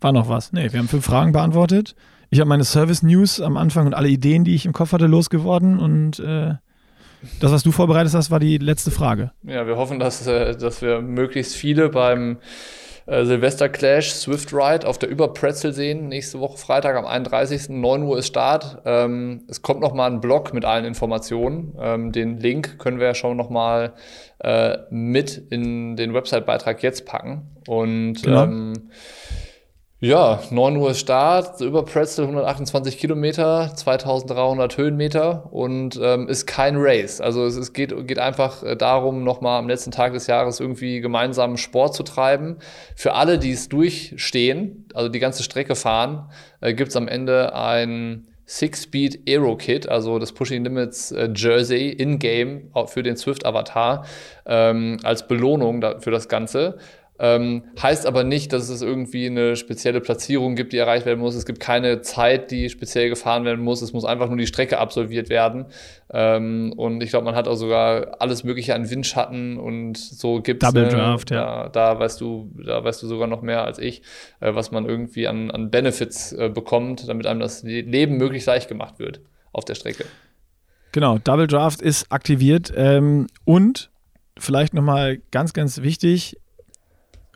war 0.00 0.12
noch 0.12 0.28
was? 0.28 0.52
Nee, 0.52 0.72
wir 0.72 0.78
haben 0.78 0.88
fünf 0.88 1.04
Fragen 1.04 1.32
beantwortet. 1.32 1.96
Ich 2.34 2.40
habe 2.40 2.48
meine 2.48 2.64
Service-News 2.64 3.40
am 3.40 3.56
Anfang 3.56 3.86
und 3.86 3.94
alle 3.94 4.08
Ideen, 4.08 4.42
die 4.42 4.56
ich 4.56 4.66
im 4.66 4.72
Kopf 4.72 4.90
hatte, 4.90 5.06
losgeworden 5.06 5.78
und 5.78 6.18
äh, 6.18 6.54
das, 7.38 7.52
was 7.52 7.62
du 7.62 7.70
vorbereitet 7.70 8.12
hast, 8.12 8.32
war 8.32 8.40
die 8.40 8.58
letzte 8.58 8.90
Frage. 8.90 9.30
Ja, 9.44 9.68
wir 9.68 9.76
hoffen, 9.76 10.00
dass, 10.00 10.26
äh, 10.26 10.56
dass 10.56 10.82
wir 10.82 11.00
möglichst 11.00 11.54
viele 11.54 11.90
beim 11.90 12.38
äh, 13.06 13.24
Silvester 13.24 13.68
Clash 13.68 14.10
Swift 14.10 14.52
Ride 14.52 14.84
auf 14.84 14.98
der 14.98 15.10
Überpretzel 15.10 15.72
sehen. 15.72 16.08
Nächste 16.08 16.40
Woche 16.40 16.58
Freitag 16.58 16.96
am 16.96 17.06
31. 17.06 17.68
9 17.68 18.02
Uhr 18.02 18.18
ist 18.18 18.26
Start. 18.26 18.82
Ähm, 18.84 19.44
es 19.46 19.62
kommt 19.62 19.80
noch 19.80 19.94
mal 19.94 20.10
ein 20.10 20.20
Blog 20.20 20.52
mit 20.52 20.64
allen 20.64 20.86
Informationen. 20.86 21.76
Ähm, 21.78 22.10
den 22.10 22.38
Link 22.38 22.80
können 22.80 22.98
wir 22.98 23.06
ja 23.06 23.14
schon 23.14 23.36
noch 23.36 23.48
mal 23.48 23.92
äh, 24.40 24.78
mit 24.90 25.40
in 25.50 25.94
den 25.94 26.14
Website-Beitrag 26.14 26.82
jetzt 26.82 27.06
packen. 27.06 27.54
Und 27.68 28.24
genau. 28.24 28.42
ähm, 28.42 28.90
ja, 30.04 30.42
9 30.50 30.76
Uhr 30.76 30.92
Start, 30.92 31.62
über 31.62 31.82
Pretzel 31.82 32.24
128 32.24 32.98
Kilometer, 32.98 33.72
2300 33.74 34.76
Höhenmeter 34.76 35.50
und 35.50 35.98
ähm, 36.00 36.28
ist 36.28 36.44
kein 36.44 36.74
Race. 36.76 37.22
Also 37.22 37.46
es, 37.46 37.56
es 37.56 37.72
geht, 37.72 38.06
geht 38.06 38.18
einfach 38.18 38.62
äh, 38.62 38.76
darum, 38.76 39.24
nochmal 39.24 39.58
am 39.58 39.66
letzten 39.66 39.92
Tag 39.92 40.12
des 40.12 40.26
Jahres 40.26 40.60
irgendwie 40.60 41.00
gemeinsam 41.00 41.56
Sport 41.56 41.94
zu 41.94 42.02
treiben. 42.02 42.58
Für 42.94 43.14
alle, 43.14 43.38
die 43.38 43.52
es 43.52 43.70
durchstehen, 43.70 44.86
also 44.92 45.08
die 45.08 45.20
ganze 45.20 45.42
Strecke 45.42 45.74
fahren, 45.74 46.28
äh, 46.60 46.74
gibt's 46.74 46.96
am 46.96 47.08
Ende 47.08 47.54
ein 47.54 48.26
Six-Speed 48.44 49.22
Aero 49.26 49.56
Kit, 49.56 49.88
also 49.88 50.18
das 50.18 50.32
Pushing 50.32 50.64
Limits 50.64 51.12
äh, 51.12 51.30
Jersey 51.34 51.88
in-game 51.88 52.70
für 52.88 53.02
den 53.02 53.16
Swift 53.16 53.46
Avatar 53.46 54.04
ähm, 54.44 54.98
als 55.02 55.26
Belohnung 55.26 55.80
da, 55.80 55.98
für 55.98 56.10
das 56.10 56.28
Ganze. 56.28 56.76
Ähm, 57.16 57.62
heißt 57.80 58.06
aber 58.06 58.24
nicht, 58.24 58.52
dass 58.52 58.68
es 58.68 58.82
irgendwie 58.82 59.26
eine 59.26 59.54
spezielle 59.54 60.00
Platzierung 60.00 60.56
gibt, 60.56 60.72
die 60.72 60.78
erreicht 60.78 61.06
werden 61.06 61.20
muss. 61.20 61.36
Es 61.36 61.46
gibt 61.46 61.60
keine 61.60 62.00
Zeit, 62.00 62.50
die 62.50 62.68
speziell 62.68 63.08
gefahren 63.08 63.44
werden 63.44 63.62
muss. 63.62 63.82
Es 63.82 63.92
muss 63.92 64.04
einfach 64.04 64.28
nur 64.28 64.36
die 64.36 64.48
Strecke 64.48 64.78
absolviert 64.78 65.28
werden. 65.28 65.66
Ähm, 66.12 66.72
und 66.76 67.02
ich 67.02 67.10
glaube, 67.10 67.24
man 67.24 67.36
hat 67.36 67.46
auch 67.46 67.54
sogar 67.54 68.20
alles 68.20 68.42
Mögliche 68.42 68.74
an 68.74 68.90
Windschatten 68.90 69.58
und 69.58 69.96
so 69.96 70.40
gibt 70.40 70.64
es. 70.64 70.68
Double 70.68 70.88
Draft, 70.88 71.30
äh, 71.30 71.36
ja. 71.36 71.68
Da, 71.68 71.94
da, 71.94 72.00
weißt 72.00 72.20
du, 72.20 72.50
da 72.66 72.82
weißt 72.82 73.00
du 73.04 73.06
sogar 73.06 73.28
noch 73.28 73.42
mehr 73.42 73.64
als 73.64 73.78
ich, 73.78 74.02
äh, 74.40 74.54
was 74.56 74.72
man 74.72 74.84
irgendwie 74.84 75.28
an, 75.28 75.52
an 75.52 75.70
Benefits 75.70 76.32
äh, 76.32 76.48
bekommt, 76.48 77.08
damit 77.08 77.26
einem 77.26 77.40
das 77.40 77.62
Leben 77.62 78.16
möglichst 78.16 78.48
leicht 78.48 78.68
gemacht 78.68 78.98
wird 78.98 79.20
auf 79.52 79.64
der 79.64 79.76
Strecke. 79.76 80.04
Genau, 80.90 81.18
Double 81.18 81.46
Draft 81.46 81.80
ist 81.80 82.10
aktiviert 82.10 82.72
ähm, 82.76 83.28
und 83.44 83.90
vielleicht 84.38 84.74
nochmal 84.74 85.18
ganz, 85.30 85.52
ganz 85.52 85.82
wichtig, 85.82 86.36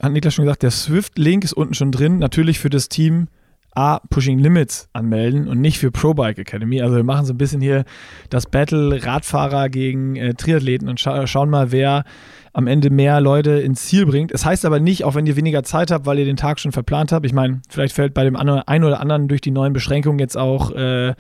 hat 0.01 0.13
Niklas 0.13 0.35
schon 0.35 0.45
gesagt, 0.45 0.63
der 0.63 0.71
Swift-Link 0.71 1.45
ist 1.45 1.53
unten 1.53 1.75
schon 1.75 1.93
drin. 1.93 2.19
Natürlich 2.19 2.59
für 2.59 2.71
das 2.71 2.89
Team 2.89 3.29
A, 3.75 4.01
Pushing 4.11 4.39
Limits 4.39 4.89
anmelden 4.93 5.47
und 5.47 5.61
nicht 5.61 5.79
für 5.79 5.91
Pro 5.91 6.15
Bike 6.15 6.39
Academy. 6.39 6.81
Also 6.83 6.97
wir 6.97 7.05
machen 7.05 7.27
so 7.27 7.33
ein 7.33 7.39
bisschen 7.39 7.61
hier 7.61 7.85
das 8.29 8.47
Battle 8.47 9.05
Radfahrer 9.05 9.69
gegen 9.69 10.17
äh, 10.17 10.35
Triathleten 10.35 10.89
und 10.89 10.99
scha 10.99 11.27
schauen 11.27 11.51
mal, 11.51 11.71
wer 11.71 12.05
am 12.53 12.67
Ende 12.67 12.91
mehr 12.91 13.21
Leute 13.21 13.53
ins 13.53 13.85
Ziel 13.85 14.05
bringt. 14.05 14.33
Es 14.33 14.45
heißt 14.45 14.65
aber 14.65 14.81
nicht, 14.81 15.05
auch 15.05 15.15
wenn 15.15 15.27
ihr 15.27 15.37
weniger 15.37 15.63
Zeit 15.63 15.93
habt, 15.93 16.07
weil 16.07 16.19
ihr 16.19 16.25
den 16.25 16.37
Tag 16.37 16.59
schon 16.59 16.73
verplant 16.73 17.13
habt. 17.13 17.25
Ich 17.25 17.33
meine, 17.33 17.61
vielleicht 17.69 17.95
fällt 17.95 18.15
bei 18.15 18.25
dem 18.25 18.35
einen 18.35 18.85
oder 18.85 19.01
anderen 19.01 19.29
durch 19.29 19.43
die 19.43 19.53
neuen 19.53 19.73
Beschränkungen 19.73 20.19
jetzt 20.19 20.37
auch 20.37 20.73
äh, 20.73 21.15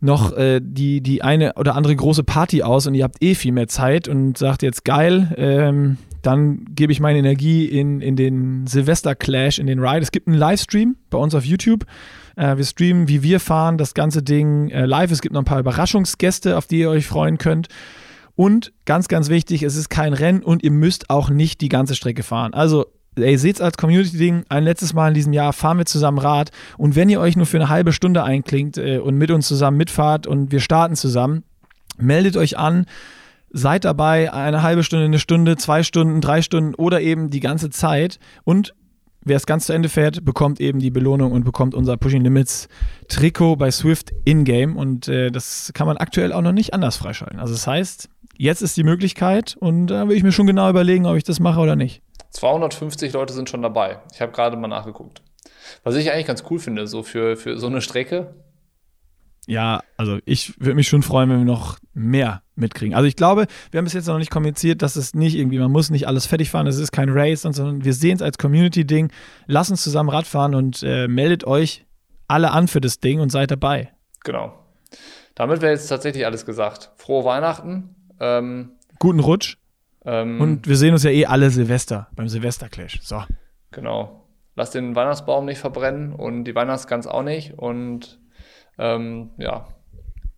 noch 0.00 0.32
äh, 0.34 0.60
die, 0.62 1.02
die 1.02 1.22
eine 1.22 1.54
oder 1.54 1.74
andere 1.74 1.94
große 1.94 2.24
Party 2.24 2.62
aus 2.62 2.86
und 2.86 2.94
ihr 2.94 3.04
habt 3.04 3.22
eh 3.22 3.34
viel 3.34 3.52
mehr 3.52 3.68
Zeit 3.68 4.08
und 4.08 4.38
sagt 4.38 4.62
jetzt 4.62 4.84
geil, 4.86 5.34
ähm, 5.36 5.98
dann 6.26 6.64
gebe 6.74 6.92
ich 6.92 7.00
meine 7.00 7.18
Energie 7.18 7.66
in, 7.66 8.00
in 8.00 8.16
den 8.16 8.66
Silvester-Clash, 8.66 9.58
in 9.58 9.66
den 9.66 9.78
Ride. 9.78 10.02
Es 10.02 10.10
gibt 10.10 10.26
einen 10.26 10.36
Livestream 10.36 10.96
bei 11.10 11.18
uns 11.18 11.34
auf 11.34 11.44
YouTube. 11.44 11.86
Äh, 12.36 12.56
wir 12.56 12.64
streamen, 12.64 13.08
wie 13.08 13.22
wir 13.22 13.40
fahren, 13.40 13.78
das 13.78 13.94
ganze 13.94 14.22
Ding 14.22 14.68
äh, 14.70 14.86
live. 14.86 15.10
Es 15.10 15.20
gibt 15.20 15.34
noch 15.34 15.42
ein 15.42 15.46
paar 15.46 15.60
Überraschungsgäste, 15.60 16.56
auf 16.56 16.66
die 16.66 16.80
ihr 16.80 16.90
euch 16.90 17.06
freuen 17.06 17.38
könnt. 17.38 17.68
Und 18.34 18.72
ganz, 18.84 19.08
ganz 19.08 19.28
wichtig, 19.28 19.62
es 19.62 19.76
ist 19.76 19.88
kein 19.88 20.12
Rennen 20.12 20.42
und 20.42 20.62
ihr 20.62 20.70
müsst 20.70 21.10
auch 21.10 21.30
nicht 21.30 21.60
die 21.60 21.68
ganze 21.68 21.94
Strecke 21.94 22.22
fahren. 22.22 22.52
Also 22.52 22.86
Ihr 23.18 23.38
seht 23.38 23.56
es 23.56 23.62
als 23.62 23.78
Community-Ding, 23.78 24.44
ein 24.50 24.64
letztes 24.64 24.92
Mal 24.92 25.08
in 25.08 25.14
diesem 25.14 25.32
Jahr 25.32 25.54
fahren 25.54 25.78
wir 25.78 25.86
zusammen 25.86 26.18
Rad 26.18 26.50
und 26.76 26.96
wenn 26.96 27.08
ihr 27.08 27.18
euch 27.18 27.34
nur 27.34 27.46
für 27.46 27.56
eine 27.56 27.70
halbe 27.70 27.94
Stunde 27.94 28.22
einklingt 28.22 28.76
äh, 28.76 28.98
und 28.98 29.16
mit 29.16 29.30
uns 29.30 29.48
zusammen 29.48 29.78
mitfahrt 29.78 30.26
und 30.26 30.52
wir 30.52 30.60
starten 30.60 30.96
zusammen, 30.96 31.42
meldet 31.96 32.36
euch 32.36 32.58
an, 32.58 32.84
seid 33.56 33.84
dabei 33.84 34.32
eine 34.32 34.62
halbe 34.62 34.82
Stunde, 34.82 35.06
eine 35.06 35.18
Stunde, 35.18 35.56
zwei 35.56 35.82
Stunden, 35.82 36.20
drei 36.20 36.42
Stunden 36.42 36.74
oder 36.74 37.00
eben 37.00 37.30
die 37.30 37.40
ganze 37.40 37.70
Zeit 37.70 38.18
und 38.44 38.74
wer 39.24 39.36
es 39.36 39.46
ganz 39.46 39.66
zu 39.66 39.72
Ende 39.72 39.88
fährt, 39.88 40.24
bekommt 40.24 40.60
eben 40.60 40.78
die 40.78 40.90
Belohnung 40.90 41.32
und 41.32 41.44
bekommt 41.44 41.74
unser 41.74 41.96
Pushing 41.96 42.22
Limits 42.22 42.68
Trikot 43.08 43.56
bei 43.56 43.70
Swift 43.70 44.12
in-game 44.24 44.76
und 44.76 45.08
äh, 45.08 45.30
das 45.30 45.72
kann 45.74 45.86
man 45.86 45.96
aktuell 45.96 46.32
auch 46.32 46.42
noch 46.42 46.52
nicht 46.52 46.74
anders 46.74 46.96
freischalten. 46.96 47.40
Also 47.40 47.54
das 47.54 47.66
heißt, 47.66 48.08
jetzt 48.36 48.60
ist 48.60 48.76
die 48.76 48.84
Möglichkeit 48.84 49.56
und 49.58 49.88
da 49.88 50.06
will 50.08 50.16
ich 50.16 50.22
mir 50.22 50.32
schon 50.32 50.46
genau 50.46 50.68
überlegen, 50.68 51.06
ob 51.06 51.16
ich 51.16 51.24
das 51.24 51.40
mache 51.40 51.60
oder 51.60 51.76
nicht. 51.76 52.02
250 52.30 53.12
Leute 53.14 53.32
sind 53.32 53.48
schon 53.48 53.62
dabei. 53.62 54.00
Ich 54.12 54.20
habe 54.20 54.32
gerade 54.32 54.56
mal 54.58 54.68
nachgeguckt. 54.68 55.22
Was 55.82 55.96
ich 55.96 56.12
eigentlich 56.12 56.26
ganz 56.26 56.44
cool 56.50 56.58
finde, 56.58 56.86
so 56.86 57.02
für, 57.02 57.36
für 57.36 57.58
so 57.58 57.66
eine 57.66 57.80
Strecke. 57.80 58.34
Ja, 59.46 59.80
also 59.96 60.18
ich 60.24 60.60
würde 60.60 60.74
mich 60.74 60.88
schon 60.88 61.02
freuen, 61.02 61.30
wenn 61.30 61.38
wir 61.38 61.44
noch 61.44 61.78
mehr 61.94 62.42
mitkriegen. 62.56 62.94
Also 62.94 63.06
ich 63.06 63.14
glaube, 63.14 63.46
wir 63.70 63.78
haben 63.78 63.84
bis 63.84 63.92
jetzt 63.92 64.08
noch 64.08 64.18
nicht 64.18 64.30
kommuniziert, 64.30 64.82
dass 64.82 64.96
es 64.96 65.14
nicht 65.14 65.36
irgendwie, 65.36 65.58
man 65.58 65.70
muss 65.70 65.88
nicht 65.90 66.08
alles 66.08 66.26
fertig 66.26 66.50
fahren, 66.50 66.66
es 66.66 66.78
ist 66.78 66.90
kein 66.90 67.10
Race, 67.10 67.42
sondern 67.42 67.84
wir 67.84 67.94
sehen 67.94 68.16
es 68.16 68.22
als 68.22 68.38
Community-Ding. 68.38 69.12
Lasst 69.46 69.70
uns 69.70 69.82
zusammen 69.82 70.08
Radfahren 70.08 70.54
und 70.54 70.82
äh, 70.82 71.06
meldet 71.06 71.46
euch 71.46 71.86
alle 72.26 72.50
an 72.50 72.66
für 72.66 72.80
das 72.80 72.98
Ding 72.98 73.20
und 73.20 73.30
seid 73.30 73.52
dabei. 73.52 73.92
Genau. 74.24 74.52
Damit 75.36 75.60
wäre 75.60 75.72
jetzt 75.72 75.86
tatsächlich 75.86 76.26
alles 76.26 76.44
gesagt. 76.44 76.90
Frohe 76.96 77.24
Weihnachten. 77.24 77.94
Ähm, 78.18 78.72
Guten 78.98 79.20
Rutsch. 79.20 79.58
Ähm, 80.04 80.40
und 80.40 80.66
wir 80.66 80.76
sehen 80.76 80.92
uns 80.92 81.04
ja 81.04 81.10
eh 81.10 81.26
alle 81.26 81.50
Silvester, 81.50 82.08
beim 82.16 82.28
Silvester-Clash. 82.28 83.00
So. 83.02 83.22
Genau. 83.70 84.24
Lasst 84.56 84.74
den 84.74 84.96
Weihnachtsbaum 84.96 85.44
nicht 85.44 85.58
verbrennen 85.58 86.12
und 86.12 86.44
die 86.44 86.54
Weihnachtsgans 86.54 87.06
auch 87.06 87.22
nicht. 87.22 87.58
Und 87.58 88.18
ähm, 88.78 89.30
ja, 89.38 89.68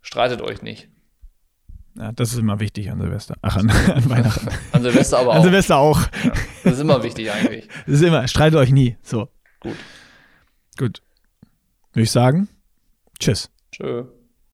streitet 0.00 0.40
euch 0.42 0.62
nicht. 0.62 0.88
Ja, 1.96 2.12
das 2.12 2.32
ist 2.32 2.38
immer 2.38 2.60
wichtig 2.60 2.90
an 2.90 3.00
Silvester. 3.00 3.34
Ach, 3.42 3.56
an, 3.56 3.70
an 3.94 4.08
Weihnachten. 4.08 4.48
an 4.72 4.82
Silvester 4.82 5.18
aber 5.18 5.30
auch. 5.32 5.36
An 5.36 5.42
Silvester 5.42 5.76
auch. 5.78 6.00
Ja, 6.24 6.32
das 6.64 6.74
ist 6.74 6.80
immer 6.80 7.02
wichtig 7.02 7.30
eigentlich. 7.32 7.68
Das 7.86 7.96
ist 7.96 8.02
immer, 8.02 8.26
streitet 8.28 8.58
euch 8.58 8.70
nie. 8.70 8.96
So. 9.02 9.28
Gut. 9.60 9.76
Gut. 10.76 11.02
Würde 11.92 12.04
ich 12.04 12.10
sagen, 12.10 12.48
tschüss. 13.18 13.50
Tschö. 13.72 14.04